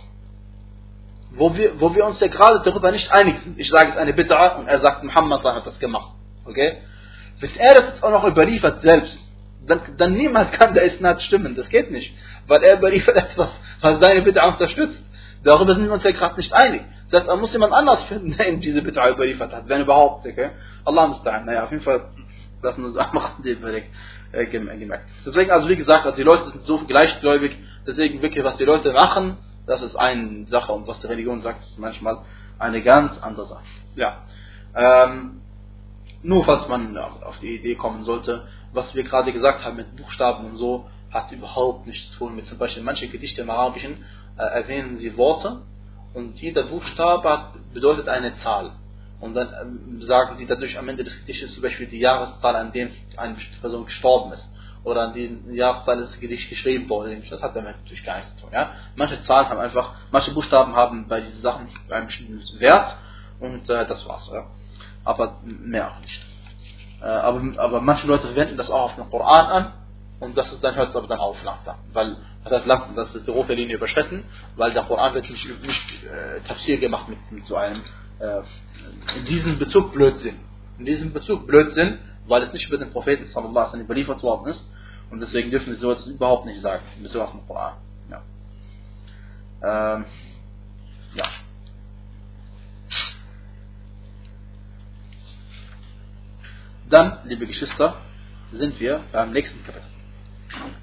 wo 1.31 1.55
wir, 1.55 1.79
wo 1.79 1.93
wir 1.95 2.05
uns 2.05 2.19
ja 2.19 2.27
gerade 2.27 2.61
darüber 2.63 2.91
nicht 2.91 3.11
einig 3.11 3.39
sind. 3.41 3.59
Ich 3.59 3.69
sage 3.69 3.91
es 3.91 3.97
eine 3.97 4.13
Bitte 4.13 4.35
und 4.57 4.67
er 4.67 4.79
sagt, 4.79 5.03
Muhammad 5.03 5.43
hat 5.43 5.65
das 5.65 5.79
gemacht. 5.79 6.13
Okay? 6.45 6.77
Wenn 7.39 7.55
er 7.57 7.75
das 7.75 7.85
jetzt 7.85 8.03
auch 8.03 8.11
noch 8.11 8.27
überliefert 8.27 8.81
selbst, 8.81 9.17
dann, 9.65 9.81
dann 9.97 10.13
niemals 10.13 10.51
kann 10.51 10.73
der 10.73 10.83
Isnad 10.83 11.21
stimmen. 11.21 11.55
Das 11.55 11.69
geht 11.69 11.91
nicht. 11.91 12.13
Weil 12.47 12.63
er 12.63 12.77
überliefert 12.77 13.15
etwas, 13.31 13.49
was 13.81 13.99
seine 13.99 14.21
Bitte 14.23 14.41
unterstützt. 14.41 15.03
Darüber 15.43 15.75
sind 15.75 15.85
wir 15.85 15.93
uns 15.93 16.03
ja 16.03 16.11
gerade 16.11 16.35
nicht 16.37 16.53
einig. 16.53 16.81
Das 17.09 17.21
heißt, 17.21 17.29
er 17.29 17.37
muss 17.37 17.51
jemand 17.51 17.73
anders 17.73 18.03
finden, 18.05 18.35
der 18.37 18.49
ihm 18.49 18.61
diese 18.61 18.81
Bitte 18.81 19.01
überliefert 19.09 19.53
hat, 19.53 19.67
wenn 19.67 19.81
überhaupt. 19.81 20.25
Okay? 20.25 20.49
Allah 20.85 21.07
muss 21.07 21.23
da. 21.23 21.39
Naja, 21.39 21.63
auf 21.63 21.71
jeden 21.71 21.83
Fall 21.83 22.09
lassen 22.61 22.83
uns 22.83 22.97
einfach 22.97 23.41
den 23.41 23.57
Überblick 23.57 23.85
äh, 24.31 24.45
gemerkt. 24.45 25.05
Deswegen, 25.25 25.51
also 25.51 25.69
wie 25.69 25.75
gesagt, 25.75 26.05
also 26.05 26.15
die 26.15 26.23
Leute 26.23 26.49
sind 26.49 26.65
so 26.65 26.79
gleichgläubig, 26.79 27.57
deswegen 27.85 28.21
wirklich, 28.21 28.43
was 28.43 28.57
die 28.57 28.65
Leute 28.65 28.91
machen, 28.91 29.37
das 29.65 29.81
ist 29.81 29.95
eine 29.95 30.45
Sache 30.47 30.71
und 30.71 30.87
was 30.87 30.99
die 31.01 31.07
Religion 31.07 31.41
sagt, 31.41 31.61
ist 31.61 31.79
manchmal 31.79 32.23
eine 32.59 32.81
ganz 32.81 33.17
andere 33.21 33.47
Sache. 33.47 33.63
Ja. 33.95 34.23
Ähm, 34.75 35.41
nur 36.23 36.45
falls 36.45 36.67
man 36.67 36.97
auf 36.97 37.39
die 37.39 37.55
Idee 37.55 37.75
kommen 37.75 38.03
sollte, 38.03 38.47
was 38.73 38.93
wir 38.93 39.03
gerade 39.03 39.33
gesagt 39.33 39.65
haben 39.65 39.77
mit 39.77 39.95
Buchstaben 39.95 40.45
und 40.45 40.57
so, 40.57 40.87
hat 41.11 41.31
überhaupt 41.31 41.87
nichts 41.87 42.11
zu 42.11 42.19
tun 42.19 42.35
mit 42.35 42.45
zum 42.45 42.57
Beispiel 42.57 42.83
manche 42.83 43.07
Gedichte 43.07 43.41
im 43.41 43.49
Arabischen 43.49 44.05
äh, 44.37 44.43
erwähnen 44.43 44.97
sie 44.97 45.17
Worte 45.17 45.61
und 46.13 46.39
jeder 46.39 46.63
Buchstabe 46.63 47.29
hat, 47.29 47.73
bedeutet 47.73 48.07
eine 48.07 48.35
Zahl. 48.35 48.73
Und 49.19 49.35
dann 49.35 49.49
ähm, 49.61 50.01
sagen 50.01 50.37
sie 50.37 50.45
dadurch 50.45 50.77
am 50.77 50.89
Ende 50.89 51.03
des 51.03 51.17
Gedichtes 51.19 51.53
zum 51.53 51.61
Beispiel 51.61 51.87
die 51.87 51.99
Jahreszahl, 51.99 52.55
an 52.55 52.71
dem 52.71 52.89
eine 53.17 53.35
bestimmte 53.35 53.61
Person 53.61 53.85
gestorben 53.85 54.33
ist. 54.33 54.49
Oder 54.83 55.07
an 55.07 55.13
diesem 55.13 55.53
Jahreszahl 55.53 55.99
ist 55.99 56.19
Gedicht 56.19 56.49
geschrieben 56.49 56.89
worden. 56.89 57.23
Das 57.29 57.41
hat 57.41 57.55
damit 57.55 57.77
natürlich 57.77 58.03
gar 58.03 58.17
nichts 58.17 58.35
zu 58.35 58.41
tun. 58.41 58.49
Ja? 58.51 58.71
Manche 58.95 59.21
Zahlen 59.23 59.47
haben 59.49 59.59
einfach, 59.59 59.93
manche 60.11 60.31
Buchstaben 60.33 60.75
haben 60.75 61.07
bei 61.07 61.21
diesen 61.21 61.41
Sachen 61.41 61.67
einen 61.89 62.07
bestimmten 62.07 62.41
Wert 62.59 62.97
und 63.39 63.69
äh, 63.69 63.85
das 63.85 64.07
war's. 64.07 64.29
Ja? 64.33 64.45
Aber 65.03 65.39
mehr 65.43 65.91
auch 65.91 65.99
nicht. 65.99 66.19
Äh, 67.01 67.05
aber, 67.05 67.41
aber 67.57 67.81
manche 67.81 68.07
Leute 68.07 68.35
wenden 68.35 68.57
das 68.57 68.71
auch 68.71 68.85
auf 68.85 68.95
den 68.95 69.09
Koran 69.09 69.45
an 69.45 69.73
und 70.19 70.37
das 70.37 70.51
ist, 70.51 70.63
dann 70.63 70.75
hört 70.75 70.89
es 70.89 70.95
aber 70.95 71.07
dann 71.07 71.19
auf 71.19 71.43
langsam. 71.43 71.77
Weil, 71.93 72.17
das 72.43 72.53
heißt 72.53 72.65
langsam, 72.65 72.95
das 72.95 73.13
ist 73.13 73.25
die 73.25 73.31
rote 73.31 73.53
Linie 73.53 73.75
überschritten, 73.75 74.23
weil 74.55 74.71
der 74.71 74.83
Koran 74.83 75.13
wird 75.13 75.29
nicht, 75.29 75.45
nicht 75.63 76.03
äh, 76.03 76.41
Tafsir 76.47 76.77
gemacht 76.77 77.09
mit, 77.09 77.19
mit 77.31 77.45
so 77.45 77.55
einem 77.55 77.81
äh, 78.19 78.41
in 79.17 79.25
diesem 79.25 79.57
Bezug 79.57 79.93
Blödsinn. 79.93 80.39
In 80.77 80.85
diesem 80.85 81.11
Bezug 81.11 81.47
Blödsinn, 81.47 81.99
weil 82.31 82.43
es 82.43 82.53
nicht 82.53 82.67
über 82.67 82.77
den 82.77 82.91
Propheten 82.91 83.25
sallallahu 83.25 83.49
alaihi 83.49 83.65
wasallam 83.65 83.85
überliefert 83.85 84.23
worden 84.23 84.47
ist. 84.47 84.65
Und 85.11 85.19
deswegen 85.19 85.51
dürfen 85.51 85.73
wir 85.73 85.75
so 85.75 85.91
etwas 85.91 86.07
überhaupt 86.07 86.45
nicht 86.45 86.61
sagen, 86.61 86.83
Bezug 87.03 87.21
auf 87.21 87.31
den 87.31 87.45
Koran. 87.45 87.73
Ja. 88.09 88.21
Ähm, 89.95 90.05
ja. 91.13 91.25
Dann, 96.89 97.19
liebe 97.25 97.45
Geschwister, 97.45 97.97
sind 98.51 98.79
wir 98.79 99.01
beim 99.11 99.31
nächsten 99.31 99.63
Kapitel. 99.63 99.87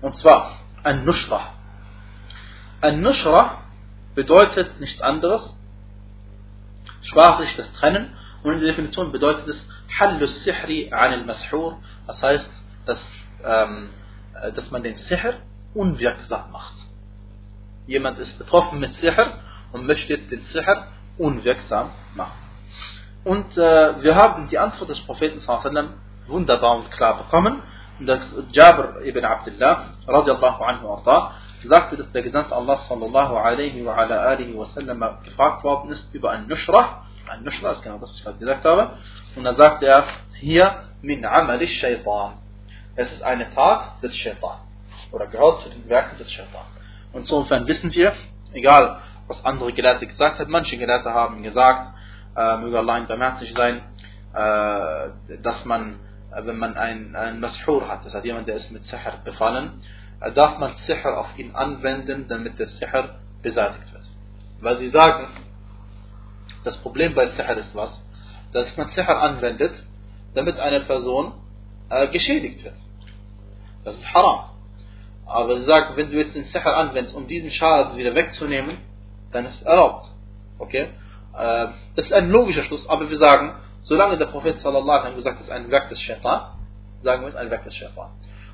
Und 0.03 0.17
zwar 0.19 0.61
ein 0.83 1.05
Nushra. 1.05 1.55
Ein 2.83 3.01
Nushra 3.01 3.63
bedeutet 4.15 4.79
nichts 4.81 5.01
anderes 5.01 5.59
sprachlich 7.03 7.55
das 7.57 7.73
Trennen 7.75 8.13
und 8.43 8.53
in 8.53 8.61
der 8.61 8.69
Definition 8.71 9.13
bedeutet 9.13 9.49
es 9.49 9.67
Hallus 9.99 10.45
Sihri 10.45 10.93
anil 10.93 11.25
Mashur, 11.25 11.79
das 12.07 12.23
heißt, 12.23 12.53
dass, 12.87 13.13
ähm, 13.45 13.91
dass 14.55 14.71
man 14.71 14.83
den 14.83 14.97
Sihr 14.97 15.35
unwirksam 15.75 16.51
macht. 16.51 16.75
Jemand 17.87 18.19
ist 18.19 18.39
betroffen 18.39 18.81
mit 18.81 18.95
Sihr 18.95 19.39
und 19.73 19.87
möchte 19.87 20.15
jetzt 20.15 20.31
den 20.31 20.41
Sihr 20.41 20.87
unwirksam 21.17 21.91
machen. 22.15 22.49
Und 23.25 23.57
äh, 23.59 24.03
wir 24.03 24.15
haben 24.15 24.49
die 24.49 24.59
Antwort 24.59 24.91
des 24.91 25.01
Propheten 25.01 25.41
sallam, 25.41 25.95
wunderbar 26.27 26.77
und 26.77 26.91
klar 26.91 27.19
bekommen. 27.19 27.63
Und 27.99 28.07
das 28.07 28.35
Jabir 28.53 29.03
ibn 29.05 29.25
Abdullah, 29.25 29.87
radiallahu 30.07 30.63
anhu 30.65 30.89
arda, 30.89 31.33
sagte, 31.65 31.97
dass 31.97 32.13
der 32.13 32.23
Gesandte 32.23 32.55
Allah 32.55 32.79
sallallahu 32.89 33.37
alaihi 33.37 33.85
wa 33.85 33.95
ala 33.95 34.21
alihi 34.21 34.57
wa 34.57 34.65
sallam 34.67 35.03
gefragt 35.25 35.65
worden 35.65 35.91
ist 35.91 36.15
über 36.15 36.31
ein 36.31 36.47
Nushra. 36.47 37.03
Ein 37.29 37.45
Nushra 37.45 37.73
ist 37.73 37.83
genau 37.83 37.99
das, 37.99 38.11
was 38.11 38.17
ich 38.19 38.25
gerade 38.25 38.39
gesagt 38.39 38.65
habe. 38.65 38.97
Und 39.37 39.45
dann 39.45 39.57
sagte 39.57 39.87
er, 39.87 40.05
hier 40.35 40.83
min 41.03 41.25
amali 41.25 41.67
shaitan. 41.67 42.35
Es 42.97 43.13
ist 43.13 43.23
eine 43.23 43.53
Tat 43.55 44.03
des 44.03 44.17
Shaitan. 44.17 44.59
Oder 45.13 45.27
gehört 45.29 45.61
zu 45.61 45.69
den 45.71 45.89
Werken 45.89 46.19
des 46.19 46.33
Shaitan. 46.33 46.67
Und 47.13 47.21
insofern 47.21 47.67
wissen 47.67 47.95
wir, 47.95 48.13
egal 48.53 48.99
was 49.29 49.45
andere 49.45 49.73
Gelehrte 49.73 50.07
gesagt 50.07 50.39
haben, 50.39 50.51
manche 50.51 50.77
Gelehrte 50.77 51.13
haben 51.13 51.43
gesagt, 51.43 51.93
äh, 52.37 52.57
möge 52.57 52.79
Allah 52.79 53.01
barmherzig 53.01 53.55
sein, 53.55 53.83
äh, 54.35 55.39
dass 55.43 55.65
man, 55.65 56.01
äh, 56.33 56.45
wenn 56.45 56.59
man 56.59 56.77
einen, 56.77 57.15
einen 57.15 57.41
Mashur 57.41 57.87
hat, 57.89 58.05
das 58.05 58.15
heißt 58.15 58.25
jemand, 58.25 58.49
der 58.49 58.57
ist 58.57 58.71
mit 58.71 58.85
Sihr 58.85 58.99
befallen, 59.25 59.83
äh, 60.21 60.33
darf 60.33 60.59
man 60.59 60.75
Sihr 60.87 61.19
auf 61.19 61.39
ihn 61.39 61.55
anwenden, 61.55 62.27
damit 62.29 62.59
der 62.59 62.67
Sihr 62.67 63.17
beseitigt 63.43 63.93
wird. 63.93 64.05
Weil 64.61 64.79
sie 64.79 64.89
sagen, 64.89 65.29
das 66.65 66.77
Problem 66.79 67.15
bei 67.15 67.29
Sihr 67.29 67.57
ist 67.57 67.75
was? 67.75 68.03
Dass 68.53 68.77
man 68.77 68.89
Sihr 68.91 69.09
anwendet, 69.09 69.73
damit 70.35 70.59
eine 70.59 70.81
Person 70.81 71.33
äh, 71.91 72.09
geschädigt 72.09 72.65
wird. 72.65 72.77
Das 73.85 73.97
ist 73.97 74.15
haram. 74.15 74.51
Aber 75.27 75.57
sie 75.57 75.65
sagen, 75.65 75.97
wenn 75.97 76.11
du 76.11 76.17
jetzt 76.17 76.35
den 76.35 76.45
Sihr 76.45 76.67
anwendest, 76.67 77.15
um 77.15 77.27
diesen 77.27 77.51
Schaden 77.51 77.97
wieder 77.97 78.15
wegzunehmen, 78.15 78.79
dann 79.33 79.47
ist 79.47 79.57
es 79.57 79.63
erlaubt. 79.63 80.11
Okay? 80.59 80.89
Äh, 81.37 81.69
das 81.95 82.07
ist 82.07 82.13
ein 82.13 82.31
logischer 82.31 82.63
Schluss, 82.63 82.89
aber 82.89 83.09
wir 83.09 83.19
sagen, 83.19 83.55
solange 83.83 84.17
der 84.19 84.27
Prophet 84.27 84.61
sallallahu 84.61 85.01
alaihi 85.01 85.17
gesagt, 85.17 85.41
es 85.41 85.47
ist 85.47 85.53
ein 85.53 85.71
Werk 85.71 85.89
des 85.89 86.01
Shaitan, 86.01 86.53
sagen 87.03 87.23
wir 87.23 87.29
es 87.29 87.37
ein 87.37 87.51
Werk 87.51 87.65
des 87.65 87.75
Shaitan. 87.75 88.11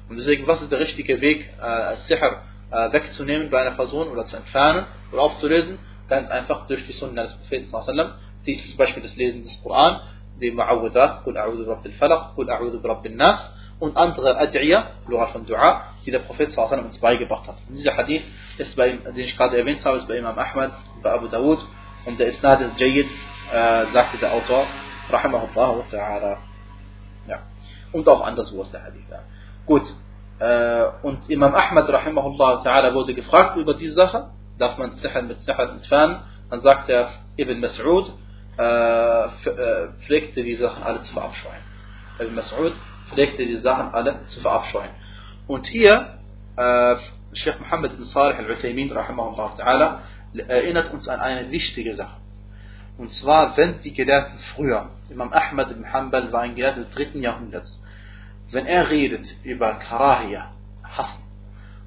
Und 0.09 0.19
deswegen, 0.19 0.47
was 0.47 0.61
ist 0.61 0.71
der 0.71 0.81
richtige 0.81 1.21
Weg, 1.21 1.49
äh, 1.63 1.97
Sihr 2.09 2.43
äh, 2.71 2.93
wegzunehmen 2.93 3.51
bei 3.51 3.61
einer 3.63 3.77
Person 3.77 4.09
oder 4.09 4.27
zu 4.27 4.37
entfernen 4.37 4.87
oder 5.13 5.23
aufzulösen? 5.23 5.79
Dann 6.09 6.29
einfach 6.29 6.67
durch 6.67 6.87
die 6.87 6.93
Sunna 6.93 7.23
des 7.25 7.33
Propheten 7.35 7.73
wasallam. 7.73 8.15
Sie 8.45 8.63
zum 8.63 8.77
Beispiel 8.77 9.03
das 9.03 9.17
Lesen 9.17 9.43
des 9.43 9.61
Koran, 9.63 10.01
die 10.41 10.53
Ma'awudat, 10.53 11.25
Qul 11.25 11.39
a'udhu 11.39 11.69
rabbil 11.69 11.93
falaq, 11.93 12.35
Qul 12.35 12.51
a'udhu 12.51 12.87
rabbil 12.87 13.15
nas 13.17 13.51
und 13.81 13.97
andere 13.97 14.39
Ad'iyah, 14.39 15.05
Plural 15.07 15.29
von 15.29 15.47
Dua, 15.47 15.83
die 16.05 16.11
der 16.11 16.21
Prophet 16.21 16.57
alaihi 16.57 16.85
uns 16.85 16.99
beigebracht 16.99 17.49
hat. 17.49 17.57
Und 17.69 17.77
dieser 17.77 17.97
Hadith 17.97 18.23
ist 18.59 18.77
bei, 18.77 18.91
den 18.93 19.17
ich 19.17 19.37
gerade 19.37 19.59
erwähnt 19.59 19.85
habe, 19.85 19.99
ist 19.99 20.09
bei 20.09 20.17
Imam 20.19 20.39
Ahmad, 20.39 20.73
bei 21.03 21.13
Abu 21.13 21.29
Dawud 21.29 21.65
und 22.07 22.19
der 22.19 22.29
Isnad 22.29 22.61
ist 22.61 22.79
Jayyid, 22.79 23.07
äh, 23.53 23.87
sagte 23.93 24.19
der 24.19 24.33
Autor, 24.33 24.67
Rahimahullah 25.11 25.85
ta'ala. 25.91 26.37
Ja. 27.27 27.39
Und 27.93 28.09
auch 28.09 28.23
anderswo 28.23 28.63
ist 28.63 28.73
der 28.73 28.85
Hadith. 28.85 29.05
Ja. 29.11 29.21
Gut. 29.67 29.83
Äh, 30.39 31.07
und 31.07 31.29
Imam 31.31 31.55
Ahmad, 31.55 31.89
Rahimahullah 31.89 32.63
ta'ala, 32.63 32.95
wurde 32.95 33.15
gefragt 33.15 33.57
über 33.57 33.75
diese 33.75 33.95
Sache. 33.95 34.31
Darf 34.59 34.79
man 34.79 34.93
Sihr 34.93 35.23
mit 35.23 35.41
Sihr 35.41 35.59
entfernen? 35.59 36.21
Dann 36.51 36.63
sagt 36.63 36.89
er, 36.89 37.11
Ibn 37.37 37.65
Mas'ud 37.65 38.11
äh, 38.59 39.25
äh, 39.25 39.89
pflegte 40.07 40.43
die 40.43 40.55
Sachen 40.55 40.83
alle 40.83 41.03
zu 41.03 41.13
verabscheuen. 41.13 41.63
Ibn 42.21 42.39
Mas'ud 42.39 42.73
pflegte 43.11 43.45
die 43.45 43.59
Sachen 43.59 43.93
alle 43.95 44.25
zu 44.27 44.41
verabscheuen. 44.41 44.91
Und 45.47 45.67
hier, 45.67 46.19
äh, 46.57 46.97
Sheikh 47.33 47.59
Muhammad 47.59 47.93
ibn 47.95 48.05
Salih 48.05 48.39
al-Uthaymin, 48.39 48.93
rahimahullah 48.93 49.57
ta'ala, 49.59 49.99
erinnert 50.47 50.93
uns 50.93 51.09
an 51.09 51.21
eine 51.21 51.51
wichtige 51.51 51.97
Sache. 51.97 52.17
Und 52.97 53.11
zwar, 53.13 53.57
wenn 53.57 53.83
die 53.83 53.93
Gelehrten 53.93 54.39
früher, 54.55 54.91
Imam 55.11 55.33
Ahmad 55.33 55.71
ibn 55.71 55.93
Hanbal 55.93 56.33
war 56.33 56.43
ein 56.43 56.55
Gelehrter 56.55 56.81
des 56.81 56.91
dritten 56.91 57.23
Jahrhunderts, 57.23 57.81
wenn 58.53 58.67
er 58.67 58.89
redet 58.89 59.27
über 59.43 59.75
Karahia, 59.75 60.53
Hassen, 60.85 61.24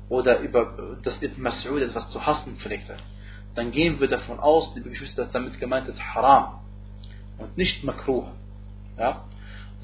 oder 0.10 0.40
über 0.40 0.98
das 1.04 1.22
Ibn 1.22 1.46
Mas'ud 1.46 1.82
etwas 1.82 2.10
zu 2.10 2.26
hassen 2.26 2.58
pflegte, 2.58 2.96
dann 3.56 3.72
gehen 3.72 4.00
wir 4.00 4.08
davon 4.08 4.40
aus, 4.40 4.74
liebe 4.76 4.90
Geschwister, 4.90 5.24
dass 5.24 5.32
damit 5.32 5.60
gemeint 5.60 5.88
ist 5.88 6.00
Haram 6.00 6.60
und 7.38 7.58
nicht 7.58 7.84
Makruh. 7.84 8.28
Ja? 8.98 9.26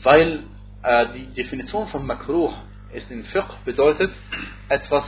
Weil 0.02 0.44
äh, 0.84 1.08
die 1.16 1.26
Definition 1.34 1.88
von 1.88 2.06
Makruh 2.06 2.54
ist 2.94 3.10
in 3.10 3.24
Fiqh 3.26 3.48
bedeutet 3.66 4.12
etwas, 4.70 5.06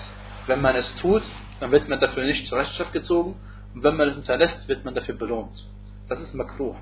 wenn 0.47 0.61
man 0.61 0.75
es 0.75 0.93
tut, 0.95 1.23
dann 1.59 1.71
wird 1.71 1.87
man 1.87 1.99
dafür 1.99 2.23
nicht 2.23 2.47
zur 2.47 2.57
Rechenschaft 2.57 2.91
gezogen 2.91 3.35
und 3.73 3.83
wenn 3.83 3.95
man 3.95 4.09
es 4.09 4.15
unterlässt, 4.15 4.67
wird 4.67 4.83
man 4.83 4.95
dafür 4.95 5.15
belohnt. 5.15 5.65
Das 6.07 6.19
ist 6.19 6.33
Makruh. 6.33 6.75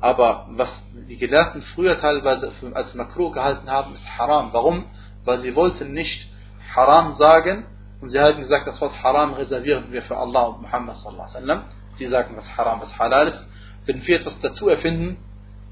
Aber 0.00 0.46
was 0.52 0.70
die 1.08 1.18
Gelehrten 1.18 1.62
früher 1.74 2.00
teilweise 2.00 2.50
als 2.72 2.94
Makruh 2.94 3.30
gehalten 3.30 3.68
haben, 3.70 3.92
ist 3.92 4.18
Haram. 4.18 4.52
Warum? 4.52 4.86
Weil 5.24 5.40
sie 5.40 5.54
wollten 5.54 5.92
nicht 5.92 6.26
Haram 6.74 7.14
sagen 7.14 7.64
und 8.00 8.10
sie 8.10 8.18
haben 8.18 8.38
gesagt, 8.38 8.66
das 8.66 8.80
Wort 8.80 9.02
Haram 9.02 9.34
reservieren 9.34 9.90
wir 9.90 10.02
für 10.02 10.16
Allah 10.16 10.44
und 10.44 10.62
Muhammad 10.62 10.96
sallallahu 10.96 11.36
alaihi. 11.36 11.62
Sie 11.98 12.06
sagen, 12.06 12.36
was 12.36 12.56
Haram, 12.56 12.80
was 12.80 12.98
Halal 12.98 13.28
ist. 13.28 13.46
Wenn 13.84 14.06
wir 14.06 14.20
etwas 14.20 14.40
dazu 14.40 14.68
erfinden, 14.68 15.18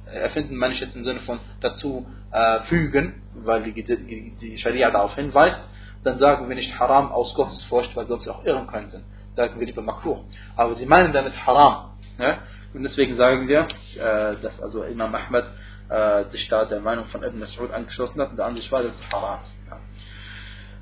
äh, 0.06 0.18
erfinden 0.18 0.56
manche 0.56 0.84
jetzt 0.84 0.96
im 0.96 1.04
Sinne 1.04 1.20
von 1.20 1.40
dazu 1.60 2.06
äh, 2.30 2.60
fügen, 2.62 3.22
weil 3.34 3.62
die, 3.62 3.82
die, 3.82 4.36
die 4.40 4.58
Scharia 4.58 4.90
darauf 4.90 5.14
hinweist, 5.14 5.60
dann 6.04 6.18
sagen 6.18 6.48
wir 6.48 6.56
nicht 6.56 6.78
Haram 6.78 7.12
aus 7.12 7.34
Gottes 7.34 7.62
Furcht, 7.64 7.96
weil 7.96 8.08
wir 8.08 8.14
uns 8.14 8.28
auch 8.28 8.44
irren 8.44 8.66
könnten. 8.66 9.04
Sagen 9.36 9.58
wir 9.58 9.66
lieber 9.66 9.82
Makruh. 9.82 10.24
Aber 10.56 10.74
sie 10.74 10.86
meinen 10.86 11.12
damit 11.12 11.34
Haram. 11.46 11.92
Ja? 12.18 12.38
Und 12.74 12.82
deswegen 12.82 13.16
sagen 13.16 13.48
wir, 13.48 13.60
äh, 13.60 14.36
dass 14.42 14.60
also 14.60 14.82
Imam 14.82 15.14
Ahmad 15.14 15.44
äh, 15.88 16.24
sich 16.30 16.48
da 16.48 16.64
der 16.66 16.80
Meinung 16.80 17.06
von 17.06 17.22
Ibn 17.22 17.42
Mas'ud 17.42 17.70
angeschlossen 17.70 18.20
hat 18.20 18.30
und 18.30 18.36
der 18.36 18.46
Ansicht 18.46 18.70
war, 18.70 18.82
dass 18.82 18.92
es 18.92 19.12
Haram. 19.12 19.40
Ja. 19.68 19.77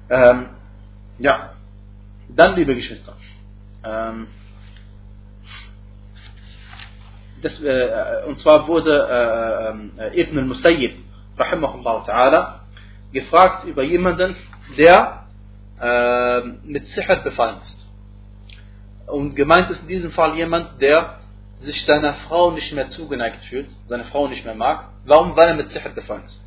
Ähm, 0.08 0.48
ja. 1.18 1.52
Dann, 2.28 2.56
liebe 2.56 2.74
Geschwister, 2.74 3.14
ähm, 3.84 4.26
das, 7.40 7.62
äh, 7.62 8.24
und 8.26 8.38
zwar 8.40 8.66
wurde 8.66 9.88
äh, 9.98 10.08
äh, 10.08 10.20
Ibn 10.22 10.38
al-Musayyib, 10.38 10.96
rahimahullah 11.38 12.04
ta'ala, 12.04 12.60
gefragt 13.12 13.64
über 13.64 13.84
jemanden, 13.84 14.34
der 14.76 15.26
äh, 15.80 16.40
mit 16.64 16.86
Sicher 16.88 17.16
befallen 17.16 17.60
ist. 17.64 17.76
Und 19.06 19.36
gemeint 19.36 19.70
ist 19.70 19.82
in 19.82 19.88
diesem 19.88 20.10
Fall 20.10 20.34
jemand, 20.36 20.80
der 20.82 21.20
sich 21.60 21.84
seiner 21.84 22.14
Frau 22.14 22.50
nicht 22.50 22.72
mehr 22.72 22.88
zugeneigt 22.88 23.44
fühlt, 23.44 23.68
seine 23.88 24.04
Frau 24.04 24.26
nicht 24.28 24.44
mehr 24.44 24.54
mag. 24.54 24.88
Warum? 25.04 25.36
Weil 25.36 25.48
er 25.48 25.54
mit 25.54 25.70
Sihr 25.70 25.80
befallen 25.94 26.24
ist. 26.26 26.40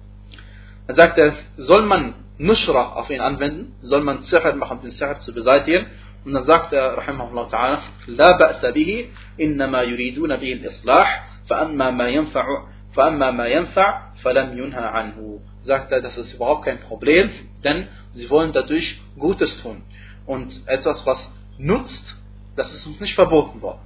Dann 0.88 0.96
sagt 0.98 1.18
er, 1.18 1.34
soll 1.58 1.84
man 1.84 2.16
Nushra 2.39 2.95
auf 2.95 3.11
ihn 3.11 3.21
anwenden? 3.21 3.75
Soll 3.83 4.03
man 4.03 4.23
Sihr 4.23 4.55
machen, 4.57 4.79
um 4.79 4.83
den 4.83 4.91
Sihr 4.91 5.19
zu 5.21 5.33
beseitigen? 5.33 5.87
Und 6.25 6.33
dann 6.33 6.47
sagt 6.47 6.73
er, 6.73 6.97
rahimahullah 6.97 7.49
ta'ala, 7.49 7.79
لا 8.07 8.39
بأس 8.39 8.65
به 8.65 9.09
إنما 9.41 9.83
يريدون 9.83 10.37
به 10.37 10.53
الإصلاح 10.53 11.27
فأما 11.49 11.91
ما 11.91 12.09
ينفع 12.09 12.47
فأما 12.97 13.31
ما 13.31 13.47
ينفع 13.47 14.15
فلم 14.23 14.59
ينهى 14.59 14.85
عنه 14.85 15.41
sagt 15.65 15.93
er, 15.93 16.01
das 16.03 16.17
ist 16.17 16.35
überhaupt 16.35 16.65
kein 16.65 16.79
Problem, 16.81 17.31
denn 17.65 17.89
sie 18.13 18.29
wollen 18.31 18.53
dadurch 18.53 19.01
Gutes 19.19 19.63
tun. 19.63 19.83
Und 20.27 20.53
etwas, 20.67 21.05
was 21.07 21.31
nutzt, 21.59 22.17
das 22.57 22.73
ist 22.75 22.87
uns 22.87 23.01
nicht 23.01 23.15
verboten 23.15 23.61
worden. 23.63 23.81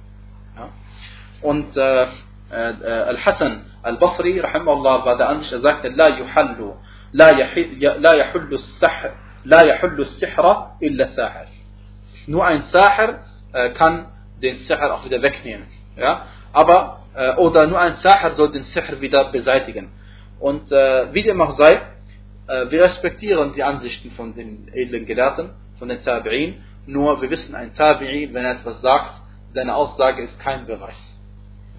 Ja? 0.55 0.69
Und 1.41 1.75
äh, 1.77 2.03
äh, 2.03 2.89
Al-Hassan 3.11 3.65
Al-Basri, 3.81 4.39
rahimahullah, 4.39 5.05
war 5.05 5.17
der 5.17 5.29
Ansicht, 5.29 5.53
er 5.53 5.61
sagte, 5.61 5.89
لا 5.89 6.07
يحل 6.07 6.73
لا 7.13 7.29
يحل 7.29 7.79
لا 7.79 8.13
يحل 8.13 8.53
السحر 8.53 9.11
لا 9.45 9.61
يحل 9.61 10.01
السحر 10.01 10.71
إلا 10.83 11.03
الساحر. 11.03 11.45
Nur 12.27 12.45
ein 12.45 12.61
Sahir 12.71 13.19
äh, 13.53 13.69
kann 13.71 14.07
den 14.41 14.57
Sihr 14.57 14.93
auch 14.93 15.03
wieder 15.05 15.21
wegnehmen. 15.21 15.65
Ja? 15.97 16.25
Aber, 16.53 17.03
äh, 17.15 17.35
oder 17.35 17.65
nur 17.67 17.79
ein 17.79 17.95
Sahir 17.97 18.31
soll 18.31 18.51
den 18.51 18.63
Sihr 18.63 19.01
wieder 19.01 19.31
beseitigen. 19.31 19.91
Und 20.39 20.71
äh, 20.71 21.13
wie 21.13 21.23
dem 21.23 21.41
auch 21.41 21.57
sei, 21.57 21.81
äh, 22.47 22.69
wir 22.69 22.83
respektieren 22.83 23.53
die 23.53 23.63
Ansichten 23.63 24.11
von 24.11 24.35
den 24.35 24.69
edlen 24.73 25.05
Gelehrten, 25.05 25.51
von 25.79 25.89
den 25.89 26.01
Tabi'in, 26.03 26.55
nur 26.85 27.21
wir 27.21 27.29
wissen, 27.29 27.55
ein 27.55 27.73
Tabi'i, 27.73 28.33
wenn 28.33 28.45
er 28.45 28.51
etwas 28.51 28.81
sagt, 28.81 29.21
seine 29.53 29.75
Aussage 29.75 30.21
ist 30.23 30.39
kein 30.39 30.65
Beweis. 30.65 31.19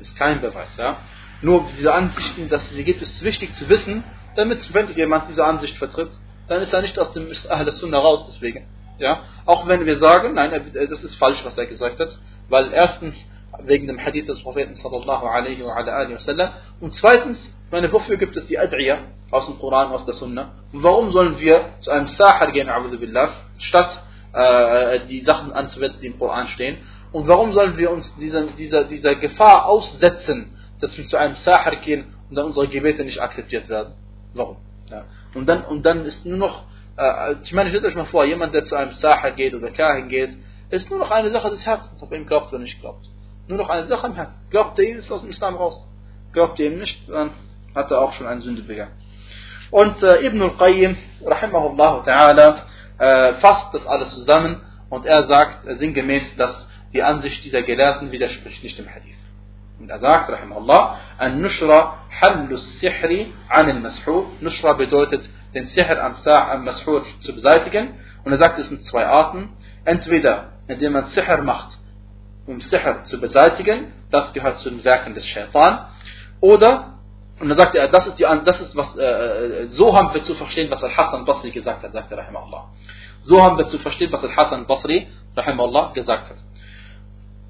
Ist 0.00 0.16
kein 0.16 0.40
Beweis, 0.40 0.76
ja. 0.76 0.96
Nur 1.42 1.66
diese 1.76 1.92
Ansichten, 1.92 2.48
dass 2.48 2.68
sie 2.70 2.84
gibt, 2.84 3.02
ist 3.02 3.22
wichtig 3.22 3.54
zu 3.54 3.68
wissen, 3.68 4.04
damit, 4.35 4.73
wenn 4.73 4.93
jemand 4.93 5.29
diese 5.29 5.43
Ansicht 5.43 5.77
vertritt, 5.77 6.11
dann 6.47 6.61
ist 6.61 6.73
er 6.73 6.81
nicht 6.81 6.97
aus 6.99 7.13
dem 7.13 7.27
Ahl 7.49 7.71
Sunnah 7.71 7.99
raus, 7.99 8.25
deswegen. 8.27 8.67
Ja? 8.99 9.21
Auch 9.45 9.67
wenn 9.67 9.85
wir 9.85 9.97
sagen, 9.97 10.33
nein, 10.35 10.71
das 10.73 11.03
ist 11.03 11.15
falsch, 11.15 11.43
was 11.43 11.57
er 11.57 11.65
gesagt 11.65 11.99
hat, 11.99 12.17
weil 12.49 12.71
erstens 12.71 13.15
wegen 13.63 13.87
dem 13.87 13.99
Hadith 13.99 14.27
des 14.27 14.41
Propheten 14.41 14.75
sallallahu 14.75 15.25
alaihi 15.25 15.63
wa 15.63 16.19
sallam 16.19 16.49
und 16.81 16.93
zweitens, 16.93 17.39
meine, 17.71 17.91
wofür 17.91 18.17
gibt 18.17 18.35
es 18.37 18.45
die 18.47 18.59
Ad'iyah 18.59 18.99
aus 19.31 19.45
dem 19.47 19.59
Koran, 19.59 19.91
aus 19.91 20.05
der 20.05 20.13
Sunna? 20.13 20.53
Und 20.71 20.83
warum 20.83 21.11
sollen 21.11 21.39
wir 21.39 21.69
zu 21.79 21.91
einem 21.91 22.07
Sahar 22.07 22.51
gehen, 22.51 22.69
billah, 22.99 23.29
statt 23.59 24.01
äh, 24.33 24.99
die 25.07 25.21
Sachen 25.21 25.51
anzuwenden, 25.51 25.99
die 25.99 26.07
im 26.07 26.19
Koran 26.19 26.47
stehen? 26.49 26.77
Und 27.11 27.27
warum 27.27 27.53
sollen 27.53 27.77
wir 27.77 27.91
uns 27.91 28.13
dieser, 28.17 28.43
dieser, 28.43 28.83
dieser 28.85 29.15
Gefahr 29.15 29.65
aussetzen, 29.65 30.55
dass 30.79 30.97
wir 30.97 31.05
zu 31.05 31.17
einem 31.17 31.35
Sahar 31.35 31.75
gehen 31.77 32.05
und 32.29 32.35
dann 32.35 32.45
unsere 32.45 32.67
Gebete 32.67 33.03
nicht 33.03 33.19
akzeptiert 33.19 33.67
werden? 33.67 33.93
Warum? 34.35 34.57
Ja. 34.89 35.05
Und, 35.33 35.47
dann, 35.47 35.63
und 35.65 35.85
dann 35.85 36.05
ist 36.05 36.25
nur 36.25 36.37
noch, 36.37 36.63
äh, 36.97 37.35
ich 37.41 37.53
meine, 37.53 37.69
stellt 37.69 37.85
euch 37.85 37.95
mal 37.95 38.05
vor, 38.05 38.25
jemand, 38.25 38.53
der 38.53 38.65
zu 38.65 38.75
einem 38.75 38.91
Sahar 38.93 39.31
geht 39.31 39.53
oder 39.53 39.71
Kahin 39.71 40.09
geht, 40.09 40.37
ist 40.69 40.89
nur 40.89 40.99
noch 40.99 41.11
eine 41.11 41.31
Sache 41.31 41.49
des 41.49 41.65
Herzens, 41.65 42.01
ob 42.03 42.11
er 42.11 42.19
ihm 42.19 42.27
glaubt 42.27 42.49
oder 42.49 42.59
nicht 42.59 42.79
glaubt. 42.81 43.07
Nur 43.47 43.57
noch 43.57 43.69
eine 43.69 43.87
Sache 43.87 44.07
im 44.07 44.15
Herzen. 44.15 44.35
Glaubt 44.49 44.77
er 44.77 44.85
ihm, 44.85 44.97
ist 44.97 45.11
aus 45.11 45.21
dem 45.21 45.29
Islam 45.29 45.55
raus. 45.55 45.87
Glaubt 46.33 46.59
er 46.59 46.67
ihm 46.67 46.79
nicht, 46.79 47.09
dann 47.09 47.31
hat 47.73 47.91
er 47.91 48.01
auch 48.01 48.13
schon 48.13 48.27
eine 48.27 48.41
Sünde 48.41 48.63
begangen. 48.63 48.93
Und 49.71 50.01
äh, 50.03 50.25
Ibn 50.25 50.41
al-Qayyim, 50.41 50.97
rahimahullah 51.25 52.03
ta'ala, 52.03 52.57
äh, 52.97 53.33
fasst 53.35 53.73
das 53.73 53.85
alles 53.85 54.13
zusammen 54.13 54.61
und 54.89 55.05
er 55.05 55.23
sagt 55.23 55.67
äh, 55.67 55.75
sinngemäß, 55.75 56.35
dass 56.37 56.67
die 56.93 57.03
Ansicht 57.03 57.43
dieser 57.43 57.61
Gelehrten 57.61 58.11
widerspricht 58.11 58.63
nicht 58.63 58.77
dem 58.77 58.87
Hadith. 58.87 59.15
Und 59.79 59.89
er 59.89 59.99
sagt, 59.99 60.29
rahimahullah, 60.29 60.97
an 61.17 61.41
Nushra 61.41 61.95
hallus 62.21 62.79
sihri 62.79 63.33
an 63.49 63.69
al-Mashur. 63.69 64.27
Nushra 64.41 64.73
bedeutet, 64.73 65.29
den 65.53 65.65
Sihr 65.65 66.03
am, 66.03 66.15
am 66.25 66.65
Mashur 66.65 67.03
zu 67.19 67.33
beseitigen. 67.33 67.95
Und 68.23 68.31
er 68.31 68.37
sagt, 68.37 68.59
es 68.59 68.67
sind 68.67 68.85
zwei 68.85 69.05
Arten. 69.05 69.49
Entweder, 69.83 70.53
indem 70.67 70.93
man 70.93 71.05
Sihr 71.07 71.41
macht, 71.41 71.77
um 72.47 72.61
Sihr 72.61 73.03
zu 73.03 73.19
beseitigen, 73.19 73.91
das 74.11 74.31
gehört 74.33 74.59
zu 74.59 74.69
den 74.69 74.83
Werken 74.83 75.13
des 75.13 75.25
Shaitan. 75.25 75.87
Oder 76.39 76.95
und 77.39 77.49
dann 77.49 77.57
sagt 77.57 77.75
er, 77.75 77.89
das 77.89 78.07
ist, 78.07 78.17
die, 78.17 78.23
das 78.23 78.61
ist 78.61 78.75
was, 78.75 78.95
äh, 78.95 79.67
so 79.69 79.93
haben 79.95 80.13
wir 80.13 80.23
zu 80.23 80.35
verstehen, 80.35 80.71
was 80.71 80.81
Al-Hassan 80.81 81.25
Basri 81.25 81.51
gesagt 81.51 81.83
hat, 81.83 81.91
sagt 81.91 82.09
er, 82.11 82.17
rahimahullah. 82.17 82.69
So 83.23 83.41
haben 83.41 83.57
wir 83.57 83.67
zu 83.67 83.77
verstehen, 83.79 84.11
was 84.11 84.23
Al-Hassan 84.23 84.65
Basri, 84.67 85.07
rahimahullah, 85.35 85.91
gesagt 85.93 86.29
hat. 86.29 86.37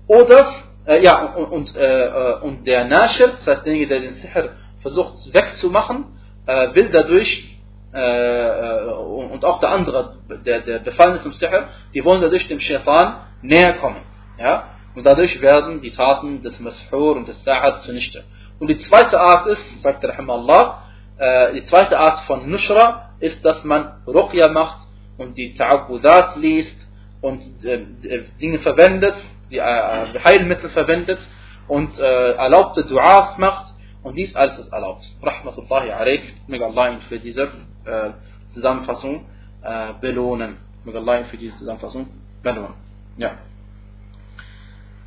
Oder, 0.07 0.53
äh, 0.87 1.01
ja, 1.03 1.25
und, 1.33 1.45
und, 1.45 1.75
äh, 1.75 2.35
und 2.41 2.67
der 2.67 2.85
Nashir, 2.85 3.29
das 3.29 3.47
heißt 3.47 3.65
derjenige, 3.65 3.87
der 3.87 3.99
den 4.01 4.13
Sihr 4.13 4.49
versucht 4.81 5.33
wegzumachen, 5.33 6.05
äh, 6.45 6.75
will 6.75 6.89
dadurch, 6.91 7.57
äh, 7.91 8.91
und 8.91 9.43
auch 9.43 9.59
der 9.59 9.69
andere, 9.69 10.17
der, 10.45 10.61
der 10.61 10.79
befallen 10.79 11.15
ist 11.15 11.25
im 11.25 11.33
Sihr, 11.33 11.69
die 11.93 12.03
wollen 12.05 12.21
dadurch 12.21 12.47
dem 12.47 12.59
Shaitan 12.59 13.21
näher 13.41 13.73
kommen. 13.73 14.01
Ja? 14.37 14.65
Und 14.95 15.05
dadurch 15.05 15.41
werden 15.41 15.81
die 15.81 15.91
Taten 15.91 16.43
des 16.43 16.59
Mashur 16.59 17.15
und 17.15 17.27
des 17.27 17.43
Sa'ad 17.45 17.81
zunichte. 17.81 18.23
Und 18.59 18.67
die 18.67 18.79
zweite 18.79 19.19
Art 19.19 19.47
ist, 19.47 19.65
sagt 19.81 20.03
der 20.03 20.17
Allah, 20.17 20.83
äh, 21.17 21.53
die 21.53 21.65
zweite 21.65 21.97
Art 21.97 22.21
von 22.21 22.49
Nushra 22.49 23.09
ist, 23.19 23.43
dass 23.43 23.63
man 23.63 24.03
Ruqya 24.07 24.49
macht 24.49 24.87
und 25.17 25.37
die 25.37 25.57
Ta'abudat 25.57 26.37
liest 26.37 26.75
und 27.21 27.41
äh, 27.63 27.85
Dinge 28.39 28.59
verwendet, 28.59 29.15
die 29.50 29.58
äh, 29.58 30.20
Heilmittel 30.24 30.70
verwendet 30.70 31.18
und 31.68 31.98
äh, 31.98 32.32
erlaubte 32.32 32.84
Duas 32.84 33.36
macht 33.38 33.74
und 34.02 34.16
dies 34.16 34.34
alles 34.34 34.58
ist 34.58 34.72
erlaubt. 34.72 35.04
Rahmatullahi 35.22 35.90
alaik, 35.90 36.34
möge 36.46 36.64
Allah 36.64 36.90
ihn 36.90 37.00
für 37.02 37.18
diese 37.18 37.42
äh, 37.84 38.10
Zusammenfassung 38.54 39.26
äh, 39.62 39.92
belohnen. 40.00 40.58
Möge 40.84 40.98
Allah 40.98 41.20
ihn 41.20 41.26
für 41.26 41.36
diese 41.36 41.56
Zusammenfassung 41.58 42.08
belohnen. 42.42 42.74
Ja. 43.16 43.32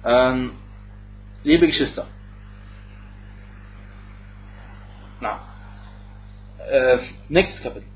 Ähm, 0.06 0.52
liebe 1.44 1.66
Geschwister, 1.68 2.06
نعم 5.24 5.40
nächstes 7.30 7.64
Kapitel 7.64 7.88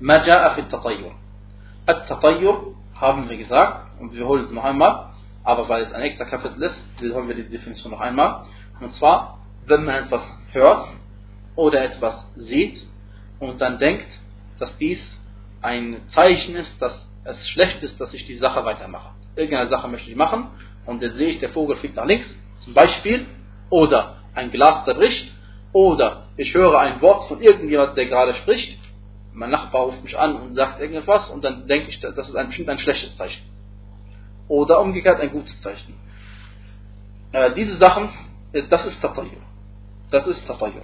ما 0.00 0.26
جاء 0.26 0.54
في 0.54 0.60
التطير 0.60 1.12
التطير 1.88 2.74
haben 2.94 3.28
wir 3.28 3.36
gesagt 3.36 4.00
und 4.00 4.12
wir 4.12 4.18
wiederholen 4.18 4.44
es 4.44 4.50
noch 4.50 4.64
einmal 4.64 5.10
aber 5.43 5.67
weil 5.69 5.83
es 5.83 5.93
ein 5.93 6.01
extra 6.01 6.25
Kapitel 6.25 6.63
ist 6.63 6.75
wiederholen 6.99 7.27
wir 7.27 7.35
die 7.35 7.49
Definition 7.49 7.91
noch 7.91 7.99
einmal. 7.99 8.45
Und 8.79 8.93
zwar 8.93 9.39
wenn 9.65 9.85
man 9.85 10.05
etwas 10.05 10.23
hört 10.51 10.87
oder 11.55 11.83
etwas 11.83 12.27
sieht 12.35 12.85
und 13.39 13.59
dann 13.61 13.79
denkt 13.79 14.07
dass 14.59 14.75
dies 14.77 14.99
ein 15.61 15.97
Zeichen 16.09 16.55
ist 16.55 16.81
dass 16.81 17.09
es 17.23 17.49
schlecht 17.49 17.81
ist 17.83 17.99
dass 17.99 18.13
ich 18.13 18.25
die 18.25 18.37
Sache 18.37 18.63
weitermache. 18.65 19.11
Irgendeine 19.35 19.69
Sache 19.69 19.87
möchte 19.87 20.09
ich 20.09 20.15
machen 20.15 20.47
und 20.85 21.01
dann 21.01 21.13
sehe 21.13 21.29
ich 21.29 21.39
der 21.39 21.49
Vogel 21.49 21.75
fliegt 21.77 21.95
nach 21.95 22.05
links 22.05 22.27
zum 22.59 22.73
Beispiel 22.73 23.25
oder 23.69 24.17
ein 24.35 24.51
Glas 24.51 24.85
zerbricht 24.85 25.31
oder 25.71 26.27
ich 26.37 26.53
höre 26.53 26.79
ein 26.79 27.01
Wort 27.01 27.27
von 27.27 27.41
irgendjemand, 27.41 27.97
der 27.97 28.05
gerade 28.05 28.35
spricht, 28.35 28.79
mein 29.33 29.49
Nachbar 29.49 29.83
ruft 29.83 30.03
mich 30.03 30.17
an 30.17 30.35
und 30.35 30.55
sagt 30.55 30.79
irgendetwas 30.79 31.29
und 31.29 31.43
dann 31.43 31.67
denke 31.67 31.89
ich, 31.89 31.99
das 31.99 32.29
ist 32.29 32.35
ein, 32.35 32.47
bestimmt 32.47 32.69
ein 32.69 32.79
schlechtes 32.79 33.15
Zeichen. 33.15 33.41
Oder 34.47 34.79
umgekehrt 34.81 35.19
ein 35.19 35.31
gutes 35.31 35.59
Zeichen. 35.61 35.95
Äh, 37.31 37.53
diese 37.53 37.77
Sachen, 37.77 38.09
das 38.53 38.85
ist 38.85 39.01
Tatayur. 39.01 39.41
Das 40.11 40.27
ist 40.27 40.45
Tatayur. 40.45 40.83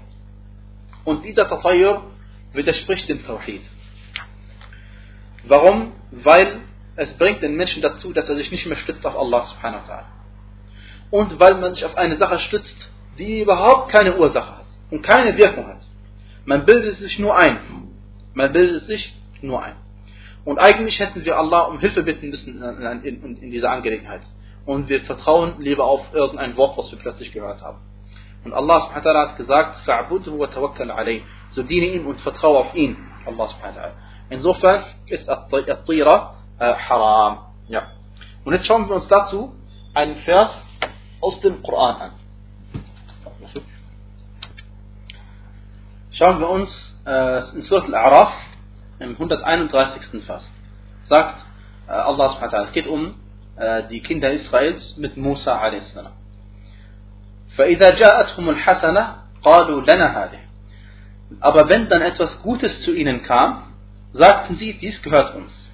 Und 1.05 1.23
dieser 1.23 1.47
Tatayur 1.47 2.03
widerspricht 2.53 3.07
dem 3.09 3.23
Tawhid. 3.25 3.61
Warum? 5.45 5.93
Weil 6.11 6.61
es 6.95 7.13
bringt 7.17 7.41
den 7.41 7.55
Menschen 7.55 7.81
dazu, 7.81 8.11
dass 8.11 8.27
er 8.27 8.35
sich 8.35 8.51
nicht 8.51 8.65
mehr 8.65 8.75
stützt 8.75 9.05
auf 9.05 9.15
Allah 9.15 9.45
subhanahu 9.45 9.87
wa 9.87 9.93
ta'ala. 9.93 10.05
Und 11.11 11.39
weil 11.39 11.55
man 11.55 11.73
sich 11.73 11.85
auf 11.85 11.95
eine 11.95 12.17
Sache 12.17 12.39
stützt, 12.39 12.89
die 13.17 13.41
überhaupt 13.41 13.89
keine 13.89 14.17
Ursache 14.17 14.57
hat 14.57 14.65
und 14.91 15.01
keine 15.01 15.37
Wirkung 15.37 15.67
hat. 15.67 15.81
Man 16.45 16.65
bildet 16.65 16.97
sich 16.97 17.19
nur 17.19 17.37
ein. 17.37 17.59
Man 18.33 18.51
bildet 18.51 18.85
sich 18.85 19.13
nur 19.41 19.63
ein. 19.63 19.75
Und 20.45 20.57
eigentlich 20.57 20.99
hätten 20.99 21.23
wir 21.25 21.37
Allah 21.37 21.61
um 21.63 21.79
Hilfe 21.79 22.03
bitten 22.03 22.29
müssen 22.29 22.61
in, 22.61 23.03
in, 23.03 23.37
in 23.37 23.51
dieser 23.51 23.71
Angelegenheit. 23.71 24.21
Und 24.65 24.89
wir 24.89 25.01
vertrauen 25.01 25.55
lieber 25.59 25.85
auf 25.85 26.13
irgendein 26.13 26.55
Wort, 26.57 26.77
was 26.77 26.91
wir 26.91 26.99
plötzlich 26.99 27.31
gehört 27.31 27.61
haben. 27.61 27.79
Und 28.45 28.53
Allah 28.53 28.81
subhanahu 28.81 29.03
wa 29.03 29.11
ta'ala 29.11 29.29
hat 29.29 29.37
gesagt, 29.37 29.87
wa 29.87 30.47
tawakkal 30.47 30.91
alayh. 30.91 31.23
So 31.51 31.63
diene 31.63 31.87
ihm 31.87 32.07
und 32.07 32.19
vertraue 32.21 32.59
auf 32.59 32.75
ihn. 32.75 32.97
Allah 33.25 33.47
subhanahu 33.47 33.75
wa 33.75 33.81
ta'ala. 33.81 33.91
Insofern 34.29 34.83
ist 35.07 35.27
At-Tira 35.27 36.35
äh, 36.59 36.73
haram. 36.73 37.39
Ja. 37.67 37.87
Und 38.45 38.53
jetzt 38.53 38.65
schauen 38.65 38.87
wir 38.87 38.95
uns 38.95 39.07
dazu 39.07 39.53
einen 39.93 40.15
Vers 40.17 40.49
aus 41.19 41.39
dem 41.41 41.61
Koran 41.61 41.95
an. 41.95 42.11
Schauen 46.11 46.39
wir 46.39 46.49
uns 46.49 47.01
äh, 47.05 47.55
in 47.55 47.61
Surat 47.61 47.85
Al-A'raf 47.85 48.31
im 48.98 49.10
131. 49.10 50.24
Vers. 50.24 50.48
Sagt 51.08 51.38
äh, 51.88 51.92
Allah 51.92 52.28
subhanahu 52.30 52.52
wa 52.52 52.58
ta'ala, 52.58 52.66
es 52.68 52.72
geht 52.72 52.86
um 52.86 53.14
äh, 53.56 53.82
die 53.88 54.00
Kinder 54.00 54.30
Israels 54.32 54.96
mit 54.96 55.16
Musa 55.16 55.58
a.s. 55.58 55.94
فإذا 57.56 57.90
جاءتهم 57.90 58.50
الحسنة 58.50 59.16
قالوا 59.42 59.80
لنا 59.80 60.24
هذه 60.24 60.44
aber 61.40 61.68
wenn 61.68 61.88
dann 61.88 62.02
etwas 62.02 62.42
Gutes 62.42 62.82
zu 62.82 62.94
ihnen 62.94 63.22
kam, 63.22 63.62
sagten 64.12 64.56
sie, 64.56 64.74
dies 64.74 65.02
gehört 65.02 65.34
uns. 65.34 65.70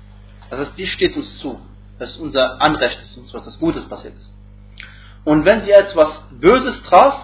Also 0.48 0.70
dies 0.76 0.88
steht 0.90 1.16
uns 1.16 1.38
zu. 1.38 1.60
Das 1.98 2.12
ist 2.12 2.18
unser 2.18 2.60
Anrecht, 2.60 3.00
dass 3.00 3.16
uns 3.16 3.34
etwas 3.34 3.58
Gutes 3.58 3.86
passiert 3.88 4.14
ist. 4.18 4.32
Und 5.24 5.44
wenn 5.44 5.62
sie 5.62 5.70
etwas 5.70 6.10
Böses 6.30 6.82
traf, 6.84 7.20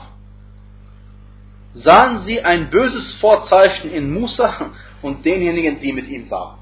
sahen 1.74 2.24
sie 2.26 2.42
ein 2.42 2.70
böses 2.70 3.12
Vorzeichen 3.14 3.90
in 3.90 4.12
Musa 4.12 4.70
und 5.02 5.24
denjenigen, 5.24 5.80
die 5.80 5.92
mit 5.92 6.08
ihm 6.08 6.30
waren. 6.30 6.58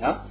Ja? 0.00 0.24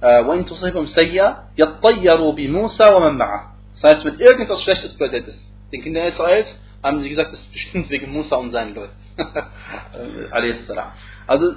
وَإِن 0.00 0.46
تُصِبْهُمْ 0.46 0.86
سَيِّئَةٌ 0.86 1.50
يَطَّيَّرُوا 1.58 2.32
بِمُوسَى 2.32 2.84
وَمَنْ 2.84 3.16
مَعَهُ 3.18 3.40
Das 3.74 3.82
heißt, 3.82 4.04
wenn 4.04 4.18
irgendwas 4.18 4.62
Schlechtes 4.62 4.96
passiert 4.96 5.28
ist, 5.28 5.46
den 5.72 5.82
Kindern 5.82 6.06
Israels, 6.06 6.56
haben 6.82 7.00
sie 7.00 7.10
gesagt, 7.10 7.32
das 7.32 7.40
ist 7.40 7.52
bestimmt 7.52 7.90
wegen 7.90 8.10
Musa 8.10 8.36
und 8.36 8.50
seinen 8.50 8.74
Leuten. 8.74 8.94
also, 11.26 11.52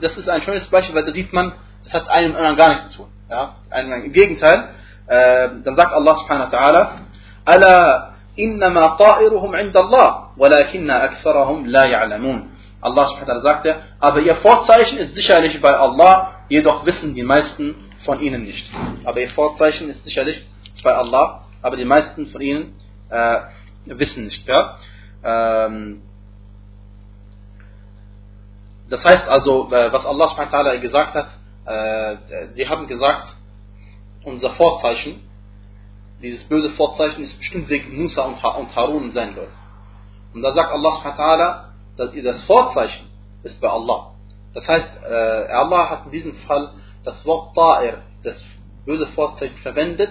das 0.00 0.16
ist 0.16 0.28
ein 0.28 0.42
schönes 0.42 0.66
Beispiel, 0.68 0.94
weil 0.94 1.04
da 1.04 1.12
sieht 1.12 1.32
man, 1.32 1.52
das 1.84 1.94
hat 1.94 2.08
einem 2.08 2.34
anderen 2.34 2.56
gar 2.56 2.70
nichts 2.70 2.90
zu 2.90 2.96
tun. 2.98 3.06
Ja? 3.30 3.56
Im 3.78 4.12
Gegenteil, 4.12 4.70
äh, 5.06 5.50
dann 5.62 5.76
sagt 5.76 5.92
Allah 5.92 6.16
subhanahu 6.16 6.50
wa 6.50 6.58
ta'ala, 6.58 6.90
أَلَا 7.46 8.12
إنما 8.38 8.86
طائرهم 8.86 9.56
عند 9.56 9.76
الله 9.76 10.28
ولكن 10.36 10.90
أكثرهم 10.90 11.66
لا 11.66 11.84
يعلمون 11.84 12.48
Allah 12.82 13.06
subhanahu 13.14 13.46
sagte, 13.46 13.78
aber 14.00 14.20
ihr 14.20 14.34
Vorzeichen 14.42 14.98
ist 14.98 15.14
sicherlich 15.14 15.60
bei 15.60 15.70
Allah, 15.70 16.42
jedoch 16.48 16.84
wissen 16.84 17.14
die 17.14 17.22
meisten 17.22 17.76
von 18.04 18.18
ihnen 18.20 18.42
nicht. 18.42 18.68
Aber 19.04 19.20
ihr 19.20 19.30
Vorzeichen 19.30 19.88
ist 19.88 20.02
sicherlich 20.02 20.44
bei 20.82 20.92
Allah, 20.92 21.44
aber 21.62 21.76
die 21.76 21.84
meisten 21.84 22.26
von 22.26 22.40
ihnen 22.40 22.74
äh, 23.08 23.38
wissen 23.86 24.24
nicht. 24.24 24.44
Ja? 24.48 24.78
Ähm, 25.22 26.02
das 28.90 29.04
heißt 29.04 29.28
also, 29.28 29.70
äh, 29.70 29.92
was 29.92 30.04
Allah 30.04 30.26
subhanahu 30.26 30.80
gesagt 30.80 31.14
hat, 31.14 31.28
äh, 31.66 32.16
sie 32.54 32.68
haben 32.68 32.88
gesagt, 32.88 33.32
unser 34.24 34.50
Vorzeichen 34.50 35.22
dieses 36.21 36.43
böse 36.45 36.69
Vorzeichen 36.71 37.23
ist 37.23 37.37
bestimmt 37.37 37.69
wegen 37.69 38.01
Musa 38.01 38.23
und, 38.23 38.41
Harun 38.43 39.03
und 39.03 39.11
seinen 39.13 39.35
Leuten. 39.35 39.57
Und 40.33 40.41
da 40.41 40.53
sagt 40.53 40.71
Allah 40.71 40.91
subhanahu 40.91 41.67
das, 41.97 42.11
das 42.23 42.43
Vorzeichen 42.43 43.07
ist 43.43 43.59
bei 43.61 43.69
Allah. 43.69 44.11
Das 44.53 44.67
heißt, 44.67 44.89
äh, 45.09 45.51
Allah 45.51 45.89
hat 45.89 46.05
in 46.05 46.11
diesem 46.11 46.33
Fall 46.47 46.71
das 47.03 47.25
Wort 47.25 47.55
Ta'ir, 47.55 47.97
das 48.23 48.43
böse 48.85 49.07
Vorzeichen 49.07 49.57
verwendet, 49.57 50.09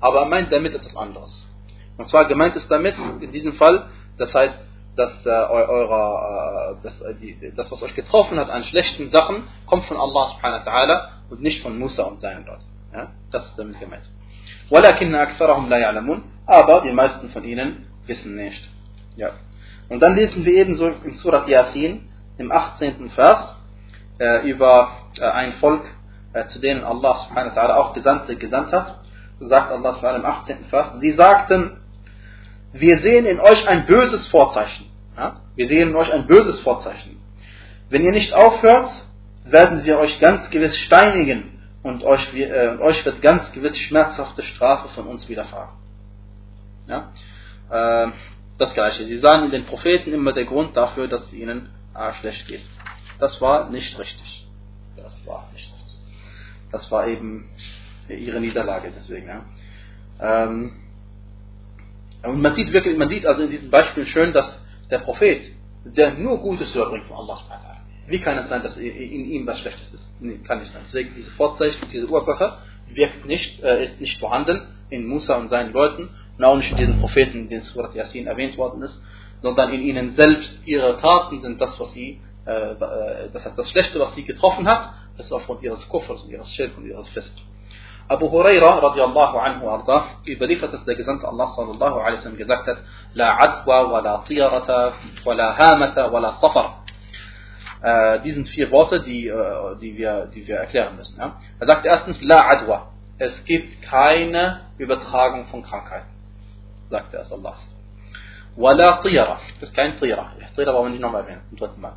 aber 0.00 0.20
er 0.20 0.26
meint 0.26 0.52
damit 0.52 0.74
etwas 0.74 0.96
anderes. 0.96 1.48
Und 1.96 2.08
zwar 2.08 2.26
gemeint 2.26 2.56
ist 2.56 2.70
damit 2.70 2.94
in 3.20 3.32
diesem 3.32 3.54
Fall, 3.54 3.88
das 4.18 4.34
heißt, 4.34 4.58
dass 4.96 5.26
äh, 5.26 5.28
eurer, 5.28 6.74
äh, 6.78 6.82
das, 6.82 7.00
äh, 7.02 7.14
die, 7.14 7.52
das, 7.54 7.70
was 7.70 7.82
euch 7.82 7.94
getroffen 7.94 8.38
hat 8.38 8.50
an 8.50 8.64
schlechten 8.64 9.10
Sachen, 9.10 9.44
kommt 9.66 9.84
von 9.84 9.96
Allah 9.96 10.30
subhanahu 10.30 10.64
wa 10.64 10.70
ta'ala 10.70 11.08
und 11.30 11.42
nicht 11.42 11.62
von 11.62 11.78
Musa 11.78 12.04
und 12.04 12.20
seinen 12.20 12.46
Leuten. 12.46 12.64
Ja? 12.92 13.12
Das 13.30 13.46
ist 13.46 13.58
damit 13.58 13.78
gemeint. 13.78 14.10
Aber 16.46 16.80
die 16.80 16.92
meisten 16.92 17.28
von 17.30 17.44
ihnen 17.44 17.86
wissen 18.06 18.34
nicht. 18.34 18.68
Ja. 19.16 19.30
Und 19.88 20.00
dann 20.00 20.16
lesen 20.16 20.44
wir 20.44 20.54
ebenso 20.54 20.88
in 20.88 21.14
Surat 21.14 21.48
Yasin 21.48 22.08
im 22.38 22.50
18. 22.50 23.10
Vers 23.10 23.56
äh, 24.18 24.48
über 24.48 24.90
äh, 25.18 25.24
ein 25.24 25.52
Volk, 25.54 25.84
äh, 26.32 26.46
zu 26.46 26.58
denen 26.58 26.82
Allah 26.82 27.14
subhanahu 27.14 27.54
wa 27.54 27.60
ta'ala 27.60 27.76
auch 27.76 27.94
Gesandte 27.94 28.36
gesandt 28.36 28.72
hat. 28.72 28.98
So 29.38 29.46
sagt 29.46 29.70
Allah 29.70 29.92
subhanahu 29.92 30.20
im 30.20 30.26
18. 30.26 30.64
Vers, 30.64 30.88
sie 31.00 31.12
sagten, 31.12 31.80
wir 32.72 33.00
sehen 33.00 33.26
in 33.26 33.40
euch 33.40 33.68
ein 33.68 33.86
böses 33.86 34.26
Vorzeichen. 34.28 34.86
Ja? 35.16 35.40
Wir 35.54 35.68
sehen 35.68 35.90
in 35.90 35.96
euch 35.96 36.12
ein 36.12 36.26
böses 36.26 36.60
Vorzeichen. 36.60 37.20
Wenn 37.88 38.02
ihr 38.02 38.12
nicht 38.12 38.32
aufhört, 38.34 38.90
werden 39.44 39.84
wir 39.84 39.98
euch 39.98 40.18
ganz 40.18 40.50
gewiss 40.50 40.76
steinigen 40.76 41.55
und 41.86 42.02
euch, 42.02 42.34
äh, 42.34 42.78
euch 42.80 43.04
wird 43.04 43.22
ganz 43.22 43.52
gewiss 43.52 43.78
schmerzhafte 43.78 44.42
Strafe 44.42 44.88
von 44.88 45.06
uns 45.06 45.28
widerfahren. 45.28 45.68
Ja? 46.88 47.12
Äh, 47.70 48.10
das 48.58 48.74
gleiche. 48.74 49.04
Sie 49.04 49.18
sahen 49.18 49.44
in 49.44 49.50
den 49.52 49.66
Propheten 49.66 50.12
immer 50.12 50.32
der 50.32 50.46
Grund 50.46 50.76
dafür, 50.76 51.06
dass 51.06 51.26
es 51.26 51.32
ihnen 51.32 51.68
äh, 51.94 52.12
schlecht 52.14 52.48
geht. 52.48 52.64
Das 53.20 53.40
war 53.40 53.70
nicht 53.70 53.96
richtig. 54.00 54.48
Das 54.96 55.16
war 55.26 55.48
nicht 55.52 55.72
richtig. 55.72 55.98
Das 56.72 56.90
war 56.90 57.06
eben 57.06 57.48
ihre 58.08 58.40
Niederlage 58.40 58.92
deswegen. 58.96 59.28
Ja? 59.28 59.44
Ähm, 60.20 60.72
und 62.24 62.42
man 62.42 62.54
sieht 62.56 62.72
wirklich, 62.72 62.98
man 62.98 63.08
sieht 63.08 63.24
also 63.26 63.44
in 63.44 63.50
diesem 63.50 63.70
Beispiel 63.70 64.06
schön, 64.06 64.32
dass 64.32 64.60
der 64.90 64.98
Prophet, 64.98 65.52
der 65.84 66.14
nur 66.14 66.38
Gutes 66.38 66.74
überbringt 66.74 67.06
von 67.06 67.18
Allah 67.18 67.75
wie 68.08 68.20
kann 68.20 68.38
es 68.38 68.48
sein, 68.48 68.62
dass 68.62 68.76
in 68.76 69.30
ihm 69.30 69.46
was 69.46 69.58
Schlechtes 69.60 69.92
ist? 69.92 70.06
Nee, 70.20 70.38
kann 70.38 70.60
nicht 70.60 70.72
sein. 70.72 70.82
Deswegen 70.86 71.14
diese 71.14 71.30
Vorzeichen, 71.32 71.88
diese 71.92 72.06
Ursache 72.08 72.58
wirkt 72.88 73.26
nicht, 73.26 73.62
äh, 73.62 73.84
ist 73.84 74.00
nicht 74.00 74.18
vorhanden 74.18 74.62
in 74.90 75.06
Musa 75.06 75.34
und 75.36 75.48
seinen 75.48 75.72
Leuten 75.72 76.08
und 76.38 76.44
auch 76.44 76.56
nicht 76.56 76.70
in 76.70 76.76
diesen 76.76 77.00
Propheten, 77.00 77.48
in 77.48 77.62
Surat 77.62 77.94
Yasin 77.94 78.26
erwähnt 78.26 78.56
worden 78.56 78.82
ist, 78.82 78.98
sondern 79.42 79.72
in 79.72 79.82
ihnen 79.82 80.10
selbst 80.14 80.60
ihre 80.64 80.98
Taten 80.98 81.42
sind 81.42 81.60
das, 81.60 81.78
was 81.80 81.92
sie, 81.92 82.20
äh, 82.46 82.50
äh 82.50 83.30
das 83.32 83.44
heißt 83.44 83.58
das 83.58 83.70
Schlechte, 83.70 83.98
was 83.98 84.14
sie 84.14 84.24
getroffen 84.24 84.68
hat, 84.68 84.90
ist 85.18 85.32
aufgrund 85.32 85.62
ihres 85.62 85.88
Kuffers 85.88 86.22
und 86.22 86.30
ihres 86.30 86.50
Schirk 86.52 86.76
und 86.76 86.86
ihres 86.86 87.08
Fest. 87.08 87.32
Abu 88.08 88.30
Huraira 88.30 88.78
radiallahu 88.78 89.36
anhu 89.38 89.68
arda 89.68 90.04
überliefert, 90.26 90.72
dass 90.72 90.84
der 90.84 90.94
Gesandte 90.94 91.26
Allah 91.26 91.48
sallallahu 91.56 91.98
alaihi 91.98 92.18
wasallam 92.18 92.38
gesagt 92.38 92.66
hat, 92.68 92.78
La 93.14 93.36
adwa 93.36 93.90
wa 93.90 94.00
la 94.00 94.22
tiyarata 94.28 94.92
wa 95.24 95.34
la 95.34 95.56
hamata 95.58 96.12
wa 96.12 96.20
la 96.20 96.32
safar. 96.40 96.85
Äh, 97.82 98.20
diesen 98.20 98.46
vier 98.46 98.70
Worte, 98.70 99.00
die, 99.00 99.28
äh, 99.28 99.76
die, 99.80 99.96
wir, 99.96 100.26
die 100.26 100.46
wir 100.46 100.56
erklären 100.56 100.96
müssen. 100.96 101.18
Ja? 101.18 101.38
Er 101.58 101.66
sagt 101.66 101.86
erstens, 101.86 102.20
La 102.22 102.48
adwa. 102.48 102.88
Es 103.18 103.44
gibt 103.44 103.82
keine 103.82 104.60
Übertragung 104.78 105.46
von 105.46 105.62
Krankheiten. 105.62 106.08
Sagt 106.90 107.14
er, 107.14 107.30
Allah. 107.30 107.54
Wa 108.56 108.72
la 108.72 109.02
tiyara. 109.02 109.38
Das 109.60 109.70
ist 109.70 109.76
kein 109.76 109.98
Tiyara. 109.98 110.32
Tiyara 110.54 110.74
wollen 110.74 110.86
wir 110.86 110.90
nicht 110.90 111.02
nochmal 111.02 111.22
erwähnen, 111.22 111.42
zum 111.48 111.58
dritten 111.58 111.80
Mal. 111.80 111.92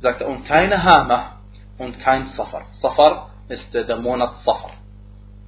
Sagt 0.00 0.20
er, 0.20 0.28
und 0.28 0.44
keine 0.46 0.82
Hama 0.82 1.38
und 1.78 1.98
kein 2.00 2.26
Safar. 2.28 2.62
Safar 2.80 3.30
ist 3.48 3.72
der 3.74 3.96
Monat 3.96 4.36
Safar 4.44 4.72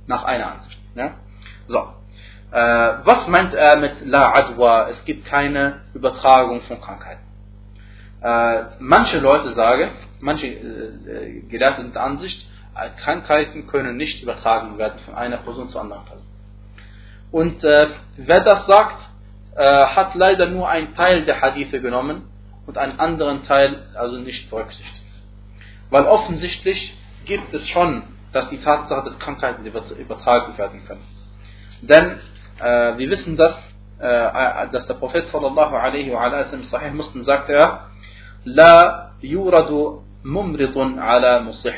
nach 0.07 0.25
einer 0.25 0.53
Ansicht. 0.53 0.79
Ja? 0.95 1.15
So. 1.67 1.79
Äh, 2.53 2.95
was 3.05 3.27
meint 3.27 3.55
er 3.55 3.77
mit 3.77 4.07
La 4.07 4.33
Adwa? 4.33 4.89
Es 4.91 5.05
gibt 5.05 5.25
keine 5.27 5.81
Übertragung 5.95 6.61
von 6.63 6.81
Krankheiten. 6.81 7.24
Äh, 8.25 8.65
manche 8.79 9.19
Leute 9.19 9.53
sagen, 9.53 9.91
manche 10.21 10.47
äh, 10.47 11.41
Gelehrte 11.51 11.83
sind 11.83 11.95
der 11.95 12.05
Ansicht, 12.05 12.47
äh, 12.75 12.89
Krankheiten 12.99 13.67
können 13.67 13.99
nicht 13.99 14.23
übertragen 14.23 14.79
werden 14.79 14.99
von 15.05 15.15
einer 15.15 15.37
Person 15.37 15.69
zu 15.69 15.79
anderen 15.79 16.07
Person. 16.07 16.27
Und 17.31 17.63
äh, 17.63 17.89
wer 18.17 18.41
das 18.41 18.65
sagt, 18.65 18.97
äh, 19.57 19.63
hat 19.63 20.15
leider 20.15 20.47
nur 20.47 20.71
einen 20.71 20.95
Teil 20.95 21.27
der 21.27 21.43
Hadithe 21.43 21.83
genommen 21.83 22.23
und 22.67 22.79
einen 22.79 22.99
anderen 22.99 23.45
Teil 23.45 23.83
also 23.95 24.17
nicht 24.17 24.49
berücksichtigt. 24.49 25.03
Weil 25.91 26.07
offensichtlich 26.07 26.97
gibt 27.27 27.53
es 27.53 27.69
schon 27.69 28.05
dass 28.33 28.49
die 28.49 28.59
Tatsache, 28.59 29.05
dass 29.05 29.19
Krankheiten 29.21 29.65
übertragen 29.65 30.59
werden 30.59 30.85
können. 30.87 31.05
Denn 31.83 32.19
äh, 32.59 32.99
wir 32.99 33.11
wissen, 33.11 33.37
dass, 33.37 33.55
dass 34.01 34.87
der 34.89 34.95
Prophet 34.95 35.27
sallallahu 35.27 35.77
alaihi 35.77 36.13
wa 36.13 36.29
sallam 36.47 36.65
Sahih 36.65 36.91
Muslim 36.91 37.23
sagte 37.23 37.53
er, 37.53 37.91
La 38.45 39.13
yuradu 39.23 40.03
mumridun 40.23 40.99
ala 40.99 41.41
musih. 41.41 41.75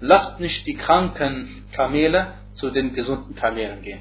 Lasst 0.00 0.40
nicht 0.40 0.66
die 0.66 0.74
kranken 0.74 1.64
Kamele 1.72 2.34
zu 2.54 2.70
den 2.70 2.94
gesunden 2.94 3.34
Kamelen 3.34 3.82
gehen. 3.82 4.00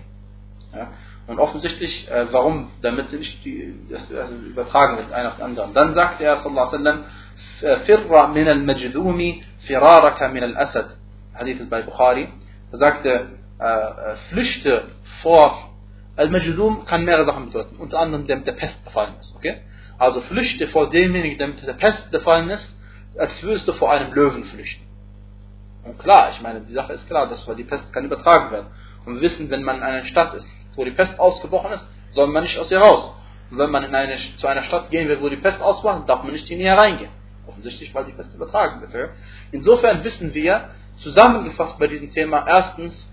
Ja? 0.74 0.90
Und 1.28 1.40
offensichtlich, 1.40 2.10
äh, 2.10 2.28
warum? 2.32 2.72
Damit 2.82 3.10
sie 3.10 3.18
nicht 3.18 3.44
die, 3.46 3.74
das, 3.90 4.12
also 4.14 4.36
übertragen 4.36 4.98
wird, 4.98 5.12
einer 5.12 5.30
auf 5.30 5.36
den 5.38 5.46
anderen. 5.46 5.74
Dann 5.74 5.94
sagte 5.94 6.24
er, 6.24 6.38
sallallahu 6.38 6.68
alaihi 6.68 6.86
wa 6.86 6.92
sallam, 6.92 7.86
Firra 7.86 8.28
min 8.28 8.48
al-majdumi 8.48 9.44
firaraka 9.60 10.28
min 10.30 10.44
al-asad. 10.44 10.98
Hadith 11.34 11.60
ist 11.60 11.70
bei 11.70 11.82
Bukhari, 11.82 12.30
er 12.72 12.78
sagte, 12.78 13.10
äh, 13.60 13.66
äh, 13.66 14.16
flüchte 14.30 14.84
vor 15.22 15.72
Al-Majdum 16.18 16.86
kann 16.86 17.04
mehrere 17.04 17.26
Sachen 17.26 17.48
bedeuten, 17.48 17.76
unter 17.78 18.00
anderem 18.00 18.26
der 18.26 18.38
der 18.38 18.54
Pest 18.54 18.84
befallen 18.86 19.16
ist. 19.20 19.36
Okay? 19.36 19.62
Also 19.98 20.22
flüchte 20.22 20.68
vor 20.68 20.89
demjenigen, 20.89 21.38
der 21.38 21.48
mit 21.48 21.66
der 21.66 21.74
Pest 21.74 22.12
befallen 22.12 22.50
ist, 22.50 22.76
als 23.18 23.41
würdest 23.43 23.68
du 23.68 23.74
vor 23.74 23.91
einem 23.91 24.14
Löwen 24.14 24.43
flüchten. 24.46 24.86
Und 25.84 26.00
klar, 26.00 26.32
ich 26.32 26.41
meine, 26.41 26.62
die 26.62 26.74
Sache 26.74 26.93
ist 26.93 27.08
klar, 27.08 27.28
dass 27.28 27.46
die 27.46 27.64
Pest 27.64 27.93
kann 27.93 28.06
übertragen 28.06 28.52
werden. 28.52 28.68
Und 29.06 29.16
wir 29.16 29.22
wissen, 29.22 29.50
wenn 29.50 29.64
man 29.64 29.78
in 29.78 29.84
einer 29.84 30.06
Stadt 30.06 30.34
ist, 30.34 30.48
wo 30.76 30.84
die 30.84 30.91
Pest 30.91 31.20
ausgebrochen 31.20 31.72
ist, 31.74 31.88
soll 32.10 32.28
man 32.28 32.43
nicht 32.43 32.58
aus 32.58 32.72
ihr 32.72 32.80
raus. 32.80 33.14
Und 33.52 33.60
wenn 33.60 33.70
man 33.70 33.84
in 33.84 33.93
eine, 33.93 34.18
zu 34.38 34.48
einer 34.48 34.64
Stadt 34.64 34.89
gehen 34.89 35.08
will, 35.08 35.22
wo 35.22 35.30
die 35.30 35.38
Pest 35.38 35.62
ausgebrochen 35.62 36.06
darf 36.08 36.24
man 36.24 36.34
nicht 36.34 36.50
in 36.50 36.60
ihr 36.60 36.74
reingehen. 36.74 37.12
Offensichtlich, 37.48 37.93
weil 37.93 38.06
die 38.06 38.14
Pest 38.14 38.34
übertragen 38.34 38.82
wird. 38.82 39.12
Insofern 39.52 40.04
wissen 40.04 40.34
wir, 40.34 40.70
zusammengefasst 40.98 41.78
bei 41.78 41.88
diesem 41.88 42.10
Thema. 42.12 42.46
Erstens, 42.48 43.08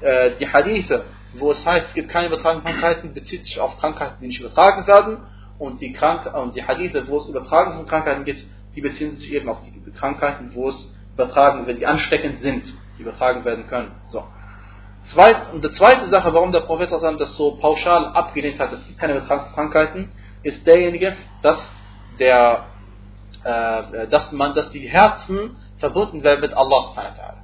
äh, 0.00 0.32
die 0.38 0.48
Hadithe, 0.48 1.04
wo 1.34 1.50
es 1.50 1.66
heißt, 1.66 1.88
es 1.88 1.94
gibt 1.94 2.10
keine 2.10 2.28
übertragenen 2.28 2.64
Krankheiten, 2.64 3.12
bezieht 3.12 3.44
sich 3.44 3.58
auf 3.58 3.78
Krankheiten, 3.78 4.16
die 4.20 4.28
nicht 4.28 4.40
übertragen 4.40 4.86
werden. 4.86 5.18
Und 5.58 5.80
die, 5.80 5.92
Krank 5.92 6.32
und 6.34 6.56
die 6.56 6.64
Hadithe, 6.64 7.06
wo 7.06 7.18
es 7.18 7.28
Übertragen 7.28 7.74
von 7.74 7.86
Krankheiten 7.86 8.24
gibt, 8.24 8.44
die 8.74 8.80
beziehen 8.80 9.16
sich 9.16 9.32
eben 9.32 9.48
auf 9.48 9.58
die 9.62 9.90
Krankheiten, 9.92 10.50
wo 10.54 10.68
es 10.68 10.92
übertragen 11.14 11.66
wird, 11.66 11.80
die 11.80 11.86
ansteckend 11.86 12.40
sind, 12.40 12.64
die 12.98 13.02
übertragen 13.02 13.44
werden 13.44 13.66
können. 13.68 13.92
So. 14.08 14.24
Zweit, 15.12 15.52
und 15.52 15.62
die 15.62 15.70
zweite 15.72 16.08
Sache, 16.08 16.32
warum 16.32 16.50
der 16.50 16.60
Prophet 16.60 16.90
das 16.90 17.36
so 17.36 17.56
pauschal 17.56 18.06
abgelehnt 18.06 18.58
hat, 18.58 18.72
es 18.72 18.84
gibt 18.86 18.98
keine 18.98 19.20
Krankheiten, 19.20 20.10
ist 20.42 20.66
derjenige, 20.66 21.16
dass 21.42 21.58
der, 22.18 22.66
äh, 23.44 24.08
dass 24.08 24.32
man, 24.32 24.54
dass 24.54 24.70
die 24.70 24.88
Herzen 24.88 25.56
verbunden 25.78 26.22
werden 26.22 26.40
mit 26.40 26.54
Allah 26.54 27.34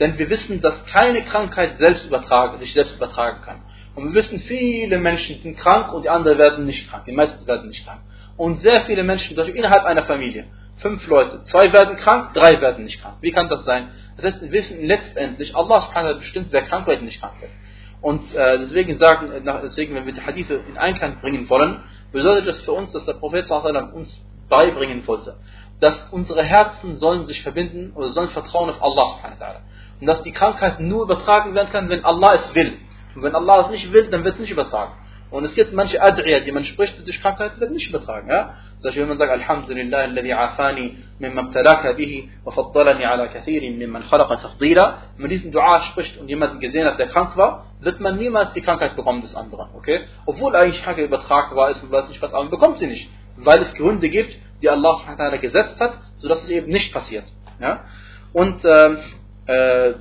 Denn 0.00 0.16
wir 0.18 0.30
wissen, 0.30 0.60
dass 0.60 0.84
keine 0.86 1.22
Krankheit 1.22 1.76
selbst 1.78 2.06
übertragen, 2.06 2.58
sich 2.58 2.72
selbst 2.72 2.96
übertragen 2.96 3.42
kann. 3.42 3.60
Und 3.94 4.08
wir 4.08 4.14
wissen, 4.14 4.40
viele 4.40 4.98
Menschen 4.98 5.40
sind 5.40 5.56
krank 5.56 5.92
und 5.92 6.04
die 6.04 6.08
anderen 6.08 6.38
werden 6.38 6.66
nicht 6.66 6.88
krank. 6.90 7.04
Die 7.06 7.12
meisten 7.12 7.46
werden 7.46 7.68
nicht 7.68 7.84
krank. 7.84 8.00
Und 8.36 8.60
sehr 8.60 8.84
viele 8.86 9.04
Menschen, 9.04 9.36
zum 9.36 9.54
innerhalb 9.54 9.84
einer 9.84 10.02
Familie, 10.02 10.46
fünf 10.78 11.06
Leute, 11.06 11.44
zwei 11.44 11.72
werden 11.72 11.96
krank, 11.96 12.34
drei 12.34 12.60
werden 12.60 12.84
nicht 12.84 13.00
krank. 13.00 13.16
Wie 13.20 13.30
kann 13.30 13.48
das 13.48 13.64
sein? 13.64 13.90
Das 14.16 14.26
heißt, 14.26 14.42
wir 14.42 14.52
wissen 14.52 14.84
letztendlich, 14.84 15.54
Allah 15.54 15.80
subhanahu 15.80 16.18
bestimmt, 16.18 16.48
wer 16.50 16.62
krank 16.62 16.86
wird 16.86 17.02
nicht 17.02 17.20
krank 17.20 17.34
wird. 17.40 17.52
Und 18.00 18.34
äh, 18.34 18.58
deswegen 18.58 18.98
sagen, 18.98 19.30
deswegen, 19.62 19.94
wenn 19.94 20.06
wir 20.06 20.12
die 20.12 20.20
Hadithe 20.20 20.60
in 20.68 20.76
Einklang 20.76 21.20
bringen 21.20 21.48
wollen, 21.48 21.80
bedeutet 22.12 22.48
das 22.48 22.60
für 22.60 22.72
uns, 22.72 22.92
dass 22.92 23.06
der 23.06 23.14
Prophet 23.14 23.48
uns 23.50 24.20
beibringen 24.48 25.06
wollte 25.06 25.36
dass 25.80 26.08
unsere 26.10 26.42
Herzen 26.42 26.96
sollen 26.98 27.26
sich 27.26 27.42
verbinden 27.42 27.92
oder 27.94 28.08
sollen 28.08 28.30
vertrauen 28.30 28.70
auf 28.70 28.82
Allah 28.82 29.06
subhanahu 29.06 29.38
wa 29.38 29.44
ta'ala. 29.44 29.60
Und 30.00 30.06
dass 30.06 30.22
die 30.22 30.32
Krankheit 30.32 30.80
nur 30.80 31.02
übertragen 31.02 31.54
werden 31.54 31.70
kann, 31.70 31.88
wenn 31.88 32.04
Allah 32.04 32.34
es 32.34 32.54
will. 32.54 32.78
Und 33.14 33.22
wenn 33.22 33.34
Allah 33.34 33.62
es 33.62 33.70
nicht 33.70 33.92
will, 33.92 34.08
dann 34.10 34.24
wird 34.24 34.34
es 34.34 34.40
nicht 34.40 34.50
übertragen. 34.50 34.92
Und 35.30 35.44
es 35.44 35.54
gibt 35.54 35.72
manche 35.72 36.00
Ad'iyah, 36.02 36.40
die 36.40 36.52
man 36.52 36.64
spricht, 36.64 37.04
durch 37.04 37.20
Krankheit 37.20 37.58
wird 37.58 37.72
nicht 37.72 37.88
übertragen. 37.88 38.28
Ja? 38.30 38.54
Zum 38.78 38.82
Beispiel, 38.84 39.02
wenn 39.02 39.08
man 39.08 39.18
sagt, 39.18 39.32
Alhamdulillah, 39.32 39.98
alladhi 39.98 40.32
afani 40.32 40.96
mimma 41.18 41.42
ibtalaka 41.42 41.92
bihi 41.94 42.30
wa 42.44 42.52
faddalani 42.52 43.04
ala 43.04 43.26
kathirin 43.26 43.76
mimman 43.78 44.04
khalaqa 44.08 44.36
tafdila. 44.36 44.98
Wenn 45.14 45.22
man 45.22 45.30
diesen 45.30 45.50
Dua 45.50 45.80
spricht 45.82 46.18
und 46.18 46.28
jemanden 46.28 46.60
gesehen 46.60 46.86
hat, 46.86 46.98
der 46.98 47.08
krank 47.08 47.36
war, 47.36 47.66
wird 47.80 47.98
man 48.00 48.16
niemals 48.16 48.52
die 48.52 48.60
Krankheit 48.60 48.94
bekommen 48.94 49.22
des 49.22 49.34
anderen. 49.34 49.70
Okay? 49.74 50.02
Obwohl 50.24 50.54
eigentlich 50.54 50.82
Krankheit 50.82 51.06
übertragbar 51.06 51.70
ist 51.70 51.82
und 51.82 51.90
weiß 51.90 52.08
nicht 52.08 52.22
was, 52.22 52.32
aber 52.32 52.42
man 52.42 52.50
bekommt 52.50 52.78
sie 52.78 52.86
nicht. 52.86 53.10
weil 53.36 53.60
es 53.60 53.74
Gründe 53.74 54.08
gibt, 54.08 54.36
die 54.62 54.68
Allah 54.68 55.00
gesetzt 55.40 55.78
hat, 55.78 55.98
sodass 56.18 56.42
es 56.44 56.50
eben 56.50 56.68
nicht 56.68 56.92
passiert. 56.92 57.24
Ja? 57.60 57.84
Und 58.32 58.64
ähm, 58.64 58.98
äh, 59.46 59.88
äh, 59.88 59.94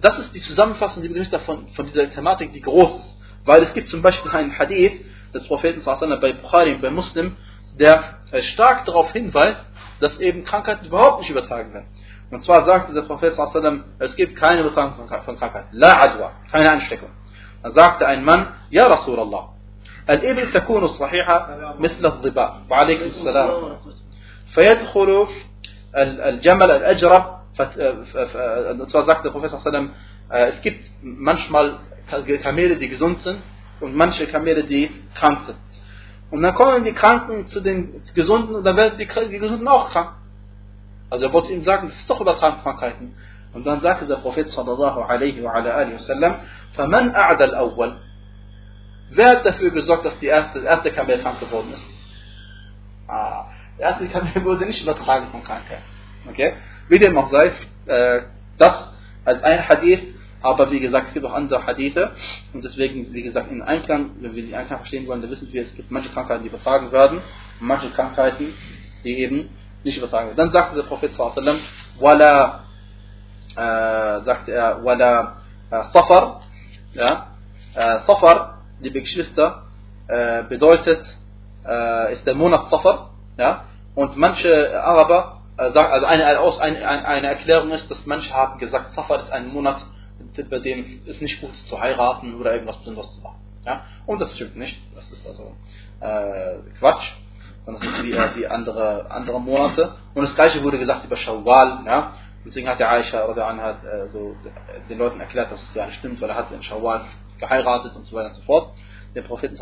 das 0.00 0.18
ist 0.18 0.34
die 0.34 0.40
Zusammenfassung, 0.40 1.02
die 1.02 1.08
Begriff 1.08 1.30
davon, 1.30 1.68
von 1.68 1.86
dieser 1.86 2.10
Thematik, 2.10 2.52
die 2.52 2.60
groß 2.60 2.98
ist. 2.98 3.16
Weil 3.44 3.62
es 3.62 3.72
gibt 3.72 3.88
zum 3.88 4.02
Beispiel 4.02 4.30
einen 4.30 4.56
Hadith 4.58 5.04
des 5.34 5.46
Propheten 5.46 5.82
bei 5.84 6.32
Bukhari 6.32 6.74
und 6.74 6.82
bei 6.82 6.90
Muslim, 6.90 7.36
der 7.78 8.18
äh, 8.30 8.42
stark 8.42 8.84
darauf 8.84 9.10
hinweist, 9.12 9.64
dass 10.00 10.18
eben 10.20 10.44
Krankheiten 10.44 10.86
überhaupt 10.86 11.20
nicht 11.20 11.30
übertragen 11.30 11.72
werden. 11.72 11.86
Und 12.30 12.44
zwar 12.44 12.64
sagte 12.64 12.92
der 12.92 13.02
Prophet 13.02 13.34
es 13.98 14.16
gibt 14.16 14.36
keine 14.36 14.60
Übertragung 14.60 15.06
von 15.24 15.38
Krankheiten. 15.38 15.68
La 15.72 16.00
adwa, 16.02 16.32
keine 16.50 16.70
Ansteckung. 16.70 17.10
Dann 17.62 17.72
sagte 17.72 18.06
ein 18.06 18.24
Mann, 18.24 18.48
Ja 18.70 18.86
Rasulallah, 18.86 19.52
الإبل 20.10 20.52
تكون 20.52 20.86
صحيحة 20.86 21.48
مثل 21.78 22.06
الضباء 22.06 22.62
وعليكم 22.70 23.04
السلام 23.04 23.76
فيدخل 24.54 25.26
الجمل 25.96 26.70
الأجرة 26.70 27.35
und 27.58 28.90
zwar 28.90 29.04
sagt 29.04 29.24
der 29.24 29.30
Prophet 29.30 29.50
sallam, 29.50 29.90
es 30.28 30.60
gibt 30.62 30.84
manchmal 31.02 31.78
Kamele, 32.42 32.76
die 32.76 32.88
gesund 32.88 33.20
sind 33.22 33.42
und 33.80 33.94
manche 33.94 34.26
Kamele, 34.26 34.64
die 34.64 34.90
krank 35.14 35.40
sind. 35.46 35.58
Und 36.30 36.42
dann 36.42 36.54
kommen 36.54 36.84
die 36.84 36.92
Kranken 36.92 37.46
zu 37.48 37.60
den 37.60 38.02
Gesunden 38.14 38.54
und 38.54 38.64
dann 38.64 38.76
werden 38.76 38.98
die, 38.98 39.06
die 39.06 39.38
Gesunden 39.38 39.68
auch 39.68 39.90
krank. 39.90 40.12
Also 41.10 41.26
er 41.26 41.32
wollte 41.32 41.52
ihm 41.52 41.62
sagen, 41.62 41.88
das 41.88 41.96
ist 41.98 42.08
doch 42.08 42.20
übertragen 42.20 42.62
Krankheiten. 42.62 43.14
Und 43.52 43.66
dann 43.66 43.82
sagte 43.82 44.06
der 44.06 44.16
Prophet 44.16 44.48
sallallahu 44.48 45.02
alaihi 45.02 45.42
wa 45.44 45.52
ala 45.52 45.70
alihi 45.74 45.96
wasallam, 45.96 46.36
فَمَنْ 46.74 47.14
أَعْدَ 47.14 47.42
الْأَوَّلِ 47.42 47.96
Wer 49.10 49.28
hat 49.28 49.44
dafür 49.44 49.70
gesorgt, 49.70 50.06
dass 50.06 50.18
die 50.20 50.26
erste, 50.26 50.60
das 50.60 50.64
erste 50.64 50.90
Kamel 50.90 51.20
krank 51.20 51.38
geworden 51.38 51.70
ist? 51.74 51.84
Ah, 53.06 53.44
der 53.78 53.90
erste 53.90 54.08
Kamel 54.08 54.42
wurde 54.42 54.64
nicht 54.64 54.82
übertragen 54.82 55.26
von 55.30 55.42
Krankheit. 55.42 55.82
Okay? 56.30 56.54
Wie 56.89 56.99
dem 56.99 57.17
auch 57.17 57.29
sei, 57.31 57.51
äh, 57.87 58.21
das 58.57 58.89
als 59.25 59.43
ein 59.43 59.67
Hadith, 59.67 59.99
aber 60.41 60.71
wie 60.71 60.79
gesagt, 60.79 61.07
es 61.07 61.13
gibt 61.13 61.25
auch 61.25 61.33
andere 61.33 61.65
Hadithe. 61.65 62.11
Und 62.53 62.63
deswegen, 62.63 63.13
wie 63.13 63.23
gesagt, 63.23 63.51
in 63.51 63.61
Einklang, 63.61 64.11
wenn 64.21 64.35
wir 64.35 64.43
die 64.43 64.55
Einklang 64.55 64.79
verstehen 64.79 65.07
wollen, 65.07 65.21
dann 65.21 65.31
wissen 65.31 65.51
wir, 65.51 65.63
es 65.63 65.75
gibt 65.75 65.91
manche 65.91 66.09
Krankheiten, 66.09 66.43
die 66.43 66.49
übertragen 66.49 66.91
werden 66.91 67.19
und 67.59 67.67
manche 67.67 67.89
Krankheiten, 67.89 68.53
die 69.03 69.19
eben 69.19 69.49
nicht 69.83 69.97
übertragen 69.97 70.27
werden. 70.27 70.37
Dann 70.37 70.51
sagte 70.51 70.75
der 70.75 70.83
Prophet 70.83 71.11
sallam, 71.13 71.57
wala, 71.99 72.63
äh, 73.55 74.23
sagte 74.23 74.53
er, 74.53 74.83
wala 74.83 75.41
äh, 75.71 75.83
Safar, 75.91 76.41
ja, 76.93 77.27
äh, 77.75 77.99
Safar, 78.05 78.61
liebe 78.79 79.01
Geschwister, 79.01 79.63
äh, 80.07 80.43
bedeutet, 80.43 81.03
äh, 81.67 82.13
ist 82.13 82.25
der 82.25 82.35
Monat 82.35 82.69
Safar, 82.69 83.11
ja, 83.37 83.65
und 83.95 84.15
manche 84.15 84.81
Araber 84.81 85.36
also 85.57 85.79
eine, 85.79 87.05
eine, 87.05 87.27
Erklärung 87.27 87.71
ist, 87.71 87.89
dass 87.89 88.05
manche 88.05 88.33
haben 88.33 88.59
gesagt, 88.59 88.91
Safar 88.91 89.23
ist 89.23 89.31
ein 89.31 89.47
Monat, 89.47 89.83
bei 90.49 90.59
dem 90.59 91.01
es 91.07 91.19
nicht 91.19 91.41
gut 91.41 91.51
ist 91.51 91.67
zu 91.67 91.79
heiraten 91.79 92.35
oder 92.39 92.53
irgendwas 92.53 92.77
Besonderes 92.77 93.15
zu 93.15 93.21
machen. 93.21 93.41
Ja? 93.65 93.83
Und 94.05 94.19
das 94.21 94.35
stimmt 94.35 94.55
nicht. 94.55 94.79
Das 94.95 95.09
ist 95.11 95.27
also 95.27 95.55
äh, 95.99 96.57
Quatsch. 96.79 97.11
Und 97.65 97.75
das 97.75 97.83
ist 97.83 98.03
wie, 98.03 98.13
äh, 98.13 98.35
wie 98.35 98.47
andere, 98.47 99.09
andere 99.09 99.41
Monate. 99.41 99.95
Und 100.13 100.23
das 100.23 100.35
gleiche 100.35 100.63
wurde 100.63 100.77
gesagt 100.77 101.05
über 101.05 101.17
Shawwal. 101.17 101.83
Ja? 101.85 102.13
Deswegen 102.45 102.69
hat 102.69 102.79
der 102.79 102.91
Aisha 102.91 103.25
oder 103.25 103.47
hat 103.47 103.83
äh, 103.83 104.07
so 104.09 104.35
den 104.89 104.97
Leuten 104.97 105.19
erklärt, 105.19 105.51
dass 105.51 105.61
es 105.61 105.75
ja 105.75 105.85
nicht 105.85 105.99
stimmt, 105.99 106.21
weil 106.21 106.29
er 106.29 106.37
hat 106.37 106.51
in 106.51 106.63
Shawwal 106.63 107.01
geheiratet 107.39 107.95
und 107.95 108.05
so 108.05 108.15
weiter 108.15 108.27
und 108.27 108.35
so 108.35 108.41
fort. 108.43 108.73
Der 109.15 109.23
Propheten 109.23 109.57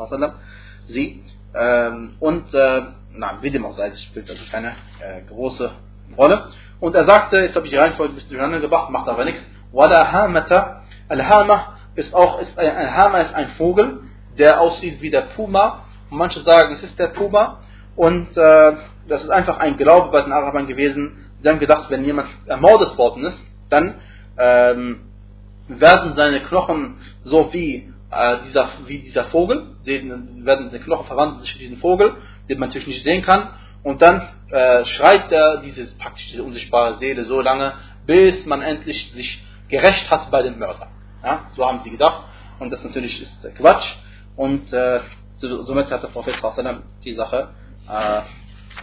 sie. 0.81 1.23
Ähm, 1.55 2.15
und 2.19 2.53
äh, 2.53 2.81
na, 3.17 3.37
wie 3.41 3.51
dem 3.51 3.65
auch 3.65 3.73
sei, 3.73 3.89
das 3.89 4.01
spielt 4.03 4.29
also 4.29 4.43
keine 4.51 4.69
äh, 4.99 5.21
große 5.27 5.71
Rolle. 6.17 6.49
Und 6.79 6.95
er 6.95 7.05
sagte, 7.05 7.37
jetzt 7.37 7.55
habe 7.55 7.65
ich 7.65 7.71
die 7.71 7.77
Reihenfolge 7.77 8.13
ein 8.13 8.15
bisschen 8.15 8.29
durcheinander 8.31 8.59
gebracht, 8.59 8.89
macht 8.89 9.07
aber 9.07 9.25
nichts. 9.25 9.41
Wala 9.71 10.11
hamata. 10.11 10.83
Al-Hama 11.07 11.77
ist 11.95 12.13
auch, 12.13 12.39
ist, 12.39 12.57
ein, 12.57 12.69
ein 12.69 13.25
ist 13.25 13.33
ein 13.33 13.47
Vogel, 13.57 14.01
der 14.37 14.61
aussieht 14.61 15.01
wie 15.01 15.09
der 15.09 15.21
Puma. 15.35 15.85
Und 16.09 16.17
manche 16.17 16.41
sagen, 16.41 16.73
es 16.73 16.83
ist 16.83 16.97
der 16.99 17.07
Puma. 17.07 17.59
Und 17.95 18.35
äh, 18.35 18.73
das 19.07 19.23
ist 19.23 19.29
einfach 19.29 19.57
ein 19.57 19.77
Glaube 19.77 20.11
bei 20.11 20.21
den 20.21 20.33
Arabern 20.33 20.67
gewesen. 20.67 21.29
Sie 21.41 21.49
haben 21.49 21.59
gedacht, 21.59 21.89
wenn 21.89 22.03
jemand 22.03 22.27
ermordet 22.47 22.97
worden 22.97 23.25
ist, 23.25 23.39
dann 23.69 23.95
ähm, 24.37 25.01
werden 25.67 26.13
seine 26.15 26.41
Knochen 26.41 26.97
so 27.23 27.51
wie, 27.53 27.91
äh, 28.11 28.37
dieser, 28.47 28.69
wie 28.85 28.99
dieser 28.99 29.25
Vogel, 29.25 29.75
sehen, 29.81 30.45
werden 30.45 30.69
seine 30.69 30.83
Knochen 30.83 31.05
verwandeln 31.05 31.41
sich 31.41 31.53
in 31.53 31.59
diesen 31.59 31.77
Vogel, 31.77 32.15
den 32.49 32.59
man 32.59 32.69
natürlich 32.69 32.87
nicht 32.87 33.03
sehen 33.03 33.21
kann. 33.21 33.49
Und 33.83 34.01
dann 34.01 34.27
äh, 34.51 34.85
schreit 34.85 35.31
er 35.31 35.57
dieses, 35.57 35.95
praktisch 35.97 36.27
diese 36.31 36.43
unsichtbare 36.43 36.95
Seele 36.95 37.23
so 37.23 37.41
lange, 37.41 37.73
bis 38.05 38.45
man 38.45 38.61
endlich 38.61 39.11
sich 39.11 39.43
gerecht 39.69 40.09
hat 40.09 40.31
bei 40.31 40.41
den 40.41 40.57
Mördern. 40.57 40.89
Ja, 41.23 41.45
so 41.55 41.65
haben 41.65 41.81
sie 41.83 41.89
gedacht. 41.89 42.23
Und 42.59 42.71
das 42.71 42.83
natürlich 42.83 43.21
ist 43.21 43.55
Quatsch. 43.57 43.95
Und 44.35 44.71
äh, 44.73 44.99
somit 45.39 45.91
hat 45.91 46.03
der 46.03 46.07
Prophet 46.09 46.35
die 47.03 47.13
Sache 47.13 47.49
äh, 47.89 48.21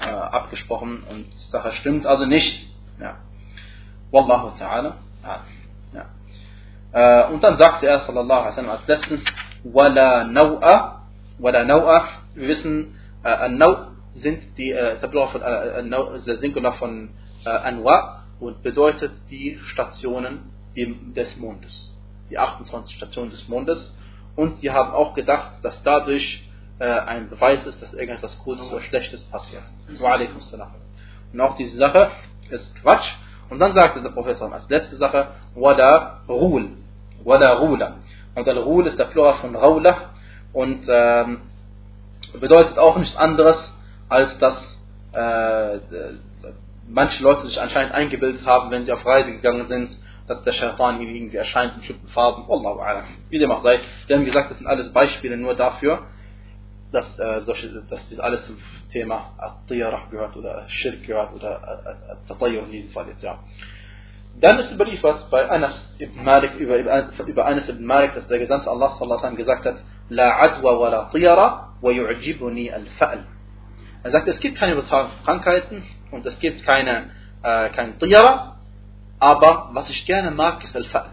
äh, 0.01 0.09
abgesprochen 0.09 1.03
und 1.09 1.27
die 1.27 1.51
Sache 1.51 1.73
stimmt 1.73 2.07
also 2.07 2.27
nicht. 2.27 2.67
Ja. 3.01 3.17
Wallahu 4.11 4.57
ta'ala. 4.59 4.95
Ja. 5.23 6.07
Äh, 6.93 7.33
und 7.33 7.43
dann 7.43 7.57
sagte 7.57 7.87
er 7.87 8.01
sallallahu 8.01 8.41
alaihi 8.41 8.51
wasallam 8.51 8.71
als 8.71 8.87
letztens, 8.87 9.25
wala 9.65 10.25
naw'a, 10.25 11.01
wala 11.39 11.61
naw'a, 11.61 12.05
wir 12.35 12.49
wissen, 12.49 12.99
äh, 13.23 13.29
an-naw' 13.29 13.93
sind 14.15 14.57
die, 14.59 14.73
äh, 14.73 14.99
von, 14.99 15.43
äh, 15.43 16.25
der 16.27 16.39
Singular 16.39 16.75
von 16.75 17.11
äh, 17.45 17.49
Anwa 17.49 18.25
und 18.41 18.63
bedeutet 18.63 19.13
die 19.31 19.59
Stationen 19.67 20.51
des 20.77 21.37
Mondes. 21.37 21.97
Die 22.31 22.39
28 22.39 22.97
Stationen 22.97 23.31
des 23.31 23.47
Mondes. 23.49 23.95
Und 24.37 24.63
die 24.63 24.71
haben 24.71 24.93
auch 24.93 25.15
gedacht, 25.15 25.53
dass 25.63 25.83
dadurch 25.83 26.43
äh, 26.79 26.85
ein 26.87 27.29
Beweis 27.29 27.65
ist, 27.67 27.81
dass 27.83 27.93
irgendetwas 27.93 28.39
Gutes 28.39 28.67
oder 28.71 28.81
Schlechtes 28.83 29.23
passiert. 29.25 29.63
Und 31.33 31.41
auch 31.41 31.57
diese 31.57 31.77
Sache 31.77 32.11
ist 32.51 32.75
Quatsch. 32.77 33.13
Und 33.51 33.59
dann 33.59 33.75
sagte 33.75 34.03
der 34.03 34.11
Prophet 34.11 34.41
als 34.41 34.69
letzte 34.69 34.97
Sache, 34.97 35.29
Wada 35.55 36.23
Rul. 36.29 36.71
Wada 37.25 37.53
Rula. 37.55 37.97
Und 38.35 38.47
der 38.47 38.57
Rul 38.57 38.87
ist 38.87 38.99
der 38.99 39.05
Plural 39.05 39.35
von 39.35 39.55
Raula 39.55 40.11
und 40.55 40.87
ähm, 40.89 41.41
bedeutet 42.41 42.79
auch 42.79 42.97
nichts 42.97 43.17
anderes, 43.17 43.57
als 44.09 44.39
dass 44.39 44.57
äh, 45.13 45.79
manche 46.89 47.23
Leute 47.23 47.47
sich 47.47 47.61
anscheinend 47.61 47.95
eingebildet 47.95 48.47
haben, 48.47 48.71
wenn 48.71 48.85
sie 48.85 48.93
auf 48.93 49.05
Reise 49.05 49.33
gegangen 49.33 49.67
sind, 49.67 49.97
dass 50.27 50.43
der 50.45 50.53
Shaitan 50.53 51.01
ihnen 51.01 51.15
irgendwie 51.15 51.37
erscheint 51.37 51.75
in 51.75 51.79
bestimmten 51.81 52.09
Farben. 52.09 52.49
Wallahu 52.49 52.81
a'lam. 52.81 53.05
Wie 53.29 53.39
dem 53.39 53.51
auch 53.51 53.63
sei. 53.63 53.81
Wir 54.07 54.17
haben 54.17 54.25
gesagt, 54.25 54.51
das 54.51 54.59
sind 54.59 54.67
alles 54.67 54.93
Beispiele 54.93 55.37
nur 55.37 55.55
dafür, 55.55 56.07
dass, 56.93 57.19
äh, 57.19 57.43
solche, 57.43 57.69
dass 57.89 58.09
das 58.09 58.21
alles 58.21 58.45
zum 58.47 58.57
Thema 58.93 59.33
At-Tiyarah 59.39 60.09
gehört 60.11 60.37
oder 60.37 60.65
Shirk 60.69 61.07
gehört 61.07 61.33
oder 61.33 61.61
At-Tatayyur 62.11 62.65
in 62.65 62.71
diesem 62.71 62.91
Fall 62.91 63.09
jetzt, 63.09 63.23
ja. 63.23 63.39
Dann 64.41 64.59
ist 64.59 64.73
überliefert 64.73 65.29
bei 65.31 65.49
Anas 65.51 65.79
ibn 65.99 66.25
Malik, 66.25 66.55
über, 66.55 66.77
über 66.79 67.47
Anas 67.47 67.69
ibn 67.69 67.85
Malik, 67.85 68.15
dass 68.15 68.29
der 68.29 68.39
Gesandte 68.39 68.71
Allah 68.71 68.91
sallallahu 68.91 69.37
gesagt 69.37 69.65
hat, 69.65 69.77
La 70.09 70.41
adwa 70.41 70.79
wa 70.79 70.89
la 70.89 71.05
tiyara 71.11 71.72
Er 74.05 74.11
sagt, 74.11 74.29
es 74.29 74.41
gibt 74.41 74.59
keine 74.59 74.83
Krankheiten 74.83 75.83
und 76.11 76.27
es 76.27 76.39
gibt 76.39 76.65
keine, 76.65 77.11
äh, 77.43 77.69
kein 77.71 77.99
Tiyara, 77.99 78.57
aber 79.19 79.71
was 79.73 79.89
ich 79.91 80.05
gerne 80.07 80.31
mag, 80.31 80.63
ist 80.65 80.75
Al-Fa'l. 80.75 81.11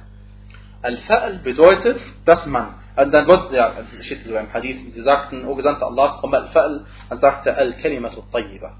Al-Fa'l 0.81 1.39
bedeutet, 1.43 1.99
dass 2.25 2.45
man, 2.45 2.75
und 2.95 3.11
dann 3.11 3.27
wird, 3.27 3.51
ja, 3.51 3.73
das 3.75 4.05
steht 4.05 4.25
sogar 4.25 4.41
im 4.41 4.53
Hadith, 4.53 4.93
sie 4.93 5.01
sagten, 5.01 5.45
O 5.45 5.55
Gesandte 5.55 5.85
Allah, 5.85 6.19
Al-Fa'l, 6.21 6.85
dann 7.09 7.19
sagte 7.19 7.55
Al-Kalimatu 7.55 8.21
Tayyiba. 8.31 8.77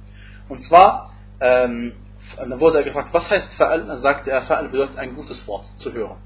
Und 0.47 0.63
zwar, 0.63 1.11
ähm, 1.39 1.93
dann 2.37 2.59
wurde 2.59 2.79
er 2.79 2.83
gefragt, 2.83 3.09
was 3.11 3.29
heißt 3.29 3.53
Fa'al? 3.59 3.85
Dann 3.85 4.01
sagte 4.01 4.31
er, 4.31 4.43
Fa'al 4.43 4.69
bedeutet 4.69 4.97
ein 4.97 5.15
gutes 5.15 5.45
Wort 5.47 5.65
zu 5.77 5.93
hören. 5.93 6.17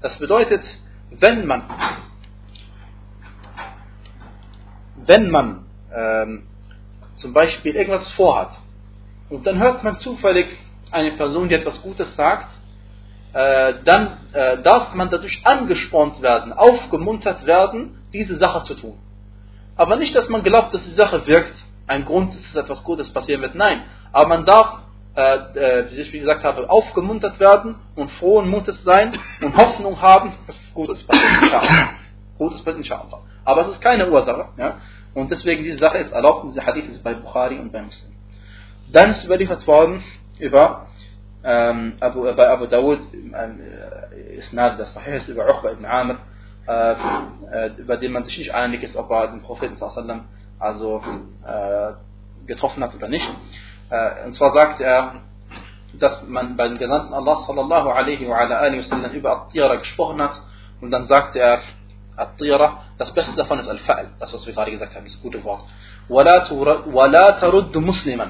Das 0.00 0.18
bedeutet, 0.18 0.64
wenn 1.10 1.46
man, 1.46 1.62
wenn 4.96 5.30
man 5.30 5.64
ähm, 5.94 6.44
zum 7.16 7.32
Beispiel 7.32 7.76
irgendwas 7.76 8.08
vorhat 8.10 8.50
und 9.30 9.46
dann 9.46 9.58
hört 9.58 9.82
man 9.82 9.98
zufällig 9.98 10.46
eine 10.90 11.12
Person, 11.12 11.48
die 11.48 11.54
etwas 11.54 11.80
Gutes 11.82 12.14
sagt, 12.16 12.52
äh, 13.32 13.74
dann 13.84 14.18
äh, 14.32 14.58
darf 14.62 14.94
man 14.94 15.10
dadurch 15.10 15.40
angespornt 15.44 16.20
werden, 16.20 16.52
aufgemuntert 16.52 17.46
werden, 17.46 18.02
diese 18.12 18.36
Sache 18.36 18.62
zu 18.64 18.74
tun. 18.74 18.98
Aber 19.76 19.96
nicht, 19.96 20.14
dass 20.14 20.28
man 20.28 20.42
glaubt, 20.42 20.74
dass 20.74 20.84
die 20.84 20.94
Sache 20.94 21.26
wirkt, 21.26 21.54
ein 21.86 22.04
Grund 22.04 22.34
ist, 22.34 22.54
dass 22.54 22.64
etwas 22.64 22.84
Gutes 22.84 23.10
passieren 23.10 23.40
wird. 23.40 23.54
Nein, 23.54 23.82
aber 24.12 24.28
man 24.28 24.44
darf, 24.44 24.82
äh, 25.16 25.36
äh 25.36 25.90
wie 25.90 26.00
ich 26.00 26.12
gesagt 26.12 26.44
habe, 26.44 26.68
aufgemuntert 26.68 27.40
werden 27.40 27.76
und 27.96 28.10
frohen 28.12 28.48
Mutes 28.48 28.82
sein 28.84 29.12
und 29.40 29.56
Hoffnung 29.56 30.00
haben, 30.00 30.34
dass 30.46 30.60
es 30.60 30.74
Gutes 30.74 31.02
passiert. 31.02 31.62
Gutes 32.38 32.58
passiert, 32.58 32.78
inshallah. 32.78 33.20
Aber 33.44 33.62
es 33.62 33.68
ist 33.68 33.80
keine 33.80 34.10
Ursache. 34.10 34.48
Ja? 34.56 34.76
Und 35.14 35.30
deswegen 35.30 35.64
diese 35.64 35.78
Sache 35.78 35.98
ist 35.98 36.12
erlaubt, 36.12 36.46
diese 36.48 36.64
Hadith 36.64 36.88
ist 36.88 37.02
bei 37.02 37.14
Bukhari 37.14 37.58
und 37.58 37.72
bei 37.72 37.82
Muslim. 37.82 38.12
Dann 38.92 39.10
ist 39.10 39.24
überliefert 39.24 39.66
worden 39.66 40.02
über 40.38 40.86
ähm, 41.44 41.94
Abu, 42.00 42.32
bei 42.34 42.48
Abu 42.48 42.66
Dawud, 42.66 43.00
ähm, 43.12 43.60
Isnad, 44.36 44.78
das 44.78 44.92
Sahih 44.94 45.16
ist 45.16 45.28
über 45.28 45.48
Uqba 45.48 45.72
ibn 45.72 45.84
Amr, 45.84 46.18
äh, 46.68 46.92
äh, 46.92 47.70
über 47.78 47.96
den 47.96 48.12
man 48.12 48.24
sich 48.24 48.38
nicht 48.38 48.54
einig 48.54 48.82
ist, 48.82 48.96
ob 48.96 49.10
er 49.10 49.28
den 49.28 49.42
Propheten 49.42 49.76
sallam, 49.76 50.26
also 50.58 51.02
äh, 51.44 51.92
getroffen 52.46 52.82
hat 52.82 52.94
oder 52.94 53.08
nicht. 53.08 53.28
Äh, 53.90 54.24
und 54.26 54.34
zwar 54.34 54.52
sagt 54.52 54.80
er, 54.80 55.22
dass 55.98 56.22
man 56.26 56.56
bei 56.56 56.68
den 56.68 56.78
Gesandten 56.78 57.12
Allah 57.12 57.36
sallallahu 57.46 57.88
alaihi 57.90 58.28
wa 58.28 58.36
ala 58.36 58.58
alihi 58.58 58.84
wasallam 58.84 59.12
über 59.12 59.42
At-Tira 59.42 59.76
gesprochen 59.76 60.22
hat 60.22 60.40
und 60.80 60.90
dann 60.90 61.06
sagt 61.06 61.36
er, 61.36 61.60
At-Tira, 62.15 62.83
das 62.97 63.13
Beste 63.13 63.35
davon 63.35 63.59
ist 63.59 63.67
Al-Fa'l, 63.67 64.09
das 64.19 64.33
was 64.33 64.45
wir 64.45 64.53
gerade 64.53 64.71
gesagt 64.71 64.95
haben, 64.95 65.03
das 65.03 65.21
gute 65.21 65.43
Wort. 65.43 65.63
وَلَا 66.09 67.39
تَرُدُّ 67.39 67.77
مُسْلِمًا 67.77 68.27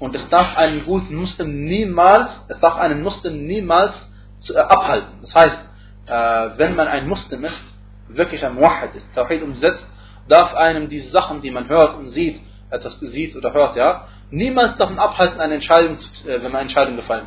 Und 0.00 0.14
es 0.14 0.28
darf 0.28 0.56
einen 0.56 0.84
guten 0.84 1.14
Muslim 1.14 1.64
niemals, 1.64 2.30
es 2.48 2.58
darf 2.60 2.76
einen 2.76 3.02
Muslim 3.02 3.46
niemals 3.46 3.94
zu, 4.40 4.54
äh, 4.54 4.58
abhalten. 4.58 5.20
Das 5.20 5.34
heißt, 5.34 5.68
äh, 6.06 6.50
wenn 6.56 6.74
man 6.74 6.88
ein 6.88 7.08
Muslim 7.08 7.44
ist, 7.44 7.60
wirklich 8.08 8.44
ein 8.44 8.54
Muwahid 8.54 8.94
ist, 8.94 9.14
Tawhid 9.14 9.42
umsetzt, 9.42 9.86
darf 10.28 10.54
einem 10.54 10.88
diese 10.88 11.10
Sachen, 11.10 11.42
die 11.42 11.50
man 11.50 11.68
hört 11.68 11.96
und 11.96 12.08
sieht, 12.10 12.40
etwas 12.70 12.98
sieht 13.00 13.36
oder 13.36 13.52
hört, 13.52 13.76
ja, 13.76 14.06
niemals 14.30 14.76
davon 14.76 14.98
abhalten, 14.98 15.40
eine 15.40 15.54
Entscheidung, 15.54 15.98
äh, 16.26 16.34
wenn 16.34 16.42
man 16.42 16.54
eine 16.54 16.62
Entscheidung 16.62 16.96
gefallen, 16.96 17.26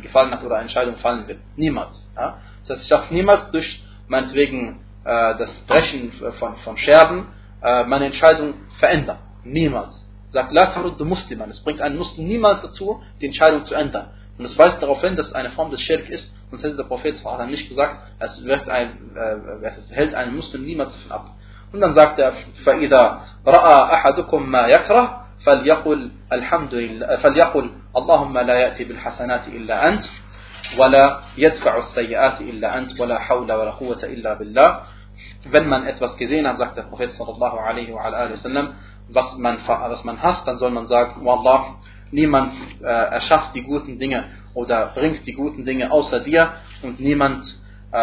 gefallen 0.00 0.30
hat 0.30 0.42
oder 0.44 0.54
eine 0.54 0.62
Entscheidung 0.62 0.96
fallen 0.96 1.26
wird. 1.28 1.40
Niemals. 1.56 2.06
Ja. 2.16 2.38
Das 2.66 2.76
heißt, 2.76 2.84
ich 2.84 2.88
darf 2.88 3.10
niemals 3.10 3.50
durch 3.50 3.82
meinetwegen 4.08 4.68
äh, 4.68 4.85
das 5.06 5.50
Brechen 5.66 6.12
von, 6.38 6.56
von 6.56 6.76
Scherben 6.76 7.28
äh, 7.62 7.84
meine 7.84 8.06
Entscheidung 8.06 8.54
verändern. 8.78 9.18
Niemals. 9.44 10.06
Sagt, 10.32 10.52
la 10.52 10.66
taruddu 10.66 11.04
musliman. 11.04 11.50
Es 11.50 11.62
bringt 11.62 11.80
einen 11.80 11.96
Muslim 11.96 12.26
niemals 12.26 12.62
dazu, 12.62 13.02
die 13.20 13.26
Entscheidung 13.26 13.64
zu 13.64 13.74
ändern. 13.74 14.08
Und 14.38 14.44
es 14.44 14.58
weist 14.58 14.82
darauf 14.82 15.00
hin, 15.00 15.16
dass 15.16 15.28
es 15.28 15.32
eine 15.34 15.50
Form 15.50 15.70
des 15.70 15.80
Schirk 15.82 16.08
ist, 16.08 16.32
sonst 16.50 16.62
hätte 16.62 16.76
der 16.76 16.84
Prophet 16.84 17.16
nicht 17.48 17.68
gesagt, 17.68 17.96
es, 18.18 18.44
wird 18.44 18.68
ein, 18.68 19.12
äh, 19.14 19.66
es 19.66 19.90
hält 19.90 20.14
einen 20.14 20.36
Muslim 20.36 20.64
niemals 20.64 20.92
davon 20.94 21.12
ab. 21.12 21.30
Und 21.72 21.80
dann 21.80 21.94
sagt 21.94 22.18
er, 22.18 22.32
فَإِذَا 22.64 23.20
رَأَى 23.46 23.94
أَحَدُكُمْ 23.94 24.50
مَا 24.50 24.68
يَكْرَهُ 24.68 25.22
فليقل 25.44 26.10
الحمد 26.32 26.74
لله 26.74 27.16
فليقل 27.16 27.70
اللهم 27.96 28.38
لا 28.38 28.54
يأتي 28.54 28.84
بالحسنات 28.84 29.48
إلا 29.48 29.88
أنت 29.88 30.04
ولا 30.78 31.20
يدفع 31.38 31.78
السيئات 31.78 32.40
إلا 32.40 32.78
أنت 32.78 33.00
ولا 33.00 33.18
حول 33.18 33.52
ولا 33.52 33.70
قوة 33.70 34.02
إلا 34.02 34.34
بالله 34.34 34.80
wenn 35.49 35.67
man 35.67 35.85
etwas 35.85 36.17
gesehen 36.17 36.47
hat, 36.47 36.57
sagt 36.57 36.77
der 36.77 36.83
Prophet 36.83 37.11
sallallahu 37.11 37.57
alaihi 37.57 37.93
wa 37.93 38.03
wasallam, 38.31 38.69
was 39.09 39.37
man, 39.37 39.57
was 39.65 40.03
man 40.03 40.21
hasst, 40.21 40.47
dann 40.47 40.57
soll 40.57 40.71
man 40.71 40.87
sagen, 40.87 41.25
Wallah, 41.25 41.77
niemand 42.11 42.53
äh, 42.81 42.85
erschafft 42.85 43.55
die 43.55 43.63
guten 43.63 43.99
Dinge 43.99 44.25
oder 44.53 44.91
bringt 44.93 45.25
die 45.25 45.33
guten 45.33 45.65
Dinge 45.65 45.91
außer 45.91 46.19
dir 46.21 46.53
und 46.83 46.99
niemand 46.99 47.45
äh, 47.91 47.97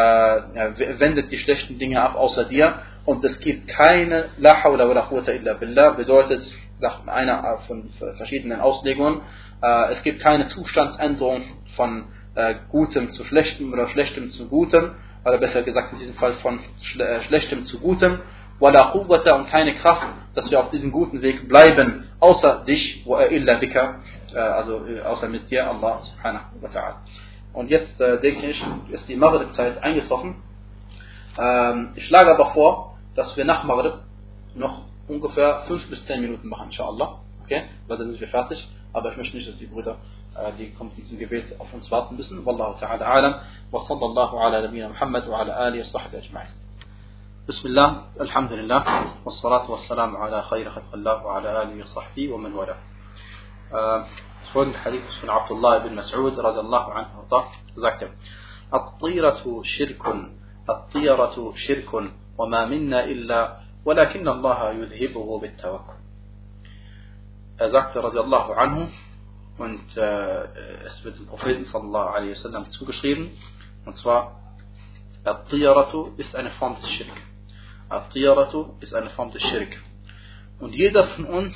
wendet 0.99 1.31
die 1.31 1.39
schlechten 1.39 1.79
Dinge 1.79 2.01
ab 2.03 2.15
außer 2.17 2.45
dir. 2.45 2.81
Und 3.05 3.23
es 3.25 3.39
gibt 3.41 3.69
keine 3.69 4.31
La 4.39 4.62
hawla 4.62 4.89
wa 4.89 5.03
quwwata 5.03 5.33
illa 5.33 5.55
billah 5.55 5.91
bedeutet 5.91 6.51
nach 6.81 7.07
einer 7.07 7.59
von 7.67 7.91
verschiedenen 8.17 8.61
Auslegungen 8.61 9.21
äh, 9.65 9.93
es 9.93 10.03
gibt 10.03 10.21
keine 10.21 10.47
Zustandsänderung 10.49 11.43
von 11.77 12.07
äh, 12.35 12.55
Gutem 12.71 13.12
zu 13.12 13.25
Schlechtem 13.25 13.73
oder 13.73 13.89
Schlechtem 13.89 14.31
zu 14.33 14.49
Gutem 14.49 14.93
oder 15.25 15.39
besser 15.39 15.62
gesagt 15.62 15.93
in 15.93 15.99
diesem 15.99 16.14
Fall 16.14 16.35
von 16.35 16.61
äh, 16.99 17.22
Schlechtem 17.22 17.66
zu 17.66 17.81
Gutem 17.81 18.20
wala 18.59 18.93
quwwata 18.93 19.35
und 19.35 19.49
keine 19.49 19.75
Kraft 19.75 20.07
dass 20.35 20.51
wir 20.51 20.61
auf 20.61 20.70
diesem 20.70 20.93
guten 20.93 21.22
Weg 21.22 21.49
bleiben 21.49 22.09
außer 22.20 22.64
dich 22.66 23.05
wa 23.07 23.22
illa 23.22 23.57
bika 23.57 24.01
also 24.35 24.83
außer 25.05 25.29
mit 25.29 25.51
dir 25.51 25.68
Allah 25.68 26.01
subhanahu 26.01 26.61
wa 26.61 26.68
ta'ala 26.68 26.97
und 27.55 27.70
jetzt 27.70 28.01
äh, 28.01 28.20
denke 28.20 28.47
ich, 28.49 28.62
ist 28.91 29.09
die 29.09 29.16
Maghrib-Zeit 29.16 29.83
eingetroffen. 29.83 30.35
Ähm, 31.39 31.93
ich 31.95 32.05
schlage 32.07 32.31
aber 32.33 32.51
vor, 32.51 32.99
dass 33.14 33.37
wir 33.37 33.45
nach 33.45 33.62
Maghrib 33.62 34.01
noch 34.57 34.83
ungefähr 35.07 35.62
5 35.68 35.89
bis 35.89 36.05
10 36.05 36.20
Minuten 36.20 36.49
machen, 36.49 36.66
inshallah. 36.66 37.20
Okay? 37.45 37.62
Weil 37.87 37.99
dann 37.99 38.11
sind 38.11 38.20
wir 38.20 38.29
fertig. 38.29 38.68
Aber 38.93 39.12
ich 39.12 39.16
möchte 39.16 39.37
nicht, 39.37 39.49
dass 39.49 39.57
die 39.57 39.66
Brüder, 39.66 39.93
äh, 39.93 39.97
die 40.59 40.72
kommen 40.74 40.91
zum 41.09 41.18
Gebet, 41.18 41.59
auf 41.61 41.72
uns 41.72 41.91
warten 41.91 42.16
müssen. 42.16 42.45
Wallahu 42.45 42.78
ta'ala 42.80 43.07
alam. 43.07 43.35
Wa 43.70 43.80
sallallahu 43.87 44.37
ala 44.39 44.62
nabiyina 44.62 44.89
Muhammad 44.89 45.26
wa 45.28 45.39
ala 45.41 45.57
alihi 45.57 45.80
wa 45.80 45.87
sahbihi 45.87 46.22
ajma'in. 46.22 46.64
بسم 47.49 47.68
الله 47.68 48.03
الحمد 48.20 48.53
لله 48.53 48.85
والصلاة 49.24 49.70
والسلام 49.70 50.16
على 50.16 50.43
خير 50.43 50.70
خلق 50.70 50.95
الله 50.95 51.24
وعلى 51.24 51.62
آله 51.62 51.76
وصحبه 51.85 52.32
ومن 52.32 52.53
والاه 52.57 52.80
folgende 54.53 54.78
Hadith 54.80 55.05
von 55.20 55.28
Abdullah 55.28 55.85
ibn 55.85 55.95
Mas'ud 55.95 56.32
radiallahu 56.39 56.89
anhu 56.93 57.28
sagte, 57.76 58.09
الطيرة 58.72 59.62
شرك 59.62 60.05
الطيرة 60.70 61.53
شرك 61.57 61.91
وما 62.39 62.64
منا 62.66 63.05
إلا 63.05 63.57
ولكن 63.85 64.28
الله 64.28 64.70
يذهبه 64.72 65.39
بالتوكل 65.41 65.99
Er 67.61 67.70
sagte 67.70 68.01
radiallahu 68.03 68.53
anhu 68.57 68.89
und 69.59 69.96
äh, 69.96 70.44
es 70.86 71.05
wird 71.05 71.18
dem 71.18 71.26
Propheten 71.26 71.64
sallallahu 71.64 72.09
alaihi 72.09 72.32
wasallam 72.32 72.70
zugeschrieben. 72.70 73.30
Und 73.84 73.96
zwar, 73.96 74.40
At-Tiyaratu 75.24 76.12
ist 76.16 76.34
eine 76.34 76.50
Form 76.52 76.76
des 76.76 76.90
Schirk. 76.90 77.12
At-Tiyaratu 77.88 78.74
ist 78.80 78.94
eine 78.94 79.11
Form 79.11 79.30
des 79.30 79.42
Schirk. 79.42 79.76
Und 80.59 80.74
jeder 80.74 81.07
von 81.09 81.24
uns, 81.26 81.55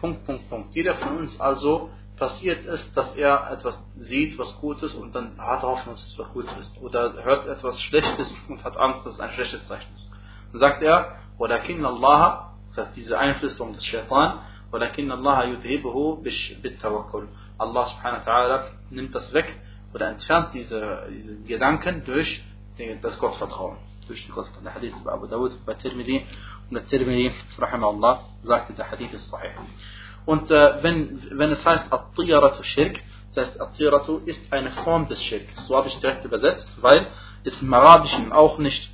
Punkt, 0.00 0.24
Punkt, 0.26 0.48
Punkt, 0.48 0.74
jeder 0.74 0.94
von 0.96 1.18
uns 1.18 1.40
also 1.40 1.90
passiert 2.16 2.66
es, 2.66 2.92
dass 2.92 3.14
er 3.16 3.50
etwas 3.50 3.80
sieht, 3.96 4.38
was 4.38 4.56
Gutes 4.60 4.94
und 4.94 5.14
dann 5.14 5.38
hat 5.38 5.62
Hoffnung, 5.62 5.94
dass 5.94 6.06
es 6.06 6.18
was 6.18 6.28
Gutes 6.32 6.52
ist. 6.60 6.80
Oder 6.82 7.14
hört 7.24 7.46
etwas 7.46 7.80
Schlechtes 7.80 8.34
und 8.48 8.62
hat 8.64 8.76
Angst, 8.76 9.06
dass 9.06 9.14
es 9.14 9.20
ein 9.20 9.30
schlechtes 9.30 9.66
Zeichen 9.66 9.92
ist. 9.94 10.10
Dann 10.52 10.60
sagt 10.60 10.82
er, 10.82 11.16
oder 11.38 11.58
Kin 11.60 11.84
Allah, 11.84 12.54
das 12.68 12.86
heißt 12.86 12.96
diese 12.96 13.18
Einflüsterung 13.18 13.72
des 13.72 13.84
Shaitan, 13.84 14.40
وَلَكِنَّ 14.71 15.11
اللَّهَ 15.11 15.43
يُذْهِبُهُ 15.43 16.23
بِالتَّوَكُّلِ 16.63 17.27
Allah 17.59 17.85
subhanahu 17.85 18.25
wa 18.25 18.31
ta'ala 18.31 18.63
nimmt 18.91 19.15
das 19.15 19.33
weg 19.33 19.59
oder 19.93 20.09
entfernt 20.09 20.49
diese, 20.53 21.07
diese 21.09 21.35
Gedanken 21.43 22.03
durch 22.05 22.43
das 23.01 23.17
Gottvertrauen. 23.17 23.77
Durch 24.07 24.25
die 24.25 24.31
Gottvertrauen. 24.31 24.65
Der 24.65 24.75
Hadith 24.75 24.93
bei 25.03 25.11
Abu 25.11 25.27
Dawud, 25.27 25.53
bei 25.65 25.73
Tirmidhi 25.73 26.25
und 26.69 26.75
der 26.75 26.85
Tirmidhi, 26.85 27.31
rahimahullah, 27.57 28.23
sagte, 28.43 28.73
der 28.73 28.91
Hadith 28.91 29.13
ist 29.13 29.29
sahih. 29.29 29.51
Und 30.25 30.51
äh, 30.51 30.83
wenn, 30.83 31.21
wenn 31.31 31.51
es 31.51 31.65
heißt 31.65 31.91
At-Tiyaratu 31.91 32.61
Shirk, 32.63 33.01
das 33.33 33.47
heißt 33.47 33.61
At-Tiyaratu 33.61 34.19
ist 34.25 34.41
eine 34.51 34.71
Form 34.71 35.07
des 35.07 35.23
Shirk. 35.23 35.47
So 35.67 35.75
habe 35.75 35.87
ich 35.87 35.97
direkt 35.99 36.25
übersetzt, 36.25 36.67
weil 36.81 37.07
es 37.43 37.61
im 37.61 37.73
Arabischen 37.73 38.33
auch 38.33 38.57
nicht 38.57 38.91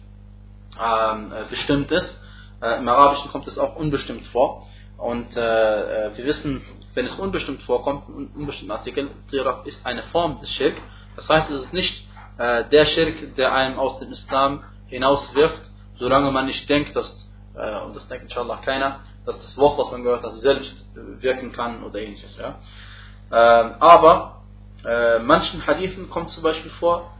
ähm, 0.79 1.31
äh, 1.31 1.49
bestimmt 1.49 1.91
ist. 1.91 2.19
Äh, 2.61 2.77
Im 2.77 2.87
Arabischen 2.87 3.31
kommt 3.31 3.47
es 3.47 3.57
auch 3.57 3.75
unbestimmt 3.75 4.27
vor. 4.27 4.66
Und 4.98 5.36
äh, 5.36 6.06
äh, 6.08 6.16
wir 6.16 6.24
wissen, 6.26 6.60
wenn 6.94 7.06
es 7.06 7.14
unbestimmt 7.14 7.62
vorkommt, 7.62 8.08
ein 8.08 8.30
unbestimmter 8.34 8.74
Artikel, 8.74 9.10
Tiraf 9.30 9.64
ist 9.64 9.86
eine 9.86 10.02
Form 10.04 10.40
des 10.40 10.50
Schirk. 10.50 10.74
Das 11.14 11.28
heißt, 11.28 11.48
es 11.50 11.62
ist 11.62 11.72
nicht 11.72 12.04
äh, 12.36 12.64
der 12.64 12.84
Schirk, 12.84 13.36
der 13.36 13.54
einem 13.54 13.78
aus 13.78 14.00
dem 14.00 14.10
Islam 14.10 14.64
hinauswirft, 14.88 15.60
solange 15.96 16.32
man 16.32 16.46
nicht 16.46 16.68
denkt, 16.68 16.96
dass, 16.96 17.30
äh, 17.54 17.80
und 17.80 17.94
das 17.94 18.08
denkt 18.08 18.24
inshallah 18.24 18.56
keiner, 18.56 19.00
dass 19.24 19.40
das 19.40 19.56
Wort, 19.56 19.78
was 19.78 19.92
man 19.92 20.02
gehört 20.02 20.24
hat, 20.24 20.34
selbst 20.34 20.72
äh, 20.96 21.22
wirken 21.22 21.52
kann 21.52 21.84
oder 21.84 22.00
ähnliches. 22.00 22.36
Ja? 22.36 22.58
Ähm, 23.30 23.74
aber 23.78 24.42
äh, 24.84 25.20
manchen 25.20 25.64
Hadithen 25.64 26.10
kommt 26.10 26.30
zum 26.30 26.42
Beispiel 26.42 26.72
vor, 26.72 27.12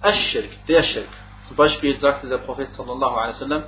Ash-Shirk, 0.00 0.48
der 0.66 0.82
Schirk. 0.82 1.08
Zum 1.46 1.56
Beispiel 1.56 1.98
sagte 1.98 2.28
der 2.28 2.38
Prophet 2.38 2.70
sallallahu 2.72 3.16
alaihi 3.16 3.34
wa 3.34 3.38
sallam, 3.38 3.64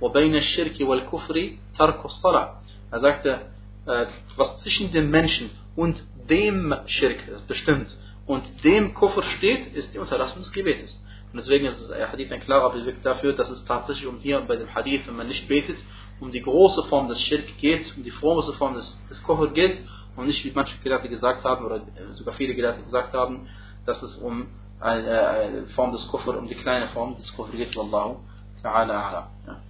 وبين 0.00 0.36
الشرك 0.36 0.80
والكفر 0.80 1.50
ترك 1.78 2.04
الصلاة. 2.04 2.62
Er 2.90 3.00
sagte, 3.00 3.40
äh, 3.86 4.06
was 4.36 4.62
zwischen 4.62 4.92
dem 4.92 5.10
Menschen 5.10 5.50
und 5.74 6.02
dem 6.28 6.74
Shirk 6.86 7.18
bestimmt 7.48 7.96
und 8.26 8.42
dem 8.64 8.94
Kufr 8.94 9.22
steht, 9.22 9.74
ist 9.74 9.94
die 9.94 9.98
Unterlassung 9.98 10.42
des 10.42 10.52
Gebetes. 10.52 11.00
Und 11.32 11.38
deswegen 11.38 11.66
ist 11.66 11.90
der 11.90 12.10
Hadith 12.10 12.32
ein 12.32 12.40
klarer 12.40 12.72
Beweis 12.72 12.94
dafür, 13.02 13.32
dass 13.32 13.50
es 13.50 13.64
tatsächlich 13.64 14.06
um 14.06 14.18
hier 14.18 14.40
bei 14.40 14.56
dem 14.56 14.72
Hadith, 14.74 15.06
wenn 15.06 15.16
man 15.16 15.28
nicht 15.28 15.46
betet, 15.48 15.76
um 16.20 16.30
die 16.30 16.40
große 16.40 16.84
Form 16.84 17.08
des 17.08 17.20
Schirk 17.22 17.58
geht, 17.58 17.92
um 17.96 18.02
die 18.02 18.10
große 18.10 18.52
Form 18.54 18.74
des, 18.74 18.96
des 19.10 19.22
Koffer 19.22 19.48
geht 19.48 19.78
und 20.16 20.26
nicht 20.26 20.44
wie 20.44 20.52
manche 20.54 20.76
Gelehrte 20.78 21.08
gesagt 21.08 21.44
haben 21.44 21.64
oder 21.64 21.82
sogar 22.14 22.34
viele 22.34 22.54
Gelehrte 22.54 22.82
gesagt 22.82 23.12
haben, 23.12 23.48
dass 23.84 24.02
es 24.02 24.16
um 24.16 24.48
eine, 24.80 25.28
eine 25.28 25.66
Form 25.68 25.92
des 25.92 26.06
Koffer, 26.08 26.38
um 26.38 26.48
die 26.48 26.54
kleine 26.54 26.88
Form 26.88 27.16
des 27.16 27.34
Koffer 27.34 27.56
geht, 27.56 27.76
Wallahu 27.76 28.16
ta'ala 28.62 28.94
a'la. 28.94 29.26
Ja. 29.46 29.60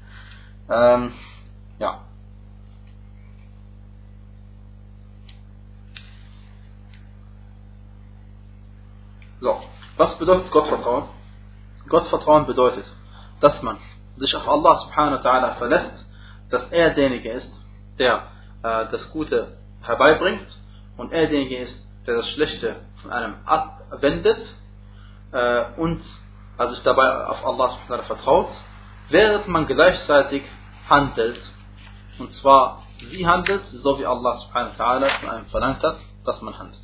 Ähm, 0.70 1.14
ja. 1.80 2.02
So, 9.40 9.62
was 9.98 10.18
bedeutet 10.18 10.52
Gottvertrauen? 10.52 11.06
Gottvertrauen 11.90 12.46
bedeutet, 12.46 12.86
dass 13.40 13.62
man 13.64 13.78
sich 14.18 14.36
auf 14.36 14.48
Allah 14.48 14.78
subhanahu 14.80 15.24
wa 15.24 15.30
ta'ala 15.30 15.56
verlässt 15.56 16.06
dass 16.52 16.70
er 16.70 16.92
derjenige 16.92 17.32
ist, 17.32 17.52
der 17.98 18.28
äh, 18.62 18.86
das 18.92 19.10
Gute 19.12 19.58
herbeibringt 19.82 20.48
und 20.98 21.12
er 21.12 21.28
derjenige 21.28 21.58
ist, 21.58 21.88
der 22.06 22.16
das 22.16 22.30
Schlechte 22.30 22.76
von 23.02 23.12
einem 23.12 23.36
abwendet 23.46 24.40
äh, 25.32 25.64
und 25.78 26.02
also 26.58 26.74
sich 26.76 26.84
dabei 26.84 27.26
auf 27.26 27.44
Allah 27.46 27.70
vertraut, 28.04 28.50
während 29.12 29.48
man 29.48 29.66
gleichzeitig 29.66 30.44
handelt. 30.90 31.40
Und 32.20 32.34
zwar 32.34 32.84
wie 33.10 33.26
handelt, 33.26 33.66
so 33.68 34.00
wie 34.00 34.06
Allah 34.06 34.38
subhanahu 34.38 34.78
wa 34.78 34.84
ta'ala 34.84 35.20
von 35.20 35.30
einem 35.30 35.46
verlangt 35.48 35.84
hat, 35.84 35.98
dass 36.24 36.42
man 36.42 36.58
handelt. 36.58 36.82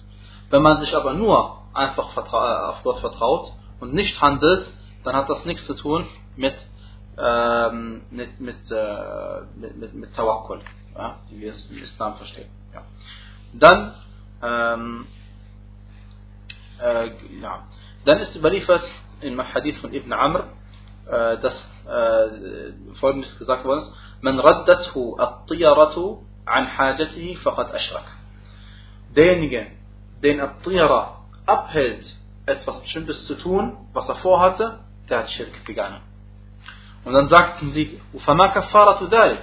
Wenn 0.50 0.62
man 0.62 0.82
sich 0.82 0.96
aber 0.96 1.14
nur 1.14 1.62
einfach 1.74 2.16
äh, 2.18 2.68
auf 2.70 2.84
Gott 2.84 3.00
vertraut 3.00 3.54
und 3.80 3.94
nicht 3.94 4.20
handelt, 4.22 4.72
dann 5.04 5.16
hat 5.16 5.30
das 5.30 5.46
nichts 5.46 5.66
zu 5.66 5.76
tun 5.76 6.08
mit, 6.36 6.56
ähm, 7.18 8.02
mit, 8.10 8.40
mit, 8.40 8.72
äh, 8.72 9.42
mit, 9.56 9.78
mit, 9.78 9.94
mit 9.94 10.16
Tawakkul, 10.16 10.62
ja, 10.96 11.18
wie 11.30 11.42
wir 11.42 11.52
es 11.52 11.66
im 11.68 11.78
Islam 11.78 12.16
verstehen. 12.16 12.50
Ja. 12.74 12.82
Dann, 13.54 13.94
ähm, 14.42 15.08
äh, 16.82 17.10
ja. 17.42 17.68
dann 18.06 18.20
ist 18.20 18.36
überliefert 18.36 18.90
im 19.22 19.42
Hadith 19.42 19.78
von 19.78 19.94
Ibn 19.94 20.14
Amr, 20.14 20.48
äh, 21.12 21.34
äh, 21.34 22.74
folgendes 23.00 23.38
gesagt 23.38 23.66
worden 23.66 23.82
ist, 23.82 23.94
من 24.22 24.40
ردته 24.40 25.16
الطيرة 25.20 26.22
عن 26.48 26.68
حاجته 26.68 27.38
فقد 27.44 27.72
أشرك. 27.76 28.06
Derjenige, 29.16 29.68
den 30.24 30.42
At-Tira 30.42 31.22
abhält, 31.46 32.16
etwas 32.46 32.82
Bestimmtes 32.82 33.26
zu 33.26 33.36
tun, 33.36 33.78
was 33.94 34.10
er 34.10 34.16
vorhatte, 34.16 34.80
der 35.10 35.20
hat 35.20 35.30
Schirk 35.32 35.66
begangen. 35.66 36.02
Und 37.06 37.14
dann 37.14 37.28
sagten 37.28 37.72
sie, 37.72 38.02
Ufama 38.14 38.50
Kafaratu 38.50 39.08
dalik. 39.08 39.42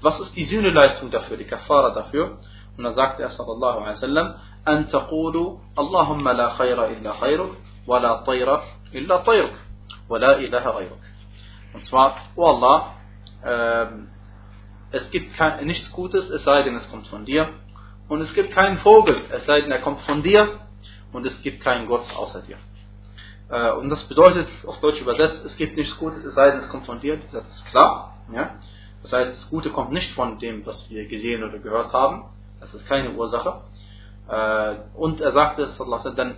Was 0.00 0.18
ist 0.20 0.34
die 0.36 0.44
Sühneleistung 0.44 1.10
dafür, 1.10 1.36
die 1.36 1.44
Kafara 1.44 1.90
dafür? 1.90 2.38
Und 2.76 2.84
dann 2.84 2.94
sagte 2.94 3.22
er 3.22 3.30
sallallahu 3.30 3.78
alaihi 3.78 3.96
wasallam, 3.96 4.34
أن 4.68 4.88
تقولوا 4.88 5.58
اللهم 5.78 6.28
لا 6.28 6.54
خير 6.54 6.86
إلا 6.86 7.12
خيرك 7.12 7.50
ولا 7.86 8.16
طير 8.16 8.60
إلا 8.94 9.16
طيرك 9.16 9.54
Wala 10.08 10.38
ilaha 10.38 10.72
ghayruk. 10.72 10.98
Und 11.72 11.84
zwar, 11.84 12.16
O 12.36 12.42
oh 12.42 12.46
Allah, 12.46 12.94
ähm, 13.44 14.08
es 14.90 15.10
gibt 15.10 15.34
kein, 15.34 15.66
nichts 15.66 15.90
Gutes, 15.90 16.30
es 16.30 16.44
sei 16.44 16.62
denn, 16.62 16.76
es 16.76 16.88
kommt 16.90 17.06
von 17.08 17.24
dir. 17.24 17.48
Und 18.08 18.20
es 18.20 18.32
gibt 18.34 18.52
keinen 18.52 18.78
Vogel, 18.78 19.16
es 19.30 19.44
sei 19.46 19.62
denn, 19.62 19.72
er 19.72 19.80
kommt 19.80 20.00
von 20.02 20.22
dir. 20.22 20.60
Und 21.12 21.26
es 21.26 21.40
gibt 21.42 21.62
keinen 21.62 21.86
Gott 21.86 22.08
außer 22.14 22.42
dir. 22.42 22.58
Äh, 23.48 23.72
und 23.72 23.88
das 23.90 24.02
bedeutet, 24.04 24.48
auf 24.66 24.80
Deutsch 24.80 25.00
übersetzt, 25.00 25.44
es 25.44 25.56
gibt 25.56 25.76
nichts 25.76 25.96
Gutes, 25.96 26.24
es 26.24 26.34
sei 26.34 26.50
denn, 26.50 26.58
es 26.58 26.68
kommt 26.68 26.86
von 26.86 27.00
dir. 27.00 27.16
Das 27.16 27.32
ist 27.32 27.64
klar. 27.66 28.16
Ja? 28.32 28.56
Das 29.02 29.12
heißt, 29.12 29.36
das 29.36 29.50
Gute 29.50 29.70
kommt 29.70 29.92
nicht 29.92 30.12
von 30.12 30.38
dem, 30.38 30.64
was 30.66 30.88
wir 30.90 31.06
gesehen 31.06 31.44
oder 31.44 31.58
gehört 31.58 31.92
haben. 31.92 32.24
Das 32.60 32.72
ist 32.74 32.86
keine 32.86 33.10
Ursache. 33.10 33.62
Äh, 34.28 34.76
und 34.94 35.20
er 35.20 35.32
sagte, 35.32 35.68
dann, 36.16 36.36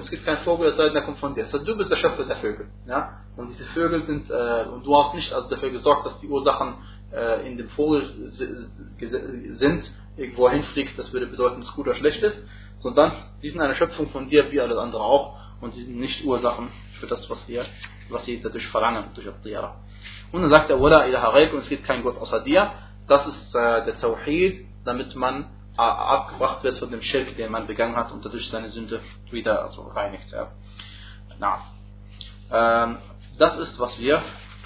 es 0.00 0.10
gibt 0.10 0.24
keinen 0.24 0.38
Vogel, 0.38 0.68
es 0.68 0.76
sei 0.76 0.84
denn, 0.84 0.96
er 0.96 1.02
kommt 1.02 1.18
von 1.18 1.34
dir. 1.34 1.44
Das 1.44 1.52
heißt, 1.52 1.66
du 1.66 1.76
bist 1.76 1.90
der 1.90 1.96
Schöpfer 1.96 2.24
der 2.24 2.36
Vögel. 2.36 2.68
Ja? 2.86 3.10
Und 3.36 3.48
diese 3.48 3.64
Vögel 3.66 4.04
sind, 4.04 4.30
äh, 4.30 4.66
und 4.72 4.86
du 4.86 4.96
hast 4.96 5.14
nicht 5.14 5.32
also 5.32 5.48
dafür 5.48 5.70
gesorgt, 5.70 6.06
dass 6.06 6.18
die 6.20 6.28
Ursachen 6.28 6.74
äh, 7.12 7.46
in 7.48 7.56
dem 7.56 7.68
Vogel 7.70 8.04
sind, 8.32 9.92
irgendwo 10.16 10.48
hinfliegt, 10.48 10.96
das 10.96 11.12
würde 11.12 11.26
bedeuten, 11.26 11.60
dass 11.60 11.68
es 11.68 11.74
gut 11.74 11.88
oder 11.88 11.96
schlecht 11.96 12.22
ist, 12.22 12.40
sondern 12.78 13.12
die 13.42 13.50
sind 13.50 13.60
eine 13.60 13.74
Schöpfung 13.74 14.08
von 14.10 14.28
dir, 14.28 14.50
wie 14.52 14.60
alles 14.60 14.78
andere 14.78 15.02
auch, 15.02 15.36
und 15.60 15.74
sie 15.74 15.84
sind 15.84 15.98
nicht 15.98 16.24
Ursachen 16.24 16.68
für 17.00 17.06
das, 17.06 17.28
was 17.28 17.48
wir, 17.48 17.64
was 18.10 18.24
sie 18.24 18.40
dadurch 18.40 18.68
verlangen, 18.68 19.06
durch 19.14 19.26
Abdiyara. 19.26 19.76
Und 20.30 20.42
dann 20.42 20.50
sagt 20.50 20.70
er, 20.70 20.78
und 20.78 21.58
es 21.58 21.68
gibt 21.68 21.84
keinen 21.84 22.04
Gott 22.04 22.16
außer 22.16 22.40
dir, 22.40 22.70
das 23.08 23.26
ist 23.26 23.54
äh, 23.54 23.84
der 23.84 24.00
Tawhid, 24.00 24.66
damit 24.84 25.14
man 25.16 25.46
abgebracht 25.76 26.62
wird 26.62 26.78
von 26.78 26.90
dem 26.90 27.02
Schirk, 27.02 27.36
den 27.36 27.50
man 27.50 27.66
begangen 27.66 27.96
hat 27.96 28.12
und 28.12 28.24
dadurch 28.24 28.48
seine 28.48 28.68
Sünde 28.68 29.00
wieder 29.30 29.62
also 29.64 29.82
reinigt. 29.82 30.30
Ja. 30.30 30.48
Na. 31.38 31.58
Ähm, 32.52 32.98
das 33.38 33.58
ist, 33.58 33.78
was 33.78 33.98
wir 33.98 34.22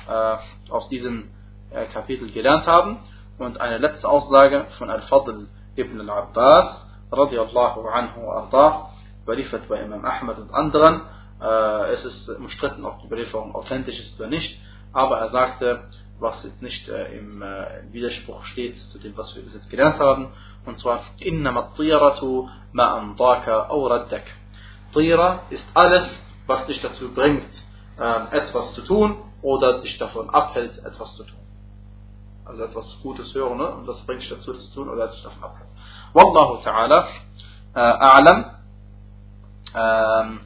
äh, 0.09 0.37
aus 0.71 0.89
diesem 0.89 1.31
äh, 1.71 1.87
Kapitel 1.87 2.31
gelernt 2.31 2.67
haben. 2.67 2.99
Und 3.39 3.61
eine 3.61 3.79
letzte 3.79 4.09
Aussage 4.09 4.67
von 4.79 4.91
Al-Fadl 4.91 5.49
ibn 5.77 6.01
al-Abbas, 6.01 6.87
radiallahu 7.13 7.87
anhu 7.89 8.31
arda, 8.31 8.91
überliefert 9.23 9.69
bei 9.69 9.77
Imam 9.81 10.05
Ahmad 10.05 10.39
und 10.39 10.53
anderen. 10.53 11.03
Äh, 11.41 11.93
es 11.93 12.05
ist 12.05 12.29
umstritten, 12.31 12.85
ob 12.85 13.01
die 13.01 13.07
Überlieferung 13.07 13.55
authentisch 13.55 13.99
ist 13.99 14.19
oder 14.19 14.29
nicht, 14.29 14.61
aber 14.93 15.19
er 15.19 15.29
sagte, 15.29 15.85
was 16.20 16.44
jetzt 16.44 16.62
nicht 16.62 16.88
äh, 16.90 17.18
im 17.18 17.42
äh, 17.42 17.92
Widerspruch 17.92 18.44
steht 18.46 18.78
zu 18.78 19.00
dem, 19.00 19.16
was 19.18 19.36
wir 19.36 19.44
bis 19.44 19.54
jetzt 19.54 19.70
gelernt 19.70 20.00
haben, 20.00 20.28
und 20.66 20.78
zwar, 20.78 21.02
إنما 21.22 21.60
الطيرة 21.60 22.50
ما 22.74 22.98
أمضاك 22.98 23.50
أو 23.50 23.88
ردك. 23.88 24.26
Tira 24.94 25.40
ist 25.50 25.66
alles, 25.74 26.08
was 26.48 26.66
dich 26.68 26.80
dazu 26.80 27.14
bringt, 27.14 27.52
äh, 28.00 28.38
etwas 28.38 28.74
zu 28.74 28.82
tun 28.82 29.18
oder 29.42 29.82
dich 29.82 29.98
davon 29.98 30.30
abhält, 30.30 30.78
etwas 30.86 31.16
zu 31.16 31.24
tun 31.24 31.44
also 32.46 32.64
etwas 32.64 32.98
Gutes 33.02 33.34
hören 33.34 33.58
ne? 33.58 33.68
und 33.68 33.88
das 33.88 34.02
bringt 34.02 34.22
dich 34.22 34.30
dazu, 34.30 34.54
das 34.54 34.70
zu 34.70 34.76
tun 34.76 34.90
oder 34.90 35.10
sich 35.10 35.24
davon 35.24 35.44
abhalten. 35.44 35.74
Wallahu 36.14 36.62
ta'ala 36.64 37.08
äh, 37.74 37.80
a'lam. 37.80 38.46
Ähm, 39.76 40.40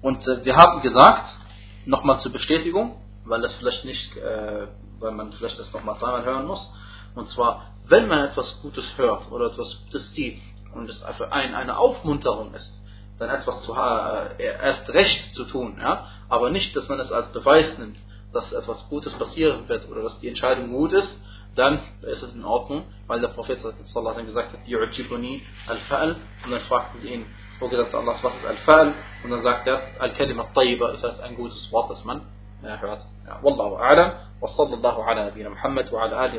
und 0.00 0.26
äh, 0.26 0.44
wir 0.44 0.56
haben 0.56 0.80
gesagt, 0.80 1.36
nochmal 1.84 2.20
zur 2.20 2.32
Bestätigung, 2.32 2.96
weil 3.25 3.41
das 3.41 3.53
vielleicht 3.55 3.85
nicht, 3.85 4.15
äh, 4.17 4.67
weil 4.99 5.11
man 5.11 5.31
vielleicht 5.33 5.59
das 5.59 5.71
nochmal 5.73 5.97
zweimal 5.97 6.25
hören 6.25 6.45
muss. 6.45 6.71
Und 7.15 7.29
zwar, 7.29 7.73
wenn 7.87 8.07
man 8.07 8.25
etwas 8.25 8.61
Gutes 8.61 8.97
hört 8.97 9.31
oder 9.31 9.47
etwas 9.47 9.77
Gutes 9.85 10.11
sieht 10.13 10.41
und 10.73 10.89
es 10.89 11.03
für 11.17 11.31
einen 11.31 11.55
eine 11.55 11.77
Aufmunterung 11.77 12.53
ist, 12.53 12.71
dann 13.19 13.29
etwas 13.29 13.61
zu 13.63 13.73
äh, 13.73 14.43
erst 14.43 14.89
recht 14.89 15.35
zu 15.35 15.45
tun, 15.45 15.77
ja, 15.79 16.07
aber 16.29 16.49
nicht, 16.49 16.75
dass 16.75 16.89
man 16.89 16.99
es 16.99 17.11
als 17.11 17.31
Beweis 17.31 17.77
nimmt, 17.77 17.97
dass 18.33 18.51
etwas 18.51 18.89
Gutes 18.89 19.13
passieren 19.13 19.69
wird 19.69 19.87
oder 19.89 20.01
dass 20.01 20.19
die 20.19 20.27
Entscheidung 20.27 20.71
gut 20.71 20.93
ist, 20.93 21.19
dann 21.55 21.79
ist 22.01 22.23
es 22.23 22.33
in 22.33 22.43
Ordnung, 22.43 22.83
weil 23.05 23.21
der 23.21 23.27
Prophet 23.27 23.59
sallallahu 23.61 24.25
gesagt 24.25 24.53
hat, 24.53 24.65
Yu'jibuni 24.65 25.41
al-Fa'al 25.67 26.15
und 26.43 26.51
dann 26.51 26.61
fragten 26.61 27.01
sie 27.01 27.09
ihn, 27.09 27.25
O 27.61 27.69
Gesandter 27.69 27.99
Allah, 27.99 28.15
was 28.21 28.33
ist 28.35 28.45
al-Fa'al? 28.45 28.93
Und 29.23 29.29
dann 29.29 29.43
sagt 29.43 29.67
er, 29.67 29.81
al-Kalima 29.99 30.45
tayyiba, 30.55 30.93
das 30.93 31.03
heißt 31.03 31.21
ein 31.21 31.35
gutes 31.35 31.71
Wort, 31.71 31.91
das 31.91 32.03
man 32.03 32.21
hört. 32.81 33.01
Ja, 33.27 33.39
Wallahu 33.41 33.75
a'lam, 33.75 34.11
wa 34.41 34.47
sallallahu 34.47 35.01
ala 35.01 35.25
nabina 35.25 35.49
Muhammad 35.49 35.91
wa 35.91 36.03
ala 36.03 36.31